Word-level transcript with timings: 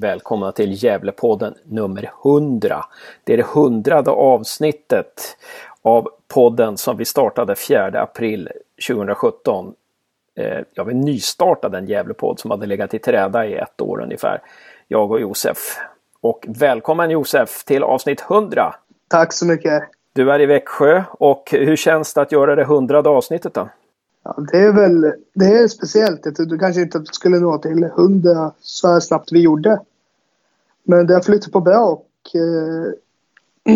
Välkomna 0.00 0.52
till 0.52 0.84
Gävlepodden 0.84 1.54
nummer 1.64 2.10
100. 2.24 2.84
Det 3.24 3.32
är 3.32 3.36
det 3.36 3.46
hundrade 3.46 4.10
avsnittet 4.10 5.36
av 5.82 6.08
podden 6.28 6.76
som 6.76 6.96
vi 6.96 7.04
startade 7.04 7.54
4 7.54 8.02
april 8.02 8.48
2017. 8.88 9.74
Eh, 10.34 10.58
ja, 10.74 10.84
vi 10.84 10.94
nystartade 10.94 11.78
en 11.78 11.86
Gävlepodd 11.86 12.40
som 12.40 12.50
hade 12.50 12.66
legat 12.66 12.94
i 12.94 12.98
träda 12.98 13.46
i 13.46 13.54
ett 13.54 13.80
år 13.80 14.02
ungefär. 14.02 14.42
Jag 14.88 15.10
och 15.10 15.20
Josef. 15.20 15.78
Och 16.20 16.46
välkommen 16.48 17.10
Josef 17.10 17.64
till 17.64 17.82
avsnitt 17.82 18.24
100! 18.30 18.74
Tack 19.08 19.32
så 19.32 19.46
mycket! 19.46 19.82
Du 20.12 20.32
är 20.32 20.40
i 20.40 20.46
Växjö 20.46 21.02
och 21.10 21.48
hur 21.52 21.76
känns 21.76 22.14
det 22.14 22.20
att 22.20 22.32
göra 22.32 22.54
det 22.54 22.64
hundrade 22.64 23.08
avsnittet 23.08 23.54
då? 23.54 23.68
Ja, 24.24 24.36
det 24.52 24.58
är 24.58 24.72
väl 24.72 25.12
det 25.34 25.46
är 25.46 25.68
speciellt. 25.68 26.20
Jag 26.24 26.36
trodde 26.36 26.58
kanske 26.58 26.80
inte 26.82 27.02
skulle 27.04 27.38
nå 27.38 27.58
till 27.58 27.84
100 27.84 28.52
så 28.60 28.88
här 28.88 29.00
snabbt 29.00 29.32
vi 29.32 29.40
gjorde. 29.40 29.80
Men 30.88 31.06
det 31.06 31.14
har 31.14 31.20
flyttat 31.20 31.52
på 31.52 31.60
bra 31.60 31.78
och 31.78 32.10
eh, 32.34 32.92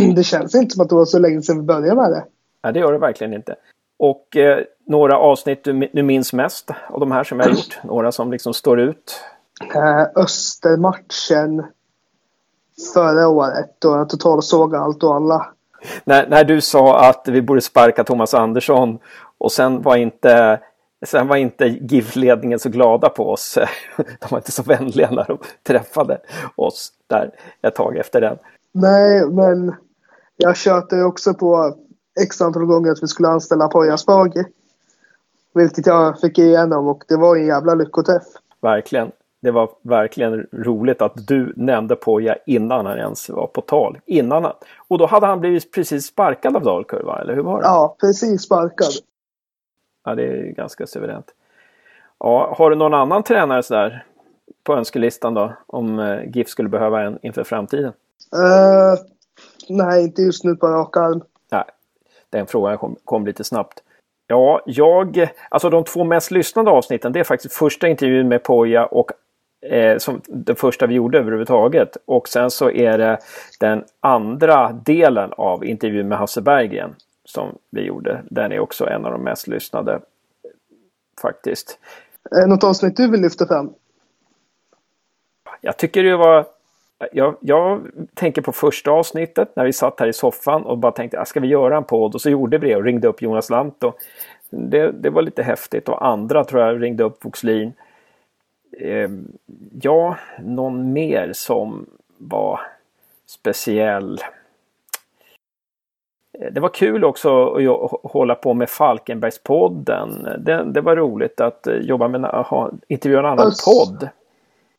det 0.15 0.25
känns 0.25 0.55
inte 0.55 0.75
som 0.75 0.83
att 0.83 0.89
det 0.89 0.95
var 0.95 1.05
så 1.05 1.19
länge 1.19 1.43
sedan 1.43 1.57
vi 1.57 1.63
började 1.63 1.95
med 1.95 2.11
det. 2.11 2.25
Nej, 2.63 2.73
det 2.73 2.79
gör 2.79 2.93
det 2.93 2.99
verkligen 2.99 3.35
inte. 3.35 3.57
Och 3.99 4.37
eh, 4.37 4.65
några 4.87 5.19
avsnitt 5.19 5.65
du, 5.65 5.89
du 5.93 6.03
minns 6.03 6.33
mest 6.33 6.71
av 6.89 7.01
de 7.01 7.13
här 7.13 7.25
som 7.25 7.39
vi 7.39 7.45
har 7.45 7.51
gjort? 7.51 7.81
Några 7.85 8.13
som 8.13 8.33
liksom 8.33 8.55
står 8.55 8.81
ut? 8.81 9.21
Eh, 9.75 10.07
Östermatchen 10.23 11.65
förra 12.95 13.29
året 13.29 13.77
då 13.79 13.89
jag 13.89 14.09
totalt 14.09 14.45
såg 14.45 14.77
allt 14.77 15.03
och 15.03 15.15
alla. 15.15 15.47
När, 16.05 16.27
när 16.27 16.45
du 16.45 16.61
sa 16.61 17.09
att 17.09 17.29
vi 17.29 17.43
borde 17.43 17.61
sparka 17.61 18.05
Thomas 18.05 18.35
Andersson 18.35 18.99
och 19.39 19.53
sen 19.53 19.83
var 19.83 19.97
inte 19.97 20.61
Sen 21.07 21.29
var 21.29 21.37
inte 21.37 21.65
GIF-ledningen 21.65 22.59
så 22.59 22.69
glada 22.69 23.09
på 23.09 23.31
oss. 23.31 23.59
De 23.97 24.27
var 24.31 24.39
inte 24.39 24.53
så 24.53 24.63
vänliga 24.63 25.11
när 25.11 25.25
de 25.25 25.39
träffade 25.63 26.21
oss 26.57 26.93
där 27.07 27.31
ett 27.63 27.75
tag 27.75 27.97
efter 27.97 28.21
den. 28.21 28.39
Nej, 28.73 29.27
men 29.27 29.75
jag 30.37 30.57
tjötade 30.57 31.05
också 31.05 31.35
på 31.35 31.75
x 32.21 32.41
antal 32.41 32.65
gånger 32.65 32.93
att 32.93 33.03
vi 33.03 33.09
skulle 33.09 33.29
anställa 33.29 33.69
Poya 33.69 33.97
Spagi. 33.97 34.45
Vilket 35.55 35.87
jag 35.87 36.21
fick 36.21 36.39
igenom 36.39 36.87
och 36.87 37.05
det 37.09 37.17
var 37.17 37.37
en 37.37 37.47
jävla 37.47 37.75
lyckoträff. 37.75 38.23
Verkligen. 38.61 39.11
Det 39.43 39.51
var 39.51 39.71
verkligen 39.83 40.47
roligt 40.53 41.03
att 41.03 41.27
du 41.27 41.53
nämnde 41.57 41.97
Poja 41.97 42.37
innan 42.47 42.87
han 42.87 42.99
ens 42.99 43.29
var 43.29 43.47
på 43.47 43.61
tal. 43.61 43.99
Innan 44.07 44.45
han. 44.45 44.53
Och 44.89 44.99
då 44.99 45.07
hade 45.07 45.27
han 45.27 45.41
blivit 45.41 45.73
precis 45.73 46.07
sparkad 46.07 46.57
av 46.57 46.63
Dalkurd, 46.63 47.21
eller 47.23 47.35
hur 47.35 47.43
var 47.43 47.61
det? 47.61 47.67
Ja, 47.67 47.97
precis 48.01 48.43
sparkad. 48.43 48.89
Ja, 50.05 50.15
det 50.15 50.23
är 50.23 50.53
ganska 50.53 50.87
suveränt. 50.87 51.35
Ja, 52.19 52.55
har 52.59 52.71
du 52.71 52.77
någon 52.77 52.95
annan 52.95 53.23
tränare 53.23 53.63
sådär 53.63 54.05
på 54.65 54.75
önskelistan 54.75 55.35
då? 55.35 55.53
Om 55.67 55.99
eh, 55.99 56.31
GIF 56.37 56.49
skulle 56.49 56.69
behöva 56.69 57.03
en 57.03 57.19
inför 57.23 57.45
framtiden? 57.45 57.93
Uh, 58.37 58.99
nej, 59.69 60.05
inte 60.05 60.23
just 60.23 60.45
nu 60.45 60.57
på 60.57 60.69
rak 60.69 60.97
arm. 60.97 61.23
Nej, 61.51 61.65
den 62.31 62.47
frågan 62.47 62.79
kom, 62.79 62.97
kom 63.05 63.27
lite 63.27 63.45
snabbt. 63.45 63.83
Ja, 64.27 64.63
jag, 64.67 65.29
alltså 65.49 65.71
de 65.71 65.85
två 65.85 66.05
mest 66.05 66.31
lyssnade 66.31 66.71
avsnitten, 66.71 67.13
det 67.13 67.21
är 67.21 67.25
faktiskt 67.25 67.55
första 67.55 67.89
intervjun 67.89 68.29
med 68.29 68.43
Poja 68.43 68.87
och 68.87 69.11
eh, 69.67 69.99
som 69.99 70.21
den 70.27 70.57
första 70.57 70.87
vi 70.87 70.95
gjorde 70.95 71.19
överhuvudtaget. 71.19 71.97
Och 72.05 72.29
sen 72.29 72.51
så 72.51 72.71
är 72.71 72.99
det 72.99 73.19
den 73.61 73.85
andra 74.01 74.73
delen 74.73 75.33
av 75.33 75.65
intervjun 75.65 76.09
med 76.09 76.19
Hasse 76.19 76.41
Berggren 76.41 76.95
som 77.25 77.59
vi 77.71 77.83
gjorde. 77.83 78.23
Den 78.31 78.53
är 78.53 78.61
också 78.61 78.87
en 78.87 79.05
av 79.05 79.13
de 79.13 79.23
mest 79.23 79.47
lyssnade 79.47 80.01
faktiskt. 81.23 81.79
Något 82.47 82.65
avsnitt 82.65 82.97
du 82.97 83.11
vill 83.11 83.21
lyfta 83.21 83.47
fram? 83.47 83.75
Jag 85.61 85.77
tycker 85.77 86.03
det 86.03 86.17
var 86.17 86.47
jag, 87.13 87.37
jag, 87.41 87.87
tänker 88.15 88.43
på 88.43 88.53
första 88.53 88.91
avsnittet 88.91 89.57
när 89.57 89.65
vi 89.65 89.73
satt 89.73 90.01
här 90.01 90.07
i 90.07 90.13
soffan 90.13 90.63
och 90.63 90.79
bara 90.79 90.93
tänkte, 90.93 91.21
ah, 91.21 91.25
ska 91.25 91.41
vi 91.41 91.49
göra 91.49 91.77
en 91.77 91.85
podd? 91.85 92.15
Och 92.15 92.21
så 92.21 92.31
gjorde 92.31 92.59
vi 92.59 92.69
det 92.69 92.77
och 92.77 92.85
ringde 92.85 93.09
upp 93.09 93.23
Jonas 93.23 93.51
Lantto. 93.51 93.93
Det, 94.51 94.91
det 94.91 95.11
var 95.11 95.23
lite 95.23 95.43
häftigt 95.43 95.89
och 95.89 96.07
andra 96.07 96.45
tror 96.45 96.63
jag 96.63 96.83
ringde 96.83 97.05
upp 97.05 97.25
Voxlin. 97.25 97.73
Eh, 98.79 99.11
ja, 99.83 100.17
någon 100.39 100.93
mer 100.93 101.33
som 101.33 101.87
var 102.19 102.61
speciell. 103.27 104.21
Det 106.51 106.61
var 106.61 106.69
kul 106.69 107.05
också 107.05 107.55
att 107.55 108.13
hålla 108.13 108.35
på 108.35 108.55
med 108.55 108.71
Falkenbergspodden. 108.71 110.29
Det, 110.39 110.65
det 110.65 110.81
var 110.81 110.97
roligt 110.97 111.41
att 111.41 111.67
jobba 111.81 112.09
med 112.09 112.25
att 112.25 112.71
intervjua 112.89 113.19
en 113.19 113.27
annan 113.27 113.47
Öst, 113.47 113.65
podd. 113.65 114.09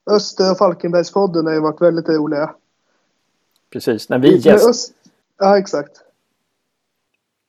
Öster 0.05 0.51
och 0.51 0.57
Falkenbergspodden 0.57 1.45
har 1.45 1.53
ju 1.53 1.59
varit 1.59 1.81
väldigt 1.81 2.09
roliga. 2.09 2.53
Precis, 3.73 4.09
när 4.09 4.19
vi 4.19 4.37
gäst... 4.37 4.93
Ja, 5.37 5.57
exakt. 5.57 6.01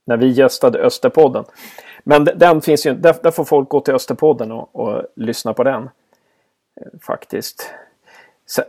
När 0.07 0.17
vi 0.17 0.29
gästade 0.29 0.79
Österpodden. 0.79 1.45
Men 2.05 2.25
den 2.25 2.61
finns 2.61 2.87
ju, 2.87 2.95
där, 2.95 3.17
där 3.23 3.31
får 3.31 3.45
folk 3.45 3.69
gå 3.69 3.81
till 3.81 3.95
Österpodden 3.95 4.53
och, 4.53 4.77
och 4.77 5.03
lyssna 5.17 5.53
på 5.55 5.65
den. 5.65 5.91
Faktiskt. 7.01 7.71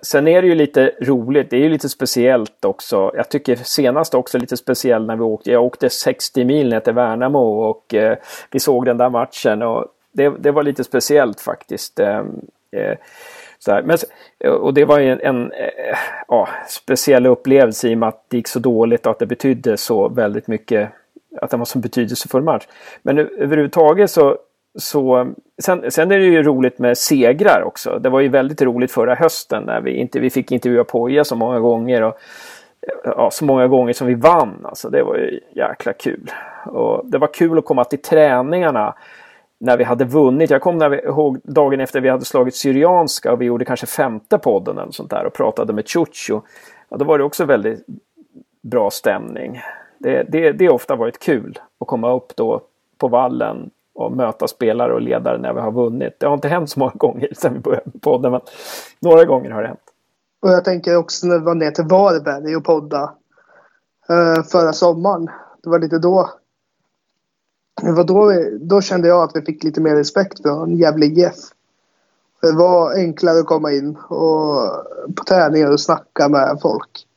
Sen 0.02 0.28
är 0.28 0.42
det 0.42 0.48
ju 0.48 0.56
lite 0.56 0.92
roligt, 1.02 1.50
det 1.50 1.58
är 1.58 1.62
ju 1.62 1.70
lite 1.70 1.90
speciellt 1.90 2.66
också. 2.66 3.12
Jag 3.16 3.30
tycker 3.30 3.56
senast 3.56 4.14
också 4.14 4.38
lite 4.38 4.58
speciellt 4.58 5.08
när 5.08 5.16
vi 5.16 5.22
åkte. 5.22 5.52
Jag 5.52 5.64
åkte 5.64 5.90
60 5.90 6.46
mil 6.46 6.70
ner 6.70 6.80
till 6.80 6.94
Värnamo 6.94 7.40
och 7.40 7.94
eh, 7.94 8.18
vi 8.52 8.60
såg 8.60 8.86
den 8.86 8.98
där 8.98 9.10
matchen 9.10 9.62
och 9.62 9.86
det, 10.12 10.34
det 10.40 10.52
var 10.52 10.64
lite 10.64 10.84
speciellt 10.84 11.42
faktiskt. 11.42 12.00
Eh, 12.00 12.24
eh, 12.72 12.98
Men, 13.84 13.98
och 14.50 14.74
det 14.74 14.86
var 14.86 15.00
en, 15.00 15.20
en 15.22 15.52
eh, 15.52 15.98
ja, 16.28 16.50
speciell 16.68 17.26
upplevelse 17.26 17.90
i 17.90 17.94
och 17.94 17.98
med 17.98 18.10
att 18.10 18.26
det 18.28 18.38
gick 18.38 18.48
så 18.48 18.60
dåligt 18.60 19.06
och 19.06 19.12
att 19.12 19.20
det 19.20 19.26
betydde 19.26 19.78
så 19.78 20.10
väldigt 20.10 20.48
mycket. 20.48 20.90
Att 21.42 21.50
det 21.50 21.58
var 21.58 21.66
så 21.66 21.80
betydelsefull 21.80 22.44
match. 22.44 22.68
Men 23.02 23.18
överhuvudtaget 23.18 24.12
så 24.12 24.38
så, 24.78 25.34
sen, 25.62 25.92
sen 25.92 26.12
är 26.12 26.18
det 26.18 26.26
ju 26.26 26.44
roligt 26.44 26.80
med 26.80 26.98
segrar 26.98 27.64
också. 27.66 28.00
Det 28.00 28.10
var 28.10 28.20
ju 28.20 28.28
väldigt 28.28 28.62
roligt 28.62 28.92
förra 28.92 29.16
hösten 29.16 29.64
när 29.64 29.82
vi, 29.82 29.92
inte, 29.96 30.20
vi 30.20 30.30
fick 30.30 30.52
intervjua 30.52 30.84
Poja 30.84 31.24
så 31.24 31.36
många 31.36 31.60
gånger. 31.60 32.02
Och, 32.02 32.18
ja, 33.04 33.30
så 33.32 33.46
många 33.46 33.68
gånger 33.68 33.94
som 33.94 34.08
vi 34.08 34.14
vann. 34.14 34.62
Alltså, 34.64 34.90
det 34.90 35.04
var 35.04 35.16
ju 35.16 35.40
jäkla 35.56 35.94
kul. 35.94 36.32
Och 36.66 37.06
det 37.06 37.18
var 37.18 37.34
kul 37.34 37.58
att 37.58 37.66
komma 37.66 37.84
till 37.84 38.02
träningarna 38.02 38.96
när 39.60 39.78
vi 39.78 39.84
hade 39.84 40.06
vunnit. 40.06 40.50
Jag 40.50 40.62
kommer 40.62 41.06
ihåg 41.06 41.40
dagen 41.44 41.80
efter 41.80 42.02
vi 42.02 42.10
hade 42.10 42.26
slagit 42.26 42.56
Syrianska 42.56 43.32
och 43.32 43.42
vi 43.42 43.46
gjorde 43.46 43.66
kanske 43.66 43.86
femte 43.86 44.38
podden 44.38 44.78
eller 44.78 44.92
sånt 44.92 45.10
där 45.10 45.26
och 45.26 45.34
pratade 45.34 45.74
med 45.74 45.90
Chucho. 45.90 46.42
Ja, 46.90 46.98
då 46.98 47.06
var 47.06 47.18
det 47.18 47.24
också 47.24 47.46
väldigt 47.46 47.86
bra 48.62 48.90
stämning. 48.90 49.62
Det, 50.00 50.24
det, 50.30 50.52
det 50.52 50.66
har 50.66 50.74
ofta 50.74 50.96
varit 50.96 51.20
kul 51.20 51.60
att 51.80 51.88
komma 51.88 52.14
upp 52.14 52.36
då 52.36 52.62
på 52.98 53.08
vallen 53.08 53.70
och 53.96 54.12
möta 54.12 54.48
spelare 54.48 54.94
och 54.94 55.02
ledare 55.02 55.38
när 55.38 55.54
vi 55.54 55.60
har 55.60 55.72
vunnit. 55.72 56.20
Det 56.20 56.26
har 56.26 56.34
inte 56.34 56.48
hänt 56.48 56.70
så 56.70 56.80
många 56.80 56.94
gånger 56.96 57.30
sedan 57.38 57.54
vi 57.54 57.60
började 57.60 57.92
podden, 58.02 58.32
men 58.32 58.42
några 59.00 59.26
gånger 59.26 59.52
har 59.52 59.62
det 59.62 59.68
hänt. 59.68 59.80
Och 60.42 60.50
jag 60.50 60.66
tänker 60.66 60.98
också 60.98 61.28
när 61.28 61.40
vi 61.40 61.46
var 61.46 61.56
ner 61.56 61.72
till 61.72 61.84
Varberg 61.84 62.56
och 62.56 62.64
podda 62.64 63.14
eh, 64.10 64.44
förra 64.44 64.74
sommaren. 64.74 65.30
Det 65.64 65.70
var 65.70 65.80
lite 65.80 65.98
då. 65.98 66.30
Det 67.82 67.92
var 67.92 68.04
då, 68.04 68.28
vi, 68.28 68.58
då 68.62 68.82
kände 68.82 69.08
jag 69.08 69.24
att 69.24 69.36
vi 69.36 69.42
fick 69.42 69.64
lite 69.64 69.82
mer 69.82 69.96
respekt 69.96 70.42
från 70.42 70.78
Gävle 70.78 71.06
IF. 71.06 71.36
Det 72.42 72.52
var 72.52 72.94
enklare 72.94 73.40
att 73.40 73.46
komma 73.46 73.72
in 73.72 73.96
och 73.96 74.56
på 75.16 75.24
träningar 75.28 75.72
och 75.72 75.80
snacka 75.80 76.30
med 76.30 76.60
folk. 76.62 77.08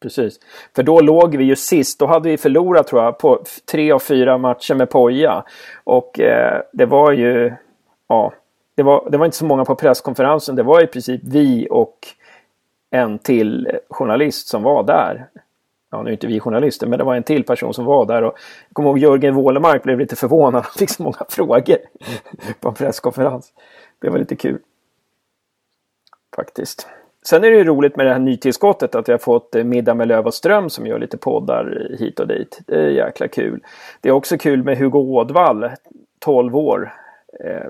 Precis. 0.00 0.40
För 0.76 0.82
då 0.82 1.00
låg 1.00 1.36
vi 1.36 1.44
ju 1.44 1.56
sist. 1.56 1.98
Då 1.98 2.06
hade 2.06 2.28
vi 2.28 2.36
förlorat 2.36 2.86
tror 2.86 3.02
jag 3.02 3.18
på 3.18 3.44
tre 3.70 3.92
av 3.92 3.98
fyra 3.98 4.38
matcher 4.38 4.74
med 4.74 4.90
Poja. 4.90 5.44
Och 5.84 6.20
eh, 6.20 6.62
det 6.72 6.86
var 6.86 7.12
ju... 7.12 7.52
Ja, 8.08 8.32
det 8.74 8.82
var, 8.82 9.08
det 9.10 9.18
var 9.18 9.24
inte 9.24 9.36
så 9.36 9.44
många 9.44 9.64
på 9.64 9.74
presskonferensen. 9.74 10.56
Det 10.56 10.62
var 10.62 10.82
i 10.82 10.86
princip 10.86 11.20
vi 11.24 11.68
och 11.70 11.98
en 12.90 13.18
till 13.18 13.78
journalist 13.90 14.48
som 14.48 14.62
var 14.62 14.82
där. 14.82 15.28
Ja, 15.90 16.02
nu 16.02 16.08
är 16.10 16.12
inte 16.12 16.26
vi 16.26 16.40
journalister, 16.40 16.86
men 16.86 16.98
det 16.98 17.04
var 17.04 17.14
en 17.14 17.22
till 17.22 17.44
person 17.44 17.74
som 17.74 17.84
var 17.84 18.06
där. 18.06 18.22
Och 18.22 18.38
jag 18.68 18.74
kommer 18.74 18.88
ihåg 18.88 18.98
Jörgen 18.98 19.34
Wålemark 19.34 19.82
blev 19.82 19.98
lite 19.98 20.16
förvånad. 20.16 20.62
Han 20.62 20.72
fick 20.78 20.90
så 20.90 21.02
många 21.02 21.18
frågor 21.28 21.76
på 22.60 22.68
en 22.68 22.74
presskonferens. 22.74 23.52
Det 23.98 24.10
var 24.10 24.18
lite 24.18 24.36
kul. 24.36 24.58
Faktiskt. 26.36 26.88
Sen 27.28 27.44
är 27.44 27.50
det 27.50 27.56
ju 27.56 27.64
roligt 27.64 27.96
med 27.96 28.06
det 28.06 28.12
här 28.12 28.18
nytillskottet 28.18 28.94
att 28.94 29.08
vi 29.08 29.12
har 29.12 29.18
fått 29.18 29.54
eh, 29.54 29.64
Middag 29.64 29.94
med 29.94 30.08
Löv 30.08 30.26
och 30.26 30.34
Ström 30.34 30.70
som 30.70 30.86
gör 30.86 30.98
lite 30.98 31.16
poddar 31.16 31.96
hit 31.98 32.20
och 32.20 32.28
dit. 32.28 32.60
Det 32.66 32.74
är 32.74 32.88
jäkla 32.88 33.28
kul. 33.28 33.60
Det 34.00 34.08
är 34.08 34.12
också 34.12 34.38
kul 34.38 34.62
med 34.62 34.78
Hugo 34.78 34.98
Ådvall, 34.98 35.70
12 36.18 36.56
år. 36.56 36.94
Eh, 37.40 37.66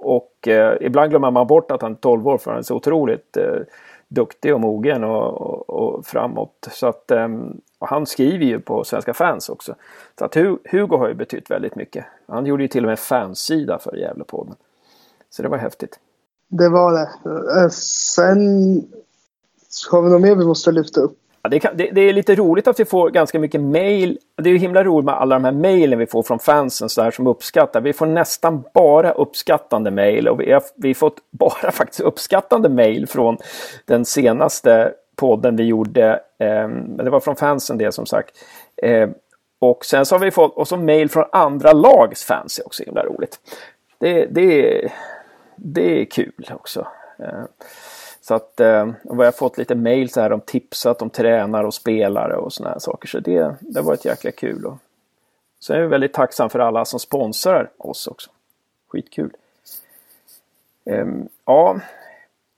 och 0.00 0.48
eh, 0.48 0.76
ibland 0.80 1.10
glömmer 1.10 1.30
man 1.30 1.46
bort 1.46 1.70
att 1.70 1.82
han 1.82 1.92
är 1.92 1.96
12 1.96 2.28
år 2.28 2.38
för 2.38 2.50
han 2.50 2.58
är 2.58 2.62
så 2.62 2.76
otroligt 2.76 3.36
duktig 4.08 4.54
och 4.54 4.60
mogen 4.60 5.04
och, 5.04 5.40
och, 5.40 5.70
och 5.70 6.06
framåt. 6.06 6.68
Så 6.70 6.86
att, 6.86 7.10
ehm, 7.10 7.60
och 7.78 7.88
han 7.88 8.06
skriver 8.06 8.44
ju 8.44 8.60
på 8.60 8.84
Svenska 8.84 9.14
fans 9.14 9.48
också. 9.48 9.74
Så 10.18 10.24
att 10.24 10.34
Hugo 10.70 10.96
har 10.96 11.08
ju 11.08 11.14
betytt 11.14 11.50
väldigt 11.50 11.74
mycket. 11.74 12.04
Han 12.26 12.46
gjorde 12.46 12.62
ju 12.62 12.68
till 12.68 12.84
och 12.84 12.88
med 12.88 12.98
fansida 12.98 13.78
för 13.78 13.96
Gävlepodden. 13.96 14.54
Så 15.30 15.42
det 15.42 15.48
var 15.48 15.58
häftigt. 15.58 15.98
Det 16.54 16.68
var 16.68 16.92
det. 16.92 17.08
Eh, 17.60 17.68
sen 17.68 18.38
har 19.90 20.02
vi 20.02 20.10
något 20.10 20.20
mer 20.20 20.34
vi 20.34 20.44
måste 20.44 20.72
lyfta 20.72 21.00
upp? 21.00 21.18
Ja, 21.42 21.48
det, 21.48 21.60
kan, 21.60 21.76
det, 21.76 21.90
det, 21.92 22.00
är 22.00 22.12
lite 22.12 22.34
roligt 22.34 22.68
att 22.68 22.80
vi 22.80 22.84
får 22.84 23.10
ganska 23.10 23.38
mycket 23.38 23.60
mail. 23.60 24.18
Det 24.36 24.48
är 24.48 24.52
ju 24.52 24.58
himla 24.58 24.84
roligt 24.84 25.04
med 25.04 25.14
alla 25.14 25.34
de 25.34 25.44
här 25.44 25.52
mailen 25.52 25.98
vi 25.98 26.06
får 26.06 26.22
från 26.22 26.38
fansen 26.38 26.88
så 26.88 27.02
här, 27.02 27.10
som 27.10 27.26
uppskattar. 27.26 27.80
Vi 27.80 27.92
får 27.92 28.06
nästan 28.06 28.64
bara 28.74 29.12
uppskattande 29.12 29.90
mail 29.90 30.28
och 30.28 30.40
vi 30.40 30.52
har 30.52 30.62
vi 30.76 30.94
fått 30.94 31.16
bara 31.30 31.70
faktiskt 31.70 32.00
uppskattande 32.00 32.68
mail 32.68 33.06
från 33.06 33.36
den 33.84 34.04
senaste 34.04 34.92
podden 35.16 35.56
vi 35.56 35.64
gjorde. 35.64 36.20
Eh, 36.38 36.68
det 37.04 37.10
var 37.10 37.20
från 37.20 37.36
fansen 37.36 37.78
det 37.78 37.92
som 37.92 38.06
sagt. 38.06 38.30
Eh, 38.82 39.08
och 39.58 39.84
sen 39.84 40.06
så 40.06 40.14
har 40.14 40.20
vi 40.20 40.30
fått 40.30 40.56
och 40.56 40.68
så 40.68 40.76
mail 40.76 41.10
från 41.10 41.24
andra 41.32 41.72
lags 41.72 42.24
fans 42.24 42.58
är 42.58 42.66
också 42.66 42.84
himla 42.84 43.04
roligt. 43.04 43.38
Det, 43.98 44.26
det, 44.26 44.90
det 45.64 46.00
är 46.00 46.04
kul 46.04 46.50
också. 46.50 46.86
Eh, 47.18 47.44
så 48.20 48.34
att 48.34 48.60
eh, 48.60 48.90
och 49.04 49.20
vi 49.20 49.24
har 49.24 49.32
fått 49.32 49.58
lite 49.58 49.74
mail 49.74 50.10
så 50.10 50.20
här 50.20 50.32
om 50.32 50.40
tipsat 50.40 51.02
om 51.02 51.10
tränare 51.10 51.66
och 51.66 51.74
spelare 51.74 52.36
och 52.36 52.52
sådana 52.52 52.72
här 52.72 52.78
saker. 52.78 53.08
Så 53.08 53.20
det, 53.20 53.56
det 53.60 53.78
har 53.78 53.86
varit 53.86 54.04
jäkla 54.04 54.30
kul. 54.30 54.66
Och 54.66 54.78
så 55.58 55.72
är 55.72 55.80
vi 55.80 55.86
väldigt 55.86 56.12
tacksam 56.12 56.50
för 56.50 56.58
alla 56.58 56.84
som 56.84 57.00
sponsrar 57.00 57.70
oss 57.78 58.06
också. 58.06 58.30
Skitkul. 58.88 59.32
Um, 60.84 61.28
ja, 61.44 61.80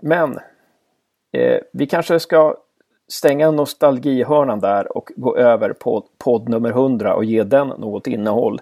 men 0.03 0.39
eh, 1.33 1.61
vi 1.73 1.87
kanske 1.87 2.21
ska 2.21 2.57
stänga 3.09 3.51
nostalgihörnan 3.51 4.61
där 4.61 4.97
och 4.97 5.13
gå 5.17 5.37
över 5.37 5.73
på 5.73 6.05
podd 6.19 6.49
nummer 6.49 6.71
100 6.71 7.15
och 7.15 7.25
ge 7.25 7.43
den 7.43 7.69
något 7.69 8.07
innehåll. 8.07 8.61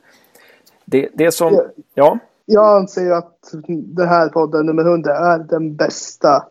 Det, 0.85 1.09
det 1.15 1.33
som, 1.33 1.61
ja. 1.95 2.19
Jag 2.47 2.77
anser 2.77 3.11
att 3.11 3.55
den 3.69 4.09
här 4.09 4.29
podden 4.29 4.67
nummer 4.67 4.83
100 4.85 5.17
är 5.17 5.39
den 5.39 5.77
bästa 5.77 6.47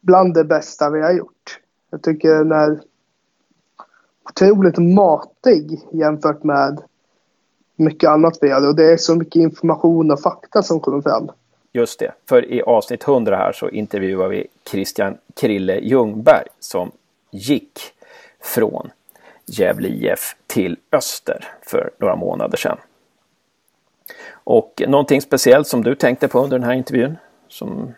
bland 0.00 0.34
det 0.34 0.44
bästa 0.44 0.90
vi 0.90 1.02
har 1.02 1.12
gjort. 1.12 1.60
Jag 1.90 2.02
tycker 2.02 2.34
den 2.34 2.52
är 2.52 2.80
otroligt 4.30 4.78
matig 4.78 5.80
jämfört 5.92 6.42
med 6.42 6.82
mycket 7.76 8.10
annat 8.10 8.38
vi 8.40 8.48
gör. 8.48 8.68
Och 8.68 8.76
det 8.76 8.92
är 8.92 8.96
så 8.96 9.14
mycket 9.14 9.36
information 9.36 10.10
och 10.10 10.20
fakta 10.20 10.62
som 10.62 10.80
kommer 10.80 11.02
fram. 11.02 11.30
Just 11.72 11.98
det, 11.98 12.12
för 12.28 12.52
i 12.52 12.62
avsnitt 12.62 13.08
100 13.08 13.36
här 13.36 13.52
så 13.52 13.68
intervjuar 13.68 14.28
vi 14.28 14.46
Christian 14.70 15.16
Krille 15.36 15.80
Ljungberg 15.80 16.46
som 16.60 16.90
gick 17.30 17.80
från 18.40 18.90
Gävle 19.46 19.88
IF 19.88 20.36
till 20.46 20.76
Öster 20.92 21.44
för 21.62 21.90
några 21.98 22.16
månader 22.16 22.56
sedan. 22.56 22.78
Och 24.32 24.82
någonting 24.88 25.20
speciellt 25.20 25.68
som 25.68 25.84
du 25.84 25.94
tänkte 25.94 26.28
på 26.28 26.44
under 26.44 26.58
den 26.58 26.66
här 26.68 26.74
intervjun? 26.74 27.16
Som, 27.48 27.94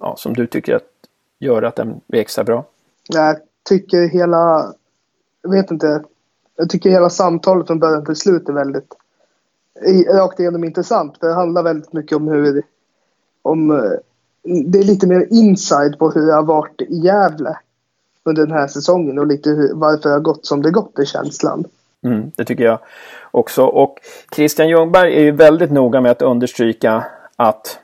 ja, 0.00 0.14
som 0.16 0.34
du 0.34 0.46
tycker 0.46 0.76
att 0.76 0.82
gör 1.38 1.62
att 1.62 1.76
den 1.76 2.00
blir 2.06 2.20
extra 2.20 2.44
bra? 2.44 2.64
Jag 3.08 3.36
tycker 3.68 4.08
hela, 4.08 4.74
jag 5.42 5.50
vet 5.50 5.70
inte, 5.70 6.02
jag 6.56 6.70
tycker 6.70 6.90
hela 6.90 7.10
samtalet 7.10 7.66
från 7.66 7.78
början 7.78 8.04
till 8.04 8.16
slut 8.16 8.48
är 8.48 8.52
väldigt 8.52 8.94
rakt 10.08 10.40
igenom 10.40 10.64
intressant. 10.64 11.18
För 11.18 11.26
det 11.26 11.34
handlar 11.34 11.62
väldigt 11.62 11.92
mycket 11.92 12.16
om 12.16 12.28
hur, 12.28 12.62
om, 13.42 13.68
det 14.42 14.78
är 14.78 14.84
lite 14.84 15.06
mer 15.06 15.26
inside 15.30 15.98
på 15.98 16.10
hur 16.10 16.26
det 16.26 16.34
har 16.34 16.42
varit 16.42 16.80
i 16.80 16.96
Gävle 16.98 17.58
under 18.24 18.46
den 18.46 18.56
här 18.56 18.66
säsongen 18.66 19.18
och 19.18 19.26
lite 19.26 19.50
hur, 19.50 19.74
varför 19.74 20.08
det 20.08 20.14
har 20.14 20.20
gått 20.20 20.46
som 20.46 20.62
det 20.62 20.70
gått 20.70 20.98
i 20.98 21.06
känslan. 21.06 21.64
Mm, 22.02 22.32
det 22.36 22.44
tycker 22.44 22.64
jag 22.64 22.78
också. 23.36 23.64
Och 23.64 23.98
Christian 24.34 24.68
Ljungberg 24.68 25.16
är 25.16 25.20
ju 25.20 25.30
väldigt 25.30 25.70
noga 25.70 26.00
med 26.00 26.10
att 26.10 26.22
understryka 26.22 27.04
att 27.36 27.78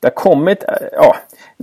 det 0.00 0.06
har 0.06 0.14
kommit, 0.14 0.64
eh, 0.64 0.86
ja, 0.92 1.16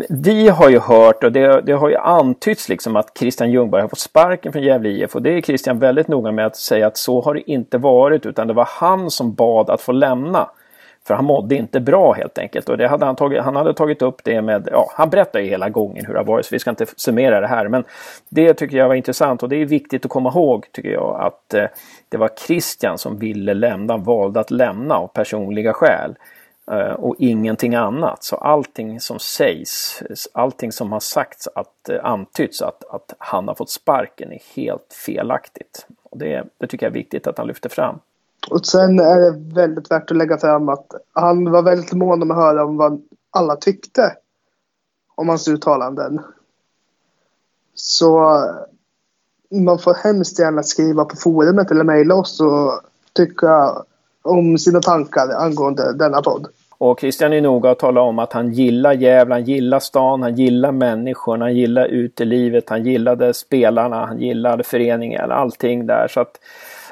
vi 0.09 0.49
har 0.49 0.69
ju 0.69 0.79
hört 0.79 1.23
och 1.23 1.31
det, 1.31 1.61
det, 1.61 1.73
har 1.73 1.89
ju 1.89 1.97
antytts 1.97 2.69
liksom 2.69 2.95
att 2.95 3.17
Christian 3.17 3.51
Ljungberg 3.51 3.81
har 3.81 3.89
fått 3.89 3.99
sparken 3.99 4.51
från 4.51 4.63
Gävle 4.63 4.89
IF 4.89 5.15
och 5.15 5.21
det 5.21 5.29
är 5.29 5.41
Christian 5.41 5.79
väldigt 5.79 6.07
noga 6.07 6.31
med 6.31 6.45
att 6.45 6.55
säga 6.55 6.87
att 6.87 6.97
så 6.97 7.21
har 7.21 7.33
det 7.33 7.51
inte 7.51 7.77
varit 7.77 8.25
utan 8.25 8.47
det 8.47 8.53
var 8.53 8.67
han 8.69 9.11
som 9.11 9.33
bad 9.33 9.69
att 9.69 9.81
få 9.81 9.91
lämna. 9.91 10.49
För 11.07 11.13
han 11.13 11.25
mådde 11.25 11.55
inte 11.55 11.79
bra 11.79 12.13
helt 12.13 12.37
enkelt 12.37 12.69
och 12.69 12.77
det 12.77 12.87
hade 12.87 13.05
han, 13.05 13.15
tagit, 13.15 13.41
han 13.41 13.55
hade 13.55 13.73
tagit 13.73 14.01
upp 14.01 14.23
det 14.23 14.41
med, 14.41 14.67
ja 14.71 14.91
han 14.95 15.09
berättar 15.09 15.39
ju 15.39 15.49
hela 15.49 15.69
gången 15.69 16.05
hur 16.05 16.13
det 16.13 16.19
har 16.19 16.25
varit 16.25 16.45
så 16.45 16.55
vi 16.55 16.59
ska 16.59 16.69
inte 16.69 16.85
summera 16.95 17.41
det 17.41 17.47
här 17.47 17.67
men 17.67 17.83
det 18.29 18.53
tycker 18.53 18.77
jag 18.77 18.87
var 18.87 18.95
intressant 18.95 19.43
och 19.43 19.49
det 19.49 19.55
är 19.55 19.65
viktigt 19.65 20.05
att 20.05 20.11
komma 20.11 20.29
ihåg 20.29 20.65
tycker 20.71 20.89
jag 20.89 21.21
att 21.21 21.53
eh, 21.53 21.65
det 22.13 22.17
var 22.17 22.29
Christian 22.47 22.97
som 22.97 23.17
ville 23.17 23.53
lämna, 23.53 23.97
valde 23.97 24.39
att 24.39 24.51
lämna 24.51 24.95
av 24.95 25.07
personliga 25.07 25.73
skäl. 25.73 26.15
Eh, 26.71 26.93
och 26.93 27.15
ingenting 27.19 27.75
annat. 27.75 28.23
Så 28.23 28.35
allting 28.35 28.99
som 28.99 29.19
sägs, 29.19 30.03
allting 30.33 30.71
som 30.71 30.91
har 30.91 30.99
sagts 30.99 31.47
att 31.55 31.89
eh, 31.89 32.05
antytts 32.05 32.61
att, 32.61 32.83
att 32.83 33.13
han 33.17 33.47
har 33.47 33.55
fått 33.55 33.69
sparken 33.69 34.31
är 34.31 34.39
helt 34.55 34.93
felaktigt. 35.05 35.87
Och 36.03 36.17
det, 36.17 36.43
det 36.57 36.67
tycker 36.67 36.85
jag 36.85 36.91
är 36.91 36.93
viktigt 36.93 37.27
att 37.27 37.37
han 37.37 37.47
lyfter 37.47 37.69
fram. 37.69 37.99
Och 38.49 38.65
sen 38.65 38.99
är 38.99 39.19
det 39.19 39.53
väldigt 39.55 39.91
värt 39.91 40.11
att 40.11 40.17
lägga 40.17 40.37
fram 40.37 40.69
att 40.69 40.87
han 41.13 41.51
var 41.51 41.61
väldigt 41.61 41.93
mån 41.93 42.21
om 42.21 42.31
att 42.31 42.37
höra 42.37 42.65
om 42.65 42.77
vad 42.77 43.01
alla 43.31 43.55
tyckte 43.55 44.15
om 45.15 45.29
hans 45.29 45.47
uttalanden. 45.47 46.21
Så 47.75 48.43
man 49.53 49.79
får 49.79 49.93
hemskt 49.93 50.39
gärna 50.39 50.63
skriva 50.63 51.05
på 51.05 51.15
forumet 51.15 51.71
eller 51.71 51.83
mejla 51.83 52.15
oss 52.15 52.41
och 52.41 52.81
tycka 53.13 53.83
om 54.21 54.57
sina 54.57 54.79
tankar 54.79 55.29
angående 55.29 55.93
denna 55.93 56.21
podd. 56.21 56.47
Och 56.77 56.99
Christian 56.99 57.33
är 57.33 57.41
noga 57.41 57.71
att 57.71 57.79
tala 57.79 58.01
om 58.01 58.19
att 58.19 58.33
han 58.33 58.53
gillar 58.53 58.93
Gävle, 58.93 59.33
han 59.33 59.43
gillar 59.43 59.79
stan, 59.79 60.21
han 60.21 60.35
gillar 60.35 60.71
människorna, 60.71 61.45
han 61.45 61.55
gillar 61.55 61.85
utelivet, 61.85 62.69
han 62.69 62.85
gillade 62.85 63.33
spelarna, 63.33 64.05
han 64.05 64.21
gillade 64.21 64.63
föreningen, 64.63 65.31
allting 65.31 65.85
där. 65.85 66.07
Så 66.07 66.19
att 66.19 66.39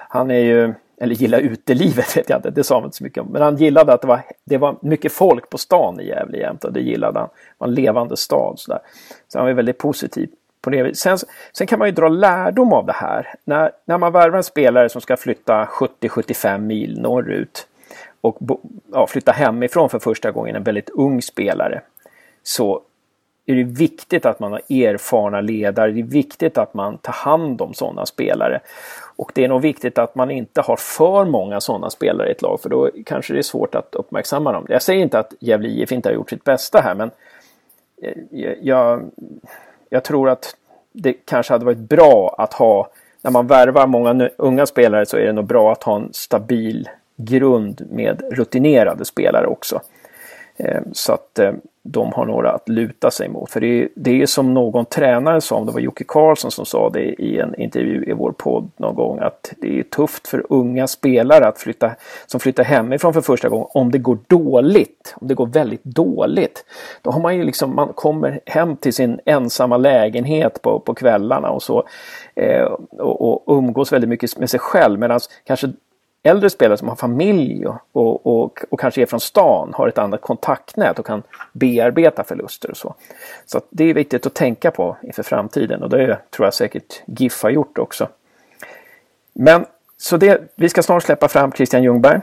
han 0.09 0.31
är 0.31 0.39
ju, 0.39 0.73
eller 1.01 1.15
gillar 1.15 1.39
utelivet 1.39 2.17
vet 2.17 2.29
jag 2.29 2.37
inte, 2.37 2.49
det 2.49 2.63
sa 2.63 2.75
han 2.75 2.83
inte 2.83 2.97
så 2.97 3.03
mycket 3.03 3.23
om. 3.23 3.27
Men 3.31 3.41
han 3.41 3.57
gillade 3.57 3.93
att 3.93 4.01
det 4.01 4.07
var, 4.07 4.21
det 4.45 4.57
var 4.57 4.75
mycket 4.81 5.11
folk 5.11 5.49
på 5.49 5.57
stan 5.57 5.99
i 5.99 6.07
Gävle 6.07 6.37
jämt 6.37 6.63
och 6.63 6.73
det 6.73 6.81
gillade 6.81 7.19
han. 7.19 7.27
Det 7.27 7.55
var 7.57 7.67
en 7.67 7.73
levande 7.73 8.17
stad. 8.17 8.53
Så, 8.57 8.71
där. 8.71 8.79
så 9.27 9.39
han 9.39 9.47
var 9.47 9.53
väldigt 9.53 9.77
positiv 9.77 10.29
på 10.61 10.69
det 10.69 10.97
sen, 10.97 11.17
sen 11.53 11.67
kan 11.67 11.79
man 11.79 11.87
ju 11.87 11.91
dra 11.91 12.07
lärdom 12.07 12.73
av 12.73 12.85
det 12.85 12.93
här. 12.93 13.33
När, 13.43 13.71
när 13.85 13.97
man 13.97 14.13
värvar 14.13 14.37
en 14.37 14.43
spelare 14.43 14.89
som 14.89 15.01
ska 15.01 15.17
flytta 15.17 15.65
70-75 15.65 16.57
mil 16.57 17.01
norrut 17.01 17.67
och 18.21 18.37
ja, 18.91 19.07
flytta 19.07 19.31
hemifrån 19.31 19.89
för 19.89 19.99
första 19.99 20.31
gången, 20.31 20.55
en 20.55 20.63
väldigt 20.63 20.89
ung 20.89 21.21
spelare, 21.21 21.81
så 22.43 22.81
är 23.45 23.55
det 23.55 23.63
viktigt 23.63 24.25
att 24.25 24.39
man 24.39 24.51
har 24.51 24.61
erfarna 24.69 25.41
ledare. 25.41 25.91
Det 25.91 25.99
är 25.99 26.03
viktigt 26.03 26.57
att 26.57 26.73
man 26.73 26.97
tar 26.97 27.13
hand 27.13 27.61
om 27.61 27.73
sådana 27.73 28.05
spelare. 28.05 28.59
Och 29.15 29.31
det 29.35 29.43
är 29.43 29.47
nog 29.47 29.61
viktigt 29.61 29.97
att 29.97 30.15
man 30.15 30.31
inte 30.31 30.61
har 30.61 30.75
för 30.75 31.25
många 31.25 31.61
sådana 31.61 31.89
spelare 31.89 32.27
i 32.27 32.31
ett 32.31 32.41
lag 32.41 32.61
för 32.61 32.69
då 32.69 32.89
kanske 33.05 33.33
det 33.33 33.39
är 33.39 33.43
svårt 33.43 33.75
att 33.75 33.95
uppmärksamma 33.95 34.51
dem. 34.51 34.65
Jag 34.69 34.81
säger 34.81 35.01
inte 35.01 35.19
att 35.19 35.33
Gävle 35.39 35.69
IF 35.69 35.91
inte 35.91 36.09
har 36.09 36.13
gjort 36.13 36.29
sitt 36.29 36.43
bästa 36.43 36.81
här 36.81 36.95
men 36.95 37.11
eh, 38.01 38.53
jag, 38.61 39.11
jag 39.93 40.03
tror 40.03 40.29
att 40.29 40.55
det 40.91 41.13
kanske 41.13 41.53
hade 41.53 41.65
varit 41.65 41.77
bra 41.77 42.35
att 42.37 42.53
ha, 42.53 42.89
när 43.21 43.31
man 43.31 43.47
värvar 43.47 43.87
många 43.87 44.29
unga 44.37 44.65
spelare 44.65 45.05
så 45.05 45.17
är 45.17 45.25
det 45.25 45.33
nog 45.33 45.45
bra 45.45 45.71
att 45.71 45.83
ha 45.83 45.95
en 45.95 46.13
stabil 46.13 46.89
grund 47.15 47.87
med 47.89 48.21
rutinerade 48.31 49.05
spelare 49.05 49.47
också. 49.47 49.81
Eh, 50.57 50.81
så 50.91 51.13
att 51.13 51.39
eh, 51.39 51.53
de 51.83 52.13
har 52.13 52.25
några 52.25 52.51
att 52.51 52.69
luta 52.69 53.11
sig 53.11 53.29
mot. 53.29 53.51
För 53.51 53.59
det 53.61 53.81
är, 53.81 53.89
det 53.95 54.21
är 54.21 54.25
som 54.25 54.53
någon 54.53 54.85
tränare 54.85 55.41
sa, 55.41 55.63
det 55.63 55.71
var 55.71 55.79
Jocke 55.79 56.03
Karlsson 56.03 56.51
som 56.51 56.65
sa 56.65 56.89
det 56.89 57.21
i 57.21 57.39
en 57.39 57.55
intervju 57.55 58.03
i 58.03 58.13
vår 58.13 58.31
podd 58.31 58.71
någon 58.77 58.95
gång, 58.95 59.19
att 59.19 59.53
det 59.57 59.79
är 59.79 59.83
tufft 59.83 60.27
för 60.27 60.45
unga 60.49 60.87
spelare 60.87 61.47
att 61.47 61.59
flytta, 61.59 61.91
som 62.25 62.39
flyttar 62.39 62.63
hemifrån 62.63 63.13
för 63.13 63.21
första 63.21 63.49
gången 63.49 63.67
om 63.69 63.91
det 63.91 63.97
går 63.97 64.17
dåligt. 64.27 65.15
Om 65.21 65.27
det 65.27 65.33
går 65.33 65.47
väldigt 65.47 65.83
dåligt. 65.83 66.65
Då 67.01 67.11
har 67.11 67.21
man 67.21 67.37
ju 67.37 67.43
liksom, 67.43 67.75
man 67.75 67.93
kommer 67.93 68.39
hem 68.45 68.77
till 68.77 68.93
sin 68.93 69.19
ensamma 69.25 69.77
lägenhet 69.77 70.61
på, 70.61 70.79
på 70.79 70.93
kvällarna 70.93 71.49
och 71.49 71.63
så 71.63 71.83
eh, 72.35 72.63
och, 72.99 73.47
och 73.47 73.57
umgås 73.57 73.93
väldigt 73.93 74.09
mycket 74.09 74.37
med 74.37 74.49
sig 74.49 74.59
själv 74.59 74.99
medan 74.99 75.19
kanske 75.43 75.71
äldre 76.23 76.49
spelare 76.49 76.77
som 76.77 76.87
har 76.87 76.95
familj 76.95 77.67
och, 77.67 77.75
och, 77.91 78.27
och, 78.27 78.59
och, 78.69 78.79
kanske 78.79 79.01
är 79.01 79.05
från 79.05 79.19
stan 79.19 79.73
har 79.73 79.87
ett 79.87 79.97
annat 79.97 80.21
kontaktnät 80.21 80.99
och 80.99 81.05
kan 81.05 81.23
bearbeta 81.53 82.23
förluster 82.23 82.71
och 82.71 82.77
så. 82.77 82.95
Så 83.45 83.61
det 83.69 83.83
är 83.83 83.93
viktigt 83.93 84.25
att 84.25 84.33
tänka 84.33 84.71
på 84.71 84.97
inför 85.03 85.23
framtiden 85.23 85.83
och 85.83 85.89
det 85.89 86.19
tror 86.29 86.45
jag 86.45 86.53
säkert 86.53 87.01
GIF 87.05 87.43
har 87.43 87.49
gjort 87.49 87.77
också. 87.77 88.09
Men 89.33 89.65
så 89.97 90.17
det, 90.17 90.41
vi 90.55 90.69
ska 90.69 90.83
snart 90.83 91.03
släppa 91.03 91.27
fram 91.27 91.51
Christian 91.51 91.83
Ljungberg. 91.83 92.21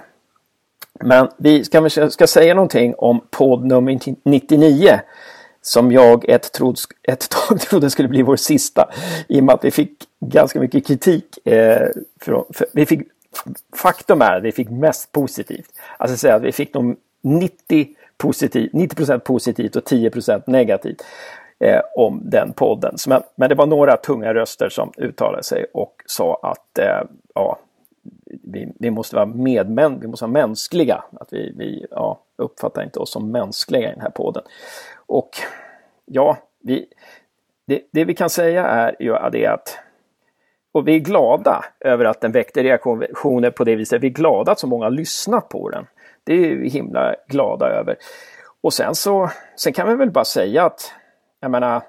Men 1.00 1.28
vi 1.36 1.64
ska, 1.64 1.90
ska 2.10 2.26
säga 2.26 2.54
någonting 2.54 2.94
om 2.98 3.20
podd 3.30 3.64
nummer 3.64 3.98
99 4.24 5.00
som 5.62 5.92
jag 5.92 6.28
ett, 6.28 6.52
trod, 6.52 6.78
ett 7.02 7.30
tag 7.30 7.60
trodde 7.68 7.90
skulle 7.90 8.08
bli 8.08 8.22
vår 8.22 8.36
sista 8.36 8.90
i 9.28 9.40
och 9.40 9.44
med 9.44 9.54
att 9.54 9.64
vi 9.64 9.70
fick 9.70 9.92
ganska 10.20 10.60
mycket 10.60 10.86
kritik. 10.86 11.46
Eh, 11.46 11.86
för, 12.20 12.44
för, 12.54 12.66
vi 12.72 12.86
fick 12.86 13.00
faktum 13.76 14.22
är 14.22 14.36
att 14.36 14.42
vi 14.42 14.52
fick 14.52 14.70
mest 14.70 15.12
positivt. 15.12 15.70
Alltså 15.96 16.16
säga 16.16 16.34
att 16.34 16.42
vi 16.42 16.52
fick 16.52 16.74
nog 16.74 16.96
90 17.20 17.88
positivt, 18.16 18.72
90 18.72 19.18
positivt 19.18 19.76
och 19.76 19.84
10 19.84 20.10
negativt. 20.46 21.02
eh, 21.60 21.80
om 21.96 22.20
den 22.24 22.52
podden. 22.52 22.96
Men, 23.08 23.22
men 23.34 23.48
det 23.48 23.54
var 23.54 23.66
några 23.66 23.96
tunga 23.96 24.34
röster 24.34 24.68
som 24.68 24.92
uttalade 24.96 25.42
sig 25.42 25.66
och 25.74 26.02
sa 26.06 26.38
att 26.42 26.78
eh, 26.78 27.02
ja, 27.34 27.58
vi, 28.42 28.72
vi, 28.78 28.90
måste 28.90 29.16
vara 29.16 29.26
medmän, 29.26 30.00
vi 30.00 30.06
måste 30.06 30.24
vara 30.24 30.32
mänskliga. 30.32 31.04
Att 31.20 31.32
vi, 31.32 31.52
vi 31.56 31.86
ja, 31.90 32.20
uppfattar 32.36 32.82
inte 32.82 32.98
oss 32.98 33.12
som 33.12 33.30
mänskliga 33.30 33.88
i 33.88 33.92
den 33.92 34.00
här 34.00 34.10
podden. 34.10 34.42
Och 35.06 35.30
ja, 36.04 36.36
vi, 36.62 36.86
det, 37.66 37.82
det 37.90 38.04
vi 38.04 38.14
kan 38.14 38.30
säga 38.30 38.66
är 38.66 38.96
ju 39.00 39.16
det 39.32 39.46
att 39.46 39.78
och 40.72 40.88
vi 40.88 40.94
är 40.94 40.98
glada 40.98 41.64
över 41.80 42.04
att 42.04 42.20
den 42.20 42.32
väckte 42.32 42.62
reaktioner 42.62 43.50
på 43.50 43.64
det 43.64 43.76
viset. 43.76 44.02
Vi 44.02 44.06
är 44.06 44.12
glada 44.12 44.52
att 44.52 44.58
så 44.58 44.66
många 44.66 44.84
har 44.84 44.90
lyssnat 44.90 45.48
på 45.48 45.70
den. 45.70 45.86
Det 46.24 46.32
är 46.34 46.56
vi 46.56 46.68
himla 46.68 47.14
glada 47.28 47.66
över. 47.66 47.96
Och 48.60 48.72
sen 48.74 48.94
så, 48.94 49.30
sen 49.56 49.72
kan 49.72 49.88
vi 49.88 49.94
väl 49.94 50.10
bara 50.10 50.24
säga 50.24 50.64
att, 50.64 50.92
jag 51.40 51.50
menar, 51.50 51.82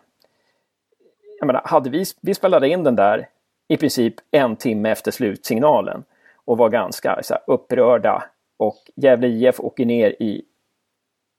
jag 1.40 1.48
menar, 1.48 1.62
hade 1.66 1.90
vi, 1.90 2.04
vi 2.22 2.34
spelade 2.34 2.70
in 2.70 2.84
den 2.84 2.96
där 2.96 3.28
i 3.68 3.78
princip 3.78 4.16
en 4.32 4.56
timme 4.56 4.92
efter 4.92 5.12
slutsignalen 5.12 6.04
och 6.46 6.58
var 6.58 6.70
ganska 6.70 7.20
så 7.24 7.34
här, 7.34 7.44
upprörda 7.48 8.24
och 8.58 8.78
Gävle 8.96 9.28
IF 9.28 9.60
åker 9.60 9.86
ner 9.86 10.10
i 10.10 10.42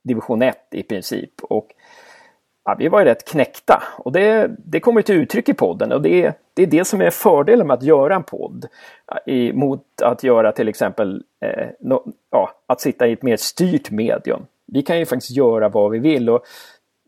division 0.04 0.42
1 0.42 0.58
i 0.70 0.82
princip. 0.82 1.32
Och 1.42 1.74
ja, 2.64 2.76
vi 2.78 2.88
var 2.88 2.98
ju 2.98 3.04
rätt 3.04 3.28
knäckta 3.28 3.82
och 3.98 4.12
det, 4.12 4.50
det 4.58 4.80
kommer 4.80 5.02
till 5.02 5.14
uttryck 5.14 5.48
i 5.48 5.54
podden 5.54 5.92
och 5.92 6.02
det, 6.02 6.32
det 6.54 6.62
är 6.62 6.66
det 6.66 6.84
som 6.84 7.00
är 7.00 7.10
fördelen 7.10 7.66
med 7.66 7.74
att 7.74 7.82
göra 7.82 8.14
en 8.14 8.22
podd. 8.22 8.66
I, 9.26 9.52
mot 9.52 9.84
att 10.02 10.22
göra 10.22 10.52
till 10.52 10.68
exempel 10.68 11.22
eh, 11.40 11.66
no, 11.80 12.12
ja, 12.30 12.50
att 12.66 12.80
sitta 12.80 13.06
i 13.06 13.12
ett 13.12 13.22
mer 13.22 13.36
styrt 13.36 13.90
medium. 13.90 14.46
Vi 14.66 14.82
kan 14.82 14.98
ju 14.98 15.06
faktiskt 15.06 15.36
göra 15.36 15.68
vad 15.68 15.90
vi 15.90 15.98
vill 15.98 16.30
och 16.30 16.44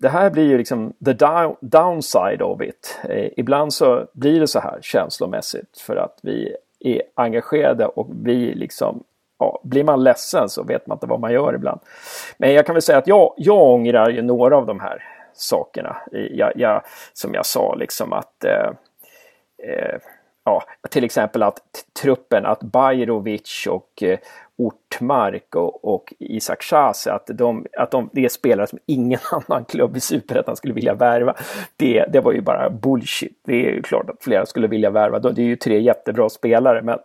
det 0.03 0.09
här 0.09 0.31
blir 0.31 0.49
ju 0.49 0.59
liksom 0.59 0.93
the 1.05 1.13
down, 1.13 1.57
downside 1.61 2.43
of 2.43 2.63
it. 2.63 3.01
Eh, 3.09 3.29
ibland 3.37 3.75
så 3.75 4.07
blir 4.13 4.41
det 4.41 4.47
så 4.47 4.61
här 4.61 4.79
känslomässigt 4.83 5.79
för 5.79 5.97
att 5.97 6.19
vi 6.23 6.57
är 6.81 7.03
engagerade 7.15 7.87
och 7.87 8.09
vi 8.25 8.55
liksom 8.55 9.03
ja, 9.39 9.61
blir 9.65 9.85
man 9.85 10.05
ledsen 10.05 10.49
så 10.49 10.63
vet 10.63 10.87
man 10.87 10.97
inte 10.97 11.07
vad 11.07 11.21
man 11.21 11.33
gör 11.33 11.55
ibland. 11.55 11.81
Men 12.39 12.53
jag 12.53 12.67
kan 12.67 12.75
väl 12.75 12.83
säga 12.83 12.99
att 12.99 13.07
jag, 13.07 13.35
jag 13.37 13.63
ångrar 13.63 14.11
ju 14.11 14.23
några 14.23 14.57
av 14.57 14.67
de 14.67 14.81
här 14.81 15.03
sakerna. 15.35 15.97
Jag, 16.11 16.53
jag, 16.57 16.83
som 17.12 17.35
jag 17.35 17.47
sa, 17.47 17.75
liksom 17.75 18.12
att 18.12 18.45
eh, 18.45 18.71
eh, 19.62 19.99
ja, 20.45 20.62
till 20.91 21.05
exempel 21.05 21.43
att 21.43 21.59
truppen, 22.03 22.47
att 22.47 22.62
Bajrovic 22.62 23.67
och 23.71 24.03
eh, 24.03 24.19
Ortmark 24.57 25.55
och, 25.55 25.95
och 25.95 26.15
Isak 26.19 26.62
Chase, 26.62 27.12
att, 27.12 27.27
de, 27.27 27.67
att 27.79 27.91
de, 27.91 28.11
det 28.12 28.25
är 28.25 28.29
spelare 28.29 28.67
som 28.67 28.79
ingen 28.87 29.21
annan 29.31 29.65
klubb 29.65 29.97
i 29.97 30.01
Superettan 30.01 30.57
skulle 30.57 30.75
vilja 30.75 30.95
värva. 30.95 31.35
Det, 31.77 32.05
det 32.12 32.21
var 32.21 32.33
ju 32.33 32.41
bara 32.41 32.71
bullshit. 32.71 33.41
Det 33.45 33.67
är 33.67 33.71
ju 33.71 33.83
klart 33.83 34.11
att 34.11 34.25
flera 34.25 34.47
skulle 34.47 34.69
vilja 34.69 34.91
värva. 34.91 35.19
Det 35.19 35.43
är 35.43 35.47
ju 35.47 35.57
tre 35.57 35.81
jättebra 35.81 36.29
spelare, 36.29 36.83
men 36.83 36.99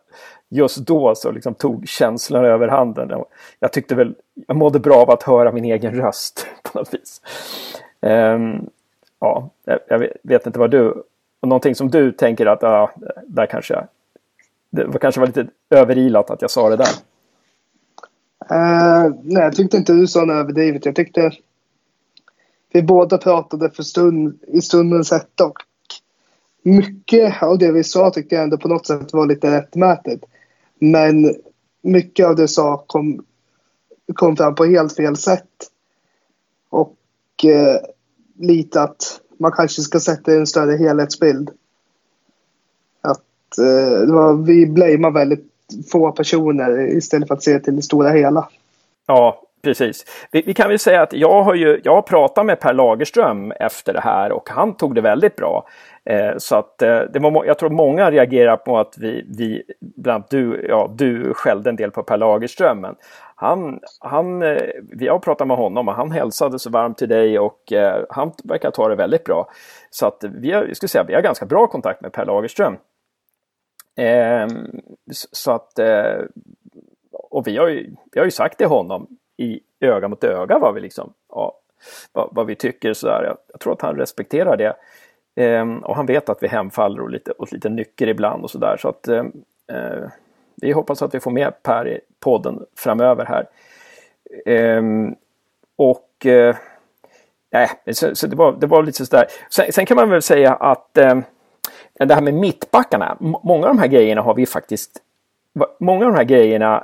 just 0.50 0.78
då 0.78 1.16
så 1.16 1.32
liksom 1.32 1.54
tog 1.54 1.88
känslan 1.88 2.46
över 2.46 2.68
handen. 2.68 3.24
Jag 3.60 3.74
tyckte 3.74 3.96
väl, 3.96 4.16
jag 4.48 4.58
mådde 4.58 4.80
bra 4.80 4.96
av 4.96 5.10
att 5.10 5.24
höra 5.24 5.52
min 5.52 5.66
egen 5.66 5.96
röst 5.96 6.48
på 6.64 6.80
något 6.80 6.94
vis. 6.94 7.22
Um, 8.08 8.70
ja, 9.20 9.50
jag 9.88 10.00
vet 10.24 10.46
inte 10.46 10.60
vad 10.60 10.72
du, 10.72 11.04
någonting 11.42 11.76
som 11.76 11.90
du 11.90 12.12
tänker 12.12 12.46
att, 12.46 12.62
ja, 12.62 12.92
där 13.28 13.46
kanske 13.46 13.74
jag, 13.74 13.88
det 14.70 14.86
var 14.86 15.00
kanske 15.00 15.20
var 15.20 15.28
lite 15.28 15.48
överilat 15.70 16.30
att 16.30 16.42
jag 16.42 16.52
sa 16.52 16.70
det 16.70 16.78
där. 16.78 16.88
Uh, 18.52 19.16
nej, 19.24 19.44
jag 19.44 19.56
tyckte 19.56 19.78
inte 19.78 19.94
du 19.94 20.08
sa 20.08 20.26
något 20.26 20.36
överdrivet. 20.36 20.86
Jag 20.86 20.96
tyckte 20.96 21.32
vi 22.72 22.82
båda 22.82 23.18
pratade 23.18 23.70
för 23.70 23.84
stund, 23.84 24.40
i 24.48 24.62
stundens 24.62 25.12
hetta 25.12 25.46
och 25.46 25.58
mycket 26.64 27.44
av 27.44 27.58
det 27.58 27.72
vi 27.72 27.84
sa 27.84 28.10
tyckte 28.12 28.36
jag 28.36 28.44
ändå 28.44 28.58
på 28.58 28.68
något 28.68 28.88
sätt 28.88 29.14
var 29.14 29.26
lite 29.26 29.52
rättmätigt. 29.52 30.26
Men 30.80 31.36
mycket 31.82 32.26
av 32.26 32.36
det 32.36 32.48
sa 32.48 32.84
kom, 32.88 33.26
kom 34.14 34.38
fram 34.38 34.56
på 34.56 34.66
helt 34.66 34.96
fel 34.96 35.16
sätt. 35.16 35.72
Och 36.70 36.96
eh, 37.46 37.82
lite 38.40 38.82
att 38.82 39.20
man 39.38 39.52
kanske 39.52 39.82
ska 39.82 40.00
sätta 40.00 40.32
en 40.32 40.48
större 40.48 40.78
helhetsbild. 40.78 41.50
Att 43.02 43.58
eh, 43.58 44.14
var, 44.14 44.46
vi 44.46 44.66
blamear 44.66 45.12
väldigt 45.12 45.46
få 45.92 46.12
personer 46.12 46.98
istället 46.98 47.28
för 47.28 47.36
att 47.36 47.44
se 47.44 47.60
till 47.60 47.76
det 47.76 47.82
stora 47.82 48.10
hela. 48.10 48.50
Ja, 49.06 49.42
precis. 49.64 50.06
Vi, 50.32 50.42
vi, 50.42 50.54
kan 50.54 50.70
väl 50.70 50.80
säga 50.80 51.02
att 51.02 51.14
jag 51.14 51.44
har 51.44 51.56
ju 51.56 51.82
jag 51.84 51.96
har 51.96 52.02
pratat 52.02 52.46
med 52.46 52.60
Per 52.60 52.74
Lagerström 52.74 53.52
efter 53.52 53.94
det 53.94 54.02
här 54.02 54.32
och 54.32 54.50
han 54.50 54.78
tog 54.78 54.96
det 54.96 55.02
väldigt 55.02 55.36
bra. 55.36 55.68
Eh, 56.06 56.38
så 56.38 56.56
att 56.56 56.82
eh, 56.82 57.00
det 57.00 57.20
var, 57.20 57.46
jag 57.46 57.58
tror 57.58 57.70
många 57.70 58.12
reagerar 58.12 58.58
på 58.58 58.78
att 58.78 58.98
vi, 58.98 59.26
vi 59.38 59.64
bland 59.80 60.24
du, 60.30 60.66
ja, 60.70 60.92
du 60.96 61.34
skällde 61.34 61.70
en 61.70 61.76
del 61.76 61.92
på 61.92 62.04
Per 62.04 62.18
Lagerström. 62.18 62.82
Men 62.82 62.96
han, 63.40 63.80
han, 64.00 64.42
eh, 64.42 64.70
vi 64.92 65.08
har 65.08 65.20
pratat 65.20 65.48
med 65.48 65.58
honom 65.58 65.88
och 65.88 65.94
han 65.94 66.12
hälsade 66.12 66.60
så 66.60 66.70
varmt 66.70 66.98
till 66.98 67.10
dig 67.10 67.40
och 67.40 67.74
eh, 67.74 68.06
han 68.10 68.32
verkar 68.44 68.72
ta 68.72 68.88
det 68.88 68.96
väldigt 68.96 69.24
bra. 69.24 69.50
Så 69.90 70.08
att 70.08 70.24
vi 70.24 70.52
har, 70.52 70.64
jag 70.64 70.76
skulle 70.76 70.90
säga, 70.90 71.04
vi 71.04 71.14
har 71.14 71.22
ganska 71.22 71.46
bra 71.46 71.68
kontakt 71.68 72.02
med 72.02 72.14
Per 72.14 72.26
Lagerström. 72.26 72.78
Eh, 73.96 74.48
så 75.32 75.52
att, 75.52 75.80
eh, 75.80 76.20
och 77.12 77.48
vi 77.48 77.58
har, 77.58 77.68
ju, 77.68 77.96
vi 78.12 78.20
har 78.20 78.26
ju 78.26 78.32
sagt 78.32 78.58
till 78.58 78.68
honom 78.68 79.08
i 79.38 79.60
öga 79.80 80.08
mot 80.08 80.24
öga 80.24 80.60
vad 80.60 80.74
vi 80.74 80.82
liksom, 80.82 81.14
ja, 81.30 81.60
vad, 82.14 82.30
vad 82.32 82.46
vi 82.46 82.56
tycker 82.56 82.94
sådär. 82.94 83.24
Jag, 83.24 83.38
jag 83.52 83.60
tror 83.60 83.74
att 83.74 83.82
han 83.82 83.96
respekterar 83.96 84.58
det. 84.58 84.76
Eh, 85.44 85.68
och 85.84 85.96
han 85.96 86.06
vet 86.06 86.30
att 86.30 86.44
vi 86.44 86.48
hemfaller 86.48 87.02
åt 87.02 87.12
lite, 87.12 87.32
åt 87.38 87.52
lite 87.52 87.70
nycker 87.70 88.08
ibland 88.08 88.44
och 88.44 88.52
sådär. 88.52 88.78
Så 88.80 88.90
att 88.90 89.08
ehm, 89.08 89.32
eh, 89.68 90.10
vi 90.62 90.72
hoppas 90.72 91.02
att 91.02 91.16
vi 91.16 91.20
får 91.20 91.32
med 91.32 91.64
Per 91.64 91.88
i 91.88 92.00
podden 92.20 92.66
framöver 92.76 93.26
här. 93.26 93.48
Ehm, 94.46 95.16
och 95.76 96.26
eh, 96.26 96.56
nej, 97.52 97.70
så, 97.94 98.16
så, 98.16 98.28
det, 98.28 98.36
var, 98.36 98.52
det 98.52 98.68
var 98.68 98.84
lite 98.84 99.06
sådär. 99.06 99.26
Sen, 99.50 99.72
sen 99.72 99.86
kan 99.86 99.98
man 99.98 100.10
väl 100.10 100.22
säga 100.22 100.54
att 100.54 100.98
eh, 100.98 101.20
det 101.94 102.14
här 102.14 102.22
med 102.22 102.34
mittbackarna, 102.34 103.18
många 103.20 103.68
av 103.68 103.76
de 103.76 103.80
här 103.80 103.88
grejerna 103.88 104.22
har 104.22 104.34
vi 104.34 104.46
faktiskt, 104.46 105.02
många 105.80 106.06
av 106.06 106.12
de 106.12 106.18
här 106.18 106.24
grejerna 106.24 106.84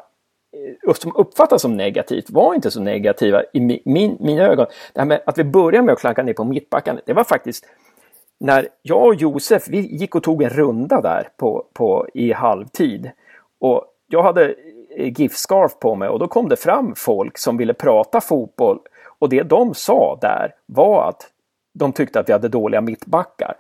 eh, 0.88 0.94
som 0.94 1.16
uppfattas 1.16 1.62
som 1.62 1.78
negativt 1.78 2.30
var 2.30 2.54
inte 2.54 2.72
så 2.72 2.82
negativa 2.82 3.44
i 3.54 3.82
min, 3.86 4.18
mina 4.20 4.44
ögon. 4.44 4.66
Det 4.94 5.00
här 5.00 5.08
med 5.08 5.22
att 5.26 5.38
vi 5.38 5.44
började 5.44 5.86
med 5.86 5.94
att 5.94 6.00
klanka 6.00 6.24
ner 6.24 6.34
på 6.34 6.44
mittbackarna, 6.44 7.00
det 7.06 7.14
var 7.14 7.24
faktiskt 7.24 7.66
när 8.44 8.68
jag 8.82 9.06
och 9.06 9.16
Josef, 9.16 9.68
vi 9.68 9.80
gick 9.80 10.16
och 10.16 10.24
tog 10.24 10.44
en 10.44 10.50
runda 10.50 11.02
där 11.02 11.30
på, 11.38 11.66
på, 11.74 12.08
i 12.14 12.32
halvtid. 12.32 13.12
Och 13.64 13.86
jag 14.08 14.24
hade 14.24 14.56
eh, 14.98 15.14
GIF-scarf 15.14 15.80
på 15.80 15.96
mig 15.96 16.10
och 16.10 16.20
då 16.20 16.28
kom 16.28 16.50
det 16.50 16.56
fram 16.56 16.96
folk 16.96 17.38
som 17.38 17.58
ville 17.58 17.74
prata 17.74 18.22
fotboll. 18.22 18.80
Och 19.20 19.30
det 19.30 19.44
de 19.44 19.74
sa 19.74 20.18
där 20.22 20.56
var 20.66 21.10
att 21.10 21.30
de 21.74 21.92
tyckte 21.92 22.20
att 22.20 22.30
vi 22.30 22.34
hade 22.34 22.48
dåliga 22.48 22.82
mittbackar. 22.82 23.56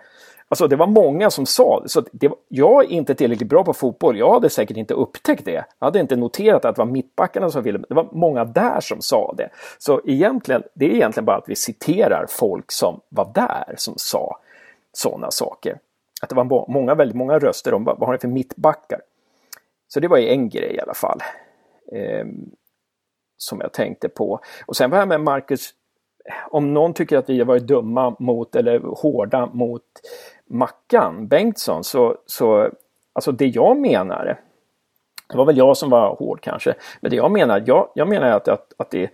Alltså 0.47 0.67
det 0.67 0.75
var 0.75 0.87
många 0.87 1.29
som 1.29 1.45
sa 1.45 1.79
det. 1.83 1.89
Så 1.89 2.03
det 2.11 2.27
var, 2.27 2.37
jag 2.47 2.83
är 2.83 2.89
inte 2.89 3.15
tillräckligt 3.15 3.49
bra 3.49 3.63
på 3.63 3.73
fotboll. 3.73 4.17
Jag 4.17 4.33
hade 4.33 4.49
säkert 4.49 4.77
inte 4.77 4.93
upptäckt 4.93 5.45
det. 5.45 5.65
Jag 5.79 5.87
hade 5.87 5.99
inte 5.99 6.15
noterat 6.15 6.65
att 6.65 6.75
det 6.75 6.79
var 6.79 6.91
mittbackarna 6.91 7.49
som 7.49 7.63
ville. 7.63 7.79
Det 7.89 7.95
var 7.95 8.07
många 8.11 8.45
där 8.45 8.79
som 8.79 9.01
sa 9.01 9.33
det. 9.37 9.49
Så 9.77 10.01
egentligen, 10.05 10.63
det 10.73 10.85
är 10.85 10.89
egentligen 10.89 11.25
bara 11.25 11.37
att 11.37 11.49
vi 11.49 11.55
citerar 11.55 12.25
folk 12.29 12.71
som 12.71 12.99
var 13.09 13.31
där 13.35 13.73
som 13.77 13.93
sa 13.97 14.37
sådana 14.93 15.31
saker. 15.31 15.79
Att 16.21 16.29
det 16.29 16.35
var 16.35 16.69
många, 16.71 16.95
väldigt 16.95 17.17
många 17.17 17.39
röster 17.39 17.73
om 17.73 17.83
vad 17.83 17.99
har 17.99 18.13
ni 18.13 18.19
för 18.19 18.27
mittbackar? 18.27 18.99
Så 19.93 19.99
det 19.99 20.07
var 20.07 20.17
ju 20.17 20.29
en 20.29 20.49
grej 20.49 20.75
i 20.75 20.79
alla 20.79 20.93
fall. 20.93 21.19
Eh, 21.91 22.25
som 23.37 23.61
jag 23.61 23.73
tänkte 23.73 24.09
på. 24.09 24.39
Och 24.65 24.75
sen 24.75 24.89
var 24.89 24.97
jag 24.97 25.07
med 25.07 25.21
Marcus, 25.21 25.69
om 26.49 26.73
någon 26.73 26.93
tycker 26.93 27.17
att 27.17 27.29
vi 27.29 27.39
har 27.39 27.45
varit 27.45 27.67
dumma 27.67 28.15
mot 28.19 28.55
eller 28.55 28.79
hårda 28.79 29.45
mot 29.45 29.83
Mackan 30.45 31.27
Bengtsson 31.27 31.83
så, 31.83 32.17
så 32.25 32.69
alltså 33.13 33.31
det 33.31 33.45
jag 33.45 33.77
menar, 33.77 34.39
det 35.29 35.37
var 35.37 35.45
väl 35.45 35.57
jag 35.57 35.77
som 35.77 35.89
var 35.89 36.15
hård 36.15 36.41
kanske, 36.41 36.73
men 37.01 37.09
det 37.09 37.15
jag 37.15 37.31
menar, 37.31 37.63
jag, 37.65 37.89
jag 37.95 38.07
menar 38.07 38.27
att, 38.27 38.47
att, 38.47 38.73
att, 38.77 38.91
det, 38.91 39.09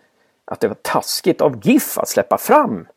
att 0.46 0.60
det 0.60 0.68
var 0.68 0.78
taskigt 0.82 1.42
av 1.42 1.60
GIF 1.68 1.98
att 1.98 2.10
släppa 2.10 2.38
fram 2.38 2.88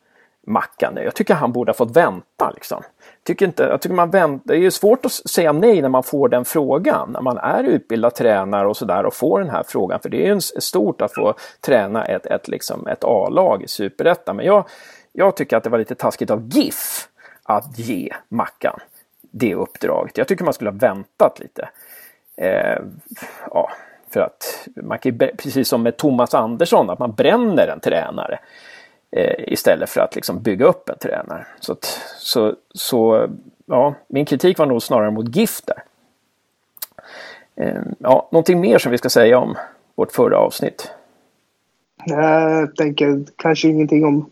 Mackan. 0.47 0.97
Jag 0.97 1.15
tycker 1.15 1.35
han 1.35 1.53
borde 1.53 1.71
ha 1.71 1.75
fått 1.75 1.97
vänta. 1.97 2.51
Liksom. 2.55 2.83
Tycker 3.25 3.47
inte, 3.47 3.63
jag 3.63 3.81
tycker 3.81 3.95
man 3.95 4.11
vänt, 4.11 4.43
det 4.45 4.55
är 4.55 4.59
ju 4.59 4.71
svårt 4.71 5.07
att 5.07 5.13
säga 5.13 5.53
nej 5.53 5.83
när 5.83 5.89
man 5.89 6.03
får 6.03 6.29
den 6.29 6.45
frågan. 6.45 7.11
När 7.13 7.21
man 7.21 7.39
är 7.39 7.65
utbildad 7.65 8.15
tränare 8.15 8.69
och 8.69 8.77
sådär 8.77 9.07
och 9.07 9.15
får 9.15 9.41
den 9.41 9.51
här 9.51 9.65
frågan. 9.69 10.01
För 10.01 10.09
det 10.09 10.27
är 10.27 10.35
ju 10.35 10.41
stort 10.41 11.03
att 11.03 11.15
få 11.15 11.35
träna 11.61 12.05
ett, 12.05 12.27
ett, 12.27 12.49
liksom, 12.49 12.87
ett 12.87 13.05
A-lag 13.05 13.63
i 13.63 13.69
Superettan. 13.69 14.37
Men 14.37 14.47
jag, 14.47 14.65
jag 15.13 15.37
tycker 15.37 15.57
att 15.57 15.65
det 15.65 15.71
var 15.71 15.79
lite 15.79 15.95
taskigt 15.95 16.31
av 16.31 16.49
GIF 16.49 17.09
att 17.43 17.79
ge 17.79 18.13
Mackan 18.29 18.81
det 19.31 19.55
uppdraget. 19.55 20.19
Jag 20.19 20.29
tycker 20.29 20.45
man 20.45 20.55
skulle 20.55 20.71
ha 20.71 20.79
väntat 20.79 21.41
lite. 21.41 21.69
Eh, 22.37 22.79
ja, 23.51 23.71
för 24.11 24.21
att 24.21 24.69
man 24.77 24.99
kan 24.99 25.19
precis 25.19 25.69
som 25.69 25.83
med 25.83 25.97
Thomas 25.97 26.35
Andersson, 26.35 26.91
att 26.91 26.99
man 26.99 27.13
bränner 27.13 27.69
en 27.69 27.81
tränare. 27.81 28.39
Eh, 29.17 29.53
istället 29.53 29.91
för 29.91 30.01
att 30.01 30.15
liksom 30.15 30.43
bygga 30.43 30.67
upp 30.67 30.89
en 30.89 30.99
tränare. 30.99 31.47
Så, 31.61 31.73
att, 31.73 32.01
så, 32.19 32.55
så 32.75 33.29
ja, 33.67 33.95
min 34.09 34.25
kritik 34.27 34.59
var 34.59 34.67
nog 34.67 34.83
snarare 34.83 35.11
mot 35.11 35.37
GIF 35.37 35.61
där. 35.65 35.83
Eh, 37.57 37.83
ja, 37.99 38.29
någonting 38.33 38.61
mer 38.61 38.79
som 38.79 38.93
vi 38.93 38.99
ska 38.99 39.09
säga 39.09 39.39
om 39.39 39.57
vårt 39.95 40.13
förra 40.13 40.39
avsnitt? 40.39 40.91
Jag 42.05 42.77
tänker 42.77 43.25
kanske 43.37 43.69
ingenting 43.69 44.05
om 44.05 44.31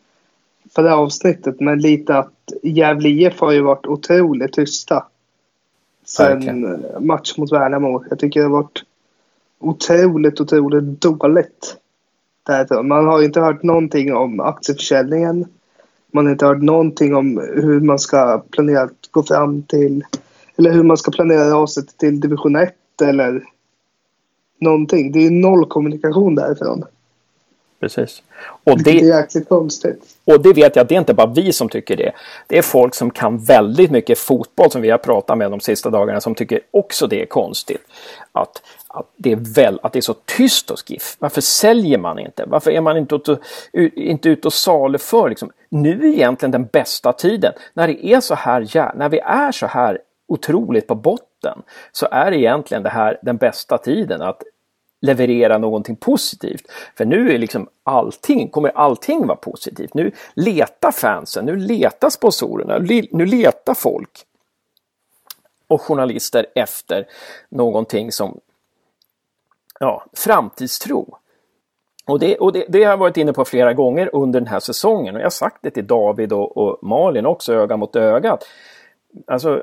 förra 0.75 0.97
avsnittet, 0.97 1.61
men 1.61 1.79
lite 1.79 2.17
att 2.19 2.53
Gävle 2.63 3.09
IF 3.09 3.41
har 3.41 3.53
ju 3.53 3.61
varit 3.61 3.87
otroligt 3.87 4.53
tysta. 4.53 5.07
Sen 6.05 6.27
Verkligen. 6.27 6.87
match 7.07 7.37
mot 7.37 7.53
Värnamo. 7.53 8.05
Jag 8.11 8.19
tycker 8.19 8.41
det 8.41 8.47
har 8.47 8.53
varit 8.53 8.83
otroligt, 9.59 10.41
otroligt 10.41 11.01
dåligt. 11.01 11.77
Man 12.83 13.07
har 13.07 13.23
inte 13.23 13.41
hört 13.41 13.63
någonting 13.63 14.15
om 14.15 14.41
aktieförsäljningen. 14.41 15.47
Man 16.13 16.25
har 16.25 16.33
inte 16.33 16.47
hört 16.47 16.63
någonting 16.63 17.15
om 17.15 17.39
hur 17.55 17.81
man 17.81 17.99
ska 17.99 18.43
planera 18.51 18.83
att 18.83 19.09
gå 19.11 19.23
fram 19.23 19.63
till 19.63 20.05
eller 20.57 20.73
hur 20.73 20.83
man 20.83 20.97
ska 20.97 21.11
planera 21.11 21.51
raset 21.51 21.99
till 21.99 22.21
division 22.21 22.57
1 22.57 22.75
eller 23.03 23.45
någonting. 24.61 25.13
Det 25.13 25.27
är 25.27 25.31
noll 25.31 25.67
kommunikation 25.67 26.35
därifrån. 26.35 26.85
Precis. 27.81 28.23
Och 28.65 28.79
det, 28.83 28.93
det 28.93 29.01
är 29.01 29.21
jäkligt 29.21 29.49
konstigt. 29.49 30.03
Och 30.25 30.43
det 30.43 30.53
vet 30.53 30.77
jag, 30.77 30.89
det 30.89 30.95
är 30.95 30.99
inte 30.99 31.15
bara 31.15 31.27
vi 31.27 31.53
som 31.53 31.69
tycker 31.69 31.97
det. 31.97 32.13
Det 32.47 32.59
är 32.59 32.63
folk 32.63 32.95
som 32.95 33.11
kan 33.11 33.39
väldigt 33.39 33.91
mycket 33.91 34.19
fotboll 34.19 34.71
som 34.71 34.83
vi 34.83 34.91
har 34.91 34.99
pratat 34.99 35.39
med 35.39 35.51
de 35.51 35.61
sista 35.61 35.91
dagarna 35.91 36.21
som 36.21 36.35
tycker 36.35 36.61
också 36.71 37.07
det 37.07 37.23
är 37.23 37.27
konstigt. 37.27 37.83
Att, 38.33 38.63
att, 38.93 39.07
det, 39.17 39.33
är 39.33 39.55
väl, 39.55 39.81
att 39.83 39.93
det 39.93 39.99
är 39.99 40.01
så 40.01 40.15
tyst 40.15 40.71
hos 40.71 40.91
GIF. 40.91 41.17
Varför 41.19 41.41
säljer 41.41 41.99
man 41.99 42.19
inte? 42.19 42.45
Varför 42.47 42.71
är 42.71 42.81
man 42.81 42.97
inte 42.97 43.15
ute, 43.15 43.39
inte 43.95 44.29
ute 44.29 44.49
och 44.49 44.53
saluför? 44.53 45.29
Liksom? 45.29 45.51
Nu 45.69 45.91
är 45.91 46.13
egentligen 46.13 46.51
den 46.51 46.67
bästa 46.67 47.13
tiden. 47.13 47.53
När 47.75 47.89
det 47.89 48.07
är 48.07 48.21
så 48.21 48.35
här, 48.35 48.93
när 48.97 49.09
vi 49.09 49.19
är 49.19 49.53
så 49.53 49.67
här 49.67 49.99
otroligt 50.29 50.87
på 50.87 50.95
botten 50.95 51.63
så 51.93 52.09
är 52.11 52.33
egentligen 52.33 52.83
det 52.83 52.91
här 52.91 53.19
den 53.23 53.37
bästa 53.37 53.79
tiden 53.79 54.23
att 54.23 54.43
leverera 55.03 55.59
någonting 55.59 55.97
positivt. 55.97 56.63
För 56.97 57.05
nu 57.05 57.35
är 57.35 57.39
liksom 57.39 57.69
allting, 57.83 58.49
kommer 58.49 58.71
allting 58.71 59.27
vara 59.27 59.37
positivt. 59.37 59.95
Nu 59.95 60.13
letar 60.35 60.93
fansen, 60.93 61.45
nu 61.45 61.57
letar 61.57 62.11
sponsorerna, 62.11 62.79
nu 63.11 63.27
letar 63.27 63.75
folk 63.75 64.11
och 65.69 65.83
journalister 65.83 66.47
efter 66.55 67.07
någonting 67.49 68.13
som 68.13 68.41
ja, 69.81 70.05
framtidstro. 70.13 71.19
Och, 72.07 72.19
det, 72.19 72.39
och 72.39 72.53
det, 72.53 72.65
det, 72.69 72.85
har 72.85 72.91
jag 72.91 72.97
varit 72.97 73.17
inne 73.17 73.33
på 73.33 73.45
flera 73.45 73.73
gånger 73.73 74.11
under 74.13 74.41
den 74.41 74.47
här 74.47 74.61
säsongen 74.61 75.15
och 75.15 75.21
jag 75.21 75.27
har 75.27 75.31
sagt 75.31 75.59
det 75.63 75.71
till 75.71 75.87
David 75.87 76.33
och, 76.33 76.57
och 76.57 76.79
Malin 76.83 77.27
också, 77.27 77.55
öga 77.55 77.77
mot 77.77 77.97
öga. 77.97 78.39
Alltså, 79.27 79.63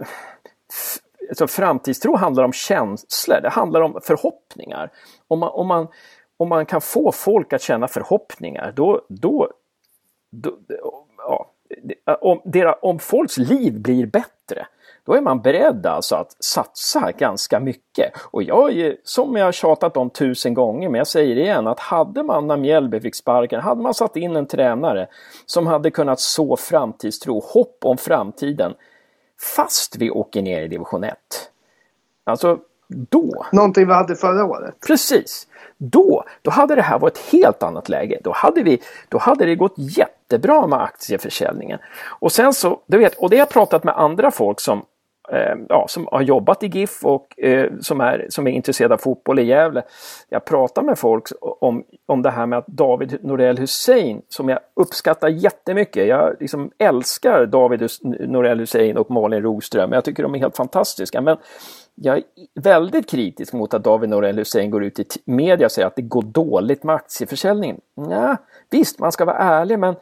alltså, 1.30 1.48
framtidstro 1.48 2.16
handlar 2.16 2.44
om 2.44 2.54
känslor, 2.54 3.42
det 3.42 3.50
handlar 3.50 3.82
om 3.82 4.00
förhoppningar. 4.04 4.92
Om 5.28 5.40
man, 5.40 5.50
om 5.50 5.68
man, 5.68 5.88
om 6.38 6.50
man 6.50 6.66
kan 6.66 6.82
få 6.82 7.12
folk 7.12 7.54
att 7.54 7.62
känna 7.62 7.88
förhoppningar, 7.88 8.74
då, 8.76 9.02
då, 9.10 9.52
då 10.32 10.58
ja, 11.18 11.52
om, 12.22 12.42
deras, 12.46 12.76
om 12.82 13.00
folks 13.00 13.38
liv 13.38 13.82
blir 13.82 14.06
bättre, 14.06 14.68
då 15.08 15.14
är 15.14 15.22
man 15.22 15.42
beredd 15.42 15.86
alltså 15.86 16.16
att 16.16 16.44
satsa 16.44 17.12
ganska 17.12 17.60
mycket. 17.60 18.12
Och 18.32 18.44
jag 18.44 18.78
är, 18.78 18.96
som 19.04 19.36
jag 19.36 19.46
har 19.46 19.52
tjatat 19.52 19.98
om 19.98 20.10
tusen 20.10 20.54
gånger, 20.54 20.90
men 20.90 20.98
jag 20.98 21.08
säger 21.08 21.36
det 21.36 21.42
igen, 21.42 21.68
att 21.68 21.80
hade 21.80 22.24
man 22.24 22.48
när 22.48 22.58
Mjällby 22.58 23.00
fick 23.00 23.16
sparken, 23.16 23.62
hade 23.62 23.82
man 23.82 23.94
satt 23.94 24.16
in 24.16 24.36
en 24.36 24.46
tränare 24.46 25.08
som 25.46 25.68
hade 25.68 25.92
kunnat 25.92 26.20
så 26.20 26.58
framtidstro, 26.58 27.40
hopp 27.40 27.78
om 27.82 27.98
framtiden, 27.98 28.74
fast 29.56 29.98
vi 29.98 30.12
åker 30.12 30.42
ner 30.42 30.62
i 30.62 30.68
division 30.68 31.04
1. 31.04 31.18
Alltså, 32.24 32.60
då. 32.88 33.46
Någonting 33.52 33.88
vi 33.88 33.94
hade 33.94 34.16
förra 34.16 34.46
året. 34.46 34.76
Precis. 34.88 35.48
Då, 35.78 36.24
då 36.42 36.52
hade 36.52 36.76
det 36.76 36.82
här 36.82 37.00
varit 37.00 37.18
ett 37.18 37.32
helt 37.32 37.64
annat 37.64 37.90
läge. 37.90 38.20
Då 38.24 38.32
hade, 38.32 38.64
vi, 38.64 38.82
då 39.10 39.18
hade 39.18 39.46
det 39.46 39.56
gått 39.56 39.76
jättebra 39.78 40.68
med 40.68 40.82
aktieförsäljningen. 40.82 41.80
Och 42.20 42.32
sen 42.32 42.54
så, 42.54 42.80
du 42.86 42.98
vet, 42.98 43.16
och 43.18 43.30
det 43.30 43.36
har 43.36 43.42
jag 43.42 43.50
pratat 43.50 43.84
med 43.84 43.98
andra 43.98 44.32
folk 44.32 44.60
som 44.60 44.86
Ehm, 45.32 45.66
ja, 45.70 45.86
som 45.88 46.08
har 46.12 46.22
jobbat 46.22 46.64
i 46.64 46.68
GIF 46.68 47.06
och 47.06 47.40
eh, 47.40 47.72
som, 47.82 48.02
är, 48.02 48.28
som 48.30 48.48
är 48.48 48.52
intresserade 48.52 48.94
av 48.94 48.98
fotboll 48.98 49.40
i 49.40 49.44
Gävle. 49.44 49.84
Jag 50.30 50.46
pratar 50.46 50.82
med 50.82 51.00
folk 51.00 51.24
om, 51.42 51.84
om 52.06 52.22
det 52.22 52.30
här 52.30 52.46
med 52.46 52.60
att 52.60 52.68
David 52.68 53.18
Norell 53.22 53.58
Hussein, 53.58 54.22
som 54.30 54.50
jag 54.50 54.60
uppskattar 54.74 55.28
jättemycket. 55.28 56.08
Jag 56.08 56.36
liksom 56.40 56.72
älskar 56.78 57.46
David 57.46 57.90
Norell 58.02 58.60
Hussein 58.60 58.98
och 58.98 59.12
Malin 59.12 59.42
Roström. 59.42 59.92
Jag 59.92 60.06
tycker 60.06 60.24
de 60.24 60.36
är 60.36 60.40
helt 60.40 60.58
fantastiska. 60.58 61.22
Men 61.22 61.38
jag 61.96 62.18
är 62.18 62.24
väldigt 62.62 63.10
kritisk 63.10 63.54
mot 63.54 63.74
att 63.74 63.84
David 63.84 64.10
Norell 64.10 64.38
Hussein 64.38 64.72
går 64.72 64.84
ut 64.84 65.00
i 65.00 65.06
media 65.26 65.68
och 65.68 65.72
säger 65.72 65.88
att 65.88 65.96
det 65.96 66.02
går 66.02 66.22
dåligt 66.22 66.84
med 66.84 66.96
aktieförsäljningen. 66.96 67.82
Nej, 67.96 68.36
visst, 68.70 69.00
man 69.00 69.12
ska 69.12 69.26
vara 69.26 69.38
ärlig, 69.38 69.80
men 69.80 69.96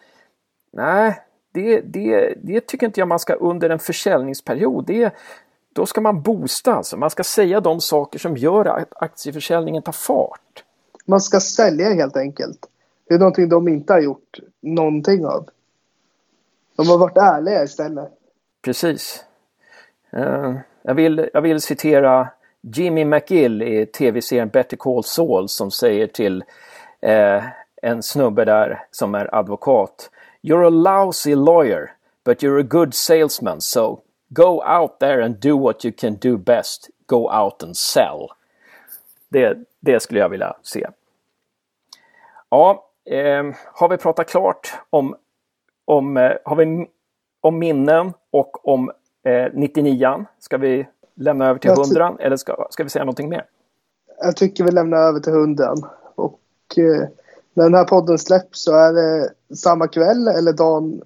nej, 0.74 1.20
det, 1.56 1.82
det, 1.82 2.34
det 2.44 2.68
tycker 2.68 2.86
inte 2.86 3.00
jag 3.00 3.08
man 3.08 3.20
ska 3.20 3.34
under 3.34 3.70
en 3.70 3.80
försäljningsperiod. 3.80 4.86
Det, 4.86 5.16
då 5.74 5.86
ska 5.86 6.02
man 6.02 6.22
boosta 6.22 6.74
alltså. 6.74 6.98
Man 6.98 7.10
ska 7.10 7.24
säga 7.24 7.60
de 7.60 7.82
saker 7.82 8.20
som 8.20 8.38
gör 8.38 8.66
att 8.66 8.94
aktieförsäljningen 8.96 9.84
tar 9.84 9.92
fart. 9.92 10.64
Man 11.06 11.22
ska 11.22 11.40
sälja 11.40 11.94
helt 11.94 12.18
enkelt. 12.18 12.66
Det 13.08 13.14
är 13.14 13.20
någonting 13.20 13.50
de 13.50 13.68
inte 13.68 13.94
har 13.94 14.02
gjort 14.02 14.40
någonting 14.62 15.26
av. 15.26 15.50
De 16.76 16.88
har 16.88 16.98
varit 16.98 17.18
ärliga 17.18 17.64
istället. 17.64 18.10
Precis. 18.62 19.24
Uh, 20.18 20.56
jag, 20.82 20.96
vill, 20.96 21.30
jag 21.34 21.42
vill 21.42 21.62
citera 21.62 22.30
Jimmy 22.62 23.06
McGill 23.06 23.62
i 23.62 23.86
tv-serien 23.86 24.50
Better 24.50 24.78
Call 24.78 25.04
Saul 25.04 25.50
som 25.50 25.72
säger 25.72 26.08
till 26.08 26.44
uh, 27.06 27.44
en 27.82 28.04
snubbe 28.04 28.46
där 28.46 28.84
som 28.92 29.16
är 29.16 29.36
advokat. 29.36 30.10
You're 30.48 30.62
a 30.62 30.70
lousy 30.70 31.36
lawyer, 31.36 31.98
but 32.24 32.44
you're 32.44 32.60
a 32.60 32.64
good 32.64 32.94
salesman, 32.94 33.62
so 33.62 34.04
go 34.32 34.62
out 34.62 35.00
there 35.00 35.20
and 35.22 35.40
do 35.40 35.58
what 35.58 35.84
you 35.84 35.92
can 35.92 36.16
do 36.22 36.38
best. 36.38 36.92
Go 37.08 37.28
out 37.32 37.64
and 37.64 37.78
sell. 37.78 38.30
Det, 39.30 39.58
det 39.80 40.00
skulle 40.00 40.20
jag 40.20 40.30
vilja 40.30 40.56
se. 40.62 40.88
Ja, 42.50 42.86
eh, 43.06 43.44
har 43.74 43.90
vi 43.90 43.98
pratat 43.98 44.28
klart 44.28 44.74
om, 44.90 45.16
om, 45.86 46.18
eh, 46.18 46.32
har 46.46 46.56
vi, 46.56 46.88
om 47.42 47.60
minnen 47.60 48.14
och 48.32 48.68
om 48.68 48.92
eh, 49.24 49.48
99 49.54 50.26
Ska 50.40 50.58
vi 50.58 50.88
lämna 51.16 51.48
över 51.48 51.60
till 51.60 51.72
100 51.72 52.18
eller 52.20 52.38
ska, 52.38 52.68
ska 52.70 52.84
vi 52.84 52.90
säga 52.90 53.06
någonting 53.06 53.30
mer? 53.30 53.46
Jag 54.22 54.38
tycker 54.38 54.64
vi 54.64 54.72
lämnar 54.72 54.98
över 54.98 55.20
till 55.20 55.34
100 55.34 55.76
och 56.16 56.40
eh, 56.78 57.10
när 57.56 57.64
den 57.64 57.74
här 57.74 57.86
podden 57.86 58.18
släpps 58.18 58.64
så 58.64 58.76
är 58.76 58.94
det 58.94 59.34
samma 59.56 59.88
kväll 59.88 60.28
eller 60.28 60.54
dagen 60.54 61.02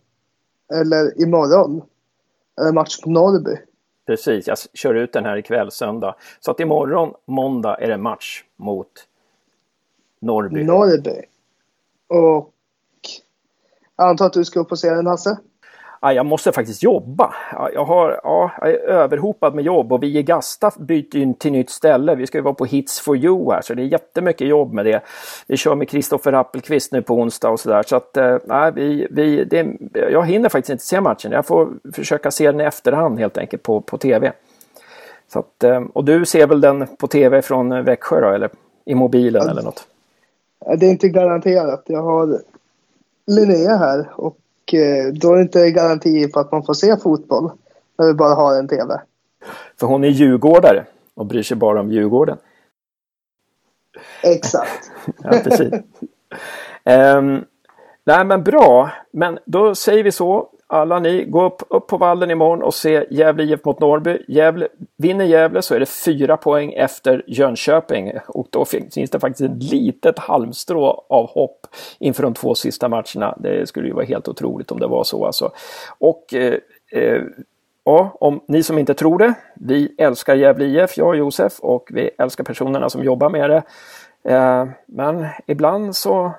eller 0.74 1.22
imorgon 1.22 1.82
det 2.56 2.72
match 2.72 3.02
på 3.02 3.10
Norrby. 3.10 3.58
Precis, 4.06 4.48
jag 4.48 4.58
kör 4.74 4.94
ut 4.94 5.14
den 5.14 5.26
här 5.26 5.38
ikväll 5.38 5.72
söndag. 5.72 6.16
Så 6.40 6.52
att 6.52 6.60
imorgon 6.60 7.14
måndag 7.26 7.76
är 7.76 7.88
det 7.88 7.98
match 7.98 8.44
mot 8.56 8.92
Norrby. 10.20 10.64
Norrby. 10.64 11.22
Och 12.08 12.54
jag 13.96 14.10
antar 14.10 14.26
att 14.26 14.34
du 14.34 14.46
ska 14.46 14.60
upp 14.60 14.72
och 14.72 14.80
se 14.80 14.90
den 14.90 15.08
Hasse? 15.08 15.38
Ja, 16.02 16.14
jag 16.14 16.26
måste 16.26 16.52
faktiskt 16.52 16.84
jobba. 16.84 17.34
Jag, 17.74 17.86
har, 17.86 18.20
ja, 18.24 18.52
jag 18.62 18.70
är 18.70 18.80
överhopad 18.80 19.56
med 19.56 19.66
jobb 19.66 19.94
och 19.94 20.04
vi 20.04 20.18
i 20.18 20.24
Gasta 20.24 20.72
byter 20.80 21.16
in 21.16 21.34
till 21.34 21.52
nytt 21.52 21.70
ställe. 21.70 22.16
Vi 22.16 22.28
ska 22.28 22.38
ju 22.38 22.42
vara 22.42 22.54
på 22.54 22.66
Hits 22.66 23.00
for 23.00 23.18
you 23.18 23.52
här 23.52 23.62
så 23.62 23.74
det 23.74 23.82
är 23.82 23.86
jättemycket 23.86 24.48
jobb 24.48 24.74
med 24.74 24.86
det. 24.86 25.04
Vi 25.48 25.58
kör 25.58 25.76
med 25.76 25.90
Kristoffer 25.90 26.34
Appelqvist 26.34 26.92
nu 26.92 27.02
på 27.02 27.14
onsdag 27.14 27.50
och 27.50 27.60
sådär. 27.60 27.84
Så 27.84 27.96
att 27.96 28.18
eh, 28.18 28.72
vi, 28.74 29.08
vi, 29.12 29.44
det, 29.44 29.68
jag 30.12 30.26
hinner 30.26 30.50
faktiskt 30.50 30.70
inte 30.70 30.86
se 30.86 31.02
matchen. 31.02 31.32
Jag 31.32 31.46
får 31.46 31.70
försöka 31.94 32.32
se 32.32 32.52
den 32.52 32.62
i 32.62 32.64
efterhand 32.64 33.20
helt 33.20 33.38
enkelt 33.38 33.64
på, 33.64 33.82
på 33.82 33.98
tv. 33.98 34.32
Så 35.34 35.40
att, 35.40 35.64
eh, 35.64 35.84
och 35.94 36.06
du 36.06 36.26
ser 36.26 36.48
väl 36.48 36.62
den 36.62 36.88
på 36.98 37.08
tv 37.08 37.42
från 37.42 37.84
Växjö 37.84 38.22
då, 38.22 38.30
eller 38.30 38.50
i 38.86 38.96
mobilen 38.96 39.50
eller 39.50 39.62
något? 39.62 39.88
Det 40.78 40.86
är 40.86 40.90
inte 40.92 41.10
garanterat. 41.10 41.84
Jag 41.86 42.02
har 42.02 42.40
Linnea 43.28 43.78
här 43.78 44.10
och 44.16 44.38
Eh, 44.74 45.08
då 45.14 45.32
är 45.32 45.36
det 45.36 45.42
inte 45.42 45.72
garanti 45.72 46.32
på 46.32 46.40
att 46.40 46.52
man 46.52 46.64
får 46.64 46.74
se 46.74 46.98
fotboll 46.98 47.52
när 47.98 48.08
vi 48.08 48.14
bara 48.14 48.36
har 48.36 48.60
en 48.60 48.68
TV. 48.68 49.02
För 49.80 49.88
hon 49.88 50.04
är 50.04 50.08
djurgårdare 50.08 50.86
och 51.16 51.26
bryr 51.26 51.44
sig 51.44 51.58
bara 51.58 51.80
om 51.80 51.92
Djurgården. 51.92 52.38
Exakt. 54.24 54.92
ja, 55.24 55.30
precis. 55.44 55.74
um, 56.84 57.46
nej 58.04 58.26
men 58.26 58.44
bra, 58.44 58.92
men 59.12 59.40
då 59.46 59.76
säger 59.76 60.04
vi 60.04 60.12
så. 60.12 60.50
Alla 60.72 61.00
ni, 61.00 61.26
gå 61.26 61.46
upp, 61.46 61.62
upp 61.70 61.88
på 61.88 61.98
vallen 61.98 62.32
imorgon 62.32 62.64
och 62.64 62.74
se 62.74 63.06
Gävle 63.10 63.44
IF 63.44 63.66
mot 63.66 63.80
Norrby. 63.80 64.18
Gävle 64.28 64.68
vinner 64.98 65.26
Gävle 65.26 65.62
så 65.62 65.76
är 65.76 65.80
det 65.80 65.86
fyra 65.86 66.38
poäng 66.38 66.74
efter 66.74 67.24
Jönköping 67.28 68.12
och 68.28 68.48
då 68.50 68.66
finns 68.66 68.94
det 68.94 69.20
faktiskt 69.20 69.52
ett 69.52 69.64
litet 69.64 70.20
halmstrå 70.20 71.04
av 71.10 71.30
hopp 71.30 71.68
inför 72.00 72.24
de 72.24 72.34
två 72.34 72.56
sista 72.56 72.90
matcherna. 72.90 73.38
Det 73.40 73.68
skulle 73.68 73.88
ju 73.88 73.94
vara 73.94 74.06
helt 74.06 74.28
otroligt 74.28 74.72
om 74.72 74.80
det 74.80 74.88
var 74.88 75.04
så 75.04 75.26
alltså. 75.26 75.52
Och 75.98 76.34
eh, 76.34 76.54
eh, 76.92 77.22
ja, 77.84 78.18
om 78.20 78.40
ni 78.48 78.64
som 78.64 78.78
inte 78.78 78.94
tror 78.94 79.18
det, 79.18 79.34
vi 79.56 79.96
älskar 79.98 80.36
Gävle 80.36 80.66
IF, 80.66 80.98
jag 80.98 81.08
och 81.08 81.18
Josef, 81.18 81.60
och 81.60 81.90
vi 81.94 82.10
älskar 82.18 82.44
personerna 82.44 82.90
som 82.90 83.04
jobbar 83.04 83.30
med 83.30 83.50
det. 83.50 83.64
Eh, 84.24 84.66
men 84.86 85.26
ibland 85.46 85.96
så 85.96 86.34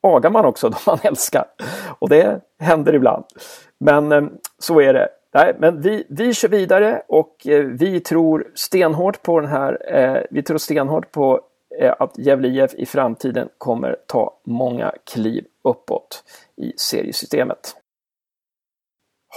agar 0.00 0.30
man 0.30 0.44
också 0.44 0.68
de 0.70 0.76
man 0.86 0.98
älskar. 1.02 1.44
Och 1.98 2.08
det 2.08 2.40
händer 2.58 2.94
ibland. 2.94 3.24
Men 3.78 4.12
eh, 4.12 4.22
så 4.58 4.80
är 4.80 4.92
det. 4.92 5.08
Nej, 5.34 5.56
men 5.58 5.80
vi, 5.80 6.06
vi 6.08 6.34
kör 6.34 6.48
vidare 6.48 7.02
och 7.08 7.46
eh, 7.46 7.64
vi 7.64 8.00
tror 8.00 8.46
stenhårt 8.54 9.22
på 9.22 9.40
den 9.40 9.50
här. 9.50 9.94
Eh, 9.94 10.22
vi 10.30 10.42
tror 10.42 10.58
stenhårt 10.58 11.12
på 11.12 11.40
eh, 11.80 11.94
att 11.98 12.18
Gävle 12.18 12.48
IF 12.48 12.74
i 12.74 12.86
framtiden 12.86 13.48
kommer 13.58 13.96
ta 14.06 14.34
många 14.44 14.92
kliv 15.12 15.44
uppåt 15.64 16.24
i 16.56 16.72
seriesystemet. 16.76 17.76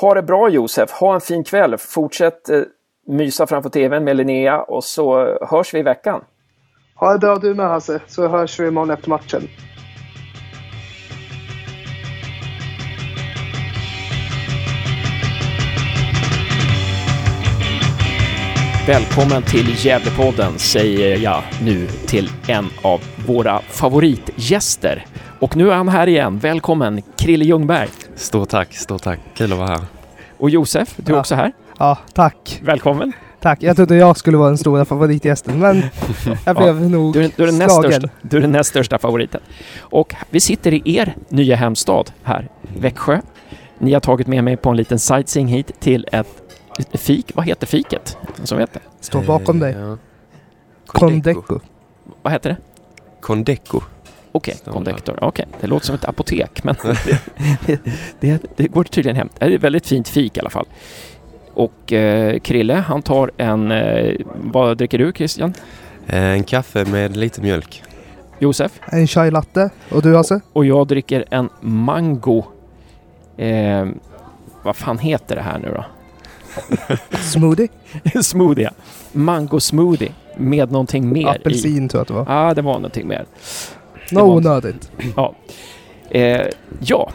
Ha 0.01 0.13
det 0.13 0.23
bra 0.23 0.49
Josef, 0.49 0.91
ha 0.91 1.13
en 1.13 1.21
fin 1.21 1.43
kväll. 1.43 1.77
Fortsätt 1.77 2.49
eh, 2.49 2.61
mysa 3.07 3.47
framför 3.47 3.69
tvn 3.69 4.03
med 4.03 4.15
Linnea 4.15 4.61
och 4.61 4.83
så 4.83 5.27
eh, 5.27 5.47
hörs 5.49 5.73
vi 5.73 5.79
i 5.79 5.83
veckan. 5.83 6.23
Ha 6.95 7.13
det 7.13 7.19
bra 7.19 7.35
du 7.35 7.53
med 7.53 7.67
Hasse, 7.67 8.01
så 8.07 8.27
hörs 8.27 8.59
vi 8.59 8.67
imorgon 8.67 8.91
efter 8.91 9.09
matchen. 9.09 9.41
Välkommen 18.87 19.43
till 19.43 19.85
Gävlepodden 19.85 20.59
säger 20.59 21.17
jag 21.17 21.43
nu 21.65 21.87
till 21.87 22.29
en 22.47 22.65
av 22.81 23.01
våra 23.27 23.59
favoritgäster. 23.61 25.05
Och 25.39 25.55
nu 25.55 25.71
är 25.71 25.75
han 25.75 25.89
här 25.89 26.07
igen. 26.07 26.39
Välkommen 26.39 27.01
Krille 27.17 27.45
Ljungberg. 27.45 27.89
Stort 28.15 28.49
tack, 28.49 28.73
stort 28.73 29.03
tack. 29.03 29.19
Kul 29.35 29.51
att 29.51 29.57
vara 29.57 29.67
här. 29.67 29.81
Och 30.37 30.49
Josef, 30.49 30.93
du 30.97 31.11
är 31.11 31.15
Ja. 31.15 31.19
också 31.19 31.35
här. 31.35 31.51
Ja, 31.79 31.97
tack. 32.13 32.59
Välkommen. 32.63 33.13
Tack. 33.41 33.63
Jag 33.63 33.75
trodde 33.75 33.95
jag 33.95 34.17
skulle 34.17 34.37
vara 34.37 34.47
den 34.49 34.57
stora 34.57 34.85
favoritgästen, 34.85 35.59
men 35.59 35.83
jag 36.45 36.55
blev 36.55 36.89
nog 36.89 37.13
Du 37.13 37.23
är, 37.23 37.31
du, 37.35 37.43
är 37.43 37.47
den 37.47 37.57
näst 37.57 37.75
slagen. 37.75 37.91
största, 37.91 38.09
du 38.21 38.37
är 38.37 38.41
den 38.41 38.51
näst 38.51 38.69
största 38.69 38.97
favoriten. 38.99 39.41
Och 39.79 40.15
vi 40.29 40.39
sitter 40.39 40.73
i 40.73 40.81
er 40.85 41.15
nya 41.29 41.55
hemstad 41.55 42.11
här, 42.23 42.47
Växjö. 42.77 43.19
Ni 43.79 43.93
har 43.93 43.99
tagit 43.99 44.27
med 44.27 44.43
mig 44.43 44.57
på 44.57 44.69
en 44.69 44.77
liten 44.77 44.99
sightseeing 44.99 45.47
hit 45.47 45.71
till 45.79 46.05
ett 46.11 46.42
fik. 46.93 47.31
Vad 47.35 47.45
heter 47.45 47.67
fiket? 47.67 48.17
Som 48.43 48.57
vet 48.57 48.73
det? 48.73 48.79
Står 48.99 49.21
bakom 49.23 49.59
dig. 49.59 49.73
Eh, 49.73 49.79
Ja. 49.81 49.97
Condeco. 50.87 51.59
Vad 52.21 52.33
heter 52.33 52.49
det? 52.49 52.57
Condeco. 53.21 53.81
Okej, 54.31 54.55
där. 54.65 54.71
kondektor. 54.71 55.23
Okej, 55.23 55.45
det 55.61 55.67
låter 55.67 55.85
som 55.85 55.95
ett 55.95 56.05
apotek, 56.05 56.63
men 56.63 56.75
det, 57.65 57.79
det, 58.19 58.43
det 58.55 58.67
går 58.67 58.83
tydligen 58.83 59.15
hem. 59.15 59.29
Det 59.39 59.45
är 59.45 59.51
ett 59.51 59.61
väldigt 59.63 59.87
fint 59.87 60.07
fik 60.07 60.37
i 60.37 60.39
alla 60.39 60.49
fall. 60.49 60.65
Och 61.53 61.93
eh, 61.93 62.39
Krille, 62.39 62.73
han 62.73 63.01
tar 63.01 63.31
en... 63.37 63.71
Eh, 63.71 64.15
vad 64.35 64.77
dricker 64.77 64.97
du 64.97 65.11
Christian? 65.11 65.53
Eh, 66.07 66.23
En 66.23 66.43
kaffe 66.43 66.85
med 66.85 67.17
lite 67.17 67.41
mjölk. 67.41 67.83
Josef? 68.39 68.79
En 68.85 69.07
chai 69.07 69.31
latte. 69.31 69.69
Och 69.91 70.01
du 70.01 70.15
Hasse? 70.15 70.41
Och 70.53 70.65
jag 70.65 70.87
dricker 70.87 71.25
en 71.31 71.49
mango... 71.61 72.43
Eh, 73.37 73.85
vad 74.63 74.75
fan 74.75 74.97
heter 74.97 75.35
det 75.35 75.41
här 75.41 75.59
nu 75.59 75.71
då? 75.75 75.85
Smoothie? 77.11 77.67
smoothie. 78.21 78.69
Mango 79.11 79.59
smoothie 79.59 80.11
med 80.37 80.71
någonting 80.71 81.09
mer 81.13 81.21
i. 81.21 81.25
Apelsin 81.25 81.89
tror 81.89 81.99
jag 81.99 82.01
att 82.01 82.07
det 82.07 82.13
var. 82.13 82.25
Ja, 82.27 82.49
ah, 82.49 82.53
det 82.53 82.61
var 82.61 82.73
någonting 82.73 83.07
mer. 83.07 83.25
det 84.09 84.15
Nå 84.15 84.25
var- 84.25 84.35
onödigt. 84.35 84.91
Ja. 85.15 85.35
Eh, 86.09 86.41
ja. 86.79 87.11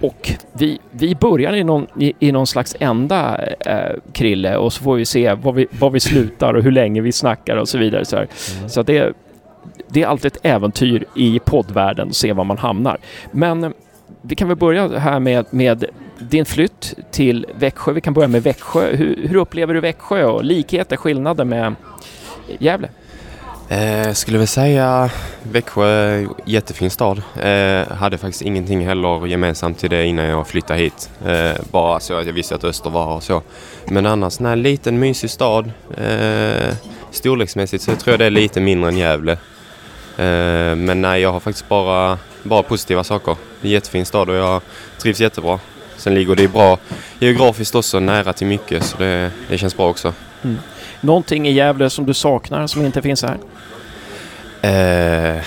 Och 0.00 0.30
vi, 0.52 0.78
vi 0.90 1.14
börjar 1.14 1.52
i 1.52 1.64
någon, 1.64 1.86
i, 2.00 2.12
i 2.18 2.32
någon 2.32 2.46
slags 2.46 2.76
ända, 2.80 3.40
eh, 3.66 3.96
Krille, 4.12 4.56
och 4.56 4.72
så 4.72 4.82
får 4.82 4.94
vi 4.96 5.04
se 5.04 5.34
var 5.34 5.52
vi, 5.52 5.66
var 5.78 5.90
vi 5.90 6.00
slutar 6.00 6.54
och 6.54 6.62
hur 6.62 6.70
länge 6.70 7.00
vi 7.00 7.12
snackar 7.12 7.56
och 7.56 7.68
så 7.68 7.78
vidare. 7.78 8.04
Så, 8.04 8.16
här. 8.16 8.28
så 8.68 8.82
det, 8.82 9.12
det 9.88 10.02
är 10.02 10.06
alltid 10.06 10.32
ett 10.32 10.38
äventyr 10.42 11.04
i 11.16 11.38
poddvärlden 11.38 12.08
att 12.08 12.16
se 12.16 12.32
var 12.32 12.44
man 12.44 12.58
hamnar. 12.58 12.98
Men 13.32 13.64
eh, 13.64 13.70
vi 14.22 14.34
kan 14.34 14.48
väl 14.48 14.56
börja 14.56 14.98
här 14.98 15.20
med, 15.20 15.44
med 15.50 15.84
din 16.22 16.44
flytt 16.44 16.94
till 17.10 17.46
Växjö. 17.54 17.92
Vi 17.92 18.00
kan 18.00 18.14
börja 18.14 18.28
med 18.28 18.42
Växjö. 18.42 18.96
Hur, 18.96 19.28
hur 19.28 19.36
upplever 19.36 19.74
du 19.74 19.80
Växjö 19.80 20.24
och 20.24 20.44
likheter, 20.44 20.96
skillnader 20.96 21.44
med 21.44 21.74
Gävle? 22.58 22.88
Eh, 23.68 24.12
skulle 24.12 24.38
väl 24.38 24.46
säga 24.46 25.10
Växjö, 25.42 26.26
jättefin 26.44 26.90
stad. 26.90 27.22
Eh, 27.40 27.88
hade 27.96 28.18
faktiskt 28.18 28.42
ingenting 28.42 28.86
heller 28.86 29.26
gemensamt 29.26 29.78
till 29.78 29.90
det 29.90 30.06
innan 30.06 30.24
jag 30.24 30.46
flyttade 30.46 30.80
hit. 30.80 31.10
Eh, 31.26 31.62
bara 31.70 32.00
så 32.00 32.14
att 32.14 32.26
jag 32.26 32.32
visste 32.32 32.54
att 32.54 32.64
Öster 32.64 32.90
var 32.90 33.14
och 33.16 33.22
så. 33.22 33.42
Men 33.86 34.06
annars, 34.06 34.40
nej, 34.40 34.56
liten 34.56 34.98
mysig 34.98 35.30
stad. 35.30 35.72
Eh, 35.96 36.74
storleksmässigt 37.10 37.84
så 37.84 37.96
tror 37.96 38.12
jag 38.12 38.18
det 38.18 38.26
är 38.26 38.30
lite 38.30 38.60
mindre 38.60 38.88
än 38.88 38.96
Gävle. 38.96 39.32
Eh, 40.16 40.76
men 40.76 41.02
nej, 41.02 41.20
jag 41.20 41.32
har 41.32 41.40
faktiskt 41.40 41.68
bara, 41.68 42.18
bara 42.42 42.62
positiva 42.62 43.04
saker. 43.04 43.36
Jättefin 43.60 44.06
stad 44.06 44.28
och 44.28 44.36
jag 44.36 44.62
trivs 44.98 45.20
jättebra. 45.20 45.58
Sen 46.02 46.14
ligger 46.14 46.34
det 46.34 46.48
bra 46.48 46.78
geografiskt 47.18 47.74
också, 47.74 48.00
nära 48.00 48.32
till 48.32 48.46
mycket, 48.46 48.84
så 48.84 48.98
det, 48.98 49.30
det 49.48 49.58
känns 49.58 49.76
bra 49.76 49.88
också. 49.88 50.12
Någonting 51.00 51.48
i 51.48 51.52
Gävle 51.52 51.90
som 51.90 52.06
du 52.06 52.14
saknar 52.14 52.66
som 52.66 52.86
inte 52.86 53.02
finns 53.02 53.24
här? 53.24 53.38
Eh, 54.62 55.42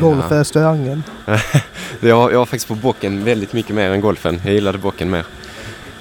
Golfrestaurangen. 0.00 1.02
Jag, 2.00 2.32
jag 2.32 2.38
var 2.38 2.46
faktiskt 2.46 2.68
på 2.68 2.74
bocken 2.74 3.24
väldigt 3.24 3.52
mycket 3.52 3.74
mer 3.76 3.90
än 3.90 4.00
golfen. 4.00 4.40
Jag 4.44 4.54
gillade 4.54 4.78
bocken 4.78 5.10
mer. 5.10 5.24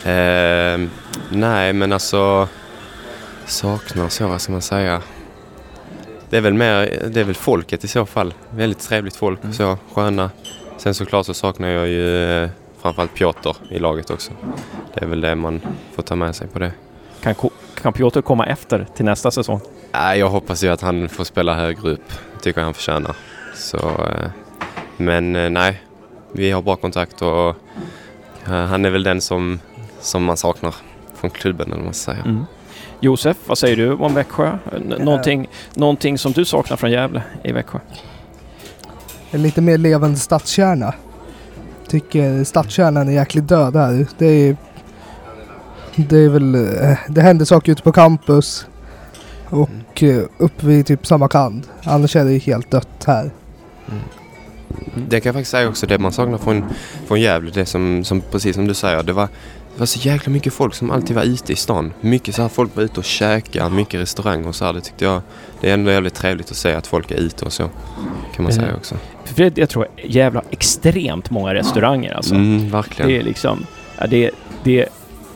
Eh, 0.03 0.87
nej, 1.29 1.73
men 1.73 1.93
alltså 1.93 2.47
saknar 3.45 4.09
så, 4.09 4.27
vad 4.27 4.41
ska 4.41 4.51
man 4.51 4.61
säga? 4.61 5.01
Det 6.29 6.37
är 6.37 6.41
väl 6.41 6.53
mer, 6.53 7.09
det 7.09 7.19
är 7.19 7.23
väl 7.23 7.35
folket 7.35 7.83
i 7.83 7.87
så 7.87 8.05
fall. 8.05 8.33
Väldigt 8.49 8.79
trevligt 8.79 9.15
folk, 9.15 9.39
så 9.51 9.77
sköna. 9.93 10.29
Sen 10.77 10.93
såklart 10.93 11.25
så 11.25 11.33
saknar 11.33 11.67
jag 11.67 11.87
ju 11.87 12.43
eh, 12.43 12.49
framförallt 12.81 13.13
Piotr 13.13 13.49
i 13.69 13.79
laget 13.79 14.09
också. 14.09 14.31
Det 14.93 15.01
är 15.03 15.07
väl 15.07 15.21
det 15.21 15.35
man 15.35 15.61
får 15.95 16.03
ta 16.03 16.15
med 16.15 16.35
sig 16.35 16.47
på 16.47 16.59
det. 16.59 16.71
Kan, 17.21 17.35
kan 17.81 17.93
Piotr 17.93 18.21
komma 18.21 18.45
efter 18.45 18.87
till 18.95 19.05
nästa 19.05 19.31
säsong? 19.31 19.59
Nej, 19.91 20.19
jag 20.19 20.29
hoppas 20.29 20.63
ju 20.63 20.67
att 20.69 20.81
han 20.81 21.09
får 21.09 21.23
spela 21.23 21.55
högre 21.55 21.89
upp. 21.91 22.11
tycker 22.41 22.59
jag 22.61 22.65
han 22.65 22.73
förtjänar. 22.73 23.15
Så, 23.55 23.77
eh, 23.77 24.29
men 24.97 25.35
eh, 25.35 25.49
nej, 25.49 25.81
vi 26.31 26.51
har 26.51 26.61
bra 26.61 26.75
kontakt 26.75 27.21
och 27.21 27.49
eh, 28.47 28.51
han 28.65 28.85
är 28.85 28.89
väl 28.89 29.03
den 29.03 29.21
som, 29.21 29.59
som 29.99 30.23
man 30.23 30.37
saknar 30.37 30.75
från 31.15 31.29
klubben 31.29 31.65
eller 31.67 31.75
vad 31.75 31.85
man 31.85 31.93
ska 31.93 32.11
säga. 32.11 32.23
Mm. 32.23 32.45
Josef, 32.99 33.37
vad 33.45 33.57
säger 33.57 33.75
du 33.75 33.93
om 33.93 34.13
Växjö? 34.13 34.57
N- 34.75 34.93
någonting, 34.99 35.49
någonting 35.73 36.17
som 36.17 36.31
du 36.31 36.45
saknar 36.45 36.77
från 36.77 36.91
Gävle 36.91 37.23
i 37.43 37.51
Växjö? 37.51 37.79
En 39.31 39.41
lite 39.41 39.61
mer 39.61 39.77
levande 39.77 40.17
stadskärna. 40.19 40.93
Tycker 41.91 42.43
stadskärnan 42.43 43.07
är 43.07 43.11
jäkligt 43.11 43.47
död 43.47 43.75
här. 43.75 44.07
Det 44.17 44.25
är, 44.25 44.57
det 45.95 46.17
är 46.17 46.29
väl, 46.29 46.55
eh, 46.55 46.97
det 47.09 47.21
händer 47.21 47.45
saker 47.45 47.71
ute 47.71 47.81
på 47.81 47.91
campus. 47.91 48.65
Och 49.49 50.03
eh, 50.03 50.23
uppe 50.37 50.65
vid 50.65 50.85
typ 50.85 51.07
samma 51.07 51.27
kant. 51.27 51.69
Annars 51.83 52.15
är 52.15 52.25
det 52.25 52.37
helt 52.37 52.71
dött 52.71 53.03
här. 53.05 53.31
Det 54.95 55.19
kan 55.19 55.29
jag 55.29 55.35
faktiskt 55.35 55.51
säga 55.51 55.69
också, 55.69 55.87
det 55.87 55.99
man 55.99 56.11
saknar 56.11 56.37
från, 56.37 56.63
från 57.07 57.21
Gävle, 57.21 57.51
det 57.51 57.65
som, 57.65 58.03
som 58.03 58.21
precis 58.21 58.55
som 58.55 58.67
du 58.67 58.73
säger, 58.73 59.03
det 59.03 59.13
var, 59.13 59.27
var 59.81 59.85
så 59.85 59.99
jäkla 59.99 60.31
mycket 60.33 60.53
folk 60.53 60.73
som 60.73 60.91
alltid 60.91 61.15
var 61.15 61.23
ute 61.23 61.53
i 61.53 61.55
stan. 61.55 61.93
Mycket 62.01 62.35
så 62.35 62.41
här, 62.41 62.49
folk 62.49 62.75
var 62.75 62.83
ute 62.83 62.99
och 62.99 63.03
käkade, 63.05 63.69
mycket 63.69 63.99
restauranger 64.01 64.47
och 64.47 64.55
så 64.55 64.65
här. 64.65 64.73
Det 64.73 64.81
tyckte 64.81 65.05
jag, 65.05 65.21
det 65.61 65.69
är 65.69 65.73
ändå 65.73 65.91
jävligt 65.91 66.13
trevligt 66.13 66.51
att 66.51 66.57
se 66.57 66.73
att 66.73 66.87
folk 66.87 67.11
är 67.11 67.15
ute 67.15 67.45
och 67.45 67.53
så. 67.53 67.63
Kan 67.63 68.43
man 68.43 68.51
Mm. 68.51 68.63
säga 68.65 68.75
också. 68.75 68.95
För 69.25 69.35
det, 69.35 69.57
jag 69.57 69.69
tror 69.69 69.87
Gävle 70.03 70.37
har 70.39 70.45
extremt 70.49 71.29
många 71.29 71.53
restauranger 71.53 72.13
alltså. 72.13 72.35
Mm, 72.35 72.69
verkligen. 72.69 73.11
Det 73.11 73.17
är 73.17 73.23
liksom... 73.23 73.65
Ja, 73.97 74.07
det, 74.07 74.31
det, 74.63 74.85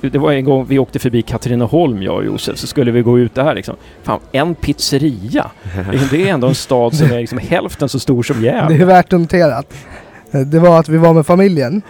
det 0.02 0.18
var 0.18 0.32
en 0.32 0.46
gång 0.46 0.66
vi 0.66 0.80
åkte 0.80 1.00
förbi 1.00 1.22
Katrineholm, 1.22 2.04
jag 2.04 2.16
och 2.16 2.26
Josef, 2.26 2.58
så 2.58 2.68
skulle 2.68 2.92
vi 2.92 3.02
gå 3.02 3.20
ut 3.20 3.36
där 3.36 3.56
liksom. 3.56 3.76
Fan, 4.04 4.20
en 4.32 4.56
pizzeria! 4.56 5.52
Det, 5.92 6.08
det 6.12 6.30
är 6.30 6.34
ändå 6.34 6.48
en 6.48 6.56
stad 6.56 6.96
som 6.96 7.12
är 7.12 7.20
liksom 7.20 7.38
hälften 7.40 7.90
så 7.90 8.00
stor 8.00 8.24
som 8.24 8.42
Det 8.42 8.46
Gävle. 8.48 8.76
är 8.82 8.86
värt 8.86 9.14
att 9.14 9.20
notera 9.20 9.64
eh, 10.32 10.40
det 10.42 10.60
var 10.60 10.80
att 10.80 10.90
vi 10.90 10.98
var 10.98 11.14
med 11.14 11.26
familjen 11.26 11.82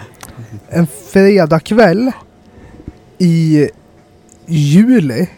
en 0.70 0.88
fredagkväll 1.14 2.12
i 3.18 3.70
juli. 4.46 5.30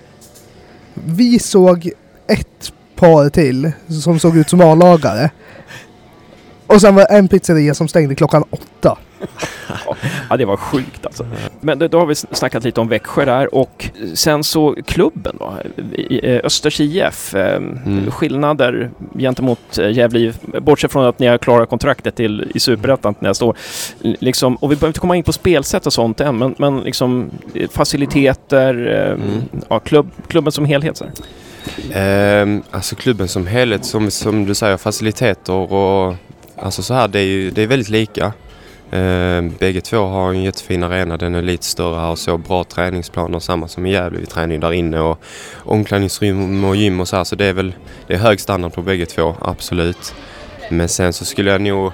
Vi 0.94 1.40
såg 1.40 1.92
ett 2.28 2.74
par 2.96 3.30
till 3.30 3.72
som 3.88 4.20
såg 4.20 4.38
ut 4.38 4.50
som 4.50 4.62
A-lagare. 4.62 5.32
Och 6.68 6.82
sen 6.82 6.96
var 6.96 7.02
det 7.02 7.18
en 7.18 7.28
pizzeria 7.28 7.74
som 7.74 7.88
stängde 7.88 8.16
klockan 8.16 8.44
åtta. 8.50 8.98
Ja, 10.30 10.38
det 10.38 10.46
var 10.46 10.58
sjukt 10.58 11.06
alltså. 11.06 11.26
Men 11.62 11.80
då, 11.80 12.00
har 12.00 12.06
vi 12.06 12.16
snackat 12.16 12.64
lite 12.64 12.82
om 12.82 12.88
Växjö 12.88 13.26
där 13.26 13.56
och 13.56 13.86
sen 14.14 14.44
så 14.44 14.76
klubben 14.86 15.36
då, 15.40 15.54
i- 15.94 16.40
Östers 16.44 16.80
IF. 16.80 17.36
Eh, 17.36 17.56
Mm. 17.58 18.12
Skillnader 18.12 18.92
gentemot 19.18 19.78
eh, 19.78 19.92
Gävle 19.92 20.34
bortsett 20.62 20.92
från 20.92 21.06
att 21.06 21.20
ni 21.20 21.28
har 21.28 21.38
klarat 21.38 21.70
kontraktet 21.70 22.16
till, 22.16 22.52
i 22.56 22.60
Superettan 22.60 23.16
nästa 23.20 23.46
år. 23.46 23.58
Liksom, 24.02 24.56
och 24.56 24.72
vi 24.72 24.76
behöver 24.76 24.88
inte 24.88 25.00
komma 25.00 25.16
in 25.16 25.24
på 25.24 25.34
spelsätt 25.34 25.86
och 25.86 25.94
sånt 25.94 26.22
än, 26.22 26.38
men, 26.38 26.56
men 26.58 26.80
liksom 26.80 27.30
eh, 27.54 27.70
faciliteter, 27.70 28.88
eh, 28.88 29.08
Mm. 29.28 29.42
ja, 29.70 29.80
klubb, 29.80 30.10
klubben 30.28 30.52
som 30.52 30.66
helhet. 30.66 30.98
Så 30.98 31.04
här. 31.06 31.14
Ehm, 31.94 32.64
alltså 32.72 32.96
klubben 32.96 33.28
som 33.28 33.48
helhet, 33.48 33.86
som, 33.86 34.12
som 34.12 34.46
du 34.46 34.56
säger, 34.56 34.78
faciliteter 34.78 35.54
och 35.54 36.16
alltså 36.56 36.84
så 36.84 36.94
här, 36.94 37.08
det 37.08 37.20
är 37.20 37.24
ju 37.24 37.52
det 37.52 37.62
är 37.64 37.68
väldigt 37.68 37.90
lika. 37.90 38.34
Ehm, 38.92 39.54
bägge 39.60 39.82
två 39.82 39.98
har 39.98 40.30
en 40.30 40.44
jättefin 40.44 40.84
arena, 40.84 41.18
den 41.18 41.36
är 41.36 41.42
lite 41.42 41.66
större 41.66 42.00
här 42.00 42.10
och 42.10 42.20
så 42.20 42.38
bra 42.38 42.64
träningsplaner, 42.64 43.40
samma 43.40 43.68
som 43.68 43.86
i 43.86 43.92
Gävle. 43.92 44.20
Vi 44.20 44.26
tränar 44.26 44.54
ju 44.54 44.60
där 44.60 44.74
inne 44.74 45.00
och 45.00 45.20
omklädningsrum 45.66 46.64
och 46.66 46.76
gym 46.76 47.00
och 47.00 47.08
så 47.08 47.16
här, 47.16 47.24
så 47.24 47.36
det 47.36 47.46
är 47.46 47.54
väl 47.54 47.74
det 48.08 48.14
är 48.14 48.18
hög 48.18 48.40
standard 48.40 48.74
på 48.74 48.82
bägge 48.82 49.06
två, 49.06 49.36
absolut. 49.42 50.16
Men 50.72 50.90
sen 50.90 51.14
så 51.14 51.26
skulle 51.26 51.52
jag 51.52 51.62
nog 51.62 51.92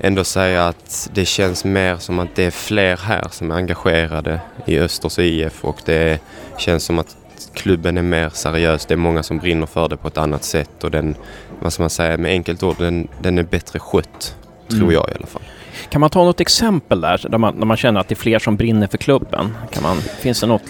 ändå 0.00 0.24
säga 0.24 0.66
att 0.66 1.08
det 1.14 1.24
känns 1.24 1.64
mer 1.64 1.96
som 1.96 2.18
att 2.18 2.34
det 2.36 2.44
är 2.44 2.50
fler 2.50 2.96
här 2.96 3.28
som 3.30 3.50
är 3.50 3.54
engagerade 3.54 4.40
i 4.66 4.78
Östers 4.78 5.18
IF 5.18 5.64
och 5.64 5.76
det 5.84 6.18
känns 6.58 6.84
som 6.84 6.98
att 6.98 7.16
klubben 7.54 7.98
är 7.98 8.02
mer 8.02 8.30
seriös. 8.30 8.86
Det 8.86 8.94
är 8.94 8.98
många 8.98 9.22
som 9.22 9.38
brinner 9.38 9.66
för 9.66 9.88
det 9.88 9.96
på 9.96 10.08
ett 10.08 10.18
annat 10.18 10.44
sätt 10.44 10.84
och 10.84 10.90
den, 10.90 11.14
vad 11.60 11.72
ska 11.72 11.82
man 11.82 11.90
säga 11.90 12.16
med 12.16 12.30
enkelt 12.30 12.62
ord, 12.62 12.76
den, 12.78 13.08
den 13.20 13.38
är 13.38 13.42
bättre 13.42 13.78
skött. 13.78 14.36
Tror 14.68 14.80
Mm. 14.82 14.94
jag 14.94 15.08
i 15.08 15.12
alla 15.18 15.26
fall. 15.26 15.42
Kan 15.88 16.00
man 16.00 16.10
ta 16.10 16.24
något 16.24 16.40
exempel 16.40 17.00
där, 17.00 17.26
där 17.28 17.38
man, 17.38 17.54
när 17.54 17.66
man 17.66 17.76
känner 17.76 18.00
att 18.00 18.08
det 18.08 18.12
är 18.12 18.16
fler 18.16 18.38
som 18.38 18.56
brinner 18.56 18.86
för 18.86 18.98
klubben? 18.98 19.56
Kan 19.70 19.82
man, 19.82 20.00
finns 20.00 20.40
det 20.40 20.46
något? 20.46 20.62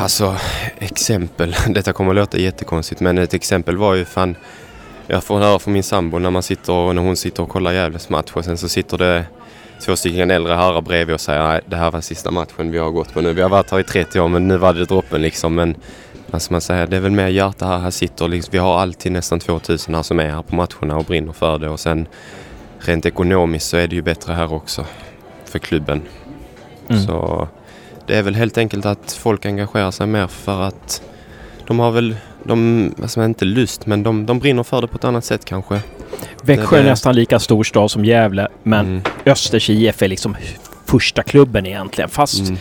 Alltså, 0.00 0.36
exempel. 0.78 1.54
Detta 1.68 1.92
kommer 1.92 2.10
att 2.10 2.16
låta 2.16 2.38
jättekonstigt 2.38 3.00
men 3.00 3.18
ett 3.18 3.34
exempel 3.34 3.76
var 3.76 3.94
ju 3.94 4.04
fan 4.04 4.36
jag 5.06 5.24
får 5.24 5.38
höra 5.38 5.58
från 5.58 5.72
min 5.72 5.82
sambo 5.82 6.18
när, 6.18 6.30
man 6.30 6.42
sitter, 6.42 6.92
när 6.92 7.02
hon 7.02 7.16
sitter 7.16 7.42
och 7.42 7.48
kollar 7.48 7.72
Gävles 7.72 8.08
match 8.08 8.30
och 8.32 8.44
sen 8.44 8.58
så 8.58 8.68
sitter 8.68 8.98
det 8.98 9.24
två 9.80 9.96
stycken 9.96 10.30
äldre 10.30 10.54
herrar 10.54 10.80
bredvid 10.80 11.14
och 11.14 11.20
säger 11.20 11.42
nej 11.42 11.60
det 11.66 11.76
här 11.76 11.90
var 11.90 12.00
sista 12.00 12.30
matchen 12.30 12.70
vi 12.70 12.78
har 12.78 12.90
gått 12.90 13.12
på 13.12 13.20
nu. 13.20 13.32
Vi 13.32 13.42
har 13.42 13.48
varit 13.48 13.70
här 13.70 13.80
i 13.80 13.84
30 13.84 14.20
år 14.20 14.28
men 14.28 14.48
nu 14.48 14.56
var 14.56 14.74
det 14.74 14.84
droppen 14.84 15.22
liksom. 15.22 15.54
Men 15.54 15.76
vad 16.26 16.42
ska 16.42 16.54
man 16.54 16.60
säga, 16.60 16.86
det 16.86 16.96
är 16.96 17.00
väl 17.00 17.12
mer 17.12 17.28
hjärta 17.28 17.66
här. 17.66 17.78
Här 17.78 17.90
sitter 17.90 18.28
liksom, 18.28 18.52
vi 18.52 18.58
har 18.58 18.80
alltid 18.80 19.12
nästan 19.12 19.40
2000 19.40 19.94
här 19.94 20.02
som 20.02 20.20
är 20.20 20.30
här 20.30 20.42
på 20.42 20.54
matcherna 20.54 20.96
och 20.96 21.04
brinner 21.04 21.32
för 21.32 21.58
det 21.58 21.68
och 21.68 21.80
sen 21.80 22.06
rent 22.84 23.06
ekonomiskt 23.06 23.66
så 23.68 23.76
är 23.76 23.88
det 23.88 23.96
ju 23.96 24.02
bättre 24.02 24.32
här 24.32 24.52
också 24.52 24.86
för 25.44 25.58
klubben. 25.58 26.02
Mm. 26.90 27.02
Så 27.02 27.48
det 28.06 28.16
är 28.18 28.22
väl 28.22 28.34
helt 28.34 28.58
enkelt 28.58 28.86
att 28.86 29.12
folk 29.12 29.46
engagerar 29.46 29.90
sig 29.90 30.06
mer 30.06 30.26
för 30.26 30.62
att 30.62 31.02
de 31.66 31.78
har 31.78 31.90
väl, 31.90 32.16
de, 32.44 32.92
man 33.16 33.24
inte 33.24 33.44
lust, 33.44 33.86
men 33.86 34.02
de, 34.02 34.26
de 34.26 34.38
brinner 34.38 34.62
för 34.62 34.80
det 34.80 34.86
på 34.88 34.96
ett 34.96 35.04
annat 35.04 35.24
sätt 35.24 35.44
kanske. 35.44 35.80
Växjö 36.42 36.76
är 36.78 36.82
det- 36.82 36.90
nästan 36.90 37.14
lika 37.14 37.38
stor 37.38 37.64
stad 37.64 37.90
som 37.90 38.04
Gävle, 38.04 38.48
men 38.62 38.86
Mm. 38.86 39.02
Östers 39.26 39.70
IF 39.70 40.02
är 40.02 40.08
liksom 40.08 40.36
första 40.86 41.22
klubben 41.22 41.66
egentligen. 41.66 42.10
Fast, 42.10 42.40
Mm. 42.40 42.56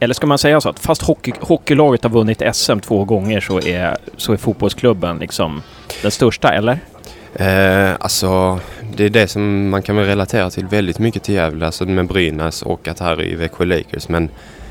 eller 0.00 0.14
ska 0.14 0.26
man 0.26 0.38
säga 0.38 0.60
så 0.60 0.68
att 0.68 0.78
fast 0.78 1.02
hockey, 1.02 1.32
hockeylaget 1.40 2.02
har 2.02 2.10
vunnit 2.10 2.42
SM 2.52 2.78
två 2.80 3.04
gånger 3.04 3.40
så 3.40 3.60
är, 3.60 3.96
så 4.16 4.32
är 4.32 4.36
fotbollsklubben 4.36 5.18
liksom 5.18 5.62
den 6.02 6.10
största, 6.10 6.52
eller? 6.54 6.78
Eh, 7.34 7.92
alltså, 8.00 8.60
det 8.96 9.04
är 9.04 9.10
det 9.10 9.28
som 9.28 9.68
man 9.68 9.82
kan 9.82 9.96
väl 9.96 10.06
relatera 10.06 10.50
till 10.50 10.66
väldigt 10.66 10.98
mycket 10.98 11.22
till 11.22 11.34
Gävle, 11.34 11.66
alltså 11.66 11.84
med 11.84 12.06
Brynäs 12.06 12.62
och 12.62 12.88
att 12.88 12.98
här 13.00 13.22
i 13.22 13.34
Växjö 13.34 13.64
Lakers. 13.64 14.08
Men 14.08 14.28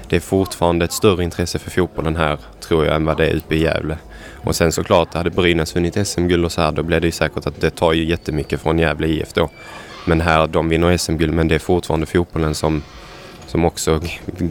det 0.07 0.15
är 0.15 0.19
fortfarande 0.19 0.85
ett 0.85 0.91
större 0.91 1.23
intresse 1.23 1.59
för 1.59 1.71
fotbollen 1.71 2.15
här, 2.15 2.37
tror 2.59 2.85
jag, 2.85 2.95
än 2.95 3.05
vad 3.05 3.17
det 3.17 3.27
är 3.27 3.35
uppe 3.35 3.55
i 3.55 3.63
Gävle. 3.63 3.97
Och 4.43 4.55
sen 4.55 4.71
såklart, 4.71 5.13
hade 5.13 5.29
Brynäs 5.29 5.75
vunnit 5.75 6.07
SM-guld 6.07 6.45
och 6.45 6.51
så 6.51 6.61
här, 6.61 6.71
då 6.71 6.83
blir 6.83 6.99
det 6.99 7.07
ju 7.07 7.11
säkert 7.11 7.47
att 7.47 7.61
det 7.61 7.69
tar 7.69 7.93
ju 7.93 8.05
jättemycket 8.05 8.61
från 8.61 8.79
Gävle 8.79 9.07
IF 9.07 9.33
då. 9.33 9.49
Men 10.05 10.21
här, 10.21 10.47
de 10.47 10.69
vinner 10.69 10.97
SM-guld, 10.97 11.33
men 11.33 11.47
det 11.47 11.55
är 11.55 11.59
fortfarande 11.59 12.05
fotbollen 12.05 12.55
som, 12.55 12.83
som 13.47 13.65
också 13.65 14.01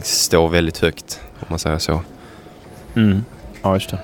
står 0.01 0.49
väldigt 0.49 0.77
högt, 0.77 1.19
om 1.39 1.45
man 1.49 1.59
säger 1.59 1.77
så. 1.77 2.01
Mm. 2.95 3.23
Ja, 3.61 3.73
just 3.73 3.89
det. 3.89 3.99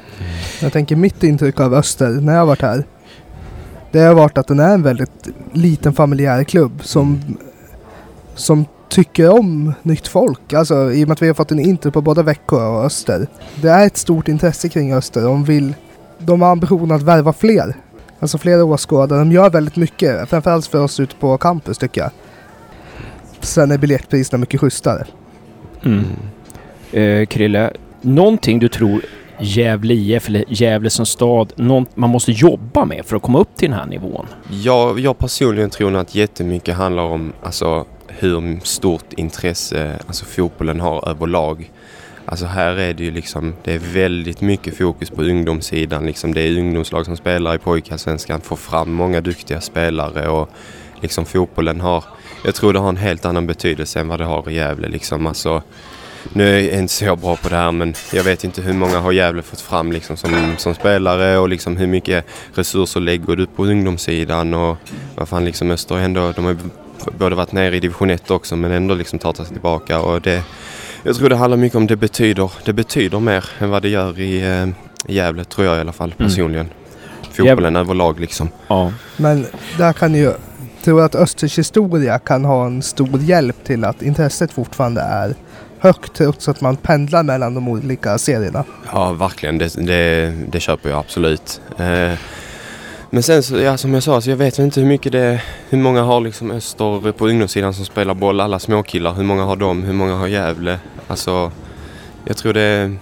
Jag 0.62 0.74
tänker 0.74 0.96
mitt 0.96 1.24
intryck 1.24 1.60
av 1.60 1.74
Öster 1.74 2.10
när 2.10 2.34
jag 2.34 2.40
har 2.40 2.48
varit 2.48 2.62
här. 2.62 2.84
Det 3.92 4.00
har 4.00 4.14
varit 4.14 4.38
att 4.38 4.48
den 4.48 4.60
är 4.60 4.74
en 4.74 4.84
väldigt 4.84 5.28
liten 5.54 5.94
familjär 5.94 6.44
klubb 6.44 6.84
som, 6.84 7.22
som 8.36 8.66
tycker 8.90 9.30
om 9.30 9.74
nytt 9.84 10.08
folk. 10.08 10.54
Alltså 10.54 10.92
i 10.92 11.04
och 11.04 11.08
med 11.08 11.14
att 11.14 11.22
vi 11.22 11.28
har 11.28 11.34
fått 11.34 11.52
en 11.52 11.60
intro 11.60 11.92
på 11.92 12.02
både 12.02 12.24
Växjö 12.24 12.68
och 12.68 12.86
Öster. 12.86 13.28
Det 13.56 13.70
är 13.70 13.88
ett 13.88 13.98
stort 13.98 14.28
intresse 14.28 14.70
kring 14.70 14.94
Öster. 14.94 15.22
De 15.22 15.44
vill, 15.44 15.74
de 16.20 16.42
har 16.42 16.52
ambitionen 16.52 16.92
att 16.92 17.02
värva 17.02 17.34
fler. 17.34 17.76
Alltså 18.20 18.38
fler 18.38 18.64
åskådare. 18.64 19.20
De 19.20 19.32
gör 19.32 19.50
väldigt 19.50 19.76
mycket. 19.76 20.30
Framförallt 20.30 20.68
för 20.68 20.84
oss 20.84 21.00
ute 21.00 21.16
på 21.16 21.38
campus 21.38 21.78
tycker 21.78 22.02
jag. 22.02 22.12
Sen 23.40 23.72
är 23.72 23.78
biljettpriserna 23.78 24.40
mycket 24.40 24.60
schysstare. 24.60 25.06
Mm. 25.86 26.06
Eh, 26.92 27.26
Krille, 27.26 27.74
någonting 28.02 28.60
du 28.60 28.68
tror 28.68 29.02
Gävle 29.40 29.94
IF 29.94 30.28
eller 30.28 30.46
Gävle 30.48 30.90
som 30.90 31.06
stad, 31.06 31.54
något 31.56 31.98
man 31.98 32.10
måste 32.10 32.32
jobba 32.32 32.86
med 32.86 33.06
för 33.06 33.16
att 33.16 33.22
komma 33.22 33.40
upp 33.40 33.56
till 33.56 33.70
den 33.70 33.80
här 33.80 33.86
nivån? 33.86 34.26
Jag, 34.50 35.00
jag 35.00 35.18
personligen 35.18 35.70
tror 35.70 35.92
nog 35.92 36.02
att 36.02 36.16
jättemycket 36.16 36.76
handlar 36.76 37.04
om 37.04 37.34
alltså, 37.44 37.86
hur 38.08 38.60
stort 38.64 39.14
intresse 39.14 40.00
alltså, 40.08 40.26
fotbollen 40.26 40.80
har 40.80 41.10
överlag. 41.10 41.72
Alltså 42.26 42.46
här 42.46 42.76
är 42.76 42.94
det 42.94 43.04
ju 43.04 43.12
liksom, 43.12 43.54
det 43.64 43.74
är 43.74 43.80
väldigt 43.80 44.42
mycket 44.42 44.78
fokus 44.78 45.10
på 45.10 45.22
ungdomssidan. 45.22 46.06
Liksom, 46.06 46.34
det 46.34 46.42
är 46.42 46.60
ungdomslag 46.60 47.06
som 47.06 47.18
spelar 47.18 47.56
i 47.56 47.58
pojkallsvenskan, 47.58 48.42
får 48.42 48.56
fram 48.56 48.94
många 48.94 49.22
duktiga 49.22 49.62
spelare 49.62 50.28
och 50.28 50.50
liksom 51.02 51.26
fotbollen 51.26 51.82
har, 51.82 52.04
jag 52.46 52.56
tror 52.56 52.74
det 52.74 52.80
har 52.80 52.90
en 52.90 52.98
helt 52.98 53.26
annan 53.26 53.48
betydelse 53.48 54.00
än 54.00 54.08
vad 54.08 54.20
det 54.20 54.26
har 54.26 54.50
i 54.50 54.56
Gävle. 54.56 54.88
Liksom. 54.88 55.28
Alltså, 55.28 55.62
nu 56.34 56.58
är 56.60 56.62
jag 56.72 56.80
inte 56.80 56.94
så 56.94 57.16
bra 57.16 57.36
på 57.36 57.50
det 57.50 57.56
här 57.56 57.72
men 57.72 57.94
jag 58.14 58.24
vet 58.24 58.44
inte 58.44 58.62
hur 58.62 58.74
många 58.74 59.00
har 59.00 59.12
Gävle 59.12 59.42
fått 59.42 59.62
fram 59.62 59.92
liksom, 59.92 60.18
som, 60.18 60.54
som 60.58 60.76
spelare 60.76 61.38
och 61.38 61.50
liksom 61.50 61.78
hur 61.78 61.88
mycket 61.88 62.26
resurser 62.54 63.00
lägger 63.00 63.36
du 63.36 63.48
på 63.48 63.66
ungdomssidan 63.66 64.54
och 64.54 64.78
vad 65.16 65.28
fan 65.30 65.46
liksom 65.46 65.72
Öster 65.72 65.98
ändå, 65.98 66.32
de 66.36 66.46
har 66.46 66.58
både 67.18 67.36
varit 67.36 67.52
nere 67.52 67.76
i 67.76 67.80
division 67.80 68.10
1 68.10 68.32
också 68.32 68.56
men 68.56 68.72
ändå 68.72 68.96
liksom 68.96 69.20
tagit 69.20 69.38
sig 69.38 69.46
tillbaka 69.46 70.00
och 70.00 70.22
det, 70.22 70.44
jag 71.04 71.16
tror 71.16 71.30
det 71.30 71.36
handlar 71.36 71.58
mycket 71.58 71.76
om 71.76 71.88
det 71.88 71.96
betyder, 71.96 72.52
det 72.66 72.74
betyder 72.74 73.20
mer 73.20 73.46
än 73.60 73.70
vad 73.70 73.82
det 73.82 73.90
gör 73.90 74.20
i 74.20 74.42
eh, 74.62 74.68
Gävle 75.14 75.44
tror 75.44 75.68
jag 75.68 75.78
i 75.78 75.80
alla 75.80 75.94
fall 75.94 76.14
Mm. 76.20 76.30
personligen. 76.30 76.70
Fotbollen 77.32 77.76
överlag 77.76 78.20
liksom. 78.20 78.50
Ja. 78.68 78.94
Men 79.18 79.46
där 79.78 79.94
kan 79.94 80.16
ju, 80.16 80.32
tror 80.84 81.02
att 81.06 81.16
Östers 81.16 81.58
historia 81.58 82.20
kan 82.20 82.46
ha 82.46 82.66
en 82.66 82.82
stor 82.82 83.20
hjälp 83.20 83.64
till 83.64 83.84
att 83.84 84.02
intresset 84.02 84.52
fortfarande 84.52 85.02
är 85.02 85.36
högt 85.80 86.14
trots 86.14 86.50
att 86.50 86.62
man 86.62 86.76
pendlar 86.76 87.24
mellan 87.24 87.54
de 87.54 87.68
olika 87.68 88.18
serierna. 88.18 88.64
Ja, 88.92 89.14
verkligen. 89.14 89.58
Det, 89.58 89.74
det, 89.76 90.34
det 90.52 90.60
köper 90.60 90.90
jag 90.90 91.00
absolut. 91.00 91.62
Eh, 91.78 92.14
men 93.10 93.24
sen 93.24 93.44
så, 93.44 93.58
ja, 93.58 93.78
som 93.78 93.94
jag 93.94 94.04
sa, 94.04 94.22
så 94.22 94.30
jag 94.30 94.38
vet 94.38 94.60
inte 94.60 94.80
hur 94.80 94.88
mycket 94.88 95.12
det 95.12 95.42
hur 95.70 95.78
många 95.78 96.02
har 96.02 96.22
liksom 96.22 96.52
Öster 96.52 97.12
på 97.12 97.28
ungdomssidan 97.28 97.74
som 97.74 97.86
spelar 97.86 98.14
boll, 98.14 98.40
alla 98.40 98.60
småkillar, 98.60 99.14
hur 99.14 99.24
många 99.24 99.44
har 99.44 99.56
de, 99.56 99.84
hur 99.84 99.94
många 99.94 100.16
har 100.16 100.28
Gävle? 100.28 100.80
Alltså, 101.08 101.52
jag 102.26 102.38
tror 102.38 102.54
det 102.54 102.62
är 102.62 102.96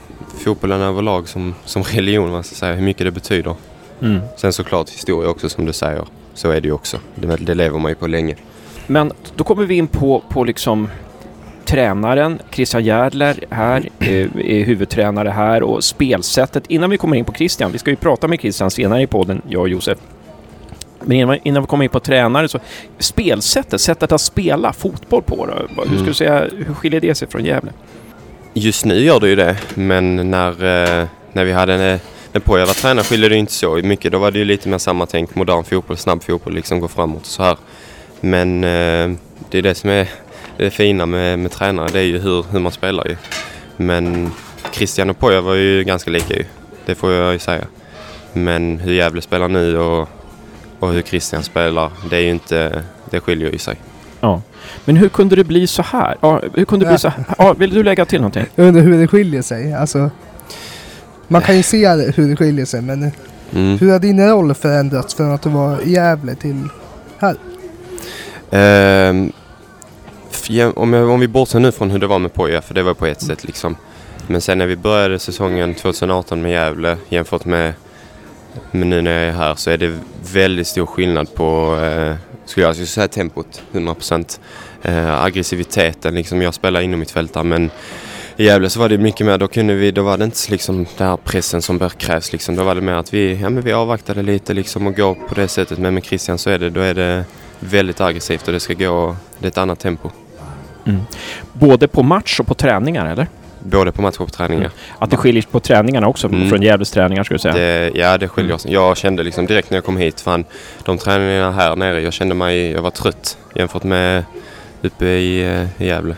fotbollen 0.43 0.81
överlag 0.81 1.29
som, 1.29 1.55
som 1.65 1.83
religion, 1.83 2.31
man 2.31 2.43
ska 2.43 2.55
säga, 2.55 2.73
hur 2.73 2.83
mycket 2.83 3.05
det 3.05 3.11
betyder. 3.11 3.55
Mm. 4.01 4.21
Sen 4.37 4.53
såklart 4.53 4.89
historia 4.89 5.29
också 5.29 5.49
som 5.49 5.65
du 5.65 5.73
säger, 5.73 6.05
så 6.33 6.51
är 6.51 6.61
det 6.61 6.67
ju 6.67 6.73
också. 6.73 6.97
Det, 7.15 7.35
det 7.35 7.53
lever 7.53 7.79
man 7.79 7.91
ju 7.91 7.95
på 7.95 8.07
länge. 8.07 8.35
Men 8.87 9.11
då 9.35 9.43
kommer 9.43 9.65
vi 9.65 9.75
in 9.75 9.87
på, 9.87 10.23
på 10.29 10.43
liksom 10.43 10.89
tränaren, 11.65 12.39
Christian 12.51 12.83
Järdler 12.83 13.35
här, 13.49 13.89
eh, 13.99 14.07
är 14.45 14.65
huvudtränare 14.65 15.29
här 15.29 15.63
och 15.63 15.83
spelsättet. 15.83 16.63
Innan 16.67 16.89
vi 16.89 16.97
kommer 16.97 17.17
in 17.17 17.25
på 17.25 17.33
Christian, 17.33 17.71
vi 17.71 17.77
ska 17.77 17.89
ju 17.89 17.95
prata 17.95 18.27
med 18.27 18.39
Christian 18.39 18.71
senare 18.71 19.01
i 19.01 19.07
podden, 19.07 19.41
jag 19.47 19.61
och 19.61 19.69
Josef. 19.69 19.97
Men 21.01 21.39
innan, 21.43 21.63
vi 21.63 21.67
kommer 21.67 21.83
in 21.83 21.89
på 21.89 21.99
tränare 21.99 22.47
så, 22.47 22.59
spelsättet, 22.99 23.81
sättet 23.81 24.11
att 24.11 24.21
spela 24.21 24.73
fotboll 24.73 25.21
på 25.21 25.45
då, 25.45 25.53
hur 25.53 25.67
skulle 25.67 25.95
Mm. 25.95 26.05
du 26.05 26.13
säga, 26.13 26.47
hur 26.67 26.73
skiljer 26.73 27.01
det 27.01 27.15
sig 27.15 27.27
från 27.27 27.45
Gävle? 27.45 27.71
Just 28.53 28.85
nu 28.85 28.99
gör 28.99 29.19
det 29.19 29.27
ju 29.29 29.35
det, 29.35 29.57
men 29.75 30.31
när, 30.31 30.49
eh, 30.51 31.07
när 31.33 31.45
vi 31.45 31.51
hade 31.51 31.73
en, 31.73 31.99
när 32.31 32.39
Poja 32.39 32.65
var 32.65 32.73
tränare 32.73 33.05
skiljer 33.05 33.29
det 33.29 33.35
inte 33.35 33.51
så 33.53 33.75
mycket. 33.75 34.11
Då 34.11 34.17
var 34.17 34.31
det 34.31 34.39
ju 34.39 34.45
lite 34.45 34.69
mer 34.69 34.77
samma 34.77 35.05
tänk, 35.05 35.35
modern 35.35 35.63
fotboll, 35.63 35.97
snabb 35.97 36.23
fotboll, 36.23 36.53
liksom 36.53 36.79
gå 36.79 36.87
framåt 36.87 37.21
och 37.21 37.27
så 37.27 37.43
här. 37.43 37.57
Men 38.21 38.63
eh, 38.63 39.11
det 39.49 39.57
är 39.57 39.61
det 39.61 39.75
som 39.75 39.89
är 39.89 40.07
det 40.57 40.69
fina 40.69 41.05
med, 41.05 41.39
med 41.39 41.51
tränare, 41.51 41.89
det 41.93 41.99
är 41.99 42.03
ju 42.03 42.19
hur, 42.19 42.45
hur 42.51 42.59
man 42.59 42.71
spelar 42.71 43.07
ju. 43.07 43.15
Men 43.77 44.31
Christian 44.71 45.09
och 45.09 45.19
Poja 45.19 45.41
var 45.41 45.53
ju 45.53 45.83
ganska 45.83 46.11
lika 46.11 46.33
ju, 46.33 46.45
det 46.85 46.95
får 46.95 47.11
jag 47.11 47.33
ju 47.33 47.39
säga. 47.39 47.65
Men 48.33 48.79
hur 48.79 48.93
Gävle 48.93 49.21
spelar 49.21 49.47
nu 49.47 49.77
och, 49.77 50.09
och 50.79 50.93
hur 50.93 51.01
Christian 51.01 51.43
spelar, 51.43 51.91
det 52.09 52.15
är 52.17 52.21
ju 52.21 52.29
inte, 52.29 52.83
det 53.09 53.19
skiljer 53.19 53.51
ju 53.51 53.57
sig. 53.57 53.75
Ja. 54.21 54.41
Men 54.85 54.97
hur 54.97 55.09
kunde 55.09 55.35
det 55.35 55.43
bli 55.43 55.67
så 55.67 55.81
här? 55.81 56.17
Ja, 56.21 56.41
hur 56.53 56.65
kunde 56.65 56.85
det 56.85 56.89
bli 56.89 56.99
så 56.99 57.07
här? 57.09 57.23
Ja, 57.37 57.53
vill 57.53 57.69
du 57.73 57.83
lägga 57.83 58.05
till 58.05 58.19
någonting? 58.21 58.45
Jag 58.55 58.67
undrar 58.67 58.81
hur 58.83 58.97
det 59.01 59.07
skiljer 59.07 59.41
sig. 59.41 59.73
Alltså, 59.73 60.09
man 61.27 61.41
kan 61.41 61.57
ju 61.57 61.63
se 61.63 61.87
hur 61.89 62.29
det 62.29 62.35
skiljer 62.35 62.65
sig 62.65 62.81
men 62.81 63.11
Mm. 63.53 63.77
hur 63.77 63.91
har 63.91 63.99
din 63.99 64.27
roll 64.29 64.53
förändrats 64.53 65.13
från 65.15 65.31
att 65.31 65.41
du 65.41 65.49
var 65.49 65.81
i 65.81 65.91
Gävle 65.91 66.35
till 66.35 66.67
här? 67.17 67.35
Ehm, 68.51 69.31
f- 69.35 69.44
om, 70.75 70.93
jag, 70.93 71.09
om 71.09 71.19
vi 71.19 71.27
bortser 71.27 71.59
nu 71.59 71.71
från 71.71 71.91
hur 71.91 71.99
det 71.99 72.07
var 72.07 72.19
med 72.19 72.33
Poja, 72.33 72.61
för 72.61 72.73
det 72.73 72.83
var 72.83 72.93
på 72.93 73.05
ett 73.05 73.21
sätt 73.21 73.43
liksom. 73.43 73.75
Men 74.27 74.41
sen 74.41 74.57
när 74.57 74.65
vi 74.65 74.75
började 74.75 75.19
säsongen 75.19 75.75
2018 75.75 76.41
med 76.41 76.51
Gävle 76.51 76.97
jämfört 77.09 77.45
med, 77.45 77.73
med 78.71 78.87
nu 78.87 79.01
när 79.01 79.11
jag 79.11 79.27
är 79.27 79.31
här 79.31 79.55
så 79.55 79.69
är 79.69 79.77
det 79.77 79.99
väldigt 80.33 80.67
stor 80.67 80.85
skillnad 80.85 81.35
på, 81.35 81.79
eh, 81.81 82.15
skulle 82.45 82.63
jag 82.63 82.69
alltså 82.69 82.85
säga 82.85 83.07
tempot, 83.07 83.61
100%. 83.71 84.39
Eh, 84.81 85.23
aggressiviteten, 85.23 86.15
liksom 86.15 86.41
jag 86.41 86.53
spelar 86.53 86.81
inom 86.81 86.99
mitt 86.99 87.11
fält 87.11 87.33
där, 87.33 87.43
men 87.43 87.69
i 88.37 88.45
Gävle 88.45 88.69
så 88.69 88.79
var 88.79 88.89
det 88.89 88.97
mycket 88.97 89.25
mer, 89.25 89.37
då 89.37 89.47
kunde 89.47 89.73
vi, 89.73 89.91
då 89.91 90.03
var 90.03 90.17
det 90.17 90.25
inte 90.25 90.51
liksom 90.51 90.85
den 90.97 91.07
här 91.07 91.17
pressen 91.17 91.61
som 91.61 91.89
krävs 91.97 92.31
liksom. 92.31 92.55
Då 92.55 92.63
var 92.63 92.75
det 92.75 92.81
mer 92.81 92.93
att 92.93 93.13
vi, 93.13 93.41
ja 93.41 93.49
men 93.49 93.63
vi 93.63 93.73
avvaktade 93.73 94.21
lite 94.21 94.53
liksom 94.53 94.87
och 94.87 94.95
går 94.95 95.15
på 95.15 95.35
det 95.35 95.47
sättet. 95.47 95.79
Men 95.79 95.93
med 95.93 96.03
Christian 96.03 96.37
så 96.37 96.49
är 96.49 96.59
det, 96.59 96.69
då 96.69 96.79
är 96.79 96.93
det 96.93 97.25
väldigt 97.59 98.01
aggressivt 98.01 98.47
och 98.47 98.53
det 98.53 98.59
ska 98.59 98.73
gå, 98.73 99.15
det 99.39 99.45
är 99.45 99.47
ett 99.47 99.57
annat 99.57 99.79
tempo. 99.79 100.09
Både 101.53 101.87
på 101.87 102.03
match 102.03 102.39
och 102.39 102.47
på 102.47 102.53
träningar, 102.53 103.05
eller? 103.05 103.27
Både 103.59 103.91
på 103.91 104.01
match 104.01 104.15
och 104.17 104.27
på 104.27 104.33
träningar. 104.33 104.71
Att 104.99 105.11
det 105.11 105.17
skiljer 105.17 105.43
på 105.51 105.59
träningarna 105.59 106.07
också, 106.07 106.27
Mm. 106.27 106.49
från 106.49 106.61
Gävles 106.61 106.91
träningar 106.91 107.23
skulle 107.23 107.35
du 107.35 107.41
säga? 107.41 107.53
Det, 107.53 107.91
ja, 107.95 108.17
det 108.17 108.27
skiljer 108.27 108.57
sig. 108.57 108.73
Jag 108.73 108.97
kände 108.97 109.23
liksom 109.23 109.45
direkt 109.45 109.69
när 109.69 109.77
jag 109.77 109.85
kom 109.85 109.97
hit, 109.97 110.21
fan, 110.21 110.45
de 110.83 110.97
träningarna 110.97 111.51
här 111.51 111.75
nere, 111.75 112.01
jag 112.01 112.13
kände 112.13 112.35
mig, 112.35 112.71
jag 112.71 112.81
var 112.81 112.91
trött 112.91 113.37
jämfört 113.55 113.83
med 113.83 114.23
uppe 114.81 115.05
i, 115.05 115.43
eh, 115.43 115.81
i 115.83 115.87
Gävle. 115.87 116.15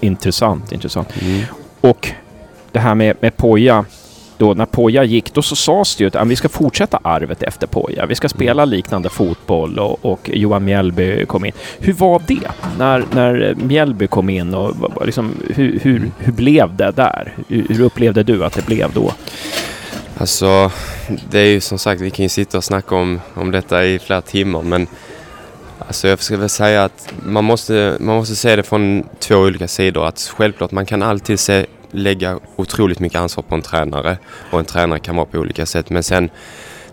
Intressant, 0.00 0.72
intressant. 0.72 1.08
Mm. 1.22 1.42
Och 1.80 2.08
det 2.72 2.78
här 2.78 2.94
med, 2.94 3.16
med 3.20 3.36
Poja. 3.36 3.84
Då 4.38 4.54
när 4.54 4.66
Poja 4.66 5.04
gick, 5.04 5.34
då 5.34 5.42
så 5.42 5.56
sades 5.56 5.96
det 5.96 6.04
ju 6.04 6.10
att 6.14 6.28
vi 6.28 6.36
ska 6.36 6.48
fortsätta 6.48 7.00
arvet 7.02 7.42
efter 7.42 7.66
Poja. 7.66 8.06
Vi 8.06 8.14
ska 8.14 8.28
spela 8.28 8.64
liknande 8.64 9.08
fotboll 9.08 9.78
och, 9.78 10.04
och 10.04 10.30
Johan 10.32 10.64
Mjällby 10.64 11.26
kom 11.26 11.44
in. 11.44 11.52
Hur 11.78 11.92
var 11.92 12.22
det 12.26 12.48
när, 12.78 13.04
när 13.12 13.54
Mjällby 13.54 14.06
kom 14.06 14.30
in 14.30 14.54
och 14.54 15.06
liksom, 15.06 15.34
hur, 15.54 15.78
hur, 15.82 16.10
hur 16.18 16.32
blev 16.32 16.76
det 16.76 16.90
där? 16.90 17.32
Hur, 17.48 17.66
hur 17.68 17.80
upplevde 17.80 18.22
du 18.22 18.44
att 18.44 18.52
det 18.52 18.66
blev 18.66 18.92
då? 18.92 19.12
Alltså, 20.18 20.70
det 21.30 21.38
är 21.38 21.46
ju 21.46 21.60
som 21.60 21.78
sagt, 21.78 22.00
vi 22.00 22.10
kan 22.10 22.22
ju 22.22 22.28
sitta 22.28 22.58
och 22.58 22.64
snacka 22.64 22.94
om, 22.94 23.20
om 23.34 23.50
detta 23.50 23.84
i 23.84 23.98
flera 23.98 24.20
timmar 24.20 24.62
men 24.62 24.86
alltså 25.78 26.08
jag 26.08 26.22
ska 26.22 26.36
väl 26.36 26.48
säga 26.48 26.84
att 26.84 27.12
man 27.22 27.44
måste, 27.44 27.96
man 28.00 28.16
måste 28.16 28.36
se 28.36 28.56
det 28.56 28.62
från 28.62 29.04
två 29.18 29.36
olika 29.36 29.68
sidor. 29.68 30.06
Att 30.06 30.32
självklart, 30.36 30.70
man 30.70 30.86
kan 30.86 31.02
alltid 31.02 31.40
se, 31.40 31.66
lägga 31.94 32.38
otroligt 32.56 33.00
mycket 33.00 33.18
ansvar 33.18 33.44
på 33.48 33.54
en 33.54 33.62
tränare 33.62 34.18
och 34.50 34.58
en 34.58 34.64
tränare 34.64 34.98
kan 34.98 35.16
vara 35.16 35.26
på 35.26 35.38
olika 35.38 35.66
sätt. 35.66 35.90
Men 35.90 36.02
sen 36.02 36.30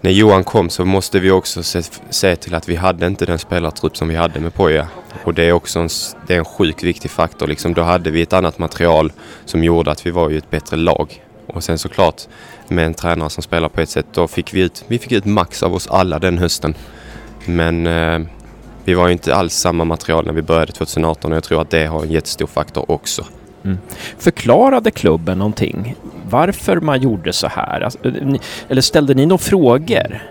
när 0.02 0.12
Johan 0.12 0.44
kom 0.44 0.70
så 0.70 0.86
måste 0.86 1.20
vi 1.20 1.32
också 1.32 1.64
se, 1.64 1.82
se 2.10 2.36
till 2.36 2.56
att 2.56 2.70
vi 2.70 2.76
hade 2.76 3.08
inte 3.08 3.26
den 3.26 3.40
spelartrupp 3.40 3.98
som 3.98 4.08
vi 4.08 4.16
hade 4.16 4.40
med 4.40 4.54
Poja. 4.54 4.88
Och 5.24 5.34
det 5.34 5.44
är 5.44 5.52
också 5.52 5.80
en, 5.80 5.90
det 6.28 6.34
är 6.34 6.38
en 6.38 6.46
sjukt 6.46 6.84
viktig 6.84 7.12
faktor. 7.12 7.48
Liksom, 7.48 7.74
då 7.74 7.82
hade 7.82 8.12
vi 8.12 8.22
ett 8.22 8.34
annat 8.34 8.60
material 8.60 9.12
som 9.46 9.64
gjorde 9.64 9.92
att 9.92 10.06
vi 10.06 10.12
var 10.12 10.30
ju 10.30 10.38
ett 10.38 10.50
bättre 10.50 10.78
lag. 10.78 11.24
Och 11.48 11.64
sen 11.64 11.78
såklart 11.78 12.22
med 12.68 12.86
en 12.86 12.94
tränare 12.94 13.30
som 13.30 13.44
spelar 13.44 13.70
på 13.70 13.82
ett 13.82 13.90
sätt, 13.90 14.06
då 14.14 14.28
fick 14.28 14.54
vi 14.54 14.62
ut, 14.62 14.84
vi 14.88 15.00
fick 15.00 15.12
ut 15.12 15.26
max 15.26 15.64
av 15.64 15.74
oss 15.74 15.88
alla 15.88 16.20
den 16.20 16.38
hösten. 16.38 16.76
Men 17.46 17.88
eh, 17.88 18.20
vi 18.84 18.94
var 18.94 19.08
ju 19.08 19.14
inte 19.14 19.36
alls 19.36 19.54
samma 19.54 19.84
material 19.84 20.26
när 20.26 20.34
vi 20.34 20.42
började 20.42 20.72
2018 20.72 21.32
och 21.32 21.36
jag 21.36 21.44
tror 21.44 21.62
att 21.62 21.70
det 21.70 21.86
har 21.86 22.04
en 22.04 22.12
jättestor 22.12 22.48
faktor 22.48 22.92
också. 22.92 23.26
Mm. 23.64 23.78
Förklarade 24.18 24.92
klubben 24.92 25.38
någonting? 25.38 25.96
Varför 26.30 26.80
man 26.80 27.02
gjorde 27.02 27.34
så 27.34 27.48
här? 27.48 27.82
Alltså, 27.82 28.08
eh, 28.08 28.36
eller 28.70 28.82
ställde 28.82 29.14
ni 29.14 29.26
några 29.26 29.38
frågor? 29.38 30.22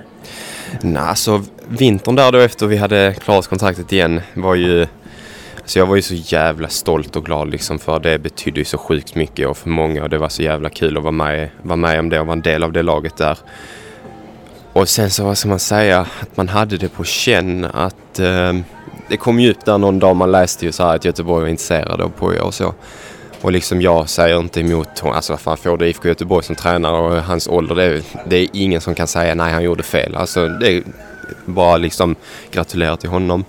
Nej, 0.80 1.02
alltså 1.02 1.42
vintern 1.68 2.14
där 2.14 2.32
då 2.32 2.38
efter 2.38 2.66
vi 2.66 2.76
hade 2.76 3.14
klarat 3.14 3.46
kontraktet 3.46 3.92
igen 3.92 4.20
var 4.34 4.54
ju... 4.54 4.86
Så 5.64 5.78
jag 5.78 5.86
var 5.86 5.96
ju 5.96 6.02
så 6.02 6.14
jävla 6.14 6.68
stolt 6.68 7.16
och 7.16 7.24
glad 7.24 7.50
liksom 7.50 7.78
för 7.78 8.00
det 8.00 8.18
betydde 8.18 8.60
ju 8.60 8.64
så 8.64 8.78
sjukt 8.78 9.14
mycket 9.14 9.48
och 9.48 9.56
för 9.56 9.68
många 9.68 10.02
och 10.02 10.10
det 10.10 10.18
var 10.18 10.28
så 10.28 10.42
jävla 10.42 10.68
kul 10.68 10.96
att 10.96 11.02
vara 11.02 11.12
med, 11.12 11.48
vara 11.62 11.76
med 11.76 11.98
om 11.98 12.08
det 12.08 12.20
och 12.20 12.26
vara 12.26 12.36
en 12.36 12.42
del 12.42 12.62
av 12.62 12.72
det 12.72 12.82
laget 12.82 13.16
där. 13.16 13.38
Och 14.72 14.88
sen 14.88 15.10
så 15.10 15.24
vad 15.24 15.38
ska 15.38 15.48
man 15.48 15.58
säga, 15.58 16.00
att 16.00 16.36
man 16.36 16.48
hade 16.48 16.76
det 16.76 16.88
på 16.88 17.04
känn 17.04 17.64
att 17.64 18.18
eh, 18.18 18.52
det 19.08 19.16
kom 19.16 19.40
ju 19.40 19.50
upp 19.50 19.64
där 19.64 19.78
någon 19.78 19.98
dag 19.98 20.16
man 20.16 20.32
läste 20.32 20.66
ju 20.66 20.72
så 20.72 20.82
här 20.82 20.96
att 20.96 21.04
Göteborg 21.04 21.42
var 21.42 21.48
intresserade 21.48 22.04
av 22.04 22.08
Poja 22.08 22.44
och 22.44 22.54
så. 22.54 22.74
Och 23.42 23.53
liksom 23.53 23.83
jag 23.83 24.09
säger 24.09 24.38
inte 24.38 24.61
emot 24.61 24.98
honom. 24.98 25.16
Alltså 25.16 25.33
vad 25.33 25.40
fan 25.40 25.57
får 25.57 25.76
du 25.76 25.88
IFK 25.88 26.09
Göteborg 26.09 26.44
som 26.44 26.57
tränare 26.57 26.96
och 26.96 27.22
hans 27.22 27.48
ålder. 27.48 27.74
Det 27.74 27.85
är, 27.85 28.03
det 28.26 28.37
är 28.37 28.48
ingen 28.53 28.81
som 28.81 28.94
kan 28.94 29.07
säga 29.07 29.35
nej 29.35 29.53
han 29.53 29.62
gjorde 29.62 29.83
fel. 29.83 30.16
Alltså 30.16 30.48
det 30.48 30.72
är 30.72 30.83
bara 31.44 31.76
liksom 31.76 32.16
gratulera 32.50 32.96
till 32.96 33.11
honom. 33.11 33.44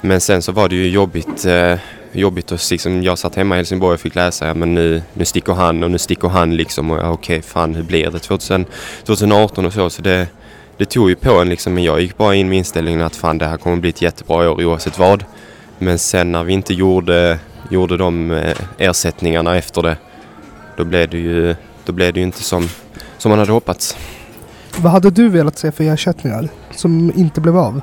Men 0.00 0.20
sen 0.20 0.42
så 0.42 0.52
var 0.52 0.68
det 0.68 0.76
ju 0.76 0.88
jobbigt. 0.88 1.44
Eh, 1.44 1.78
jobbigt 2.12 2.52
att 2.52 2.70
liksom, 2.70 3.02
jag 3.02 3.18
satt 3.18 3.34
hemma 3.34 3.54
i 3.54 3.58
Helsingborg 3.58 3.94
och 3.94 4.00
fick 4.00 4.14
läsa 4.14 4.46
ja, 4.46 4.54
men 4.54 4.74
nu, 4.74 5.02
nu 5.12 5.24
sticker 5.24 5.52
han 5.52 5.82
och 5.82 5.90
nu 5.90 5.98
sticker 5.98 6.28
han 6.28 6.56
liksom. 6.56 6.90
Och 6.90 6.98
ja, 6.98 7.10
okej 7.10 7.42
fan 7.42 7.74
hur 7.74 7.82
blir 7.82 8.10
det 8.10 8.18
2000, 8.18 8.66
2018 9.04 9.66
och 9.66 9.72
så. 9.72 9.90
Så 9.90 10.02
det, 10.02 10.26
det 10.76 10.84
tog 10.84 11.08
ju 11.08 11.16
på 11.16 11.30
en 11.30 11.48
liksom. 11.48 11.74
Men 11.74 11.84
jag 11.84 12.00
gick 12.00 12.16
bara 12.16 12.34
in 12.34 12.48
med 12.48 12.58
inställningen 12.58 13.00
att 13.00 13.16
fan 13.16 13.38
det 13.38 13.46
här 13.46 13.56
kommer 13.56 13.76
bli 13.76 13.90
ett 13.90 14.02
jättebra 14.02 14.50
år 14.50 14.64
oavsett 14.64 14.98
vad. 14.98 15.24
Men 15.78 15.98
sen 15.98 16.32
när 16.32 16.44
vi 16.44 16.52
inte 16.52 16.74
gjorde, 16.74 17.38
gjorde 17.70 17.96
de 17.96 18.30
eh, 18.30 18.56
ersättningarna 18.78 19.56
efter 19.56 19.82
det. 19.82 19.96
Då 20.76 20.84
blev 20.84 21.10
det 21.10 21.18
ju, 21.18 21.56
då 21.84 21.92
blev 21.92 22.12
det 22.12 22.20
ju 22.20 22.26
inte 22.26 22.42
som, 22.42 22.68
som 23.18 23.30
man 23.30 23.38
hade 23.38 23.52
hoppats. 23.52 23.96
Vad 24.76 24.92
hade 24.92 25.10
du 25.10 25.28
velat 25.28 25.58
se 25.58 25.72
för 25.72 25.84
ersättningar 25.84 26.48
som 26.70 27.12
inte 27.16 27.40
blev 27.40 27.58
av? 27.58 27.80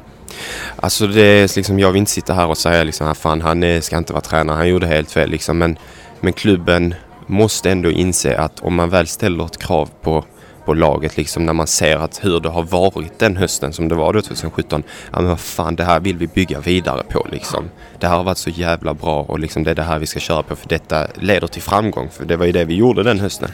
Alltså 0.75 1.07
det 1.07 1.21
är 1.21 1.55
liksom, 1.55 1.79
jag 1.79 1.91
vill 1.91 1.99
inte 1.99 2.11
sitta 2.11 2.33
här 2.33 2.47
och 2.47 2.57
säga 2.57 2.83
liksom, 2.83 3.07
"Ah, 3.07 3.13
fan 3.13 3.41
han 3.41 3.63
är, 3.63 3.81
ska 3.81 3.97
inte 3.97 4.13
vara 4.13 4.21
tränare, 4.21 4.55
han 4.57 4.69
gjorde 4.69 4.87
helt 4.87 5.11
fel 5.11 5.29
liksom. 5.29 5.57
Men, 5.57 5.77
men 6.19 6.33
klubben 6.33 6.93
måste 7.27 7.71
ändå 7.71 7.91
inse 7.91 8.37
att 8.37 8.59
om 8.59 8.75
man 8.75 8.89
väl 8.89 9.07
ställer 9.07 9.45
ett 9.45 9.57
krav 9.57 9.89
på, 10.01 10.25
på 10.65 10.73
laget 10.73 11.17
liksom 11.17 11.45
när 11.45 11.53
man 11.53 11.67
ser 11.67 11.97
att 11.97 12.25
hur 12.25 12.39
det 12.39 12.49
har 12.49 12.63
varit 12.63 13.19
den 13.19 13.37
hösten 13.37 13.73
som 13.73 13.87
det 13.87 13.95
var 13.95 14.13
då 14.13 14.21
2017. 14.21 14.83
Ja 15.11 15.19
men 15.19 15.29
vad 15.29 15.39
fan 15.39 15.75
det 15.75 15.83
här 15.83 15.99
vill 15.99 16.17
vi 16.17 16.27
bygga 16.27 16.59
vidare 16.59 17.03
på 17.03 17.27
liksom. 17.31 17.69
Det 17.99 18.07
här 18.07 18.17
har 18.17 18.23
varit 18.23 18.37
så 18.37 18.49
jävla 18.49 18.93
bra 18.93 19.21
och 19.21 19.39
liksom 19.39 19.63
det 19.63 19.71
är 19.71 19.75
det 19.75 19.83
här 19.83 19.99
vi 19.99 20.05
ska 20.05 20.19
köra 20.19 20.43
på 20.43 20.55
för 20.55 20.69
detta 20.69 21.07
leder 21.15 21.47
till 21.47 21.61
framgång. 21.61 22.09
För 22.09 22.25
det 22.25 22.37
var 22.37 22.45
ju 22.45 22.51
det 22.51 22.65
vi 22.65 22.75
gjorde 22.75 23.03
den 23.03 23.19
hösten. 23.19 23.49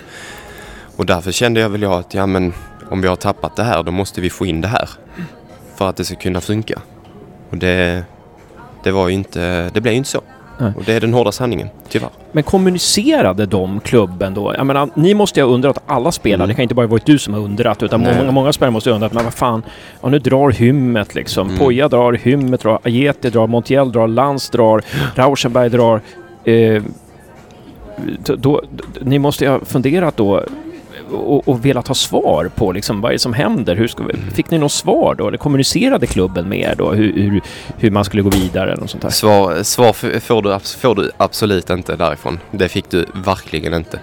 Och 0.96 1.06
därför 1.06 1.32
kände 1.32 1.60
jag 1.60 1.70
väl 1.70 1.82
jag 1.82 1.94
att 1.94 2.14
ja 2.14 2.26
men 2.26 2.54
om 2.90 3.02
vi 3.02 3.08
har 3.08 3.16
tappat 3.16 3.56
det 3.56 3.64
här 3.64 3.84
då 3.84 3.92
måste 3.92 4.22
vi 4.22 4.30
få 4.30 4.46
in 4.46 4.62
det 4.62 4.68
här. 4.68 4.90
För 5.76 5.90
att 5.90 5.96
det 5.96 6.06
ska 6.06 6.16
kunna 6.16 6.42
funka. 6.42 6.82
Och 7.50 7.58
det, 7.58 8.04
det 8.84 8.92
var 8.92 9.08
ju 9.08 9.14
inte, 9.14 9.70
det 9.74 9.82
blev 9.82 9.94
ju 9.94 9.98
inte 9.98 10.10
så. 10.10 10.22
Nej. 10.60 10.72
Och 10.78 10.84
det 10.86 10.94
är 10.94 11.00
den 11.02 11.14
hårda 11.14 11.32
sanningen, 11.32 11.68
tyvärr. 11.90 12.10
Men 12.32 12.44
kommunicerade 12.44 13.46
de 13.46 13.80
klubben 13.80 14.34
då? 14.34 14.54
Jag 14.58 14.66
menar, 14.66 14.90
ni 14.94 15.14
måste 15.14 15.40
ju 15.40 15.46
ha 15.46 15.54
undrat, 15.54 15.78
alla 15.88 16.12
spelare, 16.12 16.36
Mm. 16.38 16.48
det 16.48 16.54
kan 16.56 16.64
inte 16.64 16.76
bara 16.76 16.88
varit 16.88 17.06
du 17.06 17.18
som 17.20 17.34
har 17.34 17.42
undrat, 17.42 17.84
utan 17.84 18.02
Nej. 18.02 18.18
många, 18.20 18.32
många 18.32 18.54
spelare 18.54 18.72
måste 18.72 18.90
ha 18.90 18.96
undrat, 18.96 19.14
men 19.14 19.24
vad 19.24 19.34
fan, 19.34 19.64
ja, 20.02 20.10
nu 20.10 20.20
drar 20.20 20.52
Hymmet 20.52 21.16
liksom. 21.16 21.48
Mm. 21.48 21.60
Poja 21.60 21.88
drar, 21.90 22.14
Hymmet 22.14 22.62
drar, 22.62 22.80
Ajeti 22.84 23.30
drar, 23.30 23.48
Montiel 23.48 23.92
drar, 23.92 24.08
Lantz 24.08 24.50
drar, 24.50 24.82
Rauschenberg 25.16 25.70
drar. 25.70 26.02
Eh, 26.44 26.84
då, 28.38 28.62
ni 29.02 29.20
måste 29.20 29.44
ju 29.44 29.50
ha 29.52 29.60
funderat 29.60 30.18
då 30.18 30.44
och, 31.12 31.48
och 31.48 31.66
velat 31.66 31.88
ha 31.88 31.96
svar 31.96 32.52
på 32.56 32.72
liksom, 32.72 33.02
vad 33.02 33.12
är 33.12 33.14
det 33.14 33.20
som 33.20 33.34
händer? 33.34 33.76
Hur 33.76 33.88
ska 33.88 34.04
vi, 34.04 34.14
fick 34.34 34.52
ni 34.52 34.58
något 34.58 34.72
svar 34.72 35.16
då? 35.16 35.28
Eller 35.28 35.38
kommunicerade 35.38 36.08
klubben 36.08 36.50
med 36.50 36.60
er 36.60 36.76
då 36.78 36.92
hur, 36.92 37.14
hur, 37.14 37.42
hur 37.78 37.92
man 37.92 38.06
skulle 38.06 38.22
gå 38.24 38.30
vidare 38.30 38.72
eller 38.72 38.82
något 38.82 38.90
sånt? 38.90 39.14
Svar, 39.14 39.64
svar 39.64 39.94
får, 39.94 40.42
du, 40.42 40.60
får 40.60 40.96
du 40.96 41.12
absolut 41.18 41.70
inte 41.70 41.96
därifrån. 41.96 42.40
Det 42.52 42.70
fick 42.70 42.90
du 42.90 43.06
verkligen 43.14 43.74
inte. 43.74 44.00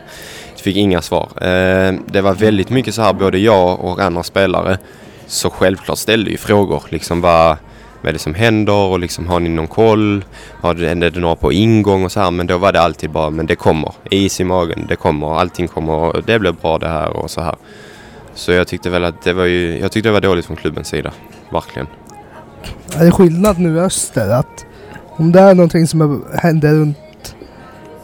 Du 0.56 0.62
fick 0.62 0.76
inga 0.76 1.02
svar. 1.02 1.28
Eh, 1.36 1.94
det 2.06 2.20
var 2.20 2.34
väldigt 2.34 2.70
mycket 2.70 2.94
så 2.94 3.02
här, 3.02 3.12
både 3.12 3.38
jag 3.38 3.80
och 3.80 4.00
andra 4.00 4.22
spelare, 4.22 4.78
så 5.26 5.50
självklart 5.50 5.98
ställde 5.98 6.30
ju 6.30 6.36
frågor. 6.36 6.82
Liksom 6.88 7.20
vad, 7.20 7.56
vad 8.04 8.08
är 8.08 8.12
det 8.12 8.18
som 8.18 8.34
händer 8.34 8.72
och 8.72 8.98
liksom 8.98 9.26
har 9.26 9.40
ni 9.40 9.48
någon 9.48 9.66
koll? 9.66 10.24
Har 10.60 10.74
det, 10.74 10.90
är 10.90 10.94
det 10.94 11.20
några 11.20 11.36
på 11.36 11.52
ingång 11.52 12.04
och 12.04 12.12
så 12.12 12.20
här? 12.20 12.30
Men 12.30 12.46
då 12.46 12.58
var 12.58 12.72
det 12.72 12.80
alltid 12.80 13.10
bara, 13.10 13.30
men 13.30 13.46
det 13.46 13.56
kommer. 13.56 13.92
Is 14.10 14.40
i 14.40 14.44
magen, 14.44 14.86
det 14.88 14.96
kommer, 14.96 15.40
allting 15.40 15.68
kommer, 15.68 16.22
det 16.26 16.38
blir 16.38 16.52
bra 16.52 16.78
det 16.78 16.88
här 16.88 17.16
och 17.16 17.30
så 17.30 17.40
här. 17.40 17.54
Så 18.34 18.52
jag 18.52 18.68
tyckte 18.68 18.90
väl 18.90 19.04
att 19.04 19.22
det 19.22 19.32
var 19.32 19.44
ju, 19.44 19.78
jag 19.78 19.92
tyckte 19.92 20.08
det 20.08 20.12
var 20.12 20.20
dåligt 20.20 20.46
från 20.46 20.56
klubbens 20.56 20.88
sida. 20.88 21.12
Verkligen. 21.52 21.86
Är 22.96 23.04
det 23.04 23.10
skillnad 23.10 23.58
nu 23.58 23.76
i 23.76 23.80
öster 23.80 24.30
att 24.30 24.66
om 25.10 25.32
det 25.32 25.40
är 25.40 25.54
någonting 25.54 25.86
som 25.86 26.24
händer 26.34 26.74
runt 26.74 27.34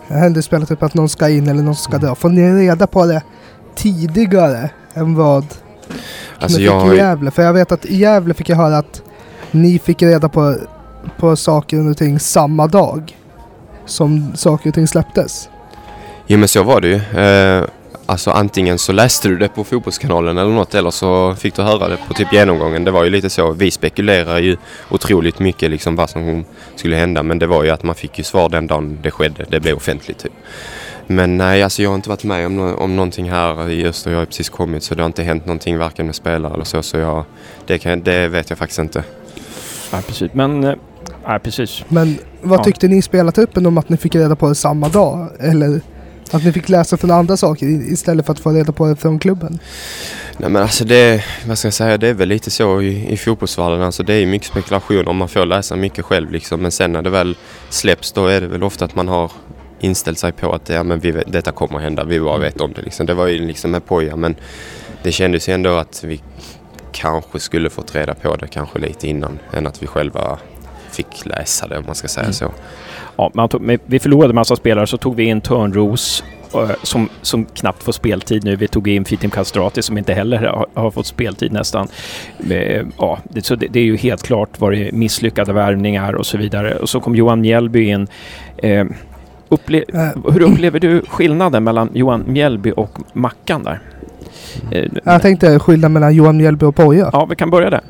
händer 0.08 0.40
i 0.40 0.42
spelet, 0.42 0.68
typ 0.68 0.82
att 0.82 0.94
någon 0.94 1.08
ska 1.08 1.28
in 1.28 1.48
eller 1.48 1.62
någon 1.62 1.76
ska 1.76 1.98
dra. 1.98 2.14
Får 2.14 2.28
ni 2.28 2.52
reda 2.52 2.86
på 2.86 3.06
det 3.06 3.22
tidigare 3.74 4.70
än 4.94 5.14
vad 5.14 5.44
Alltså 6.38 6.60
jag 6.60 6.82
fick 6.82 6.88
har 6.88 6.94
i 6.94 6.98
Gävle? 6.98 7.30
För 7.30 7.42
jag 7.42 7.52
vet 7.52 7.72
att 7.72 7.84
i 7.84 7.96
Gävle 7.96 8.34
fick 8.34 8.48
jag 8.48 8.56
höra 8.56 8.78
att 8.78 9.02
ni 9.52 9.78
fick 9.78 10.02
reda 10.02 10.28
på 10.28 10.56
på 11.18 11.36
saker 11.36 11.90
och 11.90 11.96
ting 11.96 12.20
samma 12.20 12.66
dag 12.66 13.16
som 13.86 14.32
saker 14.36 14.68
och 14.68 14.74
ting 14.74 14.86
släpptes? 14.86 15.48
Jo 16.26 16.38
men 16.38 16.48
så 16.48 16.62
var 16.62 16.80
det 16.80 16.88
ju. 16.88 17.20
Eh, 17.20 17.64
alltså 18.06 18.30
antingen 18.30 18.78
så 18.78 18.92
läste 18.92 19.28
du 19.28 19.36
det 19.36 19.48
på 19.48 19.64
Fotbollskanalen 19.64 20.38
eller 20.38 20.50
något 20.50 20.74
eller 20.74 20.90
så 20.90 21.34
fick 21.34 21.54
du 21.54 21.62
höra 21.62 21.88
det 21.88 21.98
på 22.08 22.14
typ 22.14 22.32
genomgången. 22.32 22.84
Det 22.84 22.90
var 22.90 23.04
ju 23.04 23.10
lite 23.10 23.30
så. 23.30 23.52
Vi 23.52 23.70
spekulerar 23.70 24.38
ju 24.38 24.56
otroligt 24.90 25.38
mycket 25.38 25.70
liksom 25.70 25.96
vad 25.96 26.10
som 26.10 26.44
skulle 26.76 26.96
hända 26.96 27.22
men 27.22 27.38
det 27.38 27.46
var 27.46 27.64
ju 27.64 27.70
att 27.70 27.82
man 27.82 27.94
fick 27.94 28.18
ju 28.18 28.24
svar 28.24 28.48
den 28.48 28.66
dagen 28.66 28.98
det 29.02 29.10
skedde. 29.10 29.44
Det 29.48 29.60
blev 29.60 29.76
offentligt 29.76 30.18
typ. 30.18 30.32
Men 31.06 31.36
nej, 31.36 31.62
alltså 31.62 31.82
jag 31.82 31.90
har 31.90 31.96
inte 31.96 32.08
varit 32.08 32.24
med 32.24 32.46
om, 32.46 32.56
no 32.56 32.74
om 32.74 32.96
någonting 32.96 33.30
här 33.30 33.70
i 33.70 33.86
Öster. 33.86 34.10
Jag 34.10 34.18
har 34.18 34.26
precis 34.26 34.48
kommit 34.48 34.82
så 34.82 34.94
det 34.94 35.02
har 35.02 35.06
inte 35.06 35.22
hänt 35.22 35.46
någonting 35.46 35.78
varken 35.78 36.06
med 36.06 36.14
spelare 36.14 36.54
eller 36.54 36.64
så. 36.64 36.82
Så 36.82 36.96
jag, 36.96 37.24
det, 37.66 37.78
kan, 37.78 38.02
det 38.02 38.28
vet 38.28 38.50
jag 38.50 38.58
faktiskt 38.58 38.78
inte. 38.78 39.04
Ja, 39.92 39.98
precis. 40.06 40.30
Men, 40.34 40.64
eh, 40.64 40.74
ja, 41.24 41.38
precis. 41.44 41.84
Men 41.88 42.18
vad 42.42 42.58
Ja. 42.60 42.64
tyckte 42.64 42.88
ni 42.88 42.96
i 42.96 43.02
spelartruppen 43.02 43.66
om 43.66 43.78
att 43.78 43.88
ni 43.88 43.96
fick 43.96 44.14
reda 44.14 44.36
på 44.36 44.48
det 44.48 44.54
samma 44.54 44.88
dag? 44.88 45.28
Eller 45.40 45.80
att 46.32 46.44
ni 46.44 46.52
fick 46.52 46.68
läsa 46.68 46.96
från 46.96 47.10
andra 47.10 47.36
saker 47.36 47.66
istället 47.66 48.26
för 48.26 48.32
att 48.32 48.40
få 48.40 48.50
reda 48.52 48.72
på 48.72 48.86
det 48.86 48.96
från 48.96 49.18
klubben? 49.18 49.58
Nej 50.38 50.50
men 50.50 50.62
alltså 50.62 50.84
det, 50.84 51.24
vad 51.46 51.58
ska 51.58 51.66
jag 51.66 51.74
säga, 51.74 51.96
det 51.98 52.08
är 52.08 52.14
väl 52.14 52.28
lite 52.28 52.50
så 52.50 52.80
i, 52.82 53.12
i 53.12 53.16
fotbollsvärlden. 53.16 53.82
Alltså 53.82 54.02
det 54.02 54.14
är 54.14 54.18
ju 54.18 54.26
mycket 54.26 54.48
spekulation 54.48 55.06
och 55.06 55.14
man 55.14 55.28
får 55.28 55.46
läsa 55.46 55.76
mycket 55.76 56.04
själv 56.04 56.30
liksom. 56.32 56.60
Men 56.62 56.70
sen 56.70 56.92
när 56.92 57.02
det 57.02 57.10
väl 57.10 57.36
släpps 57.68 58.12
då 58.12 58.26
är 58.26 58.40
det 58.40 58.46
väl 58.46 58.62
ofta 58.62 58.84
att 58.84 58.94
man 58.94 59.08
har 59.08 59.32
inställt 59.80 60.18
sig 60.18 60.32
på 60.32 60.52
att 60.52 60.68
ja, 60.68 60.82
men 60.82 61.00
vi, 61.00 61.10
vet- 61.10 61.32
detta 61.32 61.52
kommer 61.52 61.76
att 61.76 61.82
hända, 61.82 62.04
vi 62.04 62.20
bara 62.20 62.38
vet 62.38 62.60
om 62.60 62.72
det 62.72 62.82
liksom. 62.82 63.06
Det 63.06 63.14
var 63.14 63.26
ju 63.26 63.46
liksom 63.46 63.70
med 63.70 63.86
poja 63.86 64.16
men 64.16 64.34
det 65.02 65.12
kändes 65.12 65.48
ju 65.48 65.52
ändå 65.52 65.70
att 65.76 66.04
vi 66.04 66.20
kanske 66.92 67.40
skulle 67.40 67.70
fått 67.70 67.94
reda 67.94 68.14
på 68.14 68.36
det 68.36 68.46
kanske 68.46 68.78
lite 68.78 69.08
innan 69.08 69.38
än 69.52 69.66
att 69.66 69.82
vi 69.82 69.86
själva 69.86 70.38
fick 70.90 71.26
läsa 71.26 71.68
det 71.68 71.78
om 71.78 71.84
man 71.86 71.94
ska 71.94 72.08
säga 72.08 72.24
Mm. 72.24 72.32
så. 72.32 72.52
Ja, 73.16 73.30
man 73.34 73.48
tog, 73.48 73.60
men 73.60 73.78
vi 73.86 73.98
förlorade 73.98 74.34
massa 74.34 74.56
spelare 74.56 74.86
så 74.86 74.96
tog 74.96 75.16
vi 75.16 75.24
in 75.24 75.40
Törnros 75.40 76.24
eh, 76.54 76.70
som, 76.82 77.08
som 77.22 77.44
knappt 77.44 77.82
får 77.82 77.92
speltid 77.92 78.44
nu. 78.44 78.56
Vi 78.56 78.68
tog 78.68 78.88
in 78.88 79.04
Fitim 79.04 79.30
Kastrati 79.30 79.82
som 79.82 79.98
inte 79.98 80.14
heller 80.14 80.38
har, 80.38 80.66
har 80.74 80.90
fått 80.90 81.06
speltid 81.06 81.52
nästan. 81.52 81.88
Eh, 82.50 82.86
Ja, 82.98 83.18
det, 83.24 83.44
så 83.46 83.54
det, 83.56 83.66
det 83.66 83.80
är 83.80 83.84
ju 83.84 83.96
helt 83.96 84.22
klart 84.22 84.60
varit 84.60 84.94
misslyckade 84.94 85.52
värvningar 85.52 86.12
och 86.14 86.26
så 86.26 86.38
vidare. 86.38 86.74
Och 86.76 86.88
så 86.88 87.00
kom 87.00 87.14
Johan 87.16 87.40
Mjällby 87.40 87.84
in. 87.88 88.06
Eh, 88.56 88.84
upple 89.48 89.84
Eh, 89.94 90.32
hur 90.32 90.42
upplever 90.42 90.80
du 90.80 91.02
skillnaden 91.08 91.64
mellan 91.64 91.90
Johan 91.94 92.24
Mjällby 92.26 92.72
och 92.76 92.98
Mackan 93.12 93.64
där? 93.64 93.80
Eh, 94.70 94.84
jag 95.04 95.22
tänkte 95.22 95.58
skillnaden 95.58 95.92
mellan 95.92 96.14
Johan 96.14 96.36
Mjällby 96.36 96.66
och 96.66 96.76
Poja. 96.76 97.10
Ja, 97.12 97.24
vi 97.24 97.36
kan 97.36 97.50
börja 97.50 97.70
där. 97.70 97.82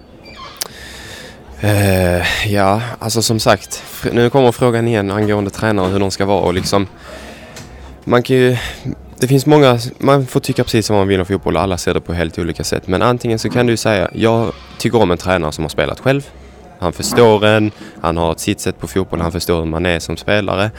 Eh, 1.61 2.53
ja, 2.53 2.83
alltså 2.99 3.23
som 3.23 3.41
sagt. 3.41 3.83
Nu 4.13 4.31
kommer 4.31 4.53
frågan 4.53 4.89
igen 4.89 5.11
angående 5.11 5.51
tränare 5.51 5.89
hur 5.89 6.01
de 6.01 6.11
ska 6.11 6.25
vara 6.25 6.41
och 6.41 6.55
liksom. 6.55 6.87
Man 8.05 8.23
kan 8.23 8.37
ju... 8.37 8.57
Det 9.19 9.27
finns 9.29 9.47
många... 9.47 9.79
Man 9.99 10.27
får 10.27 10.41
tycka 10.41 10.65
precis 10.65 10.87
som 10.87 10.97
man 10.97 11.09
vill 11.09 11.21
om 11.21 11.27
fotboll 11.27 11.57
och 11.57 11.63
alla 11.63 11.79
ser 11.79 11.95
det 11.95 12.01
på 12.01 12.13
helt 12.13 12.39
olika 12.39 12.65
sätt. 12.65 12.89
Men 12.89 13.03
antingen 13.03 13.39
så 13.39 13.51
kan 13.51 13.67
du 13.67 13.77
säga 13.77 14.11
jag 14.15 14.53
tycker 14.79 15.03
om 15.03 15.11
en 15.11 15.19
tränare 15.19 15.53
som 15.53 15.65
har 15.65 15.69
spelat 15.69 16.01
själv. 16.01 16.29
Han 16.79 16.93
förstår 16.93 17.47
en, 17.47 17.71
han 18.01 18.17
har 18.17 18.33
ett 18.33 18.41
sitt 18.41 18.61
sätt 18.61 18.79
på 18.79 18.87
fotboll, 18.87 19.21
han 19.21 19.33
förstår 19.33 19.59
hur 19.59 19.65
man 19.65 19.87
är 19.87 19.99
som 19.99 20.17
spelare. 20.17 20.71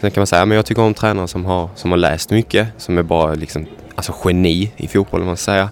Sen 0.00 0.10
kan 0.10 0.20
man 0.20 0.26
säga 0.26 0.46
men 0.46 0.56
jag 0.56 0.66
tycker 0.66 0.82
om 0.82 0.94
tränare 0.94 1.28
som 1.28 1.44
har, 1.44 1.68
som 1.74 1.90
har 1.90 1.98
läst 1.98 2.30
mycket, 2.30 2.68
som 2.76 2.98
är 2.98 3.02
bara 3.02 3.34
liksom, 3.34 3.66
alltså 3.94 4.14
geni 4.24 4.72
i 4.76 4.88
fotboll 4.88 5.20
om 5.20 5.26
man 5.26 5.36
säger. 5.36 5.68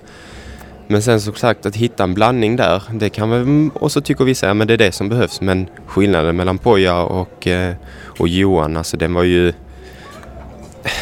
Men 0.86 1.02
sen 1.02 1.20
som 1.20 1.34
sagt 1.34 1.66
att 1.66 1.76
hitta 1.76 2.04
en 2.04 2.14
blandning 2.14 2.56
där, 2.56 2.82
det 2.92 3.08
kan 3.08 3.30
väl, 3.30 3.40
mm, 3.40 3.68
och 3.74 3.92
så 3.92 4.00
tycker 4.00 4.24
vissa 4.24 4.46
ja, 4.46 4.54
men 4.54 4.66
det 4.66 4.72
är 4.72 4.78
det 4.78 4.92
som 4.92 5.08
behövs. 5.08 5.40
Men 5.40 5.66
skillnaden 5.86 6.36
mellan 6.36 6.58
Poja 6.58 7.02
och, 7.02 7.46
eh, 7.46 7.74
och 8.18 8.28
Johan, 8.28 8.76
alltså 8.76 8.96
den 8.96 9.14
var 9.14 9.22
ju, 9.22 9.52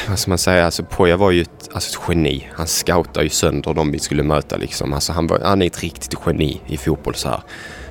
vad 0.08 0.18
ska 0.18 0.30
man 0.30 0.38
säga, 0.38 0.64
alltså 0.64 0.82
Poja 0.82 1.16
var 1.16 1.30
ju 1.30 1.42
ett, 1.42 1.68
alltså 1.72 2.00
ett 2.00 2.08
geni. 2.08 2.48
Han 2.52 2.66
scoutade 2.66 3.24
ju 3.24 3.30
sönder 3.30 3.74
de 3.74 3.92
vi 3.92 3.98
skulle 3.98 4.22
möta 4.22 4.56
liksom. 4.56 4.92
Alltså 4.92 5.12
han, 5.12 5.26
var, 5.26 5.40
han 5.44 5.62
är 5.62 5.66
ett 5.66 5.82
riktigt 5.82 6.14
geni 6.26 6.60
i 6.66 6.76
fotboll 6.76 7.14
så 7.14 7.28
här. 7.28 7.40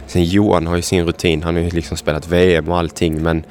Sen 0.07 0.23
Johan 0.23 0.67
har 0.67 0.75
ju 0.75 0.81
sin 0.81 1.05
rutin, 1.05 1.43
han 1.43 1.55
har 1.55 1.61
ju 1.61 1.69
liksom 1.69 1.97
spelat 1.97 2.27
VM 2.27 2.69
och 2.69 2.77
allting 2.77 3.23
men 3.23 3.43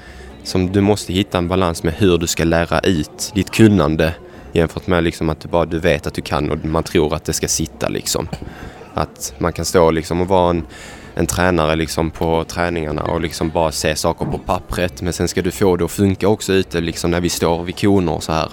som 0.45 0.73
du 0.73 0.81
måste 0.81 1.13
hitta 1.13 1.39
en 1.39 1.49
balans 1.49 1.83
med 1.83 1.95
hur 1.95 2.19
du 2.19 2.27
ska 2.27 2.45
lära 2.45 2.81
ut 2.81 3.33
ditt 3.35 3.51
kunnande 3.51 4.15
jämfört 4.53 4.87
med 4.87 5.05
liksom 5.05 5.31
att 5.31 5.41
du 5.41 5.49
bara 5.49 5.65
du 5.65 5.79
vet 5.79 6.07
att 6.07 6.15
du 6.15 6.23
kan 6.23 6.51
och 6.51 6.65
man 6.65 6.83
tror 6.83 7.15
att 7.15 7.25
det 7.25 7.33
ska 7.33 7.49
sitta 7.49 7.89
liksom. 7.89 8.29
Att 8.95 9.35
man 9.39 9.53
kan 9.53 9.65
stå 9.65 9.91
liksom 9.91 10.21
och 10.21 10.29
vara 10.29 10.51
en, 10.51 10.67
en 11.15 11.27
tränare 11.27 11.77
liksom 11.77 12.11
på 12.11 12.45
träningarna 12.45 13.03
och 13.03 13.21
liksom 13.21 13.51
bara 13.51 13.73
se 13.73 13.97
saker 13.97 14.25
på 14.25 14.39
pappret 14.39 15.03
men 15.03 15.13
sen 15.13 15.29
ska 15.29 15.43
du 15.43 15.51
få 15.51 15.77
det 15.77 15.85
att 15.85 15.91
funka 15.91 16.29
också 16.29 16.53
ute 16.53 16.81
liksom 16.81 17.11
när 17.11 17.21
vi 17.21 17.29
står 17.29 17.63
vid 17.63 17.81
koner 17.81 18.13
och 18.13 18.23
så 18.23 18.33
här. 18.33 18.49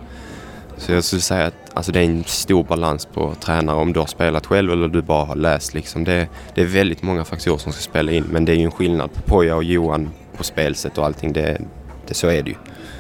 Så 0.78 0.92
jag 0.92 1.04
skulle 1.04 1.22
säga 1.22 1.46
att 1.46 1.54
alltså, 1.74 1.92
det 1.92 2.00
är 2.00 2.04
en 2.04 2.24
stor 2.24 2.64
balans 2.64 3.06
på 3.06 3.36
tränare 3.40 3.76
om 3.76 3.94
du 3.94 4.00
har 4.00 4.08
spelat 4.08 4.46
själv 4.46 4.72
eller 4.72 4.88
du 4.88 5.02
bara 5.02 5.26
har 5.26 5.36
läst 5.36 5.74
liksom. 5.74 6.04
Det, 6.04 6.28
det 6.56 6.62
är 6.62 6.66
väldigt 6.66 7.02
många 7.02 7.26
faktorer 7.26 7.58
som 7.58 7.72
ska 7.72 7.82
spela 7.82 8.12
in 8.12 8.24
men 8.24 8.46
det 8.46 8.52
är 8.52 8.56
ju 8.56 8.64
en 8.64 8.72
skillnad 8.72 9.14
på 9.14 9.22
Poja 9.22 9.56
och 9.56 9.64
Johan 9.64 10.10
på 10.38 10.44
spelsätt 10.44 10.98
och 10.98 11.06
allting. 11.06 11.34
Det, 11.34 11.62
det, 12.08 12.14
så 12.14 12.28
är 12.28 12.44
det 12.44 12.50
ju. 12.50 12.56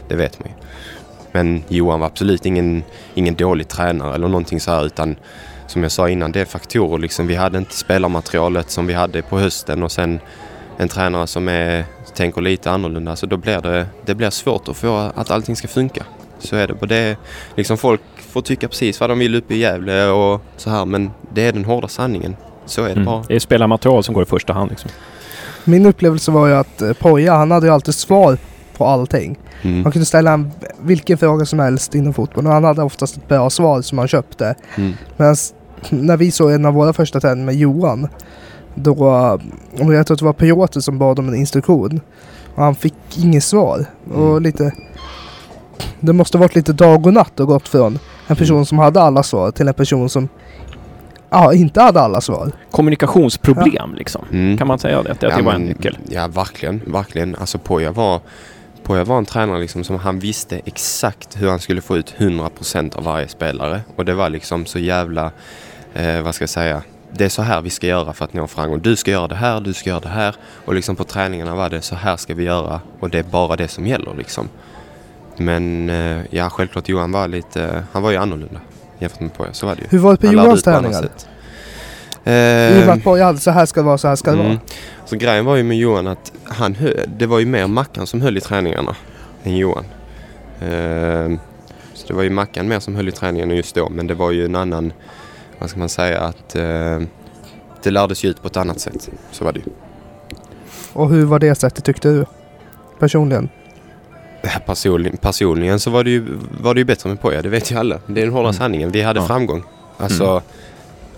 Det 0.07 0.15
vet 0.15 0.39
man 0.39 0.49
ju. 0.49 0.55
Men 1.35 1.63
Johan 1.67 1.99
var 1.99 2.07
absolut 2.07 2.45
ingen, 2.45 2.83
ingen 3.13 3.35
dålig 3.35 3.67
tränare 3.67 4.15
eller 4.15 4.27
någonting 4.27 4.59
så 4.59 4.71
här 4.71 4.85
utan 4.85 5.15
som 5.67 5.83
jag 5.83 5.91
sa 5.91 6.09
innan, 6.09 6.31
det 6.31 6.41
är 6.41 6.45
faktorer 6.45 6.97
liksom. 6.97 7.27
Vi 7.27 7.35
hade 7.35 7.57
inte 7.57 7.75
spelarmaterialet 7.75 8.69
som 8.71 8.87
vi 8.87 8.93
hade 8.93 9.21
på 9.21 9.39
hösten 9.39 9.83
och 9.83 9.91
sen 9.91 10.19
en 10.77 10.87
tränare 10.87 11.27
som 11.27 11.47
är, 11.47 11.85
tänker 12.13 12.41
lite 12.41 12.71
annorlunda 12.71 13.15
så 13.15 13.25
då 13.25 13.37
blir 13.37 13.61
det, 13.61 13.87
det 14.05 14.15
blir 14.15 14.29
svårt 14.29 14.67
att 14.67 14.77
få 14.77 15.11
att 15.15 15.31
allting 15.31 15.55
ska 15.55 15.67
funka. 15.67 16.03
Så 16.39 16.55
är 16.55 16.67
det. 16.67 16.73
Och 16.73 16.87
det 16.87 17.17
liksom 17.55 17.77
folk 17.77 18.01
får 18.31 18.41
tycka 18.41 18.67
precis 18.67 18.99
vad 18.99 19.09
de 19.09 19.19
vill 19.19 19.35
uppe 19.35 19.53
i 19.53 19.57
Gävle 19.57 20.05
och 20.07 20.41
så 20.57 20.69
här 20.69 20.85
men 20.85 21.11
det 21.33 21.41
är 21.41 21.51
den 21.53 21.65
hårda 21.65 21.87
sanningen. 21.87 22.35
Så 22.65 22.81
är 22.81 22.85
det 22.85 22.91
Mm. 22.91 23.05
bara. 23.05 23.23
Det 23.27 23.35
är 23.35 23.39
spelarmaterial 23.39 24.03
som 24.03 24.13
går 24.13 24.23
i 24.23 24.25
första 24.25 24.53
hand. 24.53 24.69
Liksom. 24.69 24.91
Min 25.63 25.85
upplevelse 25.85 26.31
var 26.31 26.47
ju 26.47 26.53
att 26.53 26.81
eh, 26.81 26.93
Poja, 26.93 27.33
han 27.33 27.51
hade 27.51 27.67
ju 27.67 27.73
alltid 27.73 27.95
svar 27.95 28.37
på 28.77 28.85
allting. 28.85 29.37
Mm. 29.61 29.81
Man 29.81 29.91
kunde 29.91 30.05
ställa 30.05 30.31
en, 30.33 30.51
vilken 30.81 31.17
fråga 31.17 31.45
som 31.45 31.59
helst 31.59 31.95
inom 31.95 32.13
fotbollen 32.13 32.47
och 32.47 32.53
han 32.53 32.63
hade 32.63 32.83
oftast 32.83 33.17
ett 33.17 33.27
bra 33.27 33.49
svar 33.49 33.81
som 33.81 33.97
han 33.97 34.07
köpte. 34.07 34.55
Mm. 34.75 34.93
Medan 35.17 35.35
när 35.89 36.17
vi 36.17 36.31
såg 36.31 36.51
en 36.51 36.65
av 36.65 36.73
våra 36.73 36.93
första 36.93 37.19
träningar 37.19 37.45
med 37.45 37.55
Johan, 37.55 38.07
då, 38.75 38.93
om 39.79 39.91
jag 39.93 40.07
tror 40.07 40.15
att 40.15 40.19
det 40.19 40.25
var 40.25 40.33
Piotr 40.33 40.79
som 40.79 40.97
bad 40.99 41.19
om 41.19 41.27
en 41.27 41.35
instruktion. 41.35 41.99
Och 42.55 42.63
han 42.63 42.75
fick 42.75 42.93
inget 43.17 43.43
svar. 43.43 43.85
Och 44.13 44.29
Mm. 44.31 44.43
lite... 44.43 44.71
Det 45.99 46.13
måste 46.13 46.37
varit 46.37 46.55
lite 46.55 46.73
dag 46.73 47.05
och 47.07 47.13
natt 47.13 47.39
och 47.39 47.47
gått 47.47 47.67
från 47.67 47.99
en 48.27 48.35
person 48.35 48.55
Mm. 48.55 48.65
som 48.65 48.79
hade 48.79 49.01
alla 49.01 49.23
svar 49.23 49.51
till 49.51 49.67
en 49.67 49.73
person 49.73 50.09
som 50.09 50.29
ja, 51.29 51.53
inte 51.53 51.81
hade 51.81 52.01
alla 52.01 52.21
svar. 52.21 52.51
Kommunikationsproblem 52.71 53.95
liksom. 53.95 54.25
Mm. 54.31 54.57
Kan 54.57 54.67
man 54.67 54.79
säga 54.79 55.03
det? 55.03 55.11
Att 55.11 55.19
det 55.19 55.27
Ja, 55.29 55.41
var 55.43 55.53
en 55.53 55.61
men- 55.61 55.69
nyckel. 55.69 55.97
Ja, 56.09 56.27
verkligen. 56.27 56.81
Verkligen. 56.87 57.35
Alltså 57.35 57.57
Poja 57.57 57.91
var, 57.91 58.19
Poja 58.85 59.03
var 59.03 59.17
en 59.17 59.25
tränare 59.25 59.59
liksom 59.59 59.83
som 59.83 59.99
han 59.99 60.19
visste 60.19 60.61
exakt 60.65 61.41
hur 61.41 61.49
han 61.49 61.59
skulle 61.59 61.81
få 61.81 61.97
ut 61.97 62.13
100% 62.17 62.95
av 62.95 63.03
varje 63.03 63.27
spelare. 63.27 63.81
Och 63.95 64.05
det 64.05 64.13
var 64.13 64.29
liksom 64.29 64.65
så 64.65 64.79
jävla, 64.79 65.31
eh, 65.93 66.21
vad 66.21 66.35
ska 66.35 66.41
jag 66.43 66.49
säga, 66.49 66.81
det 67.11 67.25
är 67.25 67.29
så 67.29 67.41
här 67.41 67.61
vi 67.61 67.69
ska 67.69 67.87
göra 67.87 68.13
för 68.13 68.25
att 68.25 68.33
nå 68.33 68.47
framgång. 68.47 68.81
Du 68.81 68.95
ska 68.95 69.11
göra 69.11 69.27
det 69.27 69.35
här, 69.35 69.61
du 69.61 69.73
ska 69.73 69.89
göra 69.89 69.99
det 69.99 70.09
här. 70.09 70.35
Och 70.65 70.75
liksom 70.75 70.95
på 70.95 71.03
träningarna 71.03 71.55
var 71.55 71.69
det 71.69 71.81
så 71.81 71.95
här 71.95 72.17
ska 72.17 72.33
vi 72.33 72.43
göra. 72.43 72.81
Och 72.99 73.09
det 73.09 73.19
är 73.19 73.23
bara 73.23 73.55
det 73.55 73.67
som 73.67 73.87
gäller 73.87 74.13
liksom. 74.17 74.49
Men 75.37 75.89
eh, 75.89 76.21
ja, 76.29 76.49
självklart 76.49 76.89
Johan 76.89 77.11
var 77.11 77.27
lite, 77.27 77.83
han 77.91 78.03
var 78.03 78.11
ju 78.11 78.17
annorlunda 78.17 78.59
jämfört 78.99 79.19
med 79.19 79.33
Poja. 79.33 79.53
Så 79.53 79.65
var 79.65 79.75
det 79.75 79.81
ju. 79.81 79.87
Hur 79.89 79.99
var 79.99 80.11
det 80.11 80.17
på 80.17 80.27
Han 80.27 80.35
Johans 80.35 80.63
träningar? 80.63 81.01
sätt. 81.01 81.27
I 82.11 82.14
och 82.14 82.14
med 82.14 82.14
Eh, 82.31 82.89
att 82.89 83.03
Poja 83.03 83.25
hade 83.25 83.39
så 83.39 83.51
här 83.51 83.65
ska 83.65 83.79
det 83.79 83.85
vara, 83.85 83.97
så 83.97 84.07
här 84.07 84.15
ska 84.15 84.31
det 84.31 84.37
Mm. 84.37 84.47
vara. 84.47 84.59
Så 85.05 85.15
grejen 85.15 85.45
var 85.45 85.55
ju 85.55 85.63
med 85.63 85.77
Johan 85.77 86.07
att 86.07 86.31
han 86.43 86.75
höll, 86.75 86.93
det 87.17 87.25
var 87.25 87.39
ju 87.39 87.45
mer 87.45 87.67
Mackan 87.67 88.07
som 88.07 88.21
höll 88.21 88.37
i 88.37 88.41
träningarna 88.41 88.95
än 89.43 89.57
Johan. 89.57 89.85
Ehm, 90.61 91.39
så 91.93 92.07
det 92.07 92.13
var 92.13 92.23
ju 92.23 92.29
Mackan 92.29 92.67
mer 92.67 92.79
som 92.79 92.95
höll 92.95 93.07
i 93.07 93.11
träningarna 93.11 93.53
just 93.53 93.75
då 93.75 93.89
men 93.89 94.07
det 94.07 94.13
var 94.13 94.31
ju 94.31 94.45
en 94.45 94.55
annan, 94.55 94.93
vad 95.59 95.69
ska 95.69 95.79
man 95.79 95.89
säga, 95.89 96.19
att 96.21 96.55
eh, 96.55 96.99
det 97.83 97.91
lärdes 97.91 98.23
ju 98.25 98.29
ut 98.29 98.41
på 98.41 98.47
ett 98.47 98.57
annat 98.57 98.79
sätt. 98.79 99.09
Så 99.31 99.45
var 99.45 99.51
det 99.53 99.59
ju. 99.59 99.65
Och 100.93 101.09
hur 101.09 101.25
var 101.25 101.39
det 101.39 101.55
sättet 101.55 101.83
tyckte 101.85 102.07
du? 102.09 102.25
Personligen? 102.99 103.49
Personligen, 104.65 105.17
personligen 105.17 105.79
så 105.79 105.89
var 105.91 106.03
det, 106.03 106.09
ju, 106.09 106.25
var 106.61 106.73
det 106.73 106.79
ju 106.79 106.85
bättre 106.85 107.09
med 107.09 107.21
Poja, 107.21 107.41
det 107.41 107.49
vet 107.49 107.71
ju 107.71 107.75
alla. 107.77 107.99
Det 108.07 108.21
är 108.21 108.25
den 108.25 108.33
hårda 108.33 108.47
Mm. 108.49 108.53
sanningen. 108.53 108.91
Vi 108.91 109.01
hade 109.01 109.19
Ja. 109.19 109.27
framgång. 109.27 109.63
Alltså, 109.97 110.41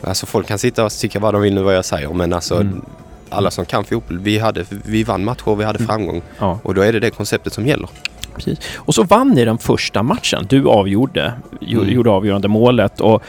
alltså 0.03 0.25
folk 0.25 0.47
kan 0.47 0.59
sitta 0.59 0.85
och 0.85 0.91
tycka 0.91 1.19
vad 1.19 1.33
de 1.33 1.41
vill 1.41 1.53
nu 1.53 1.61
vad 1.61 1.75
jag 1.75 1.85
säger 1.85 2.09
men 2.13 2.33
alltså 2.33 2.55
Mm. 2.55 2.81
alla 3.29 3.51
som 3.51 3.65
kan 3.65 3.83
fotboll, 3.83 4.19
vi, 4.19 4.39
hade, 4.39 4.65
vi 4.69 5.03
vann 5.03 5.23
matcher, 5.23 5.55
vi 5.55 5.63
hade 5.63 5.79
Mm. 5.79 5.87
framgång. 5.87 6.21
Ja, 6.39 6.59
Och 6.63 6.73
då 6.73 6.81
är 6.81 6.93
det 6.93 6.99
det 6.99 7.09
konceptet 7.09 7.53
som 7.53 7.67
gäller. 7.67 7.89
precis. 8.35 8.59
Och 8.75 8.95
så 8.95 9.03
vann 9.03 9.29
ni 9.29 9.45
den 9.45 9.57
första 9.57 10.03
matchen. 10.03 10.45
Du 10.49 10.67
avgjorde, 10.67 11.33
Mm. 11.61 11.89
gjorde 11.89 12.09
avgörande 12.09 12.47
målet 12.47 13.01
och 13.01 13.23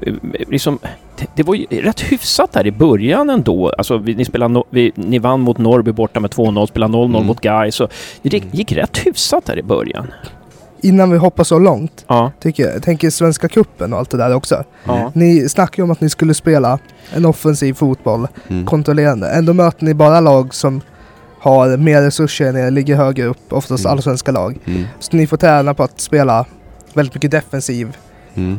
eh, 0.00 0.14
liksom, 0.48 0.78
det 1.34 1.42
var 1.42 1.54
ju 1.54 1.64
rätt 1.70 2.00
hyfsat 2.00 2.52
där 2.52 2.66
i 2.66 2.70
början 2.72 3.30
ändå. 3.30 3.68
Alltså, 3.78 3.98
vi, 3.98 4.14
ni, 4.14 4.24
spelade 4.24 4.54
no, 4.54 4.64
vi, 4.70 4.92
ni 4.94 5.18
vann 5.18 5.40
mot 5.40 5.58
Norrby 5.58 5.92
borta 5.92 6.20
med 6.20 6.30
2-0, 6.30 6.66
spelade 6.66 6.92
0-0 6.92 7.04
Mm. 7.16 7.26
mot 7.26 7.40
Gais. 7.40 7.74
Så 7.74 7.88
det 8.22 8.32
gick, 8.32 8.44
gick 8.54 8.72
rätt 8.72 8.98
hyfsat 8.98 9.44
där 9.44 9.58
i 9.58 9.62
början. 9.62 10.06
Innan 10.82 11.10
vi 11.10 11.16
hoppar 11.18 11.44
så 11.44 11.58
långt, 11.58 12.04
Ja. 12.08 12.32
tycker 12.40 12.70
jag, 12.70 12.82
tänker 12.82 13.10
Svenska 13.10 13.48
Cupen 13.48 13.92
och 13.92 13.98
allt 13.98 14.10
det 14.10 14.16
där 14.16 14.34
också. 14.34 14.64
ja. 14.84 15.12
Ni 15.14 15.48
snackar 15.48 15.82
ju 15.82 15.84
om 15.84 15.90
att 15.90 16.00
ni 16.00 16.10
skulle 16.10 16.34
spela 16.34 16.78
en 17.14 17.24
offensiv 17.24 17.74
fotboll, 17.74 18.28
Mm. 18.48 18.66
kontrollerande. 18.66 19.28
Ändå 19.30 19.52
möter 19.52 19.84
ni 19.84 19.94
bara 19.94 20.20
lag 20.20 20.54
som 20.54 20.80
har 21.40 21.76
mer 21.76 22.02
resurser 22.02 22.46
än 22.48 22.56
er, 22.56 22.70
ligger 22.70 22.96
högre 22.96 23.24
upp, 23.26 23.52
oftast 23.52 23.84
Mm. 23.84 23.92
allsvenska 23.96 24.32
lag. 24.32 24.58
Mm. 24.64 24.84
Så 24.98 25.16
ni 25.16 25.26
får 25.26 25.36
träna 25.36 25.74
på 25.74 25.82
att 25.82 26.00
spela 26.00 26.46
väldigt 26.94 27.14
mycket 27.14 27.30
defensiv. 27.30 27.96
Mm. 28.34 28.58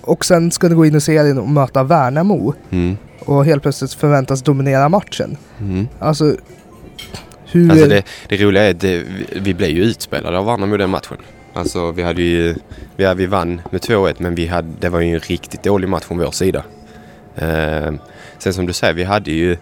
Och 0.00 0.24
sen 0.24 0.50
ska 0.50 0.68
ni 0.68 0.74
gå 0.74 0.86
in 0.86 0.94
i 0.94 1.00
serien 1.00 1.38
och 1.38 1.48
möta 1.48 1.82
Värnamo. 1.82 2.54
Mm. 2.70 2.96
Och 3.24 3.44
helt 3.44 3.62
plötsligt 3.62 3.92
förväntas 3.92 4.42
dominera 4.42 4.88
matchen. 4.88 5.36
Mm. 5.60 5.88
Alltså, 5.98 6.34
hur... 7.52 7.70
Alltså 7.70 7.86
det, 7.86 8.02
det 8.28 8.36
roliga 8.36 8.62
är 8.66 8.70
att 8.70 8.80
det, 8.80 9.04
vi 9.36 9.54
blev 9.54 9.70
ju 9.70 9.82
utspelade 9.82 10.38
av 10.38 10.46
Värnamo 10.46 10.76
den 10.76 10.90
matchen. 10.90 11.16
Alltså 11.58 11.92
vi 11.92 12.02
hade 12.02 12.22
ju, 12.22 12.54
vi, 12.96 13.04
hade- 13.04 13.18
vi 13.18 13.26
vann 13.26 13.60
med 13.70 13.80
2-1 13.80 14.14
men 14.18 14.34
vi 14.34 14.46
hade, 14.46 14.68
det 14.80 14.88
var 14.88 15.00
ju 15.00 15.14
en 15.14 15.20
riktigt 15.20 15.62
dålig 15.62 15.88
match 15.88 16.04
från 16.04 16.18
vår 16.18 16.30
sida. 16.30 16.62
Eh, 17.36 17.92
sen 18.38 18.54
som 18.54 18.66
du 18.66 18.72
säger, 18.72 18.94
vi 18.94 19.04
hade 19.04 19.30
ju, 19.30 19.56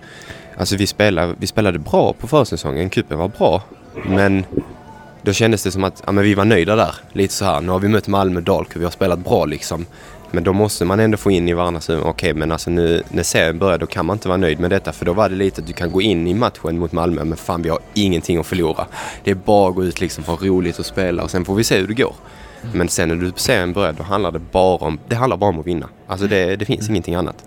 alltså 0.57 0.77
vi 0.77 0.87
spelade, 0.87 1.35
vi 1.39 1.47
spelade 1.47 1.79
bra 1.79 2.13
på 2.13 2.27
försäsongen, 2.27 2.91
cupen 2.91 3.19
var 3.19 3.29
bra. 3.29 3.63
Men 4.07 4.45
då 5.23 5.33
kändes 5.33 5.63
det 5.63 5.71
som 5.71 5.85
att 5.85 6.03
ja, 6.07 6.13
men 6.13 6.25
vi 6.25 6.35
var 6.35 6.45
nöjda 6.45 6.77
där. 6.77 6.95
Lite 7.13 7.35
så 7.35 7.45
här, 7.45 7.61
nu 7.61 7.69
har 7.73 7.79
vi 7.79 7.89
mött 7.89 8.09
Malmö, 8.09 8.41
Dalkurd, 8.41 8.79
vi 8.79 8.85
har 8.85 8.91
spelat 8.93 9.19
bra 9.19 9.45
liksom. 9.45 9.87
Men 10.37 10.45
då 10.45 10.53
måste 10.53 10.85
man 10.85 11.01
ändå 11.01 11.17
få 11.17 11.31
in 11.31 11.49
i 11.49 11.53
varandras 11.53 11.91
huvud, 11.91 12.05
okej 12.05 12.35
men 12.35 12.53
alltså 12.53 12.71
nu 12.71 13.03
när 13.09 13.23
serien 13.23 13.59
börjar 13.59 13.79
då 13.79 13.87
kan 13.87 14.07
man 14.07 14.15
inte 14.17 14.29
vara 14.29 14.37
nöjd 14.37 14.61
med 14.61 14.71
detta 14.71 14.93
för 14.93 15.05
då 15.05 15.13
var 15.13 15.29
det 15.29 15.35
lite 15.35 15.61
att 15.61 15.67
du 15.67 15.73
kan 15.73 15.93
gå 15.93 16.03
in 16.03 16.27
i 16.27 16.35
matchen 16.35 16.79
mot 16.79 16.93
Malmö 16.93 17.25
men 17.25 17.37
fan 17.37 17.63
vi 17.63 17.69
har 17.69 17.79
ingenting 17.95 18.39
att 18.39 18.47
förlora. 18.47 18.87
Det 19.25 19.31
är 19.31 19.35
bara 19.35 19.69
att 19.69 19.75
gå 19.75 19.85
ut 19.85 20.01
liksom, 20.01 20.25
ha 20.25 20.37
roligt 20.37 20.79
och 20.79 20.87
spela 20.87 21.23
och 21.23 21.31
sen 21.31 21.45
får 21.45 21.55
vi 21.55 21.65
se 21.65 21.79
hur 21.79 21.87
det 21.87 21.95
går. 21.95 22.15
Men 22.73 22.89
sen 22.89 23.09
när 23.09 23.17
du 23.17 23.33
serien 23.37 23.73
börjar 23.73 23.93
då 23.93 24.03
handlar 24.03 24.33
det 24.33 24.39
bara 24.39 24.77
om, 24.77 24.99
det 25.09 25.17
handlar 25.17 25.37
bara 25.37 25.51
om 25.51 25.61
att 25.61 25.67
vinna. 25.67 25.89
Alltså 26.07 26.27
det, 26.27 26.57
det 26.57 26.65
finns 26.65 26.89
ingenting 26.89 27.15
annat. 27.15 27.45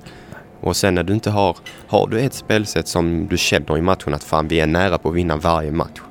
Och 0.62 0.76
sen 0.76 0.96
när 0.96 1.04
du 1.04 1.14
inte 1.14 1.30
har, 1.30 1.58
har 1.88 2.08
du 2.08 2.20
ett 2.20 2.34
spelsätt 2.34 2.88
som 2.88 3.28
du 3.28 3.38
känner 3.38 3.78
i 3.78 3.82
matchen 3.82 4.14
att 4.14 4.24
fan 4.24 4.48
vi 4.48 4.60
är 4.60 4.68
nära 4.68 4.98
på 4.98 5.10
att 5.10 5.16
vinna 5.16 5.38
varje 5.38 5.72
match. 5.72 6.02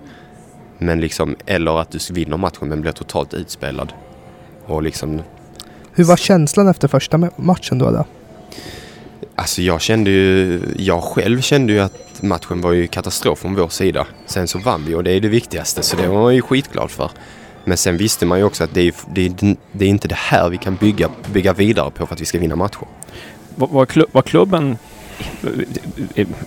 Men 0.78 1.00
liksom, 1.00 1.36
eller 1.46 1.80
att 1.80 1.90
du 1.90 2.14
vinner 2.14 2.36
matchen 2.36 2.68
men 2.68 2.80
blir 2.80 2.92
totalt 2.92 3.34
utspelad. 3.34 3.92
Och 4.66 4.82
liksom, 4.82 5.22
hur 5.98 6.04
var 6.04 6.16
känslan 6.16 6.68
efter 6.68 6.88
första 6.88 7.16
ma- 7.16 7.30
matchen 7.36 7.78
då? 7.78 7.90
då? 7.90 8.04
Alltså 9.34 9.62
jag 9.62 9.80
kände 9.80 10.10
ju, 10.10 10.60
jag 10.76 11.02
själv 11.02 11.40
kände 11.40 11.72
ju 11.72 11.80
att 11.80 12.22
matchen 12.22 12.60
var 12.60 12.72
ju 12.72 12.86
katastrof 12.86 13.38
från 13.38 13.54
vår 13.54 13.68
sida. 13.68 14.06
Sen 14.26 14.48
så 14.48 14.58
vann 14.58 14.84
vi 14.86 14.94
och 14.94 15.04
det 15.04 15.10
är 15.12 15.20
det 15.20 15.28
viktigaste 15.28 15.82
så 15.82 15.96
det 15.96 16.06
var 16.06 16.22
man 16.22 16.34
ju 16.34 16.42
skitglad 16.42 16.90
för. 16.90 17.10
Men 17.64 17.76
sen 17.76 17.96
visste 17.96 18.26
man 18.26 18.38
ju 18.38 18.44
också 18.44 18.64
att 18.64 18.74
det 18.74 18.80
är, 18.80 18.94
det 19.14 19.26
är, 19.26 19.56
det 19.72 19.84
är 19.84 19.88
inte 19.88 20.08
det 20.08 20.14
här 20.14 20.48
vi 20.48 20.56
kan 20.58 20.76
bygga, 20.76 21.08
bygga 21.32 21.52
vidare 21.52 21.90
på 21.90 22.06
för 22.06 22.14
att 22.14 22.20
vi 22.20 22.24
ska 22.24 22.38
vinna 22.38 22.56
matcher. 22.56 22.86
Var, 23.54 23.68
var, 23.68 23.86
klu, 23.86 24.04
var 24.12 24.22
klubben... 24.22 24.78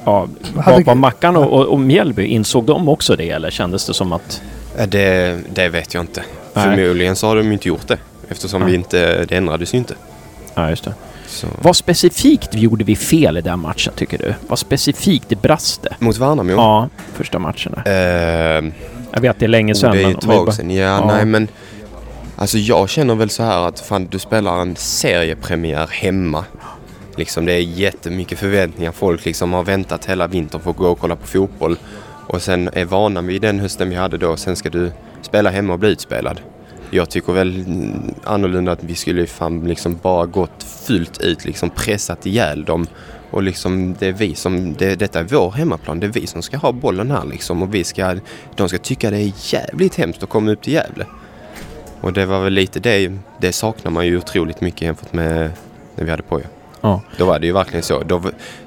Ja, 0.06 0.28
var, 0.54 0.84
var 0.84 0.96
Mackan 0.96 1.36
och, 1.36 1.54
och, 1.54 1.66
och 1.66 1.80
Mjällby, 1.80 2.26
insåg 2.26 2.66
de 2.66 2.90
också 2.90 3.16
det 3.16 3.30
eller 3.30 3.52
kändes 3.52 3.88
det 3.88 3.94
som 3.94 4.14
att... 4.14 4.42
Det, 4.88 5.40
det 5.54 5.70
vet 5.70 5.94
jag 5.94 6.04
inte. 6.04 6.24
Nej. 6.54 6.64
Förmodligen 6.64 7.16
så 7.16 7.28
har 7.28 7.36
de 7.36 7.52
inte 7.52 7.68
gjort 7.68 7.88
det. 7.88 7.98
Eftersom 8.32 8.62
vi 8.62 8.66
Nej. 8.66 8.76
inte, 8.76 9.26
det 9.26 9.36
ändrades 9.38 9.74
ju 9.74 9.78
inte. 9.78 9.94
Ja, 10.56 10.70
just 10.70 10.84
det. 10.84 10.94
Så. 11.28 11.48
Vad 11.62 11.76
specifikt 11.76 12.54
gjorde 12.56 12.84
vi 12.84 12.96
fel 12.96 13.38
i 13.38 13.42
den 13.42 13.60
matchen 13.60 13.94
tycker 13.96 14.18
du? 14.18 14.34
Vad 14.48 14.60
specifikt 14.60 15.30
det 15.30 15.36
brast 15.42 15.82
det? 15.84 15.96
Mot 16.00 16.18
Värnamo? 16.18 16.52
Ja, 16.52 16.90
första 17.14 17.40
matcherna. 17.40 17.84
Eh, 17.86 18.72
Jag 19.14 19.22
vet 19.22 19.40
det 19.40 19.46
är 19.46 19.48
länge 19.48 19.76
sedan. 19.76 19.92
Det 19.92 20.04
är 20.04 20.10
ett 20.10 20.24
vi 20.24 20.28
tag 20.28 20.54
sedan. 20.54 20.72
Ja, 20.72 20.84
Ja. 20.84 21.06
nej 21.16 21.26
men. 21.26 21.48
Alltså 22.36 22.58
jag 22.58 22.90
känner 22.90 23.16
väl 23.16 23.30
så 23.30 23.44
här 23.44 23.68
att 23.68 23.80
fan 23.80 24.08
du 24.12 24.20
spelar 24.20 24.62
en 24.62 24.76
seriepremiär 24.76 25.88
hemma. 25.92 26.46
Liksom 27.16 27.46
det 27.46 27.54
är 27.54 27.60
jättemycket 27.60 28.40
förväntningar. 28.40 28.92
Folk 28.92 29.26
liksom 29.26 29.54
har 29.54 29.64
väntat 29.64 30.06
hela 30.06 30.28
vintern 30.28 30.62
för 30.62 30.72
att 30.72 30.78
gå 30.78 30.88
och 30.88 31.00
kolla 31.00 31.16
på 31.16 31.28
fotboll. 31.28 31.78
Och 32.28 32.42
sen 32.42 32.70
är 32.74 32.86
vana 32.86 33.22
vid 33.22 33.42
den 33.42 33.60
hösten 33.60 33.90
vi 33.90 33.96
hade 33.96 34.18
då. 34.18 34.38
Sen 34.38 34.56
ska 34.56 34.70
du 34.70 34.92
spela 35.22 35.50
hemma 35.50 35.74
och 35.74 35.80
bli 35.80 35.90
utspelad. 35.90 36.40
Jag 36.94 37.10
tycker 37.10 37.34
väl 37.34 37.66
annorlunda 38.24 38.72
att 38.72 38.84
vi 38.84 38.96
skulle 38.96 39.28
fan 39.28 39.68
liksom 39.68 40.00
bara 40.02 40.26
gått 40.26 40.64
fullt 40.64 41.22
ut 41.22 41.46
liksom 41.46 41.70
pressat 41.70 42.26
ihjäl 42.26 42.66
dem. 42.66 42.88
Och 43.32 43.44
liksom 43.44 43.96
det 44.00 44.08
är 44.08 44.12
vi 44.12 44.36
som, 44.36 44.74
det, 44.74 44.96
detta 44.96 45.20
är 45.20 45.24
vår 45.24 45.52
hemmaplan. 45.52 46.00
Det 46.00 46.08
är 46.08 46.12
vi 46.12 46.28
som 46.28 46.42
ska 46.42 46.58
ha 46.58 46.72
bollen 46.72 47.12
här 47.12 47.26
liksom. 47.26 47.64
Och 47.64 47.74
vi 47.74 47.84
ska, 47.84 48.16
de 48.56 48.70
ska 48.70 48.78
tycka 48.78 49.10
det 49.10 49.18
är 49.18 49.32
jävligt 49.54 49.96
hemskt 49.96 50.24
att 50.24 50.30
komma 50.30 50.52
upp 50.52 50.62
till 50.62 50.74
Gävle. 50.74 51.06
Och 52.02 52.14
det 52.14 52.26
var 52.26 52.44
väl 52.44 52.54
lite 52.54 52.80
det, 52.80 53.18
det 53.38 53.52
saknar 53.52 53.92
man 53.92 54.06
ju 54.06 54.18
otroligt 54.18 54.62
mycket 54.62 54.82
jämfört 54.82 55.14
med 55.14 55.52
när 55.96 56.06
vi 56.06 56.12
hade 56.12 56.24
Poja. 56.24 56.46
Ja. 56.82 57.02
Då 57.18 57.26
var 57.26 57.40
det 57.40 57.46
ju 57.46 57.54
verkligen 57.54 57.84
så. 57.84 58.04
Då, 58.04 58.22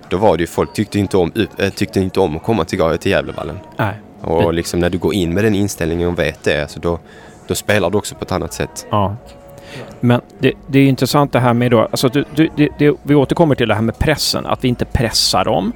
då 0.09 0.16
var 0.16 0.37
det 0.37 0.43
ju 0.43 0.47
folk 0.47 0.72
tyckte 0.72 0.99
inte 0.99 1.16
om, 1.16 1.33
äh, 1.59 1.70
tyckte 1.70 2.01
inte 2.01 2.20
om 2.20 2.37
att 2.37 2.43
komma 2.43 2.64
till, 2.64 2.99
till 3.01 3.11
Gävlevallen. 3.11 3.59
Nej. 3.77 3.95
Och 4.20 4.55
liksom 4.55 4.81
när 4.81 4.91
du 4.91 4.99
går 4.99 5.14
in 5.14 5.35
med 5.35 5.45
den 5.45 5.55
inställningen 5.55 6.09
och 6.09 6.18
vet 6.18 6.43
det, 6.43 6.62
alltså 6.62 6.81
då, 6.81 6.99
då 7.47 7.55
spelar 7.55 7.91
du 7.91 7.99
också 7.99 8.15
på 8.15 8.25
ett 8.25 8.33
annat 8.33 8.53
sätt. 8.53 8.87
Ja. 8.91 9.17
Men 10.01 10.21
det, 10.39 10.53
det 10.67 10.79
är 10.79 10.87
intressant 10.87 11.33
det 11.33 11.41
här 11.41 11.55
med 11.55 11.71
då, 11.71 11.81
alltså 11.81 12.09
du, 12.09 12.25
du, 12.35 12.49
det, 12.57 12.69
det, 12.79 12.97
vi 13.03 13.15
återkommer 13.15 13.55
till 13.55 13.69
det 13.69 13.75
här 13.75 13.83
med 13.83 13.99
pressen, 13.99 14.47
att 14.47 14.65
vi 14.65 14.69
inte 14.69 14.85
pressar 14.85 15.45
dem. 15.45 15.73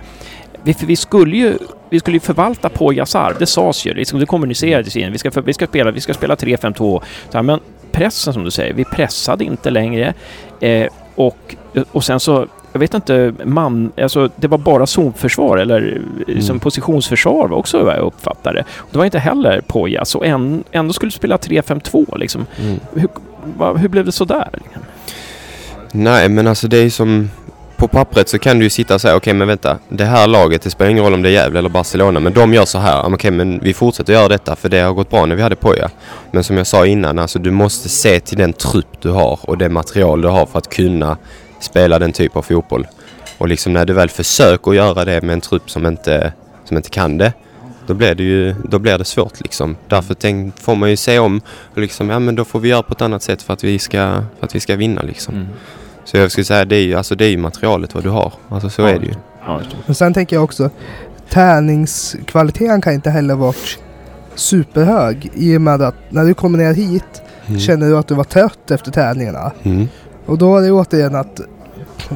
Vi, 0.63 0.77
vi 0.81 0.97
skulle 0.97 1.37
ju 1.37 1.59
vi 1.91 2.01
skulle 2.01 2.17
ju 2.17 2.21
förvalta 2.21 2.69
på 2.69 2.91
arv, 2.91 3.37
det 3.39 3.47
sades 3.47 3.87
ju, 3.87 3.95
liksom, 3.95 4.21
det 4.21 4.27
kommunicerades 4.27 4.97
in. 4.97 5.13
Vi 5.13 5.19
ska, 5.19 5.31
vi 5.31 5.53
ska 5.53 5.67
spela, 5.67 5.91
vi 5.91 6.01
ska 6.01 6.15
spela 6.15 6.35
3-5-2. 6.35 7.43
Men 7.43 7.61
pressen 7.93 8.33
som 8.33 8.45
du 8.45 8.51
säger, 8.51 8.75
vi 8.75 8.85
pressade 8.85 9.45
inte 9.45 9.71
längre. 9.71 10.15
Eh, 10.61 10.89
och, 11.15 11.57
och 11.93 12.05
sen 12.05 12.21
så, 12.21 12.47
jag 12.73 12.81
vet 12.81 12.95
inte, 12.95 13.35
man, 13.45 13.93
alltså 14.03 14.31
det 14.37 14.49
var 14.49 14.59
bara 14.59 14.87
zonförsvar 14.87 15.59
eller 15.59 16.01
mm. 16.29 16.43
som 16.43 16.61
positionsförsvar 16.61 17.49
var 17.49 17.57
också 17.57 17.85
vad 17.85 17.97
jag 17.97 18.03
uppfattade. 18.03 18.65
Det 18.91 18.99
var 18.99 19.05
inte 19.05 19.19
heller 19.19 19.61
Pojas 19.61 20.15
och 20.15 20.27
en, 20.27 20.65
ändå 20.73 20.93
skulle 20.93 21.13
spela 21.13 21.37
3-5-2 21.37 22.19
liksom. 22.19 22.47
Mm. 22.61 22.81
Hur, 22.95 23.09
va, 23.57 23.75
hur 23.75 23.89
blev 23.89 24.05
det 24.05 24.13
sådär? 24.13 24.49
Nej, 25.93 26.29
men 26.29 26.47
alltså 26.47 26.69
det 26.69 26.77
är 26.77 26.91
som... 26.91 27.31
På 27.77 27.89
pappret 27.89 28.29
så 28.29 28.39
kan 28.39 28.59
du 28.59 28.65
ju 28.65 28.71
sitta 28.71 28.95
och 28.95 29.01
säga 29.01 29.17
okej 29.17 29.31
okay, 29.31 29.39
men 29.39 29.49
vänta, 29.49 29.79
det 29.89 30.05
här 30.05 30.27
laget, 30.27 30.63
det 30.63 30.71
spelar 30.71 30.91
ingen 30.91 31.05
roll 31.05 31.15
om 31.15 31.23
det 31.23 31.29
är 31.29 31.33
Gävle 31.33 31.59
eller 31.59 31.69
Barcelona, 31.69 32.21
men 32.21 32.33
de 32.33 32.55
gör 32.55 32.65
så 32.65 32.79
här. 32.79 33.01
Okej, 33.01 33.15
okay, 33.15 33.31
men 33.31 33.61
vi 33.63 33.75
fortsätter 33.75 34.13
göra 34.13 34.29
detta 34.29 34.57
för 34.57 34.69
det 34.69 34.81
har 34.81 34.93
gått 34.93 35.11
bra 35.11 35.27
när 35.27 35.37
vi 35.37 35.43
hade 35.43 35.57
Poja. 35.57 35.91
Men 36.31 36.45
som 36.45 36.57
jag 36.57 36.67
sa 36.67 36.87
innan, 36.87 37.19
alltså 37.19 37.39
du 37.39 37.51
måste 37.51 37.89
se 37.89 38.21
till 38.21 38.39
den 38.39 38.53
trupp 38.53 39.01
du 39.03 39.11
har 39.11 39.39
och 39.43 39.59
det 39.59 39.69
material 39.69 40.21
du 40.21 40.29
har 40.29 40.47
för 40.47 40.59
att 40.59 40.69
kunna 40.69 41.17
spela 41.61 41.99
den 41.99 42.13
typ 42.13 42.37
av 42.37 42.43
fotboll. 42.43 42.87
Och 43.39 43.49
liksom 43.49 43.73
när 43.73 43.85
du 43.85 43.93
väl 43.93 44.09
försöker 44.11 44.73
göra 44.73 45.05
det 45.05 45.23
med 45.23 45.33
en 45.33 45.41
trupp 45.41 45.71
som 45.71 45.87
inte, 45.87 46.33
som 46.65 46.77
inte 46.77 46.91
kan 46.91 47.19
det, 47.19 47.33
då 47.87 47.95
blir 47.95 48.15
det 48.15 48.23
ju 48.23 48.55
då 48.65 48.79
blir 48.79 48.99
det 48.99 49.05
svårt 49.05 49.41
liksom. 49.41 49.77
Därför 49.89 50.15
tänk, 50.15 50.59
får 50.61 50.75
man 50.75 50.91
ju 50.91 50.97
se 50.97 51.19
om 51.19 51.41
och 51.75 51.79
liksom, 51.81 52.11
ja 52.11 52.19
men 52.19 52.35
då 52.35 52.45
får 52.45 52.61
vi 52.61 52.69
göra 52.69 52.83
på 52.83 52.93
ett 52.93 53.03
annat 53.03 53.23
sätt 53.23 53.43
för 53.43 53.53
att 53.53 53.65
vi 53.65 53.79
ska, 53.79 53.99
för 54.39 54.47
att 54.47 54.55
vi 54.55 54.61
ska 54.61 54.77
vinna 54.77 55.03
liksom. 55.03 55.35
Mm. 55.35 55.47
Så 56.05 56.17
jag 56.17 56.31
skulle 56.33 56.45
säga 56.45 56.65
det 56.65 56.77
är 56.77 56.83
ju, 56.83 56.95
alltså 56.95 57.15
det 57.15 57.25
är 57.25 57.29
ju 57.31 57.37
materialet 57.37 57.95
vad 57.95 58.03
du 58.05 58.09
har. 58.11 58.33
Alltså 58.49 58.71
så 58.71 58.83
Ja. 58.83 58.89
är 58.89 58.99
det 58.99 59.07
ju. 59.07 59.15
Ja. 59.47 59.61
Men 59.87 59.95
sen 59.95 60.15
tänker 60.15 60.37
jag 60.37 60.45
också, 60.45 60.71
träningskvaliteten 61.29 62.81
kan 62.81 62.93
inte 62.93 63.11
heller 63.11 63.35
varit 63.35 63.79
superhög 64.35 65.31
i 65.35 65.57
och 65.57 65.61
med 65.61 65.83
att 65.83 65.95
när 66.09 66.25
du 66.25 66.35
kommer 66.35 66.59
ner 66.59 66.75
hit 66.75 67.23
Mm. 67.47 67.61
känner 67.61 67.87
du 67.89 67.97
att 67.99 68.09
du 68.09 68.15
var 68.15 68.25
trött 68.25 68.71
efter 68.71 68.91
träningarna. 68.91 69.53
Mm. 69.63 69.89
Och 70.29 70.39
då 70.39 70.57
är 70.57 70.63
det 70.63 70.71
återigen 70.73 71.15
att, 71.15 71.41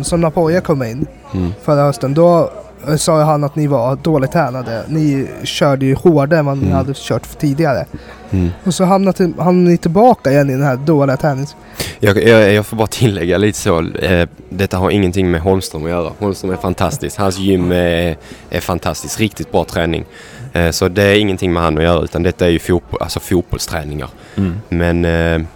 som 0.03 0.21
när 0.21 0.31
Poja 0.31 0.61
kom 0.61 0.83
in 0.83 1.07
Mm. 1.35 1.53
förra 1.63 1.83
hösten, 1.83 2.15
då 2.15 2.51
eh, 2.89 2.97
sa 2.97 3.23
han 3.23 3.45
att 3.45 3.57
ni 3.57 3.67
var 3.67 3.97
dåligt 3.97 4.33
tränade. 4.33 4.83
Ni 4.89 5.29
körde 5.43 5.87
ju 5.87 5.95
hårdare 5.95 6.39
än 6.41 6.47
vad 6.47 6.57
ni 6.59 6.65
Mm. 6.65 6.77
hade 6.77 6.93
kört 6.97 7.27
för 7.27 7.37
tidigare. 7.37 7.87
Mm. 8.31 8.51
Och 8.65 8.75
så 8.75 8.85
hamnade 8.85 9.33
hamnade 9.39 9.71
ni 9.71 9.77
tillbaka 9.79 10.31
igen 10.33 10.51
i 10.51 10.53
den 10.53 10.63
här 10.63 10.77
dåliga 10.77 11.17
tränings... 11.17 11.57
Jag, 12.01 12.23
jag, 12.29 12.53
jag 12.53 12.67
får 12.67 12.77
bara 12.77 12.87
tillägga 12.87 13.39
lite 13.39 13.59
så. 13.59 13.81
Eh, 14.03 14.29
detta 14.49 14.77
har 14.79 14.91
ingenting 14.91 15.31
med 15.31 15.41
Holmström 15.41 15.85
att 15.85 15.91
göra. 15.91 16.11
Holmström 16.19 16.51
är 16.53 16.57
fantastisk. 16.57 17.19
Hans 17.19 17.39
gym 17.39 17.73
är, 17.73 18.17
är 18.51 18.61
fantastiskt. 18.61 19.21
Riktigt 19.21 19.53
bra 19.53 19.65
träning. 19.65 20.05
Eh, 20.53 20.71
så 20.71 20.89
det 20.89 21.03
är 21.03 21.15
ingenting 21.19 21.53
med 21.53 21.63
han 21.63 21.79
att 21.79 21.85
göra 21.85 22.03
utan 22.05 22.23
detta 22.23 22.47
är 22.47 22.51
ju 22.51 22.59
fotboll, 22.59 23.03
alltså 23.03 23.21
fotbollsträningar. 23.21 24.09
Mm. 24.37 24.55
Men, 24.69 25.05
eh, 25.05 25.47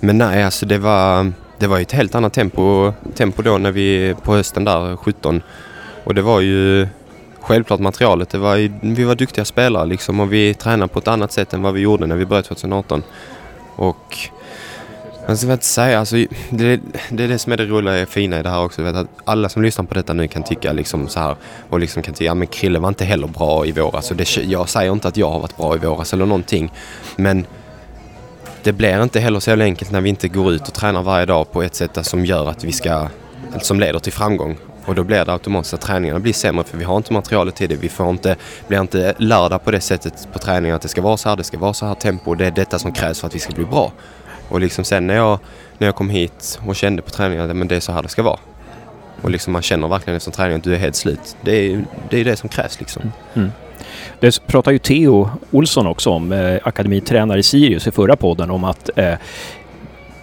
men 0.00 0.18
nej, 0.18 0.42
alltså 0.44 0.66
det 0.66 0.78
var, 0.78 1.32
det 1.58 1.66
var 1.66 1.76
ju 1.76 1.82
ett 1.82 1.92
helt 1.92 2.14
annat 2.14 2.32
tempo, 2.32 2.92
tempo 3.14 3.42
då 3.42 3.58
när 3.58 3.72
vi 3.72 4.14
på 4.22 4.34
hösten 4.34 4.64
där, 4.64 4.96
17. 4.96 5.42
Och 6.04 6.14
det 6.14 6.22
var 6.22 6.40
ju 6.40 6.88
självklart 7.40 7.80
materialet. 7.80 8.30
Det 8.30 8.38
var 8.38 8.56
ju, 8.56 8.72
vi 8.80 9.04
var 9.04 9.14
duktiga 9.14 9.44
spelare 9.44 9.86
liksom 9.86 10.20
och 10.20 10.32
vi 10.32 10.54
tränade 10.54 10.88
på 10.88 10.98
ett 10.98 11.08
annat 11.08 11.32
sätt 11.32 11.52
än 11.52 11.62
vad 11.62 11.74
vi 11.74 11.80
gjorde 11.80 12.06
när 12.06 12.16
vi 12.16 12.26
började 12.26 12.48
2018. 12.48 13.02
Och 13.76 14.18
Jag 15.26 15.38
ska 15.38 15.52
inte 15.52 15.64
säga, 15.64 15.98
alltså, 15.98 16.16
det, 16.50 16.80
det 17.10 17.24
är 17.24 17.28
det 17.28 17.38
som 17.38 17.52
är 17.52 17.56
det 17.56 17.64
roliga 17.64 18.02
och 18.02 18.08
fina 18.08 18.40
i 18.40 18.42
det 18.42 18.48
här 18.48 18.64
också. 18.64 18.82
Vet, 18.82 18.96
att 18.96 19.08
alla 19.24 19.48
som 19.48 19.62
lyssnar 19.62 19.84
på 19.84 19.94
detta 19.94 20.12
nu 20.12 20.28
kan 20.28 20.42
tycka 20.42 20.72
liksom 20.72 21.08
så 21.08 21.20
här 21.20 21.36
och 21.70 21.80
liksom 21.80 22.02
kan 22.02 22.14
tycka, 22.14 22.24
ja 22.24 22.34
men 22.34 22.46
Krille 22.46 22.78
var 22.78 22.88
inte 22.88 23.04
heller 23.04 23.26
bra 23.26 23.66
i 23.66 23.72
våras. 23.72 24.10
Och 24.10 24.16
det, 24.16 24.36
jag 24.36 24.68
säger 24.68 24.92
inte 24.92 25.08
att 25.08 25.16
jag 25.16 25.30
har 25.30 25.40
varit 25.40 25.56
bra 25.56 25.74
i 25.74 25.78
våras 25.78 26.12
eller 26.12 26.26
någonting. 26.26 26.72
Men 27.16 27.46
det 28.68 28.72
blir 28.72 29.02
inte 29.02 29.20
heller 29.20 29.40
så 29.40 29.50
jävla 29.50 29.64
enkelt 29.64 29.90
när 29.90 30.00
vi 30.00 30.08
inte 30.08 30.28
går 30.28 30.52
ut 30.52 30.68
och 30.68 30.74
tränar 30.74 31.02
varje 31.02 31.26
dag 31.26 31.52
på 31.52 31.62
ett 31.62 31.74
sätt 31.74 32.06
som 32.06 32.24
gör 32.24 32.50
att 32.50 32.64
vi 32.64 32.72
ska, 32.72 32.92
alltså 32.92 33.66
som 33.66 33.80
leder 33.80 33.98
till 33.98 34.12
framgång. 34.12 34.58
Och 34.84 34.94
då 34.94 35.04
blir 35.04 35.24
det 35.24 35.32
automatiskt 35.32 35.74
att 35.74 35.80
träningarna 35.80 36.20
blir 36.20 36.32
sämre 36.32 36.64
för 36.64 36.78
vi 36.78 36.84
har 36.84 36.96
inte 36.96 37.12
materialet 37.12 37.56
till 37.56 37.68
det. 37.68 37.76
Vi 37.76 37.88
får 37.88 38.10
inte, 38.10 38.36
blir 38.66 38.80
inte 38.80 39.14
lärda 39.18 39.58
på 39.58 39.70
det 39.70 39.80
sättet 39.80 40.28
på 40.32 40.38
träningen 40.38 40.76
att 40.76 40.82
det 40.82 40.88
ska 40.88 41.02
vara 41.02 41.16
så 41.16 41.28
här, 41.28 41.36
det 41.36 41.44
ska 41.44 41.58
vara 41.58 41.74
så 41.74 41.86
här 41.86 41.94
tempo. 41.94 42.34
Det 42.34 42.46
är 42.46 42.50
detta 42.50 42.78
som 42.78 42.92
krävs 42.92 43.20
för 43.20 43.26
att 43.26 43.34
vi 43.34 43.38
ska 43.38 43.54
bli 43.54 43.64
bra. 43.64 43.92
Och 44.48 44.60
liksom 44.60 44.84
sen 44.84 45.06
när 45.06 45.14
jag, 45.14 45.38
när 45.78 45.88
jag 45.88 45.94
kom 45.94 46.10
hit 46.10 46.58
och 46.66 46.76
kände 46.76 47.02
på 47.02 47.10
träningen 47.10 47.50
att 47.50 47.56
men 47.56 47.68
det 47.68 47.76
är 47.76 47.80
så 47.80 47.92
här 47.92 48.02
det 48.02 48.08
ska 48.08 48.22
vara. 48.22 48.38
Och 49.22 49.30
liksom 49.30 49.52
man 49.52 49.62
känner 49.62 49.88
verkligen 49.88 50.16
efter 50.16 50.30
träningen 50.30 50.58
att 50.58 50.64
du 50.64 50.74
är 50.74 50.78
helt 50.78 50.96
slut. 50.96 51.36
Det 51.40 51.52
är 51.52 51.84
det, 52.10 52.20
är 52.20 52.24
det 52.24 52.36
som 52.36 52.48
krävs 52.48 52.80
liksom. 52.80 53.12
Mm. 53.34 53.50
Det 54.20 54.46
pratar 54.46 54.72
ju 54.72 54.78
Theo 54.78 55.30
Olsson 55.50 55.86
också 55.86 56.10
om, 56.10 56.32
eh, 56.32 56.60
akademitränare 56.62 57.38
i 57.38 57.42
Sirius 57.42 57.86
i 57.86 57.90
förra 57.90 58.16
podden, 58.16 58.50
om 58.50 58.64
att 58.64 58.90
eh, 58.96 59.14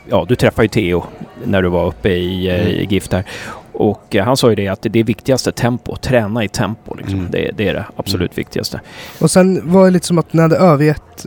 ja, 0.09 0.25
du 0.29 0.35
träffade 0.35 0.65
ju 0.65 0.69
Theo 0.69 1.03
när 1.43 1.61
du 1.61 1.69
var 1.69 1.85
uppe 1.85 2.09
i, 2.09 2.47
eh, 2.47 2.59
mm. 2.59 2.67
i 2.67 2.87
GIF 2.89 3.07
där. 3.07 3.25
Och 3.71 4.15
eh, 4.15 4.25
han 4.25 4.37
sa 4.37 4.49
ju 4.49 4.55
det 4.55 4.67
att 4.67 4.81
det 4.81 4.99
är 4.99 5.03
viktigaste 5.03 5.51
tempo, 5.51 5.95
träna 5.95 6.43
i 6.43 6.47
tempo. 6.47 6.93
Liksom. 6.93 7.19
Mm. 7.19 7.31
Det, 7.31 7.51
det, 7.57 7.69
är 7.69 7.73
det 7.73 7.85
absolut 7.95 8.31
mm. 8.31 8.35
viktigaste. 8.35 8.81
Och 9.19 9.31
sen 9.31 9.71
var 9.71 9.85
det 9.85 9.91
lite 9.91 10.07
som 10.07 10.17
att 10.17 10.33
ni 10.33 10.41
hade 10.41 10.57
övergett 10.57 11.25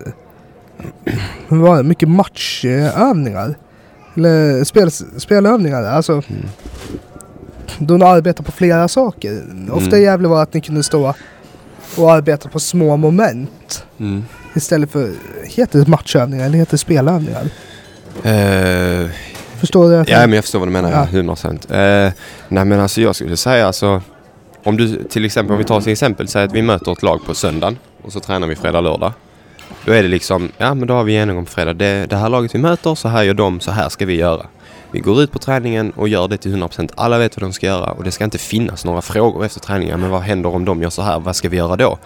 var 1.49 1.77
det, 1.77 1.83
mycket 1.83 2.09
matchövningar. 2.09 3.55
Eller 4.17 4.65
spel, 4.65 4.91
spelövningar. 5.17 5.83
Alltså, 5.83 6.13
mm. 6.13 6.49
Då 7.79 7.97
ni 7.97 8.05
arbetar 8.05 8.45
på 8.45 8.53
flera 8.53 8.89
saker. 8.89 9.43
Ofta 9.71 9.87
mm. 9.87 10.01
i 10.01 10.03
Gävle 10.03 10.29
var 10.29 10.43
att 10.43 10.55
ni 10.55 10.61
kunde 10.61 10.83
stå 10.83 11.15
och 11.97 12.13
arbeta 12.13 12.49
på 12.49 12.61
små 12.61 12.97
moment. 12.97 13.85
Mm. 13.99 14.25
Istället 14.55 14.91
för, 14.91 15.13
heter 15.45 15.79
det 15.79 15.87
matchövningar 15.87 16.47
eller 16.47 16.59
heter 16.59 16.71
det 16.71 16.79
spelövningar? 16.79 17.43
Uh, 18.17 19.11
förstår 19.61 19.91
du? 19.91 20.11
Ja, 20.13 20.21
men 20.21 20.33
jag 20.33 20.45
förstår 20.45 20.59
vad 20.59 20.69
du 20.69 20.73
menar. 20.73 20.91
Ja. 20.91 21.05
100 21.05 21.35
procent. 21.35 21.71
Uh, 21.71 21.77
nej, 21.77 22.13
men 22.49 22.81
alltså 22.81 23.01
jag 23.01 23.17
skulle 23.17 23.37
säga 23.37 23.67
alltså. 23.67 24.03
Om 24.65 24.77
du 24.77 25.05
till 25.05 25.25
exempel, 25.25 25.53
om 25.53 25.59
vi 25.59 25.65
tar 25.65 25.81
till 25.81 25.93
exempel, 25.93 26.29
säg 26.29 26.45
att 26.45 26.53
vi 26.53 26.63
möter 26.63 26.93
ett 26.93 27.03
lag 27.03 27.21
på 27.27 27.35
söndagen 27.35 27.79
och 28.03 28.13
så 28.13 28.21
tränar 28.21 28.47
vi 28.47 28.57
fredag, 28.57 28.81
lördag. 28.81 29.13
Då 29.85 29.93
är 29.93 30.03
det 30.03 30.09
liksom, 30.09 30.53
ja 30.59 30.75
men 30.75 30.89
då 30.89 30.95
har 30.95 31.05
vi 31.05 31.13
genomgång 31.13 31.45
på 31.45 31.51
fredag. 31.51 31.75
Det, 31.75 32.07
det 32.07 32.17
här 32.17 32.29
laget 32.29 32.55
vi 32.55 32.59
möter, 32.59 32.95
så 32.95 33.09
här 33.09 33.23
gör 33.23 33.35
de, 33.35 33.61
så 33.61 33.71
här 33.71 33.89
ska 33.89 34.07
vi 34.07 34.15
göra. 34.15 34.47
Vi 34.91 35.01
går 35.01 35.23
ut 35.23 35.33
på 35.33 35.39
träningen 35.39 35.91
och 35.91 36.09
gör 36.09 36.29
det 36.29 36.37
till 36.37 36.57
100%. 36.57 36.91
Alla 36.95 37.19
vet 37.19 37.37
vad 37.37 37.43
de 37.43 37.53
ska 37.53 37.67
göra 37.67 37.91
och 37.91 38.05
det 38.05 38.11
ska 38.11 38.25
inte 38.25 38.39
finnas 38.39 38.85
några 38.85 39.03
frågor 39.03 39.45
efter 39.45 39.61
träningen. 39.61 40.01
Men 40.01 40.11
vad 40.11 40.21
händer 40.21 40.55
om 40.55 40.65
de 40.65 40.83
gör 40.83 40.91
så 40.91 41.03
här? 41.03 41.21
Vad 41.21 41.37
ska 41.37 41.49
vi 41.49 41.57
göra 41.57 41.77
då? 41.77 41.99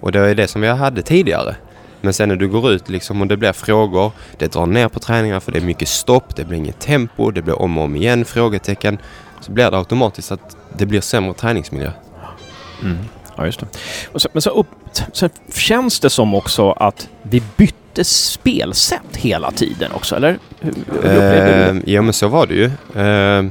Och 0.00 0.12
det 0.12 0.20
är 0.20 0.34
det 0.34 0.48
som 0.48 0.60
vi 0.60 0.68
hade 0.68 1.02
tidigare. 1.02 1.56
Men 2.00 2.12
sen 2.12 2.28
när 2.28 2.36
du 2.36 2.48
går 2.48 2.72
ut 2.72 2.88
liksom 2.88 3.20
och 3.20 3.26
det 3.26 3.36
blir 3.36 3.52
frågor, 3.52 4.12
det 4.36 4.52
drar 4.52 4.66
ner 4.66 4.88
på 4.88 5.00
träningar 5.00 5.40
för 5.40 5.52
det 5.52 5.58
är 5.58 5.62
mycket 5.62 5.88
stopp, 5.88 6.36
det 6.36 6.44
blir 6.44 6.58
inget 6.58 6.78
tempo, 6.78 7.30
det 7.30 7.42
blir 7.42 7.62
om 7.62 7.78
och 7.78 7.84
om 7.84 7.96
igen 7.96 8.24
frågetecken. 8.24 8.98
Så 9.40 9.52
blir 9.52 9.70
det 9.70 9.76
automatiskt 9.76 10.32
att 10.32 10.56
det 10.76 10.86
blir 10.86 11.00
sämre 11.00 11.34
träningsmiljö. 11.34 11.90
Mm. 12.82 12.98
Ja, 13.36 13.46
just 13.46 13.60
det. 13.60 13.66
Så, 14.14 14.28
men 14.32 14.42
så, 14.42 14.50
upp, 14.50 14.66
så 15.12 15.28
känns 15.54 16.00
det 16.00 16.10
som 16.10 16.34
också 16.34 16.72
att 16.72 17.08
vi 17.22 17.42
bytte 17.56 17.85
spelsätt 18.04 19.16
hela 19.16 19.50
tiden 19.50 19.92
också, 19.92 20.16
eller? 20.16 20.38
Hur, 20.60 20.74
hur 21.02 21.74
uh, 21.74 21.82
ja, 21.86 22.02
men 22.02 22.12
så 22.12 22.28
var 22.28 22.46
det 22.46 22.54
ju. 22.54 22.70
Eh, 23.02 23.44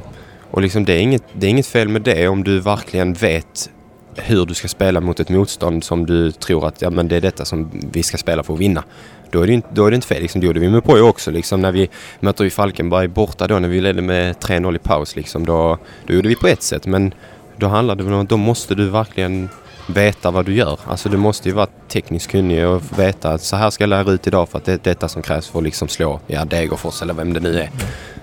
och 0.51 0.61
liksom 0.61 0.85
det 0.85 0.93
är, 0.93 0.99
inget, 0.99 1.23
det 1.33 1.47
är 1.47 1.49
inget 1.49 1.67
fel 1.67 1.89
med 1.89 2.01
det 2.01 2.27
om 2.27 2.43
du 2.43 2.59
verkligen 2.59 3.13
vet 3.13 3.69
hur 4.15 4.45
du 4.45 4.53
ska 4.53 4.67
spela 4.67 5.01
mot 5.01 5.19
ett 5.19 5.29
motstånd 5.29 5.83
som 5.83 6.05
du 6.05 6.31
tror 6.31 6.67
att 6.67 6.81
ja, 6.81 6.89
men 6.89 7.07
det 7.07 7.15
är 7.15 7.21
detta 7.21 7.45
som 7.45 7.71
vi 7.91 8.03
ska 8.03 8.17
spela 8.17 8.43
för 8.43 8.53
att 8.53 8.59
vinna. 8.59 8.83
Då 9.31 9.41
är 9.41 9.47
det 9.47 9.53
inte, 9.53 9.67
då 9.71 9.85
är 9.85 9.91
det 9.91 9.95
inte 9.95 10.07
fel. 10.07 10.21
Liksom, 10.21 10.41
det 10.41 10.47
gjorde 10.47 10.59
vi 10.59 10.69
med 10.69 10.83
Pojå 10.83 11.07
också. 11.07 11.31
Liksom, 11.31 11.61
när 11.61 11.71
vi 11.71 11.89
mötte 12.19 12.43
vi 12.43 12.49
Falkenberg 12.49 13.07
borta 13.07 13.47
då 13.47 13.59
när 13.59 13.69
vi 13.69 13.81
ledde 13.81 14.01
med 14.01 14.35
3-0 14.35 14.75
i 14.75 14.79
paus. 14.79 15.15
Liksom, 15.15 15.45
då, 15.45 15.77
då 16.07 16.13
gjorde 16.13 16.27
vi 16.27 16.35
på 16.35 16.47
ett 16.47 16.61
sätt. 16.61 16.85
Men 16.85 17.13
då 17.57 17.67
handlade 17.67 18.03
det 18.03 18.13
om 18.13 18.21
att 18.21 18.29
då 18.29 18.37
måste 18.37 18.75
du 18.75 18.89
verkligen 18.89 19.49
veta 19.87 20.31
vad 20.31 20.45
du 20.45 20.53
gör. 20.53 20.79
Alltså 20.87 21.09
du 21.09 21.17
måste 21.17 21.49
ju 21.49 21.55
vara 21.55 21.67
tekniskt 21.87 22.31
kunnig 22.31 22.67
och 22.67 22.99
veta 22.99 23.31
att 23.31 23.41
så 23.41 23.55
här 23.55 23.69
ska 23.69 23.83
jag 23.83 23.89
lära 23.89 24.11
ut 24.11 24.27
idag 24.27 24.49
för 24.49 24.57
att 24.57 24.65
det 24.65 24.73
är 24.73 24.79
detta 24.83 25.07
som 25.07 25.21
krävs 25.21 25.47
för 25.47 25.59
att 25.59 25.63
liksom 25.63 25.87
slå 25.87 26.19
ja, 26.27 26.45
Degerfors 26.45 27.01
eller 27.01 27.13
vem 27.13 27.33
det 27.33 27.39
nu 27.39 27.59
är. 27.59 27.69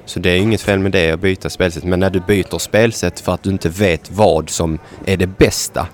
Så 0.05 0.21
det 0.21 0.31
är 0.31 0.37
inget 0.37 0.61
fel 0.61 0.79
med 0.79 0.93
det 0.93 1.11
att 1.11 1.21
byta 1.21 1.51
spelsätt. 1.51 1.85
Men 1.85 2.01
när 2.01 2.11
du 2.11 2.21
byter 2.21 2.59
spelsätt 2.59 3.21
för 3.21 3.35
att 3.35 3.43
du 3.43 3.51
inte 3.51 3.69
vet 3.69 4.11
vad 4.11 4.51
som 4.51 4.79
är 5.05 5.17
det 5.17 5.27
bästa. 5.27 5.87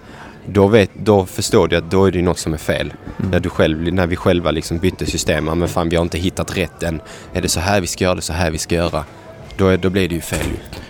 Då, 0.46 0.66
vet, 0.66 0.90
då 0.94 1.26
förstår 1.26 1.68
du 1.68 1.76
att 1.76 1.90
då 1.90 2.04
är 2.04 2.12
det 2.12 2.22
något 2.22 2.38
som 2.38 2.52
är 2.52 2.58
fel. 2.58 2.92
Mm. 3.18 3.30
När, 3.30 3.40
du 3.40 3.48
själv, 3.48 3.92
när 3.92 4.06
vi 4.06 4.16
själva 4.16 4.50
liksom 4.50 4.78
bytte 4.78 5.06
system. 5.06 5.44
Men 5.44 5.68
fan 5.68 5.88
vi 5.88 5.96
har 5.96 6.02
inte 6.02 6.18
hittat 6.18 6.56
rätt 6.56 6.82
än. 6.82 7.00
Är 7.32 7.42
det 7.42 7.48
så 7.48 7.60
här 7.60 7.80
vi 7.80 7.86
ska 7.86 8.04
göra? 8.04 8.14
Det 8.14 8.22
så 8.22 8.32
här 8.32 8.50
vi 8.50 8.58
ska 8.58 8.74
göra? 8.74 9.04
Då, 9.56 9.66
är, 9.66 9.76
då 9.76 9.90
blir 9.90 10.08
det 10.08 10.14
ju 10.14 10.20
fel. 10.20 10.46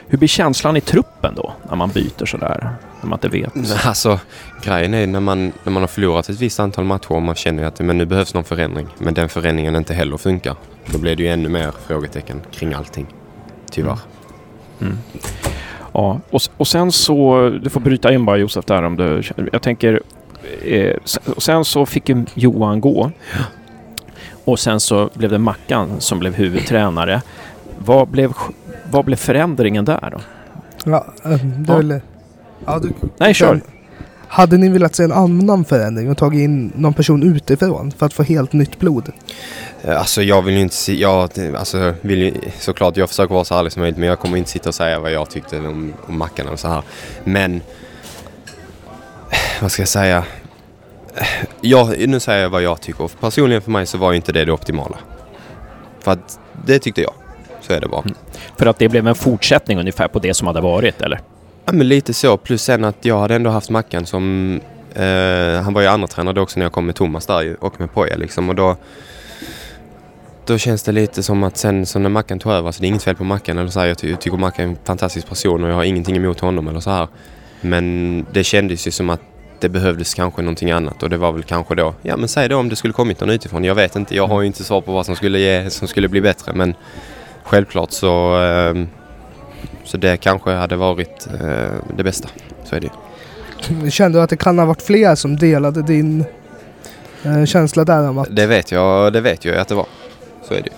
Hur 0.07 0.19
blir 0.19 0.29
känslan 0.29 0.77
i 0.77 0.81
truppen 0.81 1.35
då, 1.35 1.53
när 1.69 1.77
man 1.77 1.91
byter 1.91 2.25
sådär? 2.27 2.77
När 3.01 3.09
man 3.09 3.17
inte 3.17 3.29
vet? 3.29 3.87
Alltså, 3.87 4.21
grejen 4.63 4.95
är 4.95 5.07
när 5.07 5.21
man, 5.21 5.53
när 5.65 5.73
man 5.73 5.83
har 5.83 5.89
förlorat 5.89 6.29
ett 6.29 6.41
visst 6.41 6.61
antal 6.61 6.85
matcher 6.85 7.13
och 7.13 7.23
man 7.23 7.35
känner 7.35 7.65
att 7.65 7.81
men 7.81 7.99
nu 7.99 8.07
behövs 8.07 8.35
någon 8.35 8.45
förändring. 8.45 8.87
Men 8.99 9.15
den 9.15 9.29
förändringen 9.29 9.77
inte 9.77 9.95
heller 9.95 10.17
funkar. 10.17 10.55
Då 10.87 10.99
blir 10.99 11.17
det 11.17 11.23
ju 11.23 11.29
ännu 11.29 11.49
mer 11.49 11.73
frågetecken 11.87 12.41
kring 12.51 12.75
allting. 12.75 13.07
Tyvärr. 13.71 13.99
Mm. 14.81 14.93
Mm. 14.93 14.99
Ja, 15.93 16.21
och, 16.31 16.41
och 16.57 16.69
sen 16.69 16.93
så, 16.93 17.49
du 17.63 17.71
får 17.71 17.81
bryta 17.81 18.13
in 18.13 18.25
bara 18.25 18.37
Josef 18.37 18.65
där 18.65 18.83
om 18.83 18.97
du 18.97 19.23
Jag 19.53 19.63
tänker, 19.63 20.03
eh, 20.63 20.97
och 21.37 21.43
sen 21.43 21.65
så 21.65 21.87
fick 21.87 22.09
ju 22.09 22.25
Johan 22.35 22.81
gå. 22.81 23.11
Och 24.45 24.59
sen 24.59 24.81
så 24.81 25.11
blev 25.15 25.31
det 25.31 25.39
Mackan 25.39 26.01
som 26.01 26.19
blev 26.19 26.35
huvudtränare. 26.35 27.23
Vad 27.79 28.09
blev, 28.09 28.33
vad 28.91 29.05
blev 29.05 29.17
förändringen 29.17 29.85
där 29.85 30.09
då? 30.13 30.21
Ja, 30.85 31.07
eh, 31.25 31.31
det 31.31 31.65
ja. 31.73 31.77
Väl, 31.77 32.01
ja, 32.67 32.79
du, 32.79 32.93
Nej, 33.19 33.35
kör. 33.35 33.61
Hade 34.29 34.57
ni 34.57 34.69
velat 34.69 34.95
se 34.95 35.03
en 35.03 35.13
annan 35.13 35.65
förändring 35.65 36.11
och 36.11 36.19
tagit 36.19 36.41
in 36.41 36.73
någon 36.77 36.95
person 36.95 37.23
utifrån 37.23 37.91
för 37.91 38.07
att 38.07 38.13
få 38.13 38.23
helt 38.23 38.53
nytt 38.53 38.79
blod? 38.79 39.13
Eh, 39.83 39.99
alltså 39.99 40.23
jag 40.23 40.43
vill 40.43 40.55
ju 40.55 40.61
inte 40.61 40.75
se, 40.75 40.95
jag, 40.95 41.31
alltså, 41.57 41.95
vill 42.01 42.19
ju, 42.19 42.35
såklart 42.59 42.97
jag 42.97 43.09
försöker 43.09 43.35
vara 43.35 43.45
så 43.45 43.59
ärlig 43.59 43.73
som 43.73 43.81
möjligt 43.81 43.99
men 43.99 44.09
jag 44.09 44.19
kommer 44.19 44.37
inte 44.37 44.51
sitta 44.51 44.69
och 44.69 44.75
säga 44.75 45.01
vad 45.01 45.13
jag 45.13 45.31
tyckte 45.31 45.59
om, 45.59 45.93
om 46.07 46.19
Mackan 46.19 46.49
och 46.49 46.61
så 46.61 46.69
här. 46.69 46.83
Men, 47.25 47.61
vad 49.61 49.73
ska 49.73 49.83
jag 49.83 49.89
säga? 49.89 50.25
Jag, 51.61 52.09
nu 52.09 52.21
säger 52.21 52.43
jag 52.43 52.51
vad 52.51 52.63
jag 52.63 52.81
tycker. 52.81 53.11
Personligen 53.21 53.63
för 53.63 53.71
mig 53.71 53.87
så 53.87 53.99
var 53.99 54.13
ju 54.13 54.17
inte 54.17 54.33
det 54.33 54.45
det 54.45 54.53
optimala. 54.53 54.99
För 56.01 56.13
att 56.13 56.39
det 56.67 56.79
tyckte 56.79 57.03
jag. 57.03 57.13
Så 57.61 57.73
är 57.73 57.81
det 57.81 57.89
bara. 57.89 58.03
Mm. 58.03 58.15
För 58.59 58.67
att 58.67 58.79
det 58.79 58.89
blev 58.89 59.07
en 59.09 59.15
fortsättning 59.15 59.79
ungefär 59.79 60.09
på 60.09 60.19
det 60.19 60.35
som 60.35 60.47
hade 60.47 60.61
varit, 60.61 61.01
eller? 61.01 61.21
Ja, 61.69 61.73
men 61.73 61.89
lite 61.89 62.15
så. 62.15 62.37
Plus 62.37 62.63
sen 62.63 62.85
att 62.85 63.05
jag 63.05 63.19
hade 63.19 63.35
ändå 63.35 63.51
haft 63.51 63.71
Mackan 63.71 64.07
som... 64.07 64.61
Eh, 64.95 65.63
han 65.63 65.75
var 65.75 65.81
ju 65.81 65.87
andra 65.87 66.07
tränare 66.07 66.41
också 66.41 66.59
när 66.59 66.65
jag 66.65 66.73
kom 66.73 66.87
med 66.87 66.95
Thomas 66.95 67.27
där 67.27 67.57
och 67.61 67.81
med 67.81 67.93
Poja 67.93 68.17
liksom. 68.17 68.49
Och 68.49 68.55
då, 68.55 68.77
då 70.47 70.59
känns 70.59 70.83
det 70.83 70.93
lite 70.93 71.23
som 71.23 71.43
att 71.43 71.57
sen 71.57 71.87
så 71.87 71.99
när 71.99 72.11
Mackan 72.11 72.39
tog 72.39 72.53
över, 72.53 72.73
så 72.73 72.81
det 72.81 72.87
är 72.87 72.89
inget 72.89 73.03
fel 73.03 73.17
på 73.17 73.25
Mackan 73.25 73.59
eller 73.59 73.71
så 73.71 73.81
här, 73.81 73.87
jag, 73.87 73.99
ty 73.99 74.11
jag 74.11 74.21
tycker 74.21 74.37
Mackan 74.37 74.65
är 74.65 74.69
en 74.69 74.79
fantastisk 74.85 75.29
person 75.29 75.65
och 75.65 75.71
jag 75.71 75.75
har 75.75 75.85
ingenting 75.85 76.17
emot 76.17 76.41
honom 76.41 76.69
eller 76.69 76.81
så 76.81 76.91
här. 76.91 77.09
Men 77.61 78.27
det 78.33 78.45
kändes 78.45 78.87
ju 78.87 78.91
som 78.91 79.11
att 79.11 79.21
det 79.61 79.69
behövdes 79.69 80.15
kanske 80.15 80.43
någonting 80.43 80.71
annat 80.71 81.03
och 81.03 81.11
det 81.11 81.17
var 81.17 81.33
väl 81.33 81.43
kanske 81.43 81.75
då, 81.75 81.95
ja 82.03 82.17
men 82.17 82.29
säg 82.29 82.49
då 82.49 82.57
om 82.57 82.69
det 82.69 82.77
skulle 82.77 82.93
kommit 82.93 83.21
någon 83.21 83.31
utifrån. 83.31 83.65
Jag 83.65 83.75
vet 83.75 83.97
inte, 83.97 84.17
jag 84.17 84.27
har 84.27 84.41
ju 84.41 84.47
inte 84.47 84.65
svar 84.65 84.81
på 84.81 84.93
vad 84.93 85.07
som 85.07 85.17
skulle, 85.17 85.39
ge, 85.39 85.71
som 85.71 85.89
skulle 85.89 86.09
bli 86.09 86.21
bättre 86.21 86.53
men 86.53 86.75
självklart 87.43 87.93
så, 87.93 88.43
eh, 88.43 88.75
så 89.89 89.97
det 89.97 90.17
kanske 90.17 90.51
hade 90.51 90.77
varit 90.77 91.29
eh, 91.41 91.71
det 91.97 92.05
bästa. 92.05 92.29
Så 92.65 92.77
är 92.77 92.81
det 92.81 93.91
Kände 93.91 94.19
du 94.19 94.23
att 94.23 94.31
det 94.31 94.37
kan 94.37 94.59
ha 94.59 94.67
varit 94.67 94.83
fler 94.83 95.15
som 95.15 95.37
delade 95.37 95.83
din 95.83 96.25
eh, 97.23 97.45
känsla 97.45 97.85
där 97.85 98.09
om 98.09 98.19
att... 98.19 98.37
Det 98.37 98.47
vet 98.47 98.73
jag, 98.73 99.13
det 99.13 99.21
vet 99.21 99.45
jag 99.45 99.57
att 99.57 99.69
det 99.69 99.75
var. 99.75 99.87
Så 100.49 100.55
är 100.55 100.63
det 100.63 100.71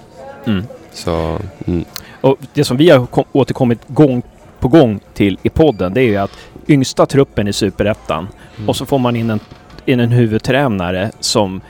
mm. 0.51 0.65
Så, 0.93 1.39
mm. 1.67 1.85
Och 2.21 2.37
det 2.55 2.65
som 2.65 2.77
vi 2.77 2.91
har 2.91 3.07
återkommit 3.33 3.79
gång 3.87 4.23
på 4.61 4.69
gång 4.69 5.01
till 5.15 5.39
i 5.43 5.49
podden 5.49 5.95
det 5.95 6.01
är 6.01 6.07
ju 6.07 6.17
att 6.17 6.39
yngsta 6.69 7.07
truppen 7.07 7.49
i 7.49 7.53
Superettan 7.53 8.29
mm. 8.57 8.69
och 8.69 8.77
så 8.77 8.87
får 8.87 8.99
man 8.99 9.17
in 9.17 9.31
en, 9.31 9.41
in 9.87 10.01
en 10.01 10.11
huvudtränare 10.11 11.11
som 11.21 11.61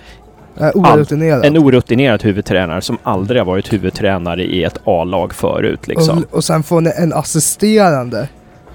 orutinerad. 0.74 1.44
En 1.44 1.58
orutinerad 1.58 2.22
huvudtränare 2.22 2.80
som 2.80 2.98
aldrig 3.02 3.40
har 3.40 3.46
varit 3.46 3.72
huvudtränare 3.72 4.44
i 4.44 4.64
ett 4.64 4.78
A-lag 4.84 5.34
förut. 5.34 5.88
Liksom. 5.88 6.18
Och, 6.18 6.34
och 6.34 6.44
sen 6.44 6.62
får 6.62 6.80
ni 6.80 6.92
en 6.96 7.12
assisterande 7.12 8.28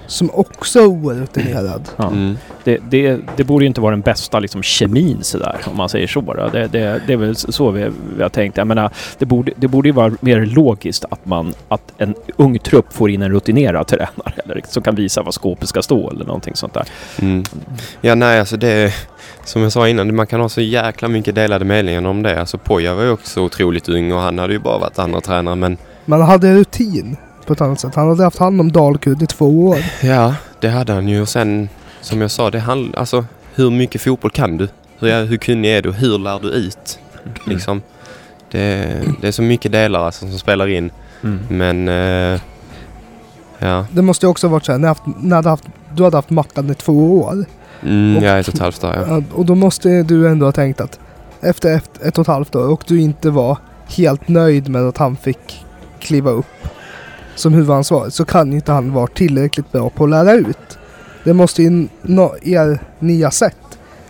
som 0.08 0.30
också 0.34 0.80
är 0.80 0.88
orutinerad. 0.88 1.90
Ja. 1.98 2.08
Mm. 2.08 2.38
Det, 2.64 2.80
det, 2.90 3.20
det 3.36 3.44
borde 3.44 3.66
ju 3.66 3.68
inte 3.68 3.82
vara 3.82 3.92
den 3.92 4.02
bästa 4.02 4.40
liksom, 4.40 4.64
kemin 4.64 5.18
sådär, 5.22 5.58
om 5.66 5.78
man 5.78 5.90
säger 5.90 6.08
så. 6.08 6.22
Det, 6.52 6.68
det, 6.68 7.02
det 7.08 7.14
är 7.14 7.18
väl 7.18 7.36
så 7.36 7.72
vi, 7.72 7.90
vi 8.18 8.24
har 8.24 8.30
tänkt. 8.30 8.58
Jag 8.58 8.68
menar, 8.68 8.90
det, 9.18 9.26
borde, 9.26 9.52
det 9.56 9.68
borde 9.68 9.90
ju 9.90 9.94
vara 9.94 10.14
mer 10.20 10.46
logiskt 10.46 11.06
att, 11.10 11.26
man, 11.26 11.54
att 11.68 11.94
en 11.98 12.16
ung 12.38 12.60
trupp 12.60 12.94
får 12.94 13.10
in 13.10 13.22
en 13.22 13.32
rutinerad 13.32 13.88
tränare 13.88 14.34
eller, 14.46 14.62
som 14.68 14.84
kan 14.84 14.96
visa 14.96 15.22
var 15.22 15.32
skåpet 15.32 15.70
ska 15.70 15.82
stå 15.82 16.10
eller 16.10 16.26
någonting 16.26 16.56
sånt 16.56 16.74
där. 16.74 16.86
Mm. 17.22 17.44
Ja, 18.02 18.16
nej, 18.16 18.40
alltså 18.40 18.58
det... 18.58 18.94
Som 19.46 19.62
jag 19.62 19.72
sa 19.72 19.88
innan, 19.88 20.16
man 20.16 20.28
kan 20.28 20.40
ha 20.42 20.50
så 20.50 20.62
jäkla 20.62 21.08
mycket 21.08 21.36
delade 21.36 21.66
meningar 21.66 22.06
om 22.06 22.24
det. 22.24 22.40
Alltså 22.40 22.58
Poja 22.58 22.96
var 22.96 23.04
ju 23.04 23.10
också 23.10 23.42
otroligt 23.42 23.90
ung 23.90 24.12
och 24.12 24.20
han 24.20 24.40
hade 24.40 24.54
ju 24.54 24.60
bara 24.60 24.78
varit 24.78 25.00
andra 25.00 25.22
tränare 25.22 25.56
men 25.56 25.78
Man 26.06 26.22
hade 26.22 26.56
rutin 26.56 27.18
på 27.46 27.54
ett 27.54 27.62
annat 27.62 27.80
sätt. 27.80 27.96
Han 27.96 28.10
hade 28.10 28.24
haft 28.24 28.40
hand 28.40 28.62
om 28.62 28.72
Dalkurd 28.72 29.22
i 29.22 29.26
två 29.28 29.68
år. 29.68 29.78
ja, 30.04 30.36
det 30.60 30.70
hade 30.70 30.94
han 30.94 31.08
ju 31.08 31.22
och 31.22 31.30
sen 31.30 31.70
som 32.02 32.22
jag 32.22 32.32
sa, 32.32 32.52
det 32.52 32.60
handlar 32.60 33.00
alltså 33.00 33.26
hur 33.56 33.72
mycket 33.72 34.02
fotboll 34.02 34.32
kan 34.32 34.58
du? 34.58 34.68
Hur, 35.00 35.26
hur 35.26 35.38
kunnig 35.38 35.72
är 35.72 35.82
du? 35.82 35.92
Hur 35.92 36.20
lär 36.20 36.40
du 36.40 36.50
ut? 36.50 37.00
Liksom. 37.46 37.82
Det, 38.52 39.02
det 39.22 39.28
är 39.28 39.32
så 39.32 39.42
mycket 39.42 39.72
delar 39.72 40.06
alltså, 40.06 40.30
som 40.30 40.40
spelar 40.40 40.68
in. 40.68 40.92
Mm. 41.24 41.40
Men 41.50 41.88
eh, 41.88 42.42
ja, 43.60 43.86
Det 43.92 44.02
måste 44.02 44.26
ju 44.26 44.30
också 44.30 44.48
varit 44.48 44.66
så 44.66 44.72
här, 44.72 44.80
när, 44.80 44.88
haft, 44.88 45.04
när 45.22 45.36
hade 45.36 45.50
haft, 45.50 45.66
du 45.94 46.04
hade 46.04 46.18
haft 46.18 46.30
Mackan 46.30 46.70
i 46.70 46.76
två 46.76 47.22
år. 47.22 47.46
Mm, 47.86 48.18
Och- 48.18 48.24
är 48.24 48.38
ett 48.40 48.48
och 48.48 48.54
ett 48.54 48.60
halvt 48.60 48.84
år, 48.84 48.94
ja. 48.96 49.04
Ja, 49.08 49.22
Och 49.34 49.46
då 49.46 49.56
måste 49.56 50.04
du 50.04 50.28
ändå 50.28 50.46
ha 50.46 50.52
tänkt 50.52 50.82
att 50.82 51.00
efter 51.42 51.76
ett, 51.76 52.02
ett 52.04 52.18
och 52.18 52.22
ett 52.22 52.28
halvt 52.28 52.56
år 52.56 52.68
och 52.68 52.84
du 52.88 53.02
inte 53.02 53.30
var 53.30 53.58
helt 53.88 54.28
nöjd 54.28 54.70
med 54.70 54.82
att 54.82 54.98
han 54.98 55.16
fick 55.16 55.66
kliva 56.00 56.32
upp 56.32 56.46
som 57.36 57.54
huvudansvarig 57.54 58.14
så 58.14 58.26
kan 58.26 58.54
inte 58.54 58.72
han 58.72 58.94
vara 58.94 59.08
tillräckligt 59.08 59.72
bra 59.72 59.90
på 59.90 60.04
att 60.04 60.10
lära 60.10 60.34
ut. 60.34 60.78
Det 61.24 61.34
måste 61.34 61.64
ju 61.64 61.88
nå 62.02 62.36
er 62.42 62.80
nya 63.00 63.32
sätt 63.32 63.58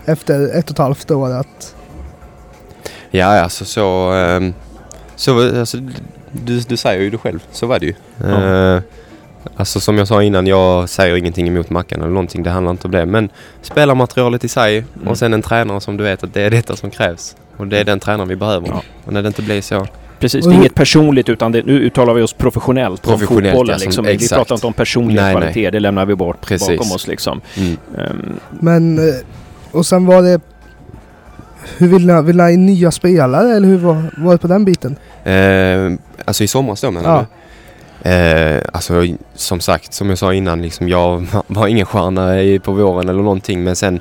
efter 0.06 0.58
ett 0.58 0.66
och 0.66 0.72
ett 0.72 0.78
halvt 0.78 1.12
år 1.12 1.32
att 1.32 1.76
Ja, 3.12 3.26
alltså 3.26 3.66
så... 3.66 4.12
ehm, 4.12 4.54
så 5.16 5.60
alltså, 5.60 5.78
du, 6.32 6.60
du 6.60 6.78
säger 6.78 7.02
ju 7.02 7.10
det 7.10 7.18
själv, 7.18 7.40
så 7.52 7.66
var 7.68 7.80
det 7.80 7.86
ju. 7.86 7.94
Ja. 8.18 8.44
Eh, 8.76 8.82
alltså 9.56 9.80
som 9.80 9.98
jag 9.98 10.08
sa 10.08 10.24
innan, 10.24 10.48
jag 10.48 10.90
säger 10.90 11.16
ingenting 11.16 11.48
emot 11.48 11.70
Mackan 11.70 12.00
eller 12.02 12.10
någonting, 12.12 12.44
det 12.44 12.50
handlar 12.50 12.72
inte 12.72 12.88
om 12.88 12.92
det. 12.92 13.06
Men 13.06 13.30
spelarmaterialet 13.62 14.44
i 14.44 14.48
sig 14.48 14.78
Mm. 14.96 15.08
och 15.08 15.18
sen 15.18 15.34
en 15.34 15.42
tränare 15.42 15.82
som 15.82 15.98
du 15.98 16.04
vet 16.04 16.24
att 16.24 16.34
det 16.34 16.42
är 16.42 16.50
detta 16.52 16.76
som 16.76 16.92
krävs. 16.92 17.36
Och 17.58 17.68
det 17.68 17.80
är 17.80 17.84
den 17.84 18.00
tränaren 18.00 18.28
vi 18.30 18.36
behöver. 18.36 18.68
Ja. 18.68 18.82
Och 19.06 19.14
när 19.14 19.22
det 19.22 19.28
inte 19.28 19.42
blir 19.42 19.62
så... 19.62 19.88
Precis, 20.20 20.46
det 20.46 20.52
är 20.52 20.56
inget 20.56 20.76
personligt 20.76 21.30
utan 21.30 21.52
det, 21.52 21.66
nu 21.66 21.74
uttalar 21.80 22.14
vi 22.14 22.22
oss 22.22 22.34
professionellt, 22.34 23.02
Professionellt, 23.02 23.46
om 23.46 23.52
fotbollen. 23.52 23.74
ja, 23.74 23.92
som- 23.92 24.06
liksom. 24.06 24.06
Vi 24.06 24.30
pratar 24.38 24.56
inte 24.56 24.68
om 24.68 24.74
personliga 24.74 25.22
Nej, 25.22 25.34
nej. 25.34 25.42
kvaliteter, 25.42 25.72
det 25.72 25.80
lämnar 25.80 26.06
vi 26.06 26.16
bort 26.16 26.42
Precis. 26.42 26.68
bakom 26.68 26.92
oss. 26.92 27.08
Liksom. 27.08 27.42
Mm. 27.58 27.78
Ehm, 27.98 28.40
Men 28.50 28.98
eh, 28.98 29.14
och 29.72 29.86
sen 29.86 30.06
var 30.06 30.22
det 30.22 30.42
hur 31.78 31.88
vill 31.88 32.08
ni, 32.08 32.22
vill 32.22 32.36
ni 32.38 32.44
ha 32.44 32.50
in 32.50 32.66
nya 32.66 32.92
spelare 32.92 33.56
eller 33.56 33.68
hur 33.68 33.78
var, 33.78 34.04
var 34.18 34.32
det 34.32 34.38
på 34.38 34.48
den 34.48 34.66
biten? 34.66 34.96
Eh, 35.24 36.00
alltså 36.26 36.44
i 36.44 36.48
somras 36.48 36.82
då 36.82 36.92
menar 36.92 37.10
Ja. 37.10 37.20
du? 37.20 37.26
Eh, 38.06 38.62
alltså 38.74 39.06
som 39.34 39.60
sagt, 39.60 39.94
som 39.94 40.10
jag 40.10 40.18
sa 40.18 40.34
innan, 40.34 40.62
liksom, 40.62 40.90
jag 40.90 41.28
var 41.48 41.68
ingen 41.68 41.86
stjärna 41.86 42.60
på 42.60 42.72
våren 42.72 43.10
eller 43.10 43.22
någonting. 43.24 43.64
Men 43.64 43.76
sen 43.76 44.00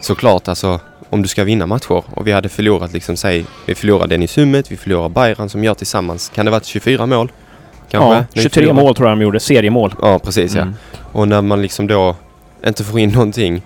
såklart 0.00 0.48
alltså 0.48 0.80
om 1.10 1.22
du 1.22 1.28
ska 1.28 1.44
vinna 1.44 1.66
matcher 1.66 2.04
och 2.14 2.26
vi 2.26 2.32
hade 2.32 2.48
förlorat 2.48 2.92
liksom, 2.92 3.16
säg, 3.16 3.44
vi 3.66 3.74
förlorade 3.74 4.14
Dennis 4.14 4.38
Hummet, 4.38 4.72
vi 4.72 4.76
förlorar 4.76 5.08
Bayern 5.08 5.48
som 5.48 5.64
gör 5.64 5.74
tillsammans, 5.74 6.32
kan 6.34 6.44
det 6.44 6.50
varit 6.50 6.64
24 6.64 7.06
mål? 7.06 7.32
Kanske? 7.90 8.08
ja, 8.08 8.14
När 8.14 8.26
vi 8.32 8.42
23 8.42 8.50
förlorar. 8.62 8.82
mål 8.82 8.94
tror 8.94 9.08
jag 9.08 9.18
de 9.18 9.22
gjorde, 9.22 9.40
seriemål. 9.40 9.94
Ja, 10.02 10.18
precis 10.18 10.54
ja. 10.54 10.62
Mm. 10.62 10.74
Och 11.12 11.28
när 11.28 11.42
man 11.42 11.62
liksom 11.62 11.86
då 11.86 12.16
inte 12.66 12.84
får 12.84 13.00
in 13.00 13.10
någonting 13.10 13.62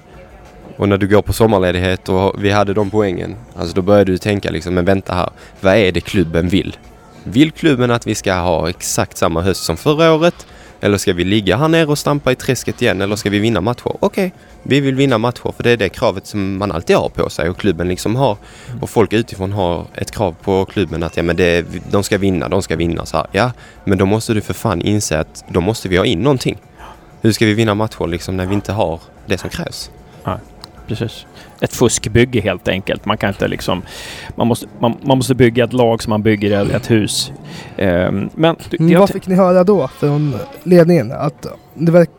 och 0.77 0.89
när 0.89 0.99
du 0.99 1.09
går 1.09 1.23
på 1.23 1.33
sommarledighet 1.33 2.09
och 2.09 2.45
vi 2.45 2.51
hade 2.51 2.75
de 2.75 2.91
poängen. 2.91 3.37
Alltså 3.57 3.75
då 3.75 3.83
börjar 3.83 4.05
du 4.05 4.19
tänka 4.19 4.51
liksom, 4.51 4.75
men 4.75 4.85
vänta 4.85 5.15
här. 5.15 5.31
Vad 5.61 5.77
är 5.77 5.93
det 5.93 6.01
klubben 6.01 6.49
vill? 6.49 6.77
Vill 7.25 7.53
klubben 7.53 7.91
att 7.91 8.07
vi 8.07 8.15
ska 8.15 8.35
ha 8.35 8.69
exakt 8.69 9.17
samma 9.17 9.43
höst 9.43 9.65
som 9.65 9.77
förra 9.77 10.13
året? 10.13 10.47
Eller 10.81 10.99
ska 10.99 11.13
vi 11.13 11.25
ligga 11.25 11.57
här 11.57 11.69
nere 11.69 11.87
och 11.87 11.99
stampa 11.99 12.33
i 12.33 12.35
träsket 12.35 12.83
igen? 12.83 13.01
Eller 13.01 13.17
ska 13.17 13.31
vi 13.31 13.39
vinna 13.39 13.61
matcher? 13.61 13.97
Okej, 14.01 14.33
vi 14.63 14.81
vill 14.81 14.95
vinna 14.95 15.19
matcher 15.19 15.53
för 15.57 15.63
det 15.63 15.71
är 15.71 15.77
det 15.77 15.89
kravet 15.89 16.27
som 16.27 16.59
man 16.59 16.73
alltid 16.73 16.97
har 16.97 17.09
på 17.09 17.31
sig 17.31 17.51
och 17.51 17.57
klubben 17.57 17.89
liksom 17.89 18.17
har. 18.17 18.37
Och 18.81 18.91
folk 18.91 19.13
utifrån 19.13 19.53
har 19.53 19.87
ett 19.95 20.11
krav 20.11 20.35
på 20.43 20.65
klubben 20.65 21.03
att 21.03 21.17
ja, 21.17 21.23
men 21.23 21.37
det, 21.37 21.67
de 21.91 22.03
ska 22.03 22.19
vinna, 22.19 22.49
de 22.49 22.63
ska 22.63 22.77
vinna. 22.77 23.07
Så 23.07 23.17
här. 23.17 23.27
Ja, 23.33 23.53
men 23.85 23.99
då 23.99 24.07
måste 24.07 24.35
du 24.35 24.41
för 24.41 24.55
fan 24.55 24.81
inse 24.81 25.19
att 25.19 25.45
då 25.49 25.61
måste 25.61 25.89
vi 25.89 25.97
ha 25.97 26.05
in 26.05 26.23
någonting. 26.23 26.59
Hur 27.21 27.33
ska 27.33 27.47
vi 27.47 27.55
vinna 27.55 27.75
matcher 27.75 28.07
liksom 28.07 28.37
när 28.37 28.47
vi 28.47 28.55
inte 28.55 28.73
har 28.73 29.01
det 29.27 29.39
som 29.39 29.51
krävs? 29.51 29.91
Precis. 30.99 31.27
Ett 31.61 31.73
fuskbygge 31.75 32.41
helt 32.41 32.69
enkelt. 32.69 33.05
Man 33.05 33.17
kan 33.17 33.29
inte 33.29 33.49
liksom... 33.49 33.83
Man 34.37 34.47
måste, 34.47 34.67
man, 34.81 34.97
man 35.03 35.17
måste 35.19 35.35
bygga 35.35 35.65
ett 35.65 35.73
lag 35.73 36.03
som 36.03 36.11
man 36.11 36.23
bygger 36.23 36.63
ett, 36.63 36.71
ett 36.71 36.91
hus. 36.91 37.33
Ehm, 37.77 38.31
men... 38.35 38.57
Det, 38.71 38.81
Mm, 38.81 39.01
vad 39.01 39.11
fick 39.11 39.27
ni 39.27 39.35
höra 39.35 39.65
då 39.65 39.89
från 39.89 40.35
ledningen? 40.63 41.13
Att 41.13 41.47
det 41.75 41.93
verk, 41.93 42.11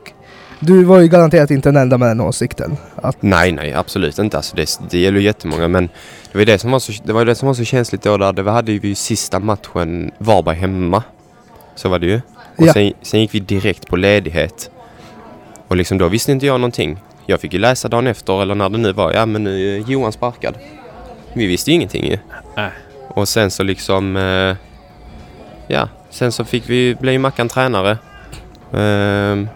du 0.59 0.83
var 0.83 0.99
ju 0.99 1.07
garanterat 1.07 1.51
inte 1.51 1.69
den 1.69 1.77
enda 1.77 1.97
med 1.97 2.07
den 2.09 2.21
åsikten. 2.21 2.77
Att, 2.95 3.21
Nej, 3.21 3.51
nej, 3.51 3.73
absolut 3.73 4.19
inte. 4.19 4.37
Alltså 4.37 4.55
det, 4.55 4.79
det 4.89 4.99
gäller 4.99 5.19
ju 5.19 5.25
jättemånga 5.25 5.67
men 5.67 5.87
det 6.31 6.33
var 6.33 6.39
ju 6.39 6.45
det 6.45 6.57
som 6.57 6.71
var 6.71 6.79
så, 6.79 6.91
det 7.05 7.13
var 7.13 7.21
ju 7.21 7.25
det 7.25 7.35
som 7.35 7.47
var 7.47 7.53
så 7.53 7.63
känsligt 7.63 8.01
då 8.03 8.17
där. 8.17 8.33
Det 8.33 8.51
hade 8.51 8.71
ju 8.71 8.79
vi 8.79 8.95
sista 8.95 9.39
matchen 9.39 10.11
Varberg 10.17 10.55
hemma. 10.55 11.03
Så 11.75 11.89
var 11.89 11.99
det 11.99 12.07
ju. 12.07 12.21
Och 12.57 12.65
Ja. 12.67 12.73
sen, 12.73 12.93
sen 13.01 13.19
gick 13.21 13.33
vi 13.35 13.39
direkt 13.39 13.87
på 13.87 13.95
ledighet. 13.95 14.71
Och 15.67 15.75
liksom 15.77 15.97
då 15.97 16.07
visste 16.07 16.31
inte 16.31 16.45
jag 16.45 16.59
någonting. 16.59 16.99
Jag 17.25 17.39
fick 17.39 17.53
ju 17.53 17.59
läsa 17.59 17.87
dagen 17.87 18.07
efter 18.07 18.41
eller 18.41 18.55
när 18.55 18.69
det 18.69 18.77
nu 18.77 18.93
var. 18.93 19.13
Ja 19.13 19.25
men 19.25 19.43
nu 19.43 19.75
är 19.77 19.89
Johan 19.89 20.11
sparkad. 20.11 20.55
Vi 21.33 21.47
visste 21.47 21.71
ju 21.71 21.75
ingenting 21.75 22.05
ju. 22.05 22.17
Nej. 22.55 22.71
Och 23.07 23.27
sen 23.27 23.51
så 23.51 23.63
liksom... 23.63 24.15
Eh, 24.15 24.55
ja, 25.67 25.89
sen 26.09 26.31
så 26.31 26.45
fick 26.45 26.69
vi, 26.69 26.95
blev 26.95 27.13
ju 27.13 27.19
Mackan 27.19 27.47
tränare. 27.47 27.97
Ehm, 28.73 29.49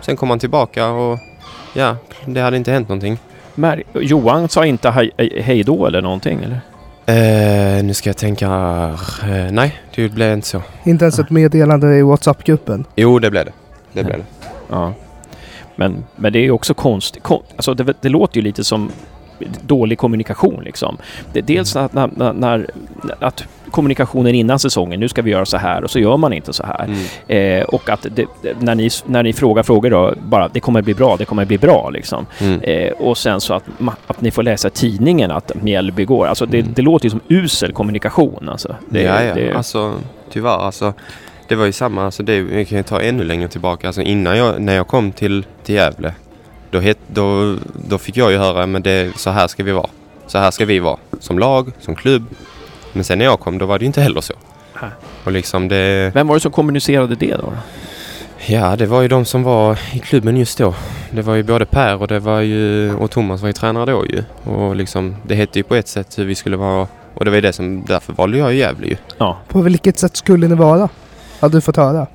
sen 0.00 0.16
kom 0.16 0.30
han 0.30 0.38
tillbaka 0.38 0.88
och 0.88 1.18
ja, 1.74 1.96
det 2.26 2.40
hade 2.40 2.56
inte 2.56 2.72
hänt 2.72 2.88
någonting. 2.88 3.18
Mär, 3.54 3.82
Johan 3.92 4.48
sa 4.48 4.66
inte 4.66 4.90
hej, 4.90 5.10
hej 5.40 5.62
då 5.62 5.86
eller 5.86 6.02
någonting 6.02 6.40
eller? 6.44 6.60
Eh, 7.06 7.84
nu 7.84 7.94
ska 7.94 8.08
jag 8.08 8.16
tänka... 8.16 8.46
Eh, 9.22 9.52
nej, 9.52 9.80
det 9.94 10.08
blev 10.08 10.32
inte 10.32 10.48
så. 10.48 10.62
inte 10.84 11.04
ens 11.04 11.18
ett 11.18 11.30
meddelande 11.30 11.96
i 11.96 12.02
WhatsApp-gruppen. 12.02 12.84
Jo, 12.96 13.18
det 13.18 13.30
blev 13.30 13.44
det. 13.44 13.52
Det 13.92 14.04
blev 14.04 14.18
det. 14.18 14.24
Ja. 14.70 14.92
Men, 15.76 16.04
men 16.16 16.32
det 16.32 16.38
är 16.38 16.42
ju 16.42 16.50
också 16.50 16.74
konstigt. 16.74 17.22
Kon, 17.22 17.42
alltså 17.56 17.74
det, 17.74 17.94
det 18.00 18.08
låter 18.08 18.36
ju 18.36 18.42
lite 18.42 18.64
som 18.64 18.90
dålig 19.60 19.98
kommunikation 19.98 20.62
liksom. 20.64 20.96
Dels 21.32 21.76
Mm. 21.76 21.86
att, 21.86 21.92
när, 21.92 22.10
när, 22.16 22.32
när, 22.32 22.66
att 23.20 23.44
kommunikationen 23.70 24.34
innan 24.34 24.58
säsongen, 24.58 25.00
nu 25.00 25.08
ska 25.08 25.22
vi 25.22 25.30
göra 25.30 25.46
så 25.46 25.56
här 25.56 25.84
och 25.84 25.90
så 25.90 25.98
gör 25.98 26.16
man 26.16 26.32
inte 26.32 26.52
så 26.52 26.62
här. 26.66 26.84
Mm. 27.28 27.60
Eh, 27.60 27.64
och 27.64 27.88
att 27.88 28.06
det, 28.10 28.26
när, 28.60 28.74
ni, 28.74 28.90
när 29.06 29.22
ni 29.22 29.32
frågar 29.32 29.62
frågor 29.62 29.90
då, 29.90 30.14
bara 30.28 30.48
det 30.48 30.60
kommer 30.60 30.82
bli 30.82 30.94
bra, 30.94 31.16
det 31.16 31.24
kommer 31.24 31.44
bli 31.44 31.58
bra 31.58 31.90
liksom. 31.90 32.26
Mm. 32.40 32.60
Eh, 32.60 32.92
och 32.92 33.18
sen 33.18 33.40
så 33.40 33.54
att, 33.54 33.64
att 34.06 34.20
ni 34.20 34.30
får 34.30 34.42
läsa 34.42 34.70
tidningen 34.70 35.30
att 35.30 35.52
Mjällby 35.62 36.04
går. 36.04 36.26
Alltså 36.26 36.46
det, 36.46 36.58
Mm. 36.60 36.72
det 36.76 36.82
låter 36.82 37.06
ju 37.06 37.10
som 37.10 37.20
usel 37.28 37.72
kommunikation 37.72 38.48
alltså. 38.48 38.76
Det, 38.88 39.02
ja, 39.02 39.22
ja. 39.22 39.34
Det, 39.34 39.52
Alltså, 39.54 39.94
tyvärr. 40.30 40.58
Alltså, 40.66 40.92
det 41.48 41.54
var 41.54 41.66
ju 41.66 41.72
samma. 41.72 42.04
Alltså, 42.04 42.22
det, 42.22 42.36
jag 42.36 42.68
kan 42.68 42.78
ju 42.78 42.84
ta 42.84 43.00
ännu 43.00 43.24
längre 43.24 43.48
tillbaka. 43.48 43.86
Alltså, 43.86 44.02
innan 44.02 44.38
jag, 44.38 44.60
när 44.60 44.74
jag 44.74 44.86
kom 44.86 45.12
till, 45.12 45.46
till 45.64 45.74
Gävle. 45.74 46.14
Då, 46.70 46.80
het, 46.80 46.98
då, 47.06 47.56
då 47.88 47.98
fick 47.98 48.16
jag 48.16 48.32
ju 48.32 48.38
höra 48.38 48.66
men 48.66 48.82
det, 48.82 49.18
så 49.18 49.30
här 49.30 49.46
ska 49.46 49.64
vi 49.64 49.72
vara. 49.72 49.90
Så 50.26 50.38
här 50.38 50.50
ska 50.50 50.64
vi 50.64 50.78
vara. 50.78 50.96
Som 51.20 51.38
lag, 51.38 51.72
som 51.80 51.94
klubb. 51.94 52.24
Men 52.92 53.04
sen 53.04 53.18
när 53.18 53.24
jag 53.24 53.40
kom 53.40 53.58
då 53.58 53.66
var 53.66 53.78
det 53.78 53.82
ju 53.82 53.86
inte 53.86 54.00
heller 54.00 54.20
så. 54.20 54.34
Och 55.24 55.32
liksom 55.32 55.68
det... 55.68 56.10
Vem 56.14 56.26
var 56.26 56.34
det 56.34 56.40
som 56.40 56.52
kommunicerade 56.52 57.14
det 57.14 57.36
då? 57.36 57.52
Ja, 58.46 58.76
det 58.76 58.86
var 58.86 59.02
ju 59.02 59.08
de 59.08 59.24
som 59.24 59.42
var 59.42 59.78
i 59.92 59.98
klubben 59.98 60.36
just 60.36 60.58
då. 60.58 60.74
Det 61.10 61.22
var 61.22 61.34
ju 61.34 61.42
både 61.42 61.66
Per 61.66 62.00
och 62.00 62.08
det 62.08 62.18
var 62.18 62.40
ju 62.40 62.94
och 62.94 63.10
Thomas 63.10 63.40
var 63.40 63.46
ju 63.46 63.52
tränare 63.52 63.90
då 63.90 64.06
ju. 64.06 64.24
Och 64.44 64.76
liksom 64.76 65.16
det 65.26 65.34
hette 65.34 65.58
ju 65.58 65.62
på 65.62 65.74
ett 65.74 65.88
sätt 65.88 66.18
hur 66.18 66.24
vi 66.24 66.34
skulle 66.34 66.56
vara 66.56 66.88
och 67.14 67.24
det 67.24 67.30
var 67.30 67.34
ju 67.34 67.40
det 67.40 67.52
som 67.52 67.84
därför 67.84 68.12
valde 68.12 68.38
jag 68.38 68.52
ju 68.52 68.58
Gävle 68.58 68.86
ju. 68.86 68.96
Ja, 69.18 69.38
På 69.48 69.62
vilket 69.62 69.98
sätt 69.98 70.16
skulle 70.16 70.48
ni 70.48 70.54
vara? 70.54 70.88
Hade 71.44 71.56
du 71.56 71.60
fått 71.60 71.76
höra? 71.76 72.06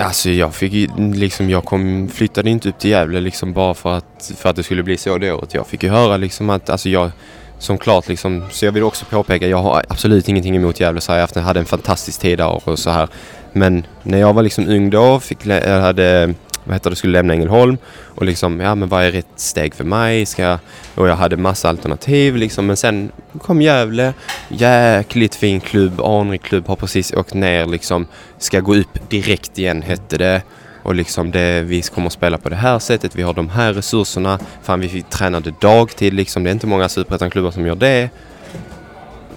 Alltså 0.00 0.30
jag 0.30 0.54
fick 0.54 0.72
ju 0.72 0.88
liksom 1.14 1.50
jag 1.50 1.64
kom 1.64 2.08
flyttade 2.08 2.50
inte 2.50 2.68
upp 2.68 2.78
till 2.78 2.90
Gävle 2.90 3.20
liksom 3.20 3.52
bara 3.52 3.74
för 3.74 3.96
att 3.96 4.32
för 4.36 4.50
att 4.50 4.56
det 4.56 4.62
skulle 4.62 4.82
bli 4.82 4.96
så 4.96 5.18
det 5.18 5.32
året. 5.32 5.54
Jag 5.54 5.66
fick 5.66 5.82
ju 5.82 5.88
höra 5.88 6.16
liksom 6.16 6.50
att 6.50 6.70
alltså 6.70 6.88
jag 6.88 7.10
som 7.58 7.78
klart 7.78 8.08
liksom 8.08 8.44
så 8.50 8.64
jag 8.64 8.72
vill 8.72 8.82
också 8.82 9.04
påpeka 9.04 9.46
jag 9.46 9.62
har 9.62 9.84
absolut 9.88 10.28
ingenting 10.28 10.56
emot 10.56 10.80
Gävle 10.80 11.00
så 11.00 11.12
jag 11.12 11.42
hade 11.42 11.60
en 11.60 11.66
fantastisk 11.66 12.20
tid 12.20 12.38
där 12.38 12.68
och 12.68 12.78
så 12.78 12.90
här. 12.90 13.08
Men 13.52 13.86
när 14.02 14.18
jag 14.18 14.32
var 14.34 14.42
liksom 14.42 14.68
ung 14.68 14.90
då 14.90 15.20
fick 15.20 15.46
jag 15.46 15.80
hade 15.80 16.34
vad 16.68 16.74
heter 16.74 16.90
det, 16.90 16.96
skulle 16.96 17.12
lämna 17.12 17.34
Ängelholm 17.34 17.78
och 18.14 18.24
liksom, 18.24 18.60
ja 18.60 18.74
men 18.74 18.88
vad 18.88 19.04
är 19.04 19.10
rätt 19.10 19.26
steg 19.36 19.74
för 19.74 19.84
mig? 19.84 20.26
Ska 20.26 20.42
jag, 20.42 20.58
och 20.94 21.08
jag 21.08 21.16
hade 21.16 21.36
massa 21.36 21.68
alternativ 21.68 22.36
liksom 22.36 22.66
men 22.66 22.76
sen 22.76 23.12
kom 23.42 23.62
Gävle, 23.62 24.14
jäkligt 24.48 25.34
fin 25.34 25.60
klubb, 25.60 26.00
anrik 26.00 26.42
klubb, 26.42 26.68
har 26.68 26.76
precis 26.76 27.12
åkt 27.12 27.34
ner 27.34 27.66
liksom, 27.66 28.06
ska 28.38 28.60
gå 28.60 28.74
upp 28.74 29.10
direkt 29.10 29.58
igen 29.58 29.82
hette 29.82 30.18
det. 30.18 30.42
Och 30.82 30.94
liksom 30.94 31.30
det, 31.30 31.62
vi 31.62 31.82
kommer 31.82 32.06
att 32.06 32.12
spela 32.12 32.38
på 32.38 32.48
det 32.48 32.56
här 32.56 32.78
sättet, 32.78 33.16
vi 33.16 33.22
har 33.22 33.34
de 33.34 33.48
här 33.48 33.72
resurserna. 33.72 34.38
Fan 34.62 34.80
vi 34.80 35.02
tränade 35.02 35.54
dagtid 35.60 36.14
liksom. 36.14 36.44
Det 36.44 36.50
är 36.50 36.52
inte 36.52 36.66
många 36.66 36.88
superettan-klubbar 36.88 37.50
som 37.50 37.66
gör 37.66 37.74
det. 37.74 38.10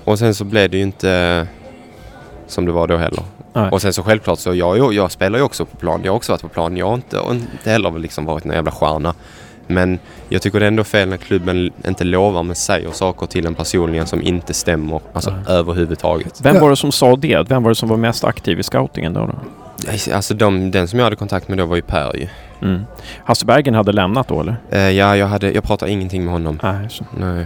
Och 0.04 0.20
sen 0.20 0.36
så 0.36 0.44
blev 0.44 0.70
det 0.70 0.78
ju 0.78 0.84
inte 0.84 1.48
som 2.48 2.66
det 2.66 2.72
var 2.72 2.88
då 2.88 2.98
heller. 2.98 3.24
Nej. 3.54 3.70
Och 3.72 3.82
sen 3.82 3.94
så 3.94 4.04
självklart 4.04 4.40
så 4.40 4.54
jag, 4.54 4.78
jag, 4.78 4.94
jag 4.94 5.12
spelar 5.12 5.40
ju 5.40 5.46
också 5.46 5.66
på 5.66 5.78
plan. 5.78 6.02
Jag 6.04 6.12
har 6.12 6.18
också 6.18 6.32
varit 6.32 6.42
på 6.42 6.48
plan. 6.48 6.78
Jag 6.78 6.88
har 6.88 6.94
inte, 6.94 7.18
inte 7.32 7.72
heller 7.72 8.00
liksom 8.00 8.26
varit 8.26 8.44
någon 8.44 8.56
jävla 8.56 8.72
stjärna. 8.72 9.14
Men 9.68 10.00
jag 10.30 10.42
tycker 10.42 10.60
det 10.60 10.66
är 10.66 10.68
ändå 10.68 10.84
fel 10.84 11.10
när 11.10 11.18
klubben 11.18 11.72
inte 11.88 12.04
lovar 12.04 12.44
men 12.44 12.56
säger 12.56 12.92
saker 12.92 13.26
till 13.26 13.46
en 13.46 13.56
personligen 13.56 14.08
som 14.08 14.22
inte 14.22 14.54
stämmer. 14.54 15.02
Alltså 15.14 15.32
Nej. 15.32 15.40
överhuvudtaget. 15.48 16.40
Vem 16.44 16.60
var 16.60 16.70
det 16.70 16.76
som 16.76 16.92
sa 16.92 17.16
det? 17.16 17.50
Vem 17.50 17.64
var 17.64 17.72
det 17.72 17.76
som 17.76 17.90
var 17.90 17.98
mest 17.98 18.24
aktiv 18.24 18.60
i 18.60 18.64
scoutingen 18.64 19.14
då? 19.14 19.26
då? 19.26 19.34
Alltså 20.14 20.34
de, 20.34 20.72
den 20.72 20.88
som 20.88 21.00
jag 21.00 21.04
hade 21.04 21.16
kontakt 21.16 21.48
med 21.48 21.58
då 21.58 21.66
var 21.66 21.76
ju 21.76 21.82
Per 21.82 22.16
ju. 22.16 22.28
Mm. 22.62 22.82
Hasse 23.26 23.46
Bergen 23.46 23.74
hade 23.74 23.92
lämnat 23.92 24.28
då 24.28 24.42
eller? 24.42 24.56
Eh, 24.72 24.80
ja, 24.80 25.18
jag, 25.18 25.28
hade, 25.28 25.52
jag 25.52 25.64
pratade 25.64 25.92
ingenting 25.92 26.24
med 26.24 26.34
honom. 26.34 26.60
Nej, 26.64 26.90
så. 26.90 27.06
Nej. 27.18 27.46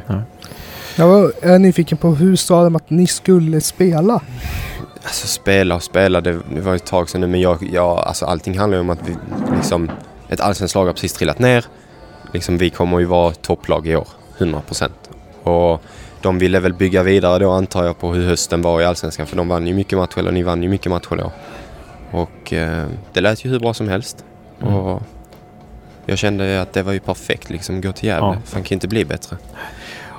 Jag 0.98 1.08
var 1.08 1.58
nyfiken 1.60 1.98
på 1.98 2.16
hur 2.16 2.36
sa 2.36 2.64
de 2.64 2.76
att 2.76 2.90
ni 2.90 3.08
skulle 3.08 3.62
spela? 3.62 4.22
Alltså 5.06 5.28
spela 5.28 5.76
och 5.76 5.84
spela, 5.84 6.22
det, 6.22 6.40
det 6.50 6.62
var 6.62 6.76
ett 6.76 6.86
tag 6.86 7.10
sedan 7.10 7.22
nu 7.22 7.28
men 7.28 7.42
jag, 7.42 7.70
jag, 7.72 8.00
alltså 8.00 8.26
allting 8.26 8.58
handlar 8.58 8.78
ju 8.78 8.82
om 8.82 8.90
att 8.90 9.10
vi 9.10 9.16
liksom, 9.56 9.92
ett 10.30 10.40
allsvenskt 10.40 10.76
lag 10.76 10.86
har 10.86 10.94
precis 10.94 11.14
trillat 11.14 11.40
ner. 11.40 11.66
Liksom 12.34 12.58
vi 12.58 12.70
kommer 12.70 13.00
ju 13.00 13.06
vara 13.06 13.34
topplag 13.34 13.88
i 13.88 13.96
år, 13.96 14.08
100%. 14.38 14.90
Och 15.44 15.82
de 16.22 16.40
ville 16.40 16.60
väl 16.60 16.74
bygga 16.74 17.04
vidare 17.04 17.40
då 17.40 17.52
antar 17.52 17.86
jag 17.86 18.00
på 18.00 18.14
hur 18.14 18.28
hösten 18.28 18.62
var 18.62 18.82
i 18.82 18.86
allsvenskan 18.86 19.28
för 19.28 19.38
de 19.38 19.48
vann 19.48 19.68
ju 19.68 19.74
mycket 19.74 19.98
matcher, 19.98 20.20
eller 20.20 20.32
ni 20.32 20.44
vann 20.44 20.64
ju 20.64 20.70
mycket 20.70 20.92
matcher 20.92 21.16
då. 21.16 21.32
Och 22.12 22.54
eh, 22.54 22.88
det 23.14 23.22
lät 23.22 23.46
ju 23.46 23.50
hur 23.50 23.60
bra 23.60 23.74
som 23.74 23.88
helst. 23.90 24.26
Mm. 24.62 24.74
Och 24.74 25.02
jag 26.06 26.18
kände 26.18 26.62
att 26.62 26.74
det 26.74 26.84
var 26.84 26.94
ju 26.94 27.00
perfekt 27.00 27.50
liksom, 27.50 27.82
gå 27.82 27.92
till 27.92 28.08
Gävle. 28.08 28.28
Ja. 28.28 28.38
Fan 28.46 28.64
kan 28.64 28.76
inte 28.76 28.88
bli 28.88 29.06
bättre. 29.06 29.38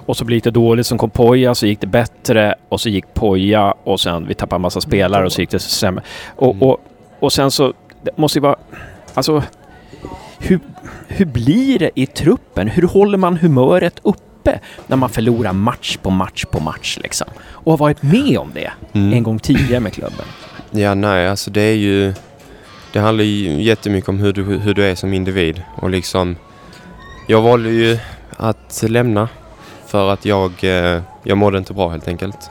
Och 0.07 0.17
så 0.17 0.25
blev 0.25 0.41
det 0.41 0.51
dåligt, 0.51 0.87
som 0.87 0.99
kom 0.99 1.11
Poja, 1.11 1.55
så 1.55 1.67
gick 1.67 1.81
det 1.81 1.87
bättre 1.87 2.55
och 2.69 2.81
så 2.81 2.89
gick 2.89 3.15
Poja 3.15 3.75
och 3.85 4.01
sen 4.01 4.27
vi 4.29 4.35
tappade 4.35 4.57
en 4.59 4.63
massa 4.63 4.81
spelare 4.81 5.25
och 5.27 5.33
så 5.33 5.41
gick 5.41 5.51
det 5.51 5.59
sämre. 5.59 6.05
Och, 6.37 6.55
Mm. 6.55 6.63
och, 6.69 6.79
och 7.21 7.33
sen 7.33 7.51
så, 7.51 7.73
det 8.03 8.19
måste 8.19 8.39
ju 8.39 8.43
vara, 8.43 8.57
alltså 9.15 9.43
hur, 10.39 10.61
hur 11.09 11.25
blir 11.27 11.79
det 11.79 11.91
i 11.95 12.07
truppen? 12.07 12.69
Hur 12.69 12.83
håller 12.83 13.19
man 13.19 13.37
humöret 13.37 14.01
uppe 14.03 14.61
när 14.87 14.97
man 14.97 15.09
förlorar 15.09 15.53
match 15.53 15.97
på 16.03 16.11
match 16.11 16.45
på 16.45 16.61
match 16.61 16.99
liksom? 17.03 17.27
Och 17.51 17.73
har 17.73 17.79
varit 17.79 18.03
med 18.03 18.39
om 18.39 18.51
det 18.55 18.73
Mm. 18.93 19.13
en 19.13 19.23
gång 19.23 19.39
tidigare 19.39 19.81
med 19.81 19.93
klubben. 19.93 20.25
Ja, 20.71 20.95
nej, 20.95 21.29
alltså 21.29 21.51
det 21.51 21.61
är 21.61 21.75
ju... 21.77 22.15
Det 22.93 22.99
handlar 23.01 23.25
ju 23.25 23.63
jättemycket 23.63 24.09
om 24.09 24.19
hur 24.19 24.33
du, 24.33 24.43
hur 24.45 24.75
du 24.75 24.85
är 24.85 24.95
som 24.95 25.13
individ 25.15 25.63
och 25.77 25.91
liksom... 25.91 26.37
Jag 27.27 27.43
valde 27.43 27.71
ju 27.71 27.99
att 28.37 28.85
lämna 28.89 29.29
för 29.87 30.09
att 30.09 30.25
jag, 30.25 30.53
eh, 30.63 31.03
jag 31.23 31.39
mådde 31.39 31.59
inte 31.59 31.73
bra 31.73 31.89
helt 31.89 32.09
enkelt. 32.09 32.51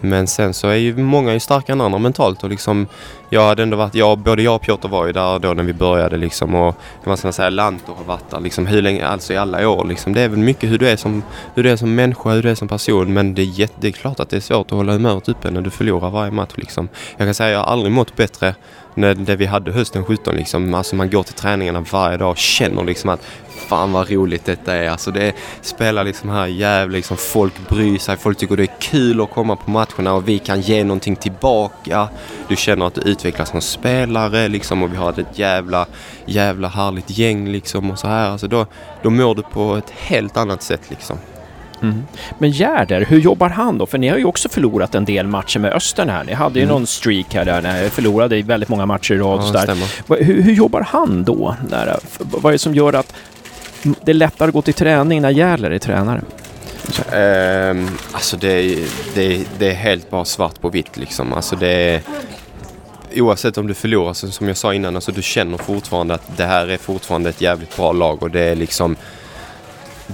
Men 0.00 0.26
sen 0.26 0.54
så 0.54 0.68
är 0.68 0.74
ju 0.74 0.96
många 0.96 1.32
ju 1.32 1.40
starkare 1.40 1.72
än 1.72 1.80
andra 1.80 1.98
mentalt 1.98 2.44
och 2.44 2.50
liksom 2.50 2.86
jag 3.32 3.46
hade 3.46 3.62
ändå 3.62 3.76
varit, 3.76 3.94
jag, 3.94 4.18
både 4.18 4.42
jag 4.42 4.54
och 4.54 4.62
Piotr 4.62 4.88
var 4.88 5.06
ju 5.06 5.12
där 5.12 5.38
då 5.38 5.52
när 5.52 5.62
vi 5.62 5.72
började 5.72 6.16
liksom 6.16 6.54
och 6.54 6.76
vad 7.04 7.18
ska 7.18 7.28
man 7.28 7.32
säga, 7.32 7.50
Lantor 7.50 7.94
har 7.94 8.04
varit 8.04 8.30
där 8.30 8.40
liksom 8.40 8.66
hur 8.66 8.82
länge, 8.82 9.06
alltså 9.06 9.32
i 9.32 9.36
alla 9.36 9.68
år 9.68 9.84
liksom. 9.84 10.12
Det 10.12 10.20
är 10.20 10.28
väl 10.28 10.38
mycket 10.38 10.70
hur 10.70 10.78
du 10.78 10.88
är 10.88 10.96
som, 10.96 11.22
hur 11.54 11.62
du 11.62 11.70
är 11.70 11.76
som 11.76 11.94
människa, 11.94 12.30
hur 12.30 12.42
du 12.42 12.50
är 12.50 12.54
som 12.54 12.68
person 12.68 13.14
men 13.14 13.34
det 13.34 13.42
är, 13.42 13.46
jätte, 13.46 13.74
det 13.80 13.88
är 13.88 13.92
klart 13.92 14.20
att 14.20 14.30
det 14.30 14.36
är 14.36 14.40
svårt 14.40 14.66
att 14.66 14.76
hålla 14.76 14.92
humöret 14.92 15.28
uppe 15.28 15.50
när 15.50 15.60
du 15.60 15.70
förlorar 15.70 16.10
varje 16.10 16.30
match 16.30 16.52
liksom. 16.54 16.88
Jag 17.16 17.26
kan 17.26 17.34
säga 17.34 17.50
jag 17.50 17.58
har 17.58 17.66
aldrig 17.66 17.92
mått 17.92 18.16
bättre 18.16 18.54
när 18.94 19.14
det 19.14 19.36
vi 19.36 19.46
hade 19.46 19.72
hösten 19.72 20.04
17 20.04 20.34
liksom. 20.34 20.74
Alltså 20.74 20.96
man 20.96 21.10
går 21.10 21.22
till 21.22 21.34
träningarna 21.34 21.84
varje 21.92 22.16
dag 22.16 22.30
och 22.30 22.36
känner 22.36 22.84
liksom 22.84 23.10
att 23.10 23.26
fan 23.68 23.92
vad 23.92 24.10
roligt 24.10 24.44
detta 24.44 24.74
är. 24.74 24.90
Alltså 24.90 25.10
det 25.10 25.32
spelar 25.60 26.04
liksom 26.04 26.30
här 26.30 26.46
jävligt 26.46 26.96
liksom 26.96 27.16
folk 27.16 27.68
bryr 27.68 27.98
sig, 27.98 28.16
folk 28.16 28.38
tycker 28.38 28.56
det 28.56 28.62
är 28.62 28.80
kul 28.80 29.20
att 29.20 29.30
komma 29.30 29.56
på 29.56 29.70
matcherna 29.70 30.12
och 30.12 30.28
vi 30.28 30.38
kan 30.38 30.60
ge 30.60 30.84
någonting 30.84 31.16
tillbaka. 31.16 32.08
Du 32.48 32.56
känner 32.56 32.86
att 32.86 32.94
du 32.94 33.00
utvecklas 33.00 33.50
som 33.50 33.60
spelare 33.60 34.48
liksom 34.48 34.82
och 34.82 34.92
vi 34.92 34.96
har 34.96 35.20
ett 35.20 35.38
jävla, 35.38 35.86
jävla 36.26 36.68
härligt 36.68 37.18
gäng 37.18 37.48
liksom 37.48 37.90
och 37.90 37.98
så 37.98 38.06
här. 38.06 38.30
Alltså 38.30 38.48
då, 38.48 38.66
då 39.02 39.10
mår 39.10 39.34
du 39.34 39.42
på 39.42 39.74
ett 39.74 39.90
helt 39.90 40.36
annat 40.36 40.62
sätt 40.62 40.90
liksom. 40.90 41.16
Mm. 41.82 42.02
Men 42.38 42.50
Gärder, 42.50 43.04
hur 43.08 43.18
jobbar 43.20 43.48
han 43.48 43.78
då? 43.78 43.86
För 43.86 43.98
ni 43.98 44.08
har 44.08 44.18
ju 44.18 44.24
också 44.24 44.48
förlorat 44.48 44.94
en 44.94 45.04
del 45.04 45.26
matcher 45.26 45.58
med 45.58 45.72
Östern 45.72 46.08
här. 46.08 46.24
Ni 46.24 46.32
hade 46.32 46.58
ju 46.58 46.62
Mm. 46.64 46.74
någon 46.74 46.86
streak 46.86 47.34
här 47.34 47.44
där 47.44 47.82
ni 47.82 47.90
förlorade 47.90 48.36
i 48.36 48.42
väldigt 48.42 48.68
många 48.68 48.86
matcher 48.86 49.14
i 49.14 49.18
rad. 49.18 49.66
Ja, 50.08 50.14
Hur, 50.16 50.42
hur 50.42 50.52
jobbar 50.52 50.80
han 50.80 51.24
då? 51.24 51.56
Där, 51.70 51.96
vad 52.18 52.44
är 52.50 52.52
det 52.52 52.58
som 52.58 52.74
gör 52.74 52.92
att 52.92 53.12
det 53.82 54.10
är 54.12 54.14
lättare 54.14 54.48
att 54.48 54.54
gå 54.54 54.62
till 54.62 54.74
träning 54.74 55.22
när 55.22 55.30
Järler 55.30 55.70
är 55.70 55.78
tränare? 55.78 56.20
Ehm, 57.12 57.88
alltså 58.12 58.36
det 58.36 58.48
är, 58.52 58.78
det, 59.14 59.22
är, 59.36 59.44
det 59.58 59.70
är 59.70 59.74
helt 59.74 60.10
bara 60.10 60.24
svart 60.24 60.60
på 60.60 60.68
vitt 60.68 60.96
liksom. 60.96 61.32
Alltså 61.32 61.56
det 61.56 61.68
är, 61.68 62.00
oavsett 63.16 63.58
om 63.58 63.66
du 63.66 63.74
förlorar, 63.74 64.12
så, 64.12 64.30
som 64.30 64.48
jag 64.48 64.56
sa 64.56 64.74
innan, 64.74 64.94
alltså 64.96 65.12
du 65.12 65.22
känner 65.22 65.58
fortfarande 65.58 66.14
att 66.14 66.36
det 66.36 66.44
här 66.44 66.66
är 66.66 66.76
fortfarande 66.76 67.30
ett 67.30 67.40
jävligt 67.40 67.76
bra 67.76 67.92
lag 67.92 68.22
och 68.22 68.30
det 68.30 68.40
är 68.40 68.56
liksom 68.56 68.96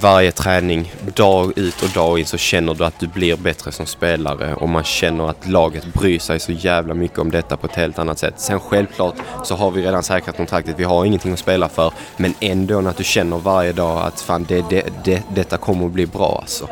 varje 0.01 0.33
träning, 0.33 0.93
dag 1.15 1.59
ut 1.59 1.83
och 1.83 1.89
dag 1.89 2.19
in 2.19 2.27
så 2.27 2.37
känner 2.37 2.75
du 2.75 2.85
att 2.85 3.01
du 3.01 3.07
blir 3.07 3.37
bättre 3.37 3.73
som 3.73 3.87
spelare. 3.87 4.55
Och 4.55 4.69
man 4.69 4.85
känner 4.85 5.31
att 5.31 5.49
laget 5.49 5.87
bryr 5.87 6.19
sig 6.19 6.41
så 6.41 6.53
jävla 6.53 6.95
mycket 6.95 7.19
om 7.19 7.31
detta 7.31 7.57
på 7.57 7.67
ett 7.67 7.75
helt 7.75 7.99
annat 7.99 8.19
sätt. 8.19 8.35
Sen 8.37 8.61
självklart 8.61 9.15
så 9.45 9.57
har 9.57 9.71
vi 9.71 9.83
redan 9.83 10.03
säkrat 10.03 10.37
kontraktet, 10.37 10.75
vi 10.79 10.85
har 10.85 11.05
ingenting 11.05 11.33
att 11.33 11.39
spela 11.39 11.69
för. 11.69 11.93
Men 12.17 12.35
ändå 12.41 12.81
när 12.81 12.95
du 12.97 13.05
känner 13.05 13.39
varje 13.39 13.73
dag 13.73 14.07
att 14.07 14.21
fan 14.21 14.45
det, 14.49 14.65
det, 14.71 14.85
det, 15.05 15.23
detta 15.35 15.57
kommer 15.57 15.87
att 15.87 15.93
bli 15.93 16.07
bra 16.07 16.39
alltså. 16.41 16.69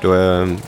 Då, 0.00 0.12
ehm, 0.12 0.58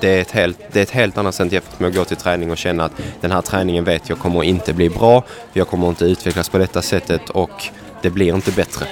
det, 0.00 0.08
är 0.08 0.20
ett 0.20 0.30
helt, 0.30 0.58
det 0.72 0.78
är 0.78 0.82
ett 0.82 0.90
helt 0.90 1.18
annat 1.18 1.34
sätt 1.34 1.52
jämfört 1.52 1.80
med 1.80 1.88
att 1.88 1.96
gå 1.96 2.04
till 2.04 2.16
träning 2.16 2.50
och 2.50 2.58
känna 2.58 2.84
att 2.84 2.92
den 3.20 3.30
här 3.30 3.40
träningen 3.40 3.84
vet 3.84 4.08
jag 4.08 4.18
kommer 4.18 4.42
inte 4.42 4.72
bli 4.72 4.90
bra, 4.90 5.24
jag 5.52 5.68
kommer 5.68 5.88
inte 5.88 6.04
utvecklas 6.04 6.48
på 6.48 6.58
detta 6.58 6.82
sättet. 6.82 7.30
Och 7.30 7.70
det 8.02 8.10
blir 8.10 8.34
inte 8.34 8.50
bättre. 8.52 8.86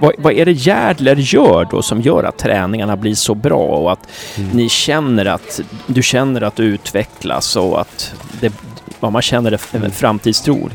Vad, 0.00 0.12
vad 0.18 0.32
är 0.32 0.44
det 0.44 0.52
Järdler 0.52 1.16
gör 1.16 1.68
då 1.70 1.82
som 1.82 2.00
gör 2.00 2.24
att 2.24 2.38
träningarna 2.38 2.96
blir 2.96 3.14
så 3.14 3.34
bra 3.34 3.58
och 3.66 3.92
att 3.92 4.08
Mm. 4.38 4.50
ni 4.50 4.68
känner 4.68 5.26
att 5.26 5.60
du 5.86 6.02
känner 6.02 6.40
att 6.40 6.56
du 6.56 6.62
utvecklas 6.64 7.56
och 7.56 7.80
att 7.80 8.12
det, 8.40 8.52
ja, 9.00 9.10
man 9.10 9.22
känner 9.22 9.50
det, 9.50 9.58
en 9.72 9.90
framtidstro? 9.90 10.70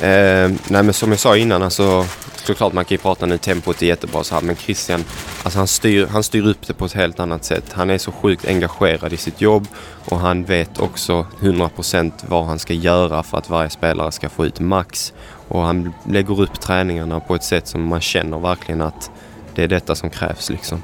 Eh, 0.00 0.50
nej 0.68 0.82
men 0.82 0.92
som 0.92 1.10
jag 1.10 1.18
sa 1.20 1.36
innan 1.36 1.62
alltså 1.62 2.06
såklart 2.44 2.72
man 2.72 2.84
kan 2.84 2.94
ju 2.94 2.98
prata 2.98 3.26
nu 3.26 3.38
tempot 3.38 3.82
är 3.82 3.86
jättebra 3.86 4.24
så 4.24 4.34
här 4.34 4.42
men 4.42 4.56
Christian 4.56 5.04
alltså 5.42 5.58
han 5.58 5.66
styr, 5.66 6.06
han 6.06 6.22
styr 6.22 6.46
upp 6.46 6.66
det 6.66 6.74
på 6.74 6.84
ett 6.84 6.92
helt 6.92 7.20
annat 7.20 7.44
sätt. 7.44 7.72
Han 7.72 7.90
är 7.90 7.98
så 7.98 8.12
sjukt 8.12 8.48
engagerad 8.48 9.12
i 9.12 9.16
sitt 9.16 9.40
jobb 9.40 9.68
och 10.04 10.18
han 10.18 10.44
vet 10.44 10.78
också 10.78 11.26
100% 11.40 12.12
vad 12.28 12.44
han 12.44 12.58
ska 12.58 12.74
göra 12.74 13.22
för 13.22 13.38
att 13.38 13.50
varje 13.50 13.70
spelare 13.70 14.12
ska 14.12 14.28
få 14.28 14.46
ut 14.46 14.60
max. 14.60 15.12
Och 15.48 15.62
han 15.62 15.92
lägger 16.08 16.40
upp 16.40 16.60
träningarna 16.60 17.20
på 17.20 17.34
ett 17.34 17.44
sätt 17.44 17.66
som 17.66 17.86
man 17.86 18.00
känner 18.00 18.38
verkligen 18.38 18.82
att 18.82 19.10
det 19.54 19.62
är 19.62 19.68
detta 19.68 19.94
som 19.94 20.10
krävs 20.10 20.50
liksom. 20.50 20.82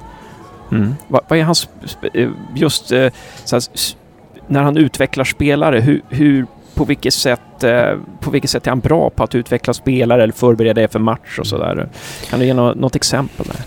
Mm. 0.73 0.95
Vad, 1.09 1.21
vad 1.29 1.39
är 1.39 1.45
hans... 1.45 1.69
Eh, 2.15 2.31
just 2.55 2.93
eh, 2.93 3.13
så 3.45 3.57
här, 3.57 3.63
när 4.47 4.63
han 4.63 4.77
utvecklar 4.77 5.25
spelare, 5.25 5.81
hur, 5.81 6.03
hur, 6.09 6.47
på, 6.81 6.85
vilket 6.85 7.15
sätt, 7.15 7.65
eh, 7.65 7.97
på 8.21 8.31
vilket 8.31 8.51
sätt 8.51 8.67
är 8.67 8.71
han 8.71 8.81
bra 8.81 9.11
på 9.11 9.25
att 9.25 9.35
utveckla 9.35 9.75
spelare 9.75 10.23
eller 10.23 10.33
förbereda 10.33 10.83
er 10.83 10.89
för 10.89 10.99
match 10.99 11.39
och 11.39 11.47
sådär? 11.47 11.89
Kan 12.31 12.41
du 12.41 12.47
ge 12.47 12.55
nå- 12.55 12.75
något 12.75 12.97
exempel? 12.97 13.47
Där? 13.47 13.61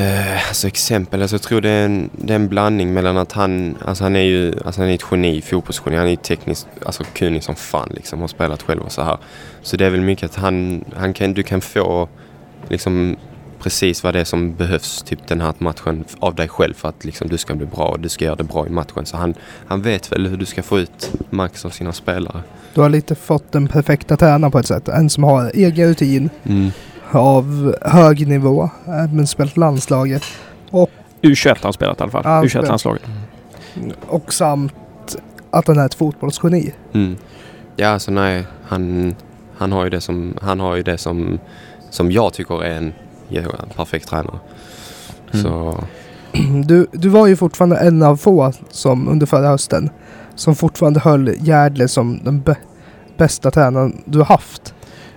Eh, 0.00 0.48
alltså 0.48 0.66
exempel, 0.66 1.22
alltså 1.22 1.34
jag 1.34 1.42
tror 1.42 1.60
det 1.60 1.70
är, 1.70 1.84
en, 1.84 2.10
det 2.12 2.32
är 2.32 2.36
en 2.36 2.48
blandning 2.48 2.94
mellan 2.94 3.16
att 3.16 3.32
han, 3.32 3.76
alltså 3.84 4.04
han 4.04 4.16
är 4.16 4.20
ju 4.20 4.54
alltså 4.64 4.80
han 4.80 4.90
är 4.90 4.94
ett 4.94 5.04
geni, 5.10 5.40
fotbollsgeni, 5.40 5.96
han 5.96 6.06
är 6.06 6.10
ju 6.10 6.16
tekniskt 6.16 6.68
alltså 6.86 7.04
kunnig 7.14 7.42
som 7.44 7.54
fan 7.56 7.88
liksom, 7.94 8.20
har 8.20 8.28
spelat 8.28 8.62
själv 8.62 8.80
och 8.80 8.92
så 8.92 9.02
här. 9.02 9.18
Så 9.62 9.76
det 9.76 9.86
är 9.86 9.90
väl 9.90 10.00
mycket 10.00 10.24
att 10.24 10.36
han, 10.36 10.84
han 10.96 11.12
kan, 11.12 11.34
du 11.34 11.42
kan 11.42 11.60
få 11.60 12.08
liksom 12.68 13.16
precis 13.62 14.04
vad 14.04 14.14
det 14.14 14.20
är 14.20 14.24
som 14.24 14.54
behövs, 14.54 15.02
typ 15.02 15.26
den 15.28 15.40
här 15.40 15.54
matchen 15.58 16.04
av 16.18 16.34
dig 16.34 16.48
själv 16.48 16.74
för 16.74 16.88
att 16.88 17.04
liksom 17.04 17.28
du 17.28 17.38
ska 17.38 17.54
bli 17.54 17.66
bra 17.66 17.84
och 17.88 18.00
du 18.00 18.08
ska 18.08 18.24
göra 18.24 18.36
det 18.36 18.44
bra 18.44 18.66
i 18.66 18.70
matchen. 18.70 19.06
Så 19.06 19.16
han, 19.16 19.34
han 19.66 19.82
vet 19.82 20.12
väl 20.12 20.26
hur 20.26 20.36
du 20.36 20.46
ska 20.46 20.62
få 20.62 20.78
ut 20.78 21.12
max 21.30 21.64
av 21.64 21.70
sina 21.70 21.92
spelare. 21.92 22.42
Du 22.74 22.80
har 22.80 22.88
lite 22.88 23.14
fått 23.14 23.52
den 23.52 23.68
perfekta 23.68 24.16
tränaren 24.16 24.50
på 24.52 24.58
ett 24.58 24.66
sätt. 24.66 24.88
En 24.88 25.10
som 25.10 25.24
har 25.24 25.50
egen 25.54 25.88
rutin 25.88 26.30
Mm. 26.44 26.70
av 27.12 27.74
hög 27.82 28.28
nivå, 28.28 28.70
även 28.86 29.26
spelat 29.26 29.56
landslaget. 29.56 30.22
U21 31.22 31.48
har 31.48 31.56
han 31.62 31.72
spelat 31.72 32.00
i 32.00 32.02
alla 32.02 32.10
fall. 32.12 32.22
Ja, 32.24 32.30
han 32.30 32.44
U21-landslaget. 32.44 33.02
Och 34.06 34.32
samt 34.32 34.72
att 35.50 35.66
han 35.66 35.78
är 35.78 35.86
ett 35.86 35.94
fotbollsgeni. 35.94 36.74
Mm. 36.92 37.16
Ja, 37.76 37.88
alltså 37.88 38.10
nej, 38.10 38.44
han, 38.68 39.14
han 39.56 39.72
har 39.72 39.84
ju 39.84 39.90
det 39.90 40.00
som, 40.00 40.34
han 40.42 40.60
har 40.60 40.76
ju 40.76 40.82
det 40.82 40.98
som, 40.98 41.38
som 41.90 42.12
jag 42.12 42.32
tycker 42.32 42.64
är 42.64 42.70
en, 42.76 42.92
ja, 43.30 43.40
en 43.40 43.68
perfekt 43.76 44.08
tränare. 44.08 44.38
Mm. 45.32 45.42
Så 45.44 45.84
Du, 46.64 46.86
du 46.92 47.08
var 47.08 47.26
ju 47.26 47.36
fortfarande 47.36 47.76
en 47.76 48.02
av 48.02 48.16
få 48.16 48.52
som 48.70 49.08
under 49.08 49.26
förra 49.26 49.48
hösten 49.48 49.90
som 50.34 50.54
fortfarande 50.54 51.00
höll 51.00 51.34
Gärdle 51.38 51.88
som 51.88 52.20
den 52.24 52.42
bä- 52.42 52.56
bästa 53.16 53.50
tränaren 53.50 54.02
du 54.04 54.18
har 54.18 54.24
haft. 54.24 54.74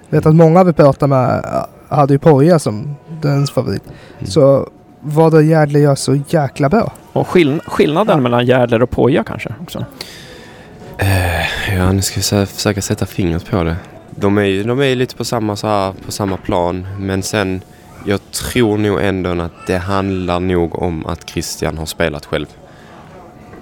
vet 0.09 0.25
att 0.25 0.35
många 0.35 0.63
vi 0.63 0.73
pratade 0.73 1.09
med 1.09 1.45
äh, 1.45 1.95
hade 1.97 2.13
ju 2.13 2.19
Poja 2.19 2.59
som 2.59 2.95
dens 3.21 3.51
favorit. 3.51 3.83
Mm. 4.19 4.31
Så 4.31 4.69
vad 4.99 5.31
det 5.33 5.43
Gärdle 5.43 5.79
gör 5.79 5.95
så 5.95 6.19
jäkla 6.29 6.69
bra. 6.69 6.91
Och 7.13 7.27
skill 7.27 7.61
skillnaden 7.65 8.15
Ja. 8.17 8.21
mellan 8.21 8.45
Gärdler 8.45 8.81
och 8.83 8.89
Poja 8.89 9.23
kanske 9.23 9.53
också? 9.61 9.85
Eh, 10.97 11.75
ja, 11.75 11.91
nu 11.91 12.01
ska 12.01 12.37
vi 12.39 12.45
försöka 12.45 12.81
sätta 12.81 13.05
fingret 13.05 13.45
på 13.51 13.63
det. 13.63 13.75
De 14.09 14.37
är 14.37 14.43
ju 14.43 14.63
de 14.63 14.79
är 14.79 14.85
ju 14.85 14.95
lite 14.95 15.15
på 15.15 15.25
samma, 15.25 15.55
så 15.55 15.67
här, 15.67 15.93
på 16.05 16.11
samma 16.11 16.37
plan, 16.37 16.87
men 16.99 17.23
sen 17.23 17.61
jag 18.05 18.31
tror 18.31 18.77
nog 18.77 19.01
ändå 19.01 19.41
att 19.41 19.67
det 19.67 19.77
handlar 19.77 20.39
nog 20.39 20.81
om 20.81 21.05
att 21.05 21.29
Christian 21.29 21.77
har 21.77 21.85
spelat 21.85 22.25
själv. 22.25 22.47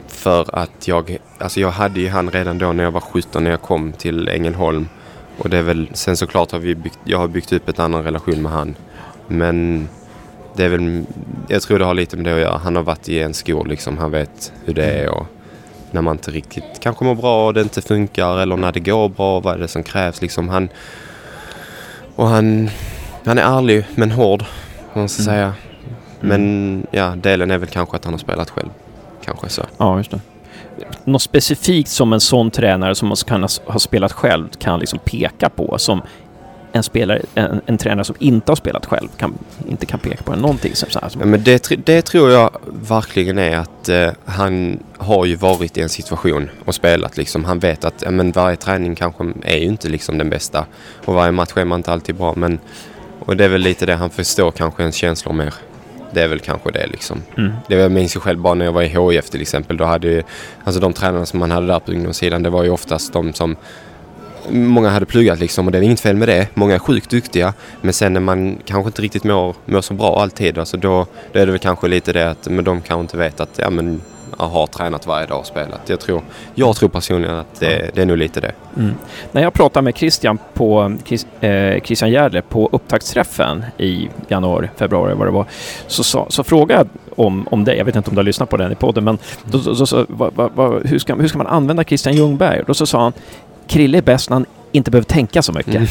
För 0.08 0.56
att 0.56 0.88
jag, 0.88 1.18
alltså 1.38 1.60
jag 1.60 1.72
hade 1.72 2.00
ju 2.00 2.10
han 2.10 2.32
redan 2.32 2.58
då 2.58 2.74
när 2.74 2.84
jag 2.84 2.92
var 2.92 3.02
17 3.02 3.44
när 3.44 3.52
jag 3.52 3.62
kom 3.62 3.94
till 3.94 4.28
Ängelholm. 4.28 4.88
Och 5.38 5.50
det 5.50 5.58
är 5.58 5.62
väl, 5.62 5.90
sen 5.94 6.18
såklart 6.18 6.52
har 6.52 6.60
vi 6.60 6.76
byggt, 6.76 7.00
jag 7.04 7.18
har 7.18 7.28
byggt 7.28 7.54
upp 7.54 7.70
en 7.70 7.86
annan 7.86 8.04
relation 8.04 8.42
med 8.42 8.52
han. 8.52 8.76
Men 9.28 9.88
det 10.56 10.64
är 10.64 10.70
väl, 10.70 11.04
jag 11.48 11.62
tror 11.62 11.80
det 11.80 11.86
har 11.86 11.94
lite 11.94 12.16
med 12.16 12.26
det 12.26 12.34
att 12.34 12.42
göra. 12.42 12.58
Han 12.58 12.76
har 12.76 12.84
varit 12.84 13.10
i 13.10 13.20
en 13.20 13.34
skor 13.34 13.66
liksom, 13.66 13.98
han 13.98 14.12
vet 14.12 14.54
hur 14.66 14.74
det 14.74 14.86
är 14.86 15.10
och 15.10 15.28
när 15.92 16.02
man 16.02 16.16
inte 16.16 16.32
riktigt 16.32 16.80
kanske 16.80 17.06
mår 17.06 17.16
bra 17.16 17.48
och 17.48 17.54
det 17.54 17.62
inte 17.62 17.82
funkar 17.82 18.40
eller 18.40 18.58
när 18.58 18.72
det 18.72 18.80
går 18.80 19.10
bra, 19.10 19.40
vad 19.40 19.54
är 19.54 19.60
det 19.60 19.68
som 19.68 19.84
krävs 19.84 20.22
liksom. 20.22 20.50
Han, 20.50 20.70
och 22.16 22.28
han, 22.28 22.70
han 23.26 23.38
är 23.38 23.58
ärlig 23.58 23.86
men 23.96 24.12
hård, 24.12 24.46
man 24.94 25.10
ska 25.10 25.22
Mm. 25.24 25.34
säga. 25.36 25.54
Men 26.20 26.88
ja, 26.92 27.14
delen 27.16 27.52
är 27.52 27.58
väl 27.58 27.70
kanske 27.70 27.96
att 27.98 28.06
han 28.06 28.14
har 28.14 28.20
spelat 28.20 28.50
själv. 28.50 28.70
Kanske 29.26 29.50
så. 29.50 29.62
Ja, 29.78 29.98
just 29.98 30.12
det. 30.12 30.20
Något 31.04 31.22
specifikt 31.22 31.90
som 31.90 32.14
en 32.14 32.20
sån 32.20 32.52
tränare 32.52 32.96
som 32.96 33.16
kan 33.28 33.48
ha, 33.66 33.80
spelat 33.80 34.12
själv 34.12 34.50
kan 34.60 34.80
liksom 34.80 35.00
peka 35.00 35.50
på 35.50 35.78
som 35.78 36.02
en, 36.72 36.84
spelare, 36.84 37.22
en, 37.36 37.62
en 37.66 37.78
tränare 37.78 38.04
som 38.06 38.16
inte 38.20 38.52
har 38.52 38.56
spelat 38.56 38.86
själv 38.86 39.08
kan, 39.18 39.34
inte 39.70 39.86
kan 39.86 40.00
peka 40.00 40.24
på. 40.24 40.36
Någonting 40.36 40.76
som 40.76 40.90
så 40.90 41.00
här, 41.00 41.12
Ja, 41.20 41.26
men 41.26 41.44
det, 41.44 41.86
det 41.86 42.02
tror 42.02 42.32
jag 42.32 42.50
verkligen 42.66 43.38
är 43.38 43.58
att 43.58 43.90
eh, 43.90 44.10
han 44.26 44.80
har 44.98 45.26
ju 45.26 45.36
varit 45.36 45.78
i 45.78 45.82
en 45.82 45.90
situation 45.90 46.50
och 46.66 46.76
spelat 46.76 47.18
liksom. 47.18 47.46
Han 47.46 47.60
vet 47.60 47.86
att 47.86 48.02
ja, 48.06 48.12
men 48.12 48.32
varje 48.32 48.56
träning 48.56 48.96
kanske 48.96 49.34
är 49.44 49.58
ju 49.58 49.66
inte 49.66 49.90
liksom 49.90 50.18
den 50.18 50.30
bästa 50.30 50.66
och 51.06 51.14
varje 51.14 51.32
match 51.32 51.52
är 51.56 51.66
man 51.66 51.80
inte 51.80 51.92
alltid 51.94 52.16
bra. 52.16 52.34
Men, 52.38 52.60
och 53.26 53.38
det 53.38 53.46
är 53.46 53.50
väl 53.50 53.62
lite 53.62 53.86
det 53.86 53.96
han 53.96 54.10
förstår 54.10 54.52
kanske 54.52 54.84
ens 54.84 54.96
känslor 54.96 55.34
mer. 55.34 55.54
Det 56.14 56.22
är 56.22 56.28
väl 56.28 56.40
kanske 56.40 56.72
det 56.72 56.88
liksom. 56.88 57.24
mm. 57.38 57.52
Det 57.68 57.76
jag 57.76 57.92
minns 57.92 58.16
ju 58.16 58.20
själv 58.20 58.40
bara 58.40 58.54
när 58.54 58.66
jag 58.66 58.72
var 58.72 58.82
i 58.82 58.88
HIF 58.88 59.30
till 59.30 59.42
exempel. 59.42 59.78
Då 59.78 59.86
hade 59.86 60.08
ju, 60.08 60.24
alltså 60.64 60.82
de 60.82 60.94
tränarna 60.94 61.26
som 61.26 61.40
man 61.40 61.52
hade 61.52 61.68
där 61.68 61.80
på 61.80 61.92
ungdomssidan 61.92 62.44
det 62.44 62.50
var 62.50 62.64
ju 62.64 62.70
oftast 62.70 63.14
de 63.14 63.34
som 63.34 63.56
Många 64.50 64.90
hade 64.90 65.06
pluggat 65.06 65.40
liksom 65.40 65.66
och 65.66 65.72
det 65.72 65.78
är 65.78 65.82
inget 65.82 66.00
fel 66.00 66.16
med 66.16 66.28
det. 66.28 66.48
Många 66.54 66.76
är 66.76 66.80
sjukt 66.80 67.10
duktiga. 67.10 67.54
Men 67.82 67.94
sen 67.94 68.14
när 68.14 68.22
man 68.22 68.58
kanske 68.66 68.90
inte 68.90 69.02
riktigt 69.02 69.24
mår, 69.24 69.56
mår 69.66 69.82
så 69.82 69.94
bra 69.94 70.22
alltid. 70.22 70.58
Alltså 70.58 70.78
då, 70.78 71.06
då 71.32 71.40
är 71.40 71.46
det 71.46 71.52
väl 71.52 71.60
kanske 71.60 71.88
lite 71.88 72.14
det 72.14 72.30
att 72.30 72.48
men 72.50 72.66
de 72.66 72.82
kanske 72.82 73.02
inte 73.02 73.18
vet 73.18 73.40
att 73.40 73.50
ja, 73.56 73.70
men, 73.70 74.02
har 74.48 74.68
tränat 74.68 75.08
varje 75.08 75.28
dag 75.28 75.40
och 75.40 75.46
spelat. 75.46 75.82
Jag 75.90 76.00
tror, 76.00 76.22
jag 76.56 76.76
tror 76.76 76.90
personligen 76.90 77.36
att 77.36 77.60
det, 77.60 77.92
det 77.94 78.02
är 78.02 78.06
nog 78.06 78.18
lite 78.18 78.40
det. 78.40 78.52
Mm. 78.78 78.94
När 79.32 79.42
jag 79.42 79.54
pratade 79.54 79.84
med 79.84 79.98
Christian, 79.98 80.38
på, 80.54 80.98
Chris, 81.06 81.28
eh, 81.42 81.82
Christian 81.82 82.12
Gärdle 82.12 82.42
på 82.42 82.70
upptaktsträffen 82.72 83.66
i 83.78 84.10
januari, 84.28 84.70
februari 84.78 85.14
vad 85.14 85.28
det 85.28 85.32
var, 85.32 85.46
så, 85.88 86.04
sa, 86.04 86.26
så 86.30 86.44
frågade 86.44 86.80
jag 86.80 86.88
om, 87.26 87.48
om 87.52 87.64
det. 87.64 87.76
Jag 87.76 87.86
vet 87.86 87.96
inte 87.96 88.10
om 88.10 88.16
du 88.16 88.20
har 88.20 88.26
lyssnat 88.26 88.50
på 88.50 88.58
den 88.58 88.72
i 88.72 88.76
podden, 88.76 89.04
men 89.04 89.18
då, 89.44 89.58
då, 89.58 89.74
då, 89.74 89.86
så, 89.86 90.06
vad, 90.10 90.34
vad, 90.36 90.52
vad, 90.56 90.88
hur, 90.88 91.00
ska, 91.00 91.16
hur 91.16 91.28
ska 91.28 91.38
man 91.38 91.48
använda 91.48 91.84
Christian 91.84 92.16
Ljungberg? 92.16 92.60
Och 92.60 92.66
då 92.66 92.74
så 92.74 92.86
sa 92.86 93.02
han, 93.02 93.14
Krille 93.68 93.98
är 93.98 94.02
bäst 94.02 94.30
när 94.30 94.36
han 94.36 94.46
inte 94.72 94.92
behöver 94.92 95.06
tänka 95.06 95.42
så 95.42 95.54
mycket. 95.54 95.90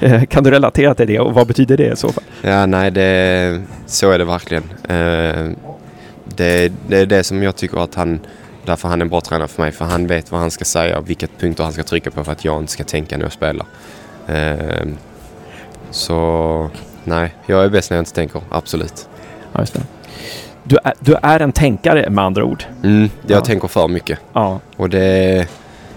Eh, 0.00 0.22
kan 0.28 0.44
du 0.44 0.50
relatera 0.50 0.94
till 0.94 1.06
det 1.06 1.20
och 1.20 1.34
vad 1.34 1.46
betyder 1.46 1.76
det 1.76 1.92
i 1.92 1.96
så 1.96 2.08
fall? 2.08 2.24
Ja, 2.42 2.66
nej, 2.66 2.90
det, 2.90 3.62
så 3.86 4.10
är 4.10 4.18
det 4.18 4.24
verkligen. 4.24 4.62
Eh, 4.88 5.67
det, 6.38 6.72
det 6.88 6.96
är 6.98 7.06
det 7.06 7.24
som 7.24 7.42
jag 7.42 7.56
tycker 7.56 7.78
att 7.84 7.94
han, 7.94 8.20
därför 8.64 8.88
han 8.88 9.00
är 9.00 9.04
en 9.04 9.08
bra 9.08 9.20
tränare 9.20 9.48
för 9.48 9.62
mig. 9.62 9.72
För 9.72 9.84
han 9.84 10.06
vet 10.06 10.32
vad 10.32 10.40
han 10.40 10.50
ska 10.50 10.64
säga 10.64 10.98
och 10.98 11.10
vilka 11.10 11.26
punkter 11.40 11.64
han 11.64 11.72
ska 11.72 11.82
trycka 11.82 12.10
på 12.10 12.24
för 12.24 12.32
att 12.32 12.44
jag 12.44 12.60
inte 12.60 12.72
ska 12.72 12.84
tänka 12.84 13.16
när 13.16 13.24
jag 13.24 13.32
spelar. 13.32 13.66
Eh, 14.26 14.86
så 15.90 16.70
nej, 17.04 17.34
jag 17.46 17.64
är 17.64 17.68
bäst 17.68 17.90
när 17.90 17.96
jag 17.96 18.02
inte 18.02 18.12
tänker, 18.14 18.42
absolut. 18.50 19.08
Ja. 19.52 19.64
Du, 20.64 20.76
är, 20.84 20.94
du 21.00 21.14
är 21.22 21.40
en 21.40 21.52
tänkare 21.52 22.10
med 22.10 22.24
andra 22.24 22.44
ord. 22.44 22.64
Mm, 22.84 23.10
jag 23.26 23.36
Ja. 23.40 23.44
tänker 23.44 23.68
för 23.68 23.88
mycket. 23.88 24.18
Ja, 24.32 24.60
Och 24.76 24.90
det, 24.90 25.46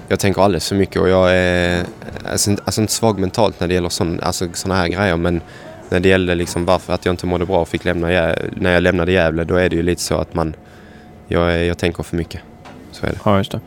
jag 0.07 0.19
tänker 0.19 0.41
alldeles 0.41 0.69
för 0.69 0.75
mycket 0.75 1.01
och 1.01 1.09
jag 1.09 1.33
är 1.35 1.83
alltså, 2.31 2.51
alltså 2.65 2.81
inte 2.81 2.93
svag 2.93 3.19
mentalt 3.19 3.59
när 3.59 3.67
det 3.67 3.73
gäller 3.73 3.89
sådana 3.89 4.23
alltså, 4.23 4.47
såna 4.53 4.75
här 4.75 4.87
grejer 4.87 5.17
men 5.17 5.41
när 5.91 5.99
det 5.99 6.09
gällde 6.09 6.35
liksom 6.35 6.65
varför 6.65 6.93
att 6.93 7.05
jag 7.05 7.13
inte 7.13 7.25
mådde 7.25 7.45
bra 7.45 7.61
och 7.61 7.67
fick 7.67 7.85
lämna 7.85 8.07
när 8.51 8.73
jag 8.73 8.83
lämnade 8.83 9.11
Gävle 9.11 9.43
då 9.43 9.55
är 9.55 9.69
det 9.69 9.75
ju 9.75 9.83
lite 9.83 10.01
så 10.01 10.15
att 10.15 10.33
man 10.33 10.53
jag, 11.27 11.65
jag 11.65 11.77
tänker 11.77 12.03
för 12.03 12.17
mycket. 12.17 12.41
Så 12.91 13.05
är 13.05 13.09
det. 13.09 13.17
ja 13.25 13.37
just 13.37 13.51
det. 13.51 13.59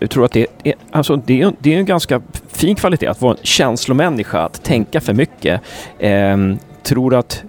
Jag 0.00 0.10
tror 0.10 0.24
att 0.24 0.32
det 0.32 0.46
är, 0.64 0.74
alltså 0.90 1.16
det 1.16 1.42
är, 1.42 1.52
det 1.58 1.74
är 1.74 1.78
en 1.78 1.86
ganska 1.86 2.22
fin 2.48 2.76
kvalitet 2.76 3.06
att 3.06 3.20
vara 3.20 3.32
en 3.32 3.38
känslomänniska, 3.42 4.38
att 4.38 4.64
tänka 4.64 5.00
för 5.00 5.12
mycket. 5.12 5.60
Ehm, 5.98 6.58
tror 6.82 7.14
att 7.14 7.42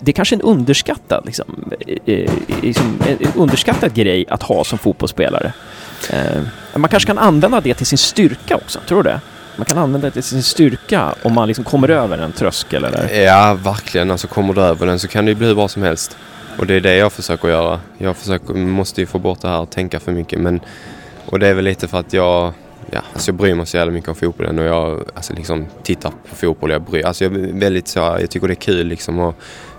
det 0.00 0.10
är 0.10 0.12
kanske 0.12 0.34
är 0.34 0.36
en 0.36 0.42
underskattad, 0.42 1.22
liksom, 1.26 1.72
eh, 1.86 2.14
eh, 2.14 2.32
liksom, 2.62 2.98
underskattad 3.34 3.94
grej 3.94 4.24
att 4.28 4.42
ha 4.42 4.64
som 4.64 4.78
fotbollsspelare. 4.78 5.52
Ehm, 6.10 6.48
man 6.76 6.90
kanske 6.90 7.06
kan 7.06 7.18
använda 7.18 7.60
det 7.60 7.74
till 7.74 7.86
sin 7.86 7.98
styrka 7.98 8.56
också, 8.56 8.80
tror 8.88 9.02
du 9.02 9.10
det? 9.10 9.20
Man 9.58 9.64
kan 9.64 9.78
använda 9.78 10.06
det 10.06 10.12
till 10.12 10.22
sin 10.22 10.42
styrka 10.42 11.14
om 11.22 11.34
man 11.34 11.48
liksom 11.48 11.64
kommer 11.64 11.88
över 11.88 12.18
en 12.18 12.32
tröskel 12.32 12.84
eller... 12.84 13.20
Ja, 13.20 13.58
verkligen. 13.64 14.10
Alltså 14.10 14.28
kommer 14.28 14.54
du 14.54 14.60
över 14.60 14.86
den 14.86 14.98
så 14.98 15.08
kan 15.08 15.24
det 15.24 15.30
ju 15.30 15.34
bli 15.34 15.46
hur 15.46 15.54
bra 15.54 15.68
som 15.68 15.82
helst. 15.82 16.16
Och 16.58 16.66
det 16.66 16.74
är 16.74 16.80
det 16.80 16.96
jag 16.96 17.12
försöker 17.12 17.48
göra. 17.48 17.80
Jag 17.98 18.16
försöker, 18.16 18.54
måste 18.54 19.00
ju 19.00 19.06
få 19.06 19.18
bort 19.18 19.40
det 19.40 19.48
här 19.48 19.60
och 19.60 19.70
tänka 19.70 20.00
för 20.00 20.12
mycket. 20.12 20.40
Men, 20.40 20.60
och 21.26 21.38
det 21.38 21.48
är 21.48 21.54
väl 21.54 21.64
lite 21.64 21.88
för 21.88 21.98
att 21.98 22.12
jag, 22.12 22.52
ja, 22.90 23.00
alltså 23.12 23.30
jag 23.30 23.36
bryr 23.36 23.54
mig 23.54 23.66
så 23.66 23.76
jävla 23.76 23.92
mycket 23.92 24.08
om 24.08 24.14
fotbollen 24.14 24.58
och 24.58 24.64
jag 24.64 25.04
alltså 25.14 25.32
liksom 25.32 25.66
tittar 25.82 26.12
på 26.30 26.34
fotboll. 26.34 26.70
Jag, 26.70 26.82
bryr, 26.82 27.06
alltså 27.06 27.24
jag, 27.24 27.34
är 27.34 27.60
väldigt 27.60 27.88
så, 27.88 27.98
jag 27.98 28.30
tycker 28.30 28.48
det 28.48 28.52
är 28.52 28.54
kul 28.54 28.86
liksom 28.86 29.18
och 29.18 29.34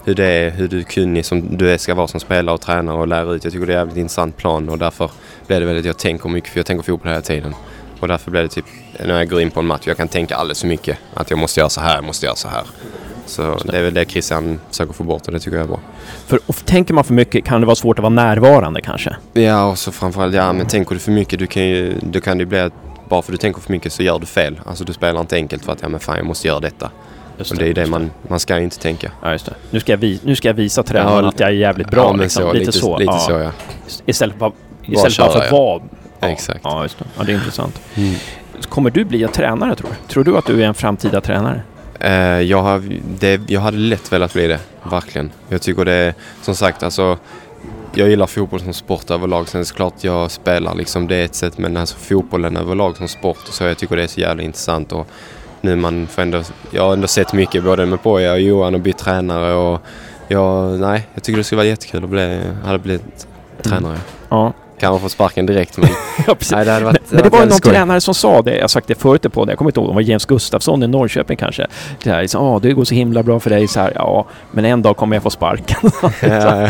hur, 0.05 0.15
det 0.15 0.25
är, 0.25 0.49
hur 0.49 0.67
du 0.67 0.79
är 0.79 0.83
kunnig 0.83 1.25
som 1.25 1.57
du 1.57 1.71
är, 1.71 1.77
ska 1.77 1.95
vara 1.95 2.07
som 2.07 2.19
spelare 2.19 2.55
och 2.55 2.61
tränare 2.61 2.97
och 2.97 3.07
lära 3.07 3.31
ut. 3.31 3.43
Jag 3.43 3.53
tycker 3.53 3.65
det 3.65 3.73
är 3.73 3.77
en 3.77 3.81
jävligt 3.81 3.97
intressant 3.97 4.37
plan 4.37 4.69
och 4.69 4.77
därför 4.77 5.11
blir 5.47 5.59
det 5.59 5.65
väldigt, 5.65 5.85
jag 5.85 5.97
tänker 5.97 6.29
mycket 6.29 6.49
för 6.49 6.59
jag 6.59 6.65
tänker 6.65 6.83
fotboll 6.83 7.09
hela 7.09 7.21
tiden. 7.21 7.55
Och 7.99 8.07
därför 8.07 8.31
blir 8.31 8.41
det 8.41 8.47
typ, 8.47 8.65
när 9.05 9.17
jag 9.17 9.29
går 9.29 9.41
in 9.41 9.51
på 9.51 9.59
en 9.59 9.65
match, 9.65 9.81
jag 9.85 9.97
kan 9.97 10.07
tänka 10.07 10.35
alldeles 10.35 10.61
för 10.61 10.67
mycket. 10.67 10.97
Att 11.13 11.29
jag 11.29 11.39
måste 11.39 11.59
göra 11.59 11.69
så 11.69 11.81
här, 11.81 11.95
jag 11.95 12.03
måste 12.03 12.25
göra 12.25 12.35
så 12.35 12.47
här. 12.47 12.63
Så 13.25 13.57
det 13.63 13.77
är 13.77 13.83
väl 13.83 13.93
det 13.93 14.05
Christian 14.05 14.59
försöker 14.69 14.93
få 14.93 15.03
bort 15.03 15.27
och 15.27 15.33
det 15.33 15.39
tycker 15.39 15.57
jag 15.57 15.63
är 15.63 15.67
bra. 15.67 15.79
För 16.27 16.39
tänker 16.65 16.93
man 16.93 17.03
för 17.03 17.13
mycket 17.13 17.45
kan 17.45 17.61
det 17.61 17.67
vara 17.67 17.75
svårt 17.75 17.99
att 17.99 18.03
vara 18.03 18.13
närvarande 18.13 18.81
kanske. 18.81 19.15
Ja, 19.33 19.65
och 19.65 19.77
så 19.77 19.91
framförallt, 19.91 20.35
ja 20.35 20.53
men 20.53 20.67
tänker 20.67 20.95
du 20.95 20.99
för 20.99 21.11
mycket, 21.11 21.39
du 21.39 21.47
kan 21.47 21.63
ju, 21.63 21.95
då 22.01 22.21
kan 22.21 22.37
det 22.37 22.45
bli 22.45 22.59
att 22.59 22.73
bara 23.09 23.21
för 23.21 23.31
att 23.31 23.33
du 23.33 23.41
tänker 23.41 23.61
för 23.61 23.71
mycket 23.71 23.93
så 23.93 24.03
gör 24.03 24.19
du 24.19 24.25
fel. 24.25 24.59
Alltså 24.65 24.83
du 24.83 24.93
spelar 24.93 25.21
inte 25.21 25.35
enkelt 25.35 25.65
för 25.65 25.71
att, 25.71 25.81
ja 25.81 25.89
men 25.89 25.99
fan 25.99 26.17
jag 26.17 26.25
måste 26.25 26.47
göra 26.47 26.59
detta. 26.59 26.91
Just 27.37 27.51
Och 27.51 27.57
det 27.57 27.63
är 27.63 27.67
ju 27.67 27.73
det 27.73 27.85
man, 27.85 28.11
man 28.27 28.39
ska 28.39 28.57
ju 28.57 28.63
inte 28.63 28.79
tänka. 28.79 29.11
Ja, 29.21 29.31
just 29.31 29.45
det. 29.45 29.53
Nu 29.71 29.79
ska 29.79 29.91
jag, 29.91 29.97
vi, 29.97 30.19
nu 30.23 30.35
ska 30.35 30.47
jag 30.47 30.55
visa 30.55 30.83
tränaren 30.83 31.23
Ja, 31.23 31.29
att 31.29 31.39
jag 31.39 31.49
är 31.49 31.53
jävligt 31.53 31.91
bra. 31.91 32.03
ja, 32.03 32.13
liksom. 32.15 32.43
så, 32.43 32.53
lite, 32.53 32.71
så. 32.71 32.97
Lite 32.97 33.11
ja. 33.11 33.19
så 33.19 33.31
ja. 33.31 33.51
Istället 34.05 34.39
för, 34.39 34.51
istället 34.85 35.17
bara 35.17 35.31
för 35.31 35.39
att 35.39 35.51
vara... 35.51 35.81
Ja, 36.19 36.27
Exakt. 36.27 36.59
Ja, 36.63 36.83
just 36.83 36.99
det. 36.99 37.05
Ja, 37.17 37.23
det 37.23 37.31
är 37.31 37.35
intressant. 37.35 37.81
Mm. 37.95 38.15
Kommer 38.65 38.89
du 38.89 39.05
bli 39.05 39.27
tränare 39.27 39.75
tror 39.75 39.89
du? 39.89 40.13
Tror 40.13 40.23
du 40.23 40.37
att 40.37 40.45
du 40.45 40.63
är 40.63 40.67
en 40.67 40.73
framtida 40.73 41.21
tränare? 41.21 41.61
Eh, 41.99 42.41
jag, 42.41 42.61
har, 42.61 42.83
det, 43.19 43.41
jag 43.47 43.61
hade 43.61 43.77
lätt 43.77 44.13
velat 44.13 44.33
bli 44.33 44.47
det, 44.47 44.59
verkligen. 44.83 45.31
Jag 45.49 45.61
tycker 45.61 45.85
det 45.85 45.93
är, 45.93 46.13
som 46.41 46.55
sagt, 46.55 46.83
alltså 46.83 47.17
jag 47.93 48.09
gillar 48.09 48.27
fotboll 48.27 48.59
som 48.59 48.73
sport 48.73 49.11
överlag. 49.11 49.47
Sen 49.47 49.65
såklart 49.65 49.93
jag 50.01 50.31
spelar 50.31 50.75
liksom, 50.75 51.07
det 51.07 51.15
är 51.15 51.25
ett 51.25 51.35
sätt. 51.35 51.57
Men 51.57 51.77
alltså 51.77 51.97
fotbollen 51.97 52.57
överlag 52.57 52.97
som 52.97 53.07
sport 53.07 53.39
så 53.43 53.63
jag 53.63 53.77
tycker 53.77 53.95
det 53.95 54.03
är 54.03 54.07
så 54.07 54.19
jävla 54.19 54.43
intressant. 54.43 54.91
Och 54.91 55.07
nu 55.61 55.75
man 55.75 56.07
får 56.07 56.21
ändå, 56.21 56.41
jag 56.71 56.83
har 56.83 56.93
ändå 56.93 57.07
sett 57.07 57.33
mycket 57.33 57.63
både 57.63 57.85
med 57.85 58.03
Poja 58.03 58.31
och 58.31 58.39
Johan 58.39 58.75
och 58.75 58.81
bytt 58.81 58.97
tränare 58.97 59.53
och 59.53 59.81
jag, 60.27 60.79
nej, 60.79 61.07
jag 61.13 61.23
tycker 61.23 61.37
det 61.37 61.43
skulle 61.43 61.57
vara 61.57 61.67
jättekul 61.67 62.03
att 62.03 62.09
bli, 62.09 62.41
hade 62.65 62.79
blivit 62.79 63.27
tränare. 63.61 63.97
Ja, 64.29 64.53
Kan 64.79 64.91
man 64.91 64.99
få 64.99 65.09
sparken 65.09 65.45
direkt 65.45 65.77
men 65.77 65.89
ja 66.27 66.35
nej, 66.51 66.65
det 66.65 66.71
hade 66.71 66.71
Men, 66.71 66.83
varit 66.85 67.11
men 67.11 67.23
det 67.23 67.29
var 67.29 67.37
varit 67.37 67.49
någon 67.49 67.57
skoj. 67.57 67.71
tränare 67.71 68.01
som 68.01 68.13
sa 68.13 68.41
det, 68.41 68.55
jag 68.55 68.63
har 68.63 68.67
sagt 68.67 68.87
det 68.87 68.95
förut 68.95 69.33
på 69.33 69.45
det, 69.45 69.51
jag 69.51 69.57
kommer 69.57 69.71
inte 69.71 69.79
ihåg, 69.79 69.89
det 69.89 69.93
var 69.93 70.01
James 70.01 70.25
Gustafsson 70.25 70.83
i 70.83 70.87
Norrköping 70.87 71.37
kanske. 71.37 71.67
Det 72.03 72.09
här, 72.09 72.27
ah, 72.35 72.59
det 72.59 72.73
går 72.73 72.83
så 72.83 72.95
himla 72.95 73.23
bra 73.23 73.39
för 73.39 73.49
dig, 73.49 73.67
så 73.67 73.79
här, 73.79 73.91
ja, 73.95 74.25
men 74.51 74.65
en 74.65 74.81
dag 74.81 74.97
kommer 74.97 75.15
jag 75.15 75.23
få 75.23 75.29
sparken. 75.29 75.91
Ja, 76.21 76.69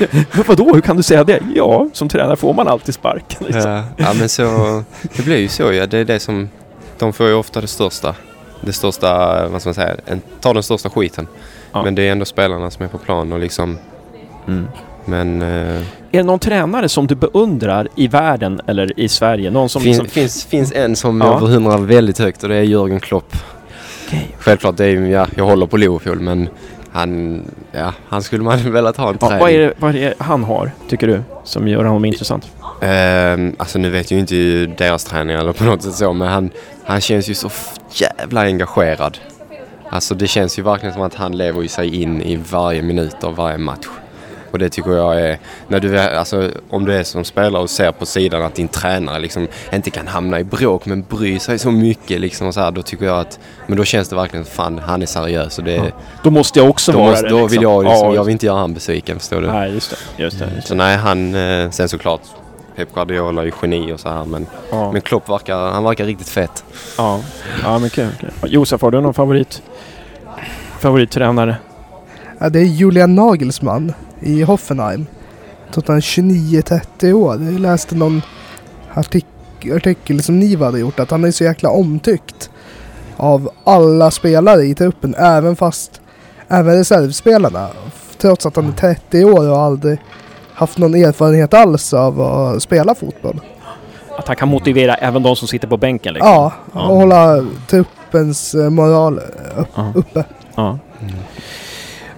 ja. 0.00 0.44
vadå, 0.46 0.74
hur 0.74 0.80
kan 0.80 0.96
du 0.96 1.02
säga 1.02 1.24
det? 1.24 1.40
Ja, 1.54 1.88
som 1.92 2.08
tränare 2.08 2.36
får 2.36 2.54
man 2.54 2.68
alltid 2.68 2.94
sparken. 2.94 3.46
Liksom. 3.46 3.70
Ja, 3.70 3.84
ja 3.96 4.12
men 4.18 4.28
så, 4.28 4.82
det 5.16 5.22
blir 5.22 5.38
ju 5.38 5.48
så 5.48 5.72
ja. 5.72 5.86
Det 5.86 5.98
är 5.98 6.04
det 6.04 6.20
som, 6.20 6.48
de 6.98 7.12
får 7.12 7.28
ju 7.28 7.34
ofta 7.34 7.60
det 7.60 7.66
största. 7.66 8.14
Det 8.60 8.72
största, 8.72 9.08
vad 9.48 9.60
ska 9.60 9.68
man 9.68 9.74
säga, 9.74 9.96
en, 10.06 10.20
tar 10.40 10.54
den 10.54 10.62
största 10.62 10.90
skiten. 10.90 11.26
Ja. 11.72 11.82
Men 11.82 11.94
det 11.94 12.02
är 12.08 12.12
ändå 12.12 12.24
spelarna 12.24 12.70
som 12.70 12.84
är 12.84 12.88
på 12.88 12.98
plan 12.98 13.32
och 13.32 13.38
liksom, 13.38 13.78
Mm. 14.48 14.66
Men 15.04 15.42
eh, 15.42 15.48
Är 15.76 15.82
det 16.10 16.22
någon 16.22 16.38
tränare 16.38 16.88
som 16.88 17.06
du 17.06 17.14
beundrar 17.14 17.88
i 17.96 18.08
världen 18.08 18.60
eller 18.66 19.00
i 19.00 19.08
Sverige? 19.08 19.50
Någon 19.50 19.68
som 19.68 19.82
fin, 19.82 19.90
liksom... 19.90 20.06
finns, 20.08 20.44
finns 20.44 20.72
en 20.72 20.96
som 20.96 21.20
Ja. 21.20 21.26
jag 21.26 21.40
beundrar 21.50 21.78
väldigt 21.78 22.18
högt 22.18 22.42
och 22.42 22.48
det 22.48 22.56
är 22.56 22.62
Jörgen 22.62 23.00
Klopp. 23.00 23.36
Okej. 24.06 24.28
Självklart, 24.38 24.76
det 24.76 24.84
är, 24.86 24.96
ja, 25.00 25.26
jag 25.36 25.44
håller 25.44 25.66
på 25.66 25.76
Liverpool 25.76 26.20
men 26.20 26.48
han, 26.92 27.42
ja, 27.72 27.92
han 28.08 28.22
skulle 28.22 28.42
man 28.44 28.58
velat 28.72 28.96
ha 28.96 29.08
en 29.08 29.18
Ja, 29.20 29.26
träning. 29.28 29.40
vad, 29.42 29.50
är 29.50 29.58
det, 29.58 29.72
vad 29.78 29.90
är 29.96 30.00
det 30.00 30.14
han 30.18 30.44
har, 30.44 30.70
tycker 30.88 31.06
du, 31.06 31.22
som 31.44 31.68
gör 31.68 31.84
honom 31.84 32.04
intressant? 32.04 32.50
Ehm, 32.80 33.54
alltså 33.58 33.78
nu 33.78 33.90
vet 33.90 34.10
jag 34.10 34.16
ju 34.16 34.20
inte 34.20 34.74
deras 34.84 35.04
träning 35.04 35.36
eller 35.36 35.52
på 35.52 35.64
något 35.64 35.82
sätt 35.82 35.94
så 35.94 36.12
men 36.12 36.28
han, 36.28 36.50
han 36.84 37.00
känns 37.00 37.28
ju 37.30 37.34
så 37.34 37.50
jävla 37.92 38.40
engagerad. 38.40 39.18
Alltså 39.88 40.14
det 40.14 40.26
känns 40.26 40.58
ju 40.58 40.62
verkligen 40.62 40.92
som 40.92 41.02
att 41.02 41.14
han 41.14 41.36
lever 41.36 41.62
ju 41.62 41.68
sig 41.68 42.02
in 42.02 42.22
i 42.22 42.36
varje 42.50 42.82
minut 42.82 43.24
av 43.24 43.36
varje 43.36 43.58
match. 43.58 43.86
Och 44.54 44.58
det 44.60 44.68
tycker 44.68 44.90
jag 44.90 45.20
är, 45.20 45.38
när 45.68 45.80
du, 45.80 45.98
är- 45.98 46.14
alltså, 46.14 46.50
om 46.70 46.84
du 46.84 46.92
är 46.94 47.02
som 47.04 47.24
spelare 47.24 47.62
och 47.62 47.70
ser 47.70 47.92
på 47.92 48.06
sidan 48.06 48.42
att 48.42 48.54
din 48.54 48.68
tränare 48.68 49.18
liksom 49.18 49.48
inte 49.72 49.90
kan 49.90 50.06
hamna 50.06 50.40
i 50.40 50.44
bråk 50.44 50.86
men 50.86 51.02
bryr 51.02 51.38
sig 51.38 51.58
så 51.58 51.70
mycket 51.70 52.20
liksom 52.20 52.46
och 52.46 52.54
så 52.54 52.60
här, 52.60 52.70
då 52.70 52.82
tycker 52.82 53.06
jag 53.06 53.18
att, 53.20 53.38
men 53.66 53.76
då 53.76 53.84
känns 53.84 54.08
det 54.08 54.16
verkligen 54.16 54.44
fan 54.44 54.78
han 54.78 55.02
är 55.02 55.06
seriös 55.06 55.58
och 55.58 55.64
det, 55.64 55.92
Då 56.22 56.30
måste 56.30 56.58
jag 56.58 56.70
också 56.70 56.92
då, 56.92 56.98
vara 56.98 57.10
måste, 57.10 57.24
det. 57.26 57.30
då 57.30 57.36
liksom. 57.36 57.48
vill 57.58 57.62
jag 57.62 57.84
liksom, 57.84 58.08
Ja, 58.08 58.14
jag 58.14 58.24
vill 58.24 58.32
inte 58.32 58.46
göra 58.46 58.58
han 58.58 58.74
besviken 58.74 59.18
förstår 59.18 59.40
du. 59.40 59.46
Nej, 59.46 59.72
just 59.74 59.90
det. 59.90 60.22
Just 60.22 60.38
det, 60.38 60.48
just 60.56 60.68
Så 60.68 60.74
det. 60.74 60.78
nej, 60.78 60.96
han, 60.96 61.34
eh, 61.34 61.70
sen 61.70 61.88
såklart 61.88 62.20
Pep 62.76 62.94
Guardiola 62.94 63.40
är 63.42 63.46
ju 63.46 63.52
geni 63.62 63.92
och 63.92 64.00
så 64.00 64.08
här 64.08 64.24
men, 64.24 64.46
Ja, 64.70 64.92
men 64.92 65.00
Klopp 65.00 65.28
verkar, 65.28 65.70
han 65.70 65.84
verkar 65.84 66.04
riktigt 66.04 66.28
fet. 66.28 66.64
ja. 66.98 67.20
ja 67.62 67.78
men 67.78 67.90
kul. 67.90 68.08
kul. 68.20 68.30
Josef, 68.52 68.82
har 68.82 68.90
du 68.90 69.00
någon 69.00 69.14
favorit? 69.14 69.62
Favorittränare? 70.80 71.56
Ja, 72.38 72.48
det 72.48 72.58
är 72.58 72.64
Julian 72.64 73.14
Nagelsmann 73.14 73.92
i 74.20 74.42
Hoffenheim. 74.42 75.06
Att 75.76 75.88
han 75.88 75.96
är 75.96 76.00
29-30 76.00 77.12
år. 77.12 77.42
Jag 77.42 77.60
läste 77.60 77.94
någon 77.94 78.22
artik 78.94 79.26
artikel 79.76 80.22
som 80.22 80.38
Niva 80.40 80.66
hade 80.66 80.78
gjort 80.78 81.00
att 81.00 81.10
han 81.10 81.24
är 81.24 81.30
så 81.30 81.44
jäkla 81.44 81.70
omtyckt 81.70 82.50
av 83.16 83.50
alla 83.64 84.10
spelare 84.10 84.62
i 84.62 84.74
truppen. 84.74 85.14
Även 85.14 85.56
fast 85.56 86.00
även 86.48 86.76
reservspelarna. 86.76 87.68
Trots 88.18 88.46
att 88.46 88.56
han 88.56 88.66
är 88.68 88.72
30 88.72 89.24
år 89.24 89.50
och 89.50 89.58
aldrig 89.58 89.98
haft 90.54 90.78
någon 90.78 90.94
erfarenhet 90.94 91.54
alls 91.54 91.94
av 91.94 92.20
att 92.20 92.62
spela 92.62 92.94
fotboll. 92.94 93.40
Att 94.18 94.26
han 94.26 94.36
kan 94.36 94.48
motivera 94.48 94.94
även 94.94 95.22
de 95.22 95.36
som 95.36 95.48
sitter 95.48 95.68
på 95.68 95.76
bänken 95.76 96.14
liksom? 96.14 96.30
Ja, 96.32 96.52
Ja. 96.74 96.88
och 96.88 96.96
hålla 96.96 97.46
truppens 97.68 98.54
moral 98.54 99.18
upp, 99.56 99.68
Ja. 99.74 99.92
uppe. 99.94 100.24
Ja. 100.54 100.78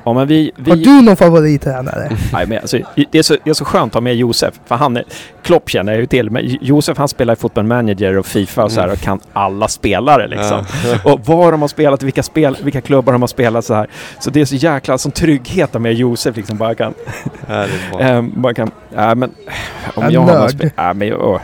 Ja, 0.07 0.13
men 0.13 0.27
vi... 0.27 0.51
vi... 0.57 0.71
Har 0.71 0.77
du 0.77 1.03
någon 1.03 1.17
favorittränare? 1.17 2.11
Nej, 2.33 2.47
men 2.47 2.59
alltså, 2.59 2.79
det, 3.11 3.19
är 3.19 3.23
så, 3.23 3.37
det 3.45 3.51
är 3.51 3.55
så 3.55 3.65
skönt 3.65 3.91
att 3.91 3.95
ha 3.95 4.01
med 4.01 4.17
Josef. 4.17 4.55
För 4.67 4.75
han 4.75 4.97
är, 4.97 5.05
Klopp 5.43 5.71
känner 5.71 5.93
jag 5.93 6.01
ju 6.01 6.07
till, 6.07 6.31
men 6.31 6.43
Josef 6.61 6.99
han 6.99 7.09
spelar 7.09 7.33
i 7.33 7.37
Football 7.37 7.65
Manager 7.65 8.19
och 8.19 8.27
Fifa 8.27 8.65
och 8.65 8.73
så 8.73 8.81
här 8.81 8.93
och 8.93 8.99
kan 8.99 9.21
alla 9.33 9.69
spelare 9.69 10.29
liksom. 10.29 10.65
Och 11.13 11.21
var 11.27 11.53
de 11.53 11.61
har 11.61 11.69
spelat, 11.69 12.03
vilka, 12.03 12.23
spel, 12.23 12.57
vilka 12.63 12.81
klubbar 12.81 13.13
de 13.13 13.23
har 13.23 13.27
spelat 13.29 13.65
så 13.65 13.75
här. 13.75 13.87
Så 14.21 14.31
det 14.31 14.41
är 14.41 14.45
så 14.45 14.55
jäkla 14.55 14.99
som 14.99 15.13
trygghet 15.13 15.75
att 15.77 15.83
med 15.83 15.95
Josef 15.95 16.37
liksom 16.37 16.57
bara 16.57 16.75
kan... 16.75 16.95
Ja, 17.49 17.55
det 17.55 17.63
är 17.63 17.91
bra. 17.91 18.01
Eh, 18.07 18.23
bara 18.23 18.55
kan 18.55 18.71
ja, 18.95 19.15
men... 19.15 19.31
Om 19.95 20.05
En 20.05 20.13
jag 20.13 20.21
har 20.21 20.27
någon 20.27 20.37
nörd. 20.41 20.51
spe- 20.51 20.71
ja, 20.77 20.93
men 20.95 21.09
jag, 21.09 21.21
åh, 21.23 21.41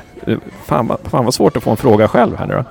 fan, 0.65 0.87
vad, 0.87 0.99
fan 1.11 1.25
vad 1.25 1.35
svårt 1.35 1.57
att 1.57 1.63
få 1.63 1.71
en 1.71 1.77
fråga 1.77 2.09
själv 2.09 2.37
här 2.37 2.47
nu 2.47 2.55
då. 2.55 2.65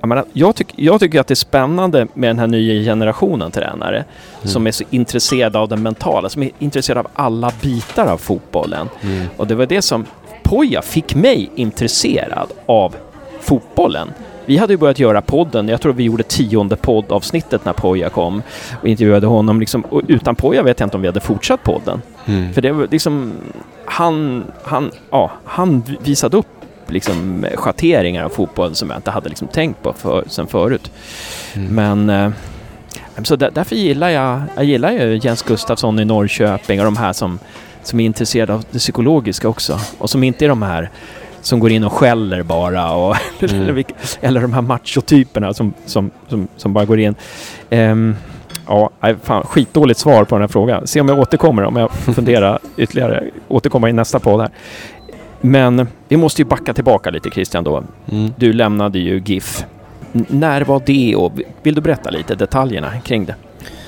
Jag, 0.00 0.08
menar, 0.08 0.24
jag, 0.32 0.56
tyck, 0.56 0.72
jag 0.76 1.00
tycker 1.00 1.20
att 1.20 1.26
det 1.26 1.32
är 1.32 1.36
spännande 1.36 2.06
med 2.14 2.30
den 2.30 2.38
här 2.38 2.46
nya 2.46 2.84
generationen 2.84 3.50
tränare 3.50 4.04
som 4.42 4.66
är 4.66 4.70
så 4.70 4.84
intresserade 4.90 5.58
av 5.58 5.68
den 5.68 5.82
mentala, 5.82 6.28
som 6.28 6.42
är 6.42 6.50
intresserade 6.58 7.00
av 7.00 7.06
alla 7.14 7.52
bitar 7.62 8.06
av 8.06 8.18
fotbollen. 8.18 8.88
Mm. 9.00 9.26
Och 9.36 9.46
det 9.46 9.54
var 9.54 9.66
det 9.66 9.82
som 9.82 10.06
Poja 10.42 10.82
fick 10.82 11.14
mig 11.14 11.50
intresserad 11.54 12.48
av 12.66 12.96
fotbollen. 13.40 14.08
Vi 14.46 14.56
hade 14.56 14.72
ju 14.72 14.76
börjat 14.76 14.98
göra 14.98 15.22
podden, 15.22 15.68
jag 15.68 15.80
tror 15.80 15.92
vi 15.92 16.04
gjorde 16.04 16.22
tionde 16.22 16.76
poddavsnittet 16.76 17.64
när 17.64 17.72
Poja 17.72 18.08
kom 18.08 18.42
och 18.80 18.88
intervjuade 18.88 19.26
honom. 19.26 19.60
Liksom, 19.60 19.80
och 19.80 20.02
utan 20.08 20.34
Poja 20.34 20.62
vet 20.62 20.80
jag 20.80 20.86
inte 20.86 20.96
om 20.96 21.00
vi 21.00 21.08
hade 21.08 21.20
fortsatt 21.20 21.62
podden. 21.62 22.02
Mm. 22.26 22.52
För 22.52 22.62
det 22.62 22.72
var 22.72 22.88
liksom, 22.90 23.32
han, 23.84 24.44
han, 24.62 24.90
ja, 25.10 25.30
han 25.44 25.82
visade 26.00 26.36
upp 26.36 26.46
liksom 26.90 27.46
schatteringar 27.54 28.24
av 28.24 28.28
fotbollen 28.28 28.74
som 28.74 28.90
jag 28.90 28.98
inte 28.98 29.10
hade 29.10 29.28
liksom 29.28 29.48
tänkt 29.48 29.82
på 29.82 29.92
för, 29.92 30.24
sen 30.26 30.46
förut. 30.46 30.90
Mm. 31.54 31.74
Men 31.74 32.10
eh, 32.10 32.32
så 33.22 33.36
där, 33.36 33.50
därför 33.54 33.76
gillar 33.76 34.08
jag, 34.08 34.42
jag 34.56 34.64
gillar 34.64 34.92
ju 34.92 35.20
Jens 35.22 35.42
Gustafsson 35.42 35.98
i 35.98 36.04
Norrköping 36.04 36.78
och 36.80 36.84
de 36.84 36.96
här 36.96 37.12
som, 37.12 37.38
som 37.82 38.00
är 38.00 38.04
intresserade 38.04 38.54
av 38.54 38.64
det 38.70 38.78
psykologiska 38.78 39.48
också. 39.48 39.80
Och 39.98 40.10
som 40.10 40.22
inte 40.22 40.44
är 40.44 40.48
de 40.48 40.62
här 40.62 40.90
som 41.42 41.60
går 41.60 41.70
in 41.70 41.84
och 41.84 41.92
skäller 41.92 42.42
bara 42.42 42.92
och 42.92 43.16
Mm. 43.42 43.68
eller, 43.68 43.84
eller 44.20 44.40
de 44.40 44.52
här 44.52 44.62
machotyperna 44.62 45.54
som, 45.54 45.74
som, 45.86 46.10
som, 46.28 46.48
som 46.56 46.72
bara 46.72 46.84
går 46.84 47.00
in. 47.00 47.14
Ehm, 47.70 48.16
ja, 48.66 48.90
fan, 49.22 49.42
skitdåligt 49.46 50.00
svar 50.00 50.24
på 50.24 50.34
den 50.34 50.42
här 50.42 50.48
frågan. 50.48 50.86
Se 50.86 51.00
om 51.00 51.08
jag 51.08 51.18
återkommer, 51.18 51.62
om 51.62 51.76
jag 51.76 51.90
funderar 51.92 52.58
ytterligare. 52.76 53.24
Återkomma 53.48 53.88
i 53.88 53.92
nästa 53.92 54.18
podd 54.18 54.40
här. 54.40 54.50
Men 55.40 55.88
vi 56.08 56.16
måste 56.16 56.42
ju 56.42 56.46
backa 56.48 56.74
tillbaka 56.74 57.10
lite 57.10 57.30
Christian 57.30 57.64
då. 57.64 57.84
Mm. 58.12 58.32
Du 58.36 58.52
lämnade 58.52 58.98
ju 58.98 59.22
GIF. 59.24 59.64
N- 60.14 60.26
när 60.28 60.60
var 60.60 60.82
det 60.86 61.16
och 61.16 61.32
vill 61.62 61.74
du 61.74 61.80
berätta 61.80 62.10
lite 62.10 62.34
detaljerna 62.34 63.00
kring 63.00 63.24
det? 63.24 63.34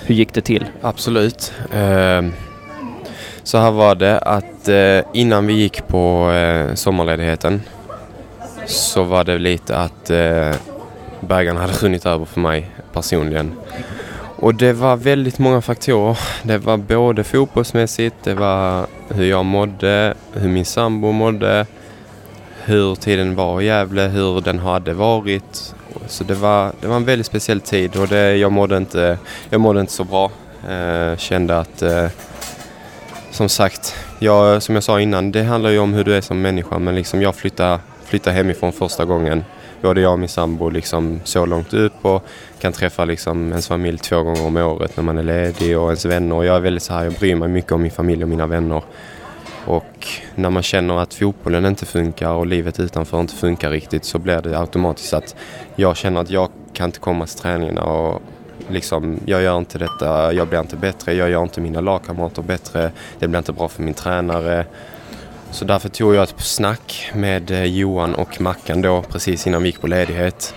Hur 0.05 0.14
gick 0.14 0.34
det 0.34 0.40
till? 0.40 0.64
Absolut. 0.80 1.53
Ehm, 1.74 2.32
så 3.42 3.59
här 3.59 3.70
var 3.70 3.94
det 3.94 4.18
att 4.18 4.68
eh, 4.68 5.00
innan 5.12 5.46
vi 5.46 5.53
gick 5.53 5.86
på 5.86 6.30
eh, 6.30 6.74
sommarledigheten 6.74 7.62
så 8.66 9.03
var 9.03 9.24
det 9.24 9.38
lite 9.38 9.76
att 9.76 10.11
eh, 10.11 10.50
bägaren 11.20 11.57
hade 11.57 11.72
runnit 11.72 12.07
över 12.07 12.24
för 12.24 12.40
mig 12.40 12.70
personligen. 12.92 13.53
Och 14.43 14.55
det 14.55 14.72
var 14.72 14.97
väldigt 14.97 15.38
många 15.38 15.61
faktorer. 15.61 16.18
Det 16.43 16.59
var 16.59 16.76
både 16.76 17.24
fotbollsmässigt, 17.24 18.16
det 18.24 18.34
var 18.34 18.86
hur 19.09 19.24
jag 19.24 19.45
mådde, 19.45 20.14
hur 20.32 20.49
min 20.49 20.64
sambo 20.64 21.12
mådde, 21.12 21.66
hur 22.64 22.95
tiden 22.95 23.34
var 23.34 23.61
i 23.61 23.64
Gävle, 23.64 24.03
hur 24.03 24.40
den 24.40 24.59
hade 24.59 24.93
varit. 24.93 25.74
Så 26.07 26.24
det 26.24 26.34
var, 26.34 26.72
det 26.80 26.86
var 26.86 26.97
en 26.97 27.05
väldigt 27.05 27.26
speciell 27.26 27.61
tid 27.61 27.97
och 27.97 28.09
det, 28.09 28.36
jag, 28.36 28.53
mådde 28.53 28.76
inte, 28.76 29.18
jag 29.51 29.61
mådde 29.61 29.80
inte 29.80 29.93
så 29.93 30.05
bra. 30.05 30.30
Eh, 30.70 31.16
kände 31.16 31.59
att, 31.59 31.82
eh, 31.82 32.07
som 33.30 33.49
sagt, 33.49 33.95
jag, 34.18 34.62
som 34.62 34.74
jag 34.74 34.84
sa 34.84 35.01
innan, 35.01 35.32
det 35.32 35.43
handlar 35.43 35.70
ju 35.70 35.78
om 35.78 35.95
hur 35.95 36.05
du 36.05 36.14
är 36.14 36.20
som 36.20 36.43
människa 36.43 36.78
men 36.78 36.95
liksom 36.95 37.22
jag 37.22 37.34
flyttade, 37.34 37.78
flyttade 38.05 38.36
hemifrån 38.36 38.72
första 38.72 39.05
gången. 39.05 39.45
Både 39.83 40.01
jag 40.01 40.12
och 40.12 40.18
min 40.18 40.28
sambo 40.28 40.68
liksom 40.68 41.20
så 41.24 41.47
långt 41.47 41.74
upp 41.74 42.05
och 42.05 42.26
kan 42.61 42.72
träffa 42.72 43.05
liksom 43.05 43.49
ens 43.49 43.68
familj 43.68 43.99
två 43.99 44.22
gånger 44.22 44.47
om 44.47 44.57
året 44.57 44.97
när 44.97 45.05
man 45.05 45.18
är 45.18 45.22
ledig 45.22 45.78
och 45.78 45.87
ens 45.87 46.05
vänner. 46.05 46.37
Och 46.37 46.45
jag 46.45 46.57
är 46.57 46.61
väldigt 46.61 46.83
så 46.83 46.95
här, 46.95 47.05
jag 47.05 47.12
bryr 47.12 47.35
mig 47.35 47.49
mycket 47.49 47.72
om 47.72 47.83
min 47.83 47.91
familj 47.91 48.22
och 48.22 48.28
mina 48.28 48.47
vänner. 48.47 48.83
Och 49.66 50.07
när 50.35 50.51
man 50.51 50.62
känner 50.62 50.99
att 50.99 51.14
fotbollen 51.14 51.66
inte 51.66 51.87
funkar 51.87 52.30
och 52.30 52.47
livet 52.47 52.80
utanför 52.80 53.20
inte 53.20 53.35
funkar 53.35 53.70
riktigt 53.70 54.05
så 54.05 54.18
blir 54.18 54.41
det 54.43 54.59
automatiskt 54.59 55.12
att 55.14 55.37
jag 55.76 55.97
känner 55.97 56.20
att 56.20 56.30
jag 56.30 56.49
kan 56.72 56.87
inte 56.89 56.99
komma 56.99 57.26
till 57.26 57.39
träningarna 57.39 57.83
och 57.83 58.22
liksom, 58.68 59.20
jag 59.26 59.43
gör 59.43 59.59
inte 59.59 59.78
detta, 59.78 60.33
jag 60.33 60.49
blir 60.49 60.61
inte 60.61 60.76
bättre, 60.76 61.14
jag 61.14 61.30
gör 61.30 61.43
inte 61.43 61.61
mina 61.61 61.80
lagkamrater 61.80 62.43
bättre, 62.43 62.91
det 63.18 63.28
blir 63.28 63.39
inte 63.39 63.53
bra 63.53 63.68
för 63.68 63.83
min 63.83 63.95
tränare. 63.95 64.66
Så 65.53 65.64
därför 65.64 65.88
tog 65.88 66.14
jag 66.14 66.22
ett 66.22 66.34
snack 66.40 67.11
med 67.14 67.50
eh, 67.50 67.64
Johan 67.64 68.14
och 68.14 68.40
Mackan 68.40 68.82
då 68.82 69.03
precis 69.03 69.46
innan 69.46 69.62
vi 69.62 69.68
gick 69.68 69.80
på 69.80 69.86
ledighet. 69.86 70.55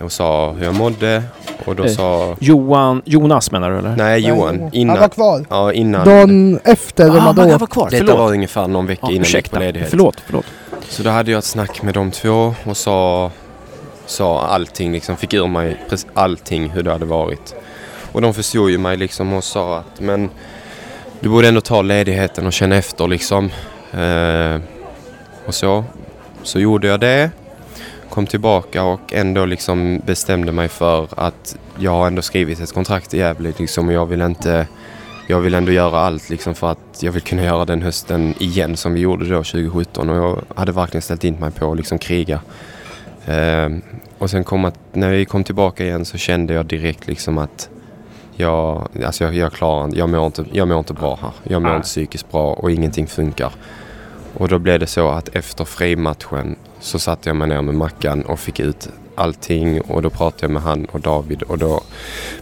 Och 0.00 0.12
sa 0.12 0.52
hur 0.52 0.64
jag 0.64 0.74
mådde 0.74 1.22
och 1.64 1.76
då 1.76 1.84
Eh, 1.84 1.90
sa... 1.90 2.36
Johan, 2.40 3.02
Jonas 3.04 3.50
menar 3.52 3.70
du 3.70 3.78
eller? 3.78 3.96
Nej, 3.96 4.20
Johan. 4.28 4.48
Han 4.48 4.58
var 4.60 4.70
Innan. 4.72 5.10
kvar. 5.10 5.44
Ja, 5.50 5.72
innan. 5.72 6.04
Dagen 6.06 6.60
efter 6.64 7.08
ah, 7.08 7.18
hade 7.18 7.40
han 7.50 7.58
var 7.58 7.66
kvar, 7.66 7.90
Detta 7.90 7.96
förlåt. 8.06 8.18
var 8.18 8.28
ungefär 8.32 8.68
någon 8.68 8.86
vecka 8.86 9.00
Ja, 9.02 9.10
innan 9.12 9.22
vi 9.22 9.36
gick 9.36 9.50
på 9.50 9.58
ledighet. 9.58 9.90
förlåt, 9.90 10.16
förlåt. 10.26 10.46
Så 10.88 11.02
då 11.02 11.10
hade 11.10 11.30
jag 11.30 11.38
ett 11.38 11.44
snack 11.44 11.82
med 11.82 11.94
de 11.94 12.10
två 12.10 12.54
och 12.64 12.76
sa, 12.76 13.30
sa 14.06 14.42
allting, 14.46 14.92
liksom 14.92 15.16
fick 15.16 15.34
ur 15.34 15.46
mig 15.46 15.76
allting 16.14 16.70
hur 16.70 16.82
det 16.82 16.92
hade 16.92 17.04
varit. 17.06 17.54
Och 18.12 18.20
de 18.20 18.34
förstod 18.34 18.70
ju 18.70 18.78
mig 18.78 18.96
liksom 18.96 19.32
och 19.32 19.44
sa 19.44 19.78
att 19.78 20.00
men 20.00 20.30
du 21.20 21.28
borde 21.28 21.48
ändå 21.48 21.60
ta 21.60 21.82
ledigheten 21.82 22.46
och 22.46 22.52
känna 22.52 22.76
efter 22.76 23.08
liksom. 23.08 23.50
Eh, 23.92 24.60
och 25.46 25.54
så. 25.54 25.84
Så 26.42 26.60
gjorde 26.60 26.88
jag 26.88 27.00
det. 27.00 27.30
Kom 28.10 28.26
tillbaka 28.26 28.84
och 28.84 29.12
ändå 29.12 29.44
liksom 29.44 30.00
bestämde 30.06 30.52
mig 30.52 30.68
för 30.68 31.08
att 31.16 31.56
jag 31.78 31.90
har 31.90 32.06
ändå 32.06 32.22
skrivit 32.22 32.60
ett 32.60 32.72
kontrakt 32.72 33.14
i 33.14 33.18
Gävle 33.18 33.52
liksom 33.58 33.88
och 33.88 33.94
jag 33.94 34.06
vill 34.06 34.20
inte 34.20 34.66
jag 35.26 35.40
vill 35.40 35.54
ändå 35.54 35.72
göra 35.72 35.98
allt 35.98 36.30
liksom 36.30 36.54
för 36.54 36.70
att 36.70 37.02
jag 37.02 37.12
vill 37.12 37.22
kunna 37.22 37.44
göra 37.44 37.64
den 37.64 37.82
hösten 37.82 38.34
igen 38.38 38.76
som 38.76 38.94
vi 38.94 39.00
gjorde 39.00 39.24
då 39.24 39.36
2017 39.36 40.10
och 40.10 40.16
jag 40.16 40.42
hade 40.54 40.72
verkligen 40.72 41.02
ställt 41.02 41.24
in 41.24 41.34
mig 41.34 41.50
på 41.50 41.70
att 41.70 41.76
liksom 41.76 41.98
kriga. 41.98 42.40
Ehm, 43.26 43.82
och 44.18 44.30
sen 44.30 44.44
kom 44.44 44.64
att, 44.64 44.78
när 44.92 45.10
vi 45.10 45.24
kom 45.24 45.44
tillbaka 45.44 45.84
igen 45.84 46.04
så 46.04 46.18
kände 46.18 46.54
jag 46.54 46.66
direkt 46.66 47.06
liksom 47.06 47.38
att 47.38 47.68
jag, 48.36 48.88
alltså 49.04 49.24
jag, 49.24 49.34
jag 49.34 49.52
klarar 49.52 49.84
inte, 49.84 49.98
jag 49.98 50.08
mår 50.08 50.26
inte, 50.26 50.44
jag 50.52 50.68
mår 50.68 50.78
inte 50.78 50.94
bra 50.94 51.18
här. 51.22 51.32
Jag 51.42 51.62
mår 51.62 51.76
inte 51.76 51.86
psykiskt 51.86 52.30
bra 52.30 52.52
och 52.52 52.70
ingenting 52.70 53.06
funkar. 53.06 53.52
Och 54.40 54.48
då 54.48 54.58
blev 54.58 54.80
det 54.80 54.86
så 54.86 55.08
att 55.08 55.28
efter 55.36 55.64
frimatchen 55.64 56.56
så 56.80 56.98
satte 56.98 57.28
jag 57.28 57.36
mig 57.36 57.48
ner 57.48 57.62
med 57.62 57.74
Mackan 57.74 58.22
och 58.22 58.38
fick 58.40 58.60
ut 58.60 58.88
allting 59.14 59.80
och 59.80 60.02
då 60.02 60.10
pratade 60.10 60.44
jag 60.44 60.50
med 60.50 60.62
han 60.62 60.84
och 60.84 61.00
David 61.00 61.42
och 61.42 61.58
då 61.58 61.80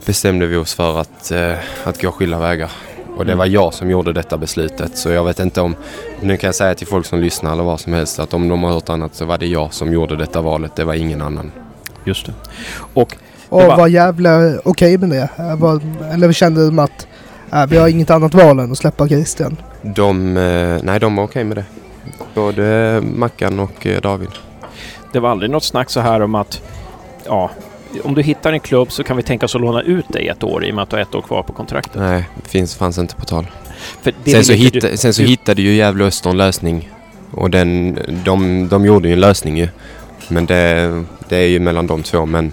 bestämde 0.07 0.47
vi 0.47 0.57
oss 0.57 0.75
för 0.75 1.01
att, 1.01 1.31
eh, 1.31 1.53
att 1.85 2.03
gå 2.03 2.11
skilda 2.11 2.39
vägar. 2.39 2.71
Och 3.17 3.27
det 3.27 3.35
var 3.35 3.47
jag 3.47 3.75
som 3.75 3.91
gjorde 3.91 4.13
detta 4.13 4.39
beslutet 4.39 4.97
så 4.99 5.11
jag 5.11 5.25
vet 5.25 5.41
inte 5.41 5.61
om, 5.61 5.75
nu 6.21 6.37
kan 6.37 6.49
jag 6.49 6.55
säga 6.55 6.75
till 6.75 6.87
folk 6.87 7.07
som 7.07 7.21
lyssnar 7.21 7.53
eller 7.53 7.63
vad 7.63 7.81
som 7.81 7.93
helst 7.93 8.19
att 8.19 8.35
om 8.35 8.49
de 8.49 8.63
har 8.63 8.71
hört 8.73 8.89
annat 8.89 9.15
så 9.15 9.25
var 9.25 9.39
det 9.39 9.47
jag 9.47 9.75
som 9.75 9.93
gjorde 9.93 10.17
detta 10.17 10.41
valet, 10.41 10.77
det 10.77 10.85
var 10.85 10.95
ingen 10.95 11.23
annan. 11.23 11.53
Just 12.05 12.27
det. 12.27 12.33
Och 12.95 13.17
Och 13.49 13.63
var- 13.63 13.77
var 13.77 13.89
jävla 13.89 14.59
okej 14.65 14.99
med 14.99 15.11
det? 15.11 15.29
Eh, 15.39 15.57
Var, 15.57 15.81
eller 16.13 16.33
kände 16.33 16.67
de 16.67 16.79
att 16.79 17.07
äh, 17.53 17.67
vi 17.67 17.77
har 17.77 17.89
inget 17.89 18.11
annat 18.11 18.35
val 18.35 18.59
än 18.59 18.73
att 18.73 18.79
släppa 18.79 19.09
Christian? 19.09 19.57
De, 19.83 20.37
eh, 20.37 20.79
nej 20.83 21.01
de 21.01 21.17
var 21.17 21.25
okej 21.25 21.45
med 21.45 21.57
det. 21.57 21.65
Både 22.35 23.01
Mackan 23.15 23.61
och 23.61 23.87
eh, 23.87 24.01
David. 24.01 24.29
det 25.13 25.21
var 25.21 25.31
aldrig 25.31 25.51
något 25.51 25.65
snack 25.65 25.91
så 25.91 26.01
här 26.01 26.21
om 26.23 26.35
att 26.35 26.63
ja, 27.27 27.51
om 28.05 28.15
du 28.15 28.23
hittar 28.23 28.53
en 28.53 28.61
klubb 28.61 28.93
så 28.93 29.05
kan 29.05 29.17
vi 29.17 29.23
tänka 29.23 29.47
oss 29.47 29.55
att 29.55 29.61
låna 29.61 29.83
ut 29.83 30.09
dig 30.09 30.29
ett 30.29 30.45
år 30.45 30.65
i 30.65 30.71
och 30.71 30.75
med 30.75 30.83
att 30.83 30.91
du 30.91 30.97
har 30.97 31.03
ett 31.03 31.15
år 31.15 31.23
kvar 31.23 31.43
på 31.43 31.53
kontraktet. 31.53 31.95
Nej, 32.01 32.25
det 32.43 32.49
finns, 32.49 32.75
fanns 32.77 32.99
inte 32.99 33.15
på 33.17 33.25
tal. 33.25 33.47
Sen 34.25 34.45
så, 34.45 34.53
hitta, 34.53 34.89
du- 34.89 34.97
sen 34.97 35.15
så 35.15 35.23
du- 35.23 35.29
hittade 35.29 35.63
ju 35.63 35.75
Gävle 35.75 36.05
Öster 36.05 36.31
en 36.31 36.37
lösning. 36.37 36.91
Och 37.31 37.51
den, 37.51 37.99
de, 38.25 38.69
de 38.69 38.85
gjorde 38.87 39.09
ju 39.09 39.15
en 39.15 39.21
lösning 39.21 39.59
ju. 39.59 39.69
Men 40.29 40.47
det, 40.47 41.05
det 41.29 41.37
är 41.37 41.47
ju 41.49 41.61
mellan 41.61 41.87
de 41.87 42.03
två. 42.03 42.27
Men 42.27 42.53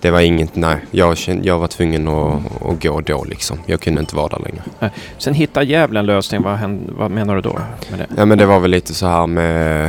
det 0.00 0.10
var 0.10 0.20
inget, 0.20 0.56
nej. 0.56 0.76
Jag, 0.90 1.16
kände, 1.16 1.46
jag 1.46 1.58
var 1.58 1.66
tvungen 1.68 2.08
att, 2.08 2.62
att 2.66 2.82
gå 2.82 3.00
då 3.00 3.24
liksom. 3.24 3.58
Jag 3.66 3.80
kunde 3.80 4.00
inte 4.00 4.16
vara 4.16 4.28
där 4.28 4.38
längre. 4.38 4.92
Sen 5.18 5.34
hittar 5.34 5.62
Gävle 5.62 5.98
en 6.00 6.06
lösning. 6.06 6.42
Vad, 6.42 6.56
händer, 6.56 6.92
vad 6.94 7.10
menar 7.10 7.34
du 7.34 7.40
då 7.40 7.58
med 7.90 7.98
det? 7.98 8.06
Ja 8.16 8.24
men 8.24 8.38
det 8.38 8.46
var 8.46 8.60
väl 8.60 8.70
lite 8.70 8.94
så 8.94 9.06
här 9.06 9.26
med, 9.26 9.84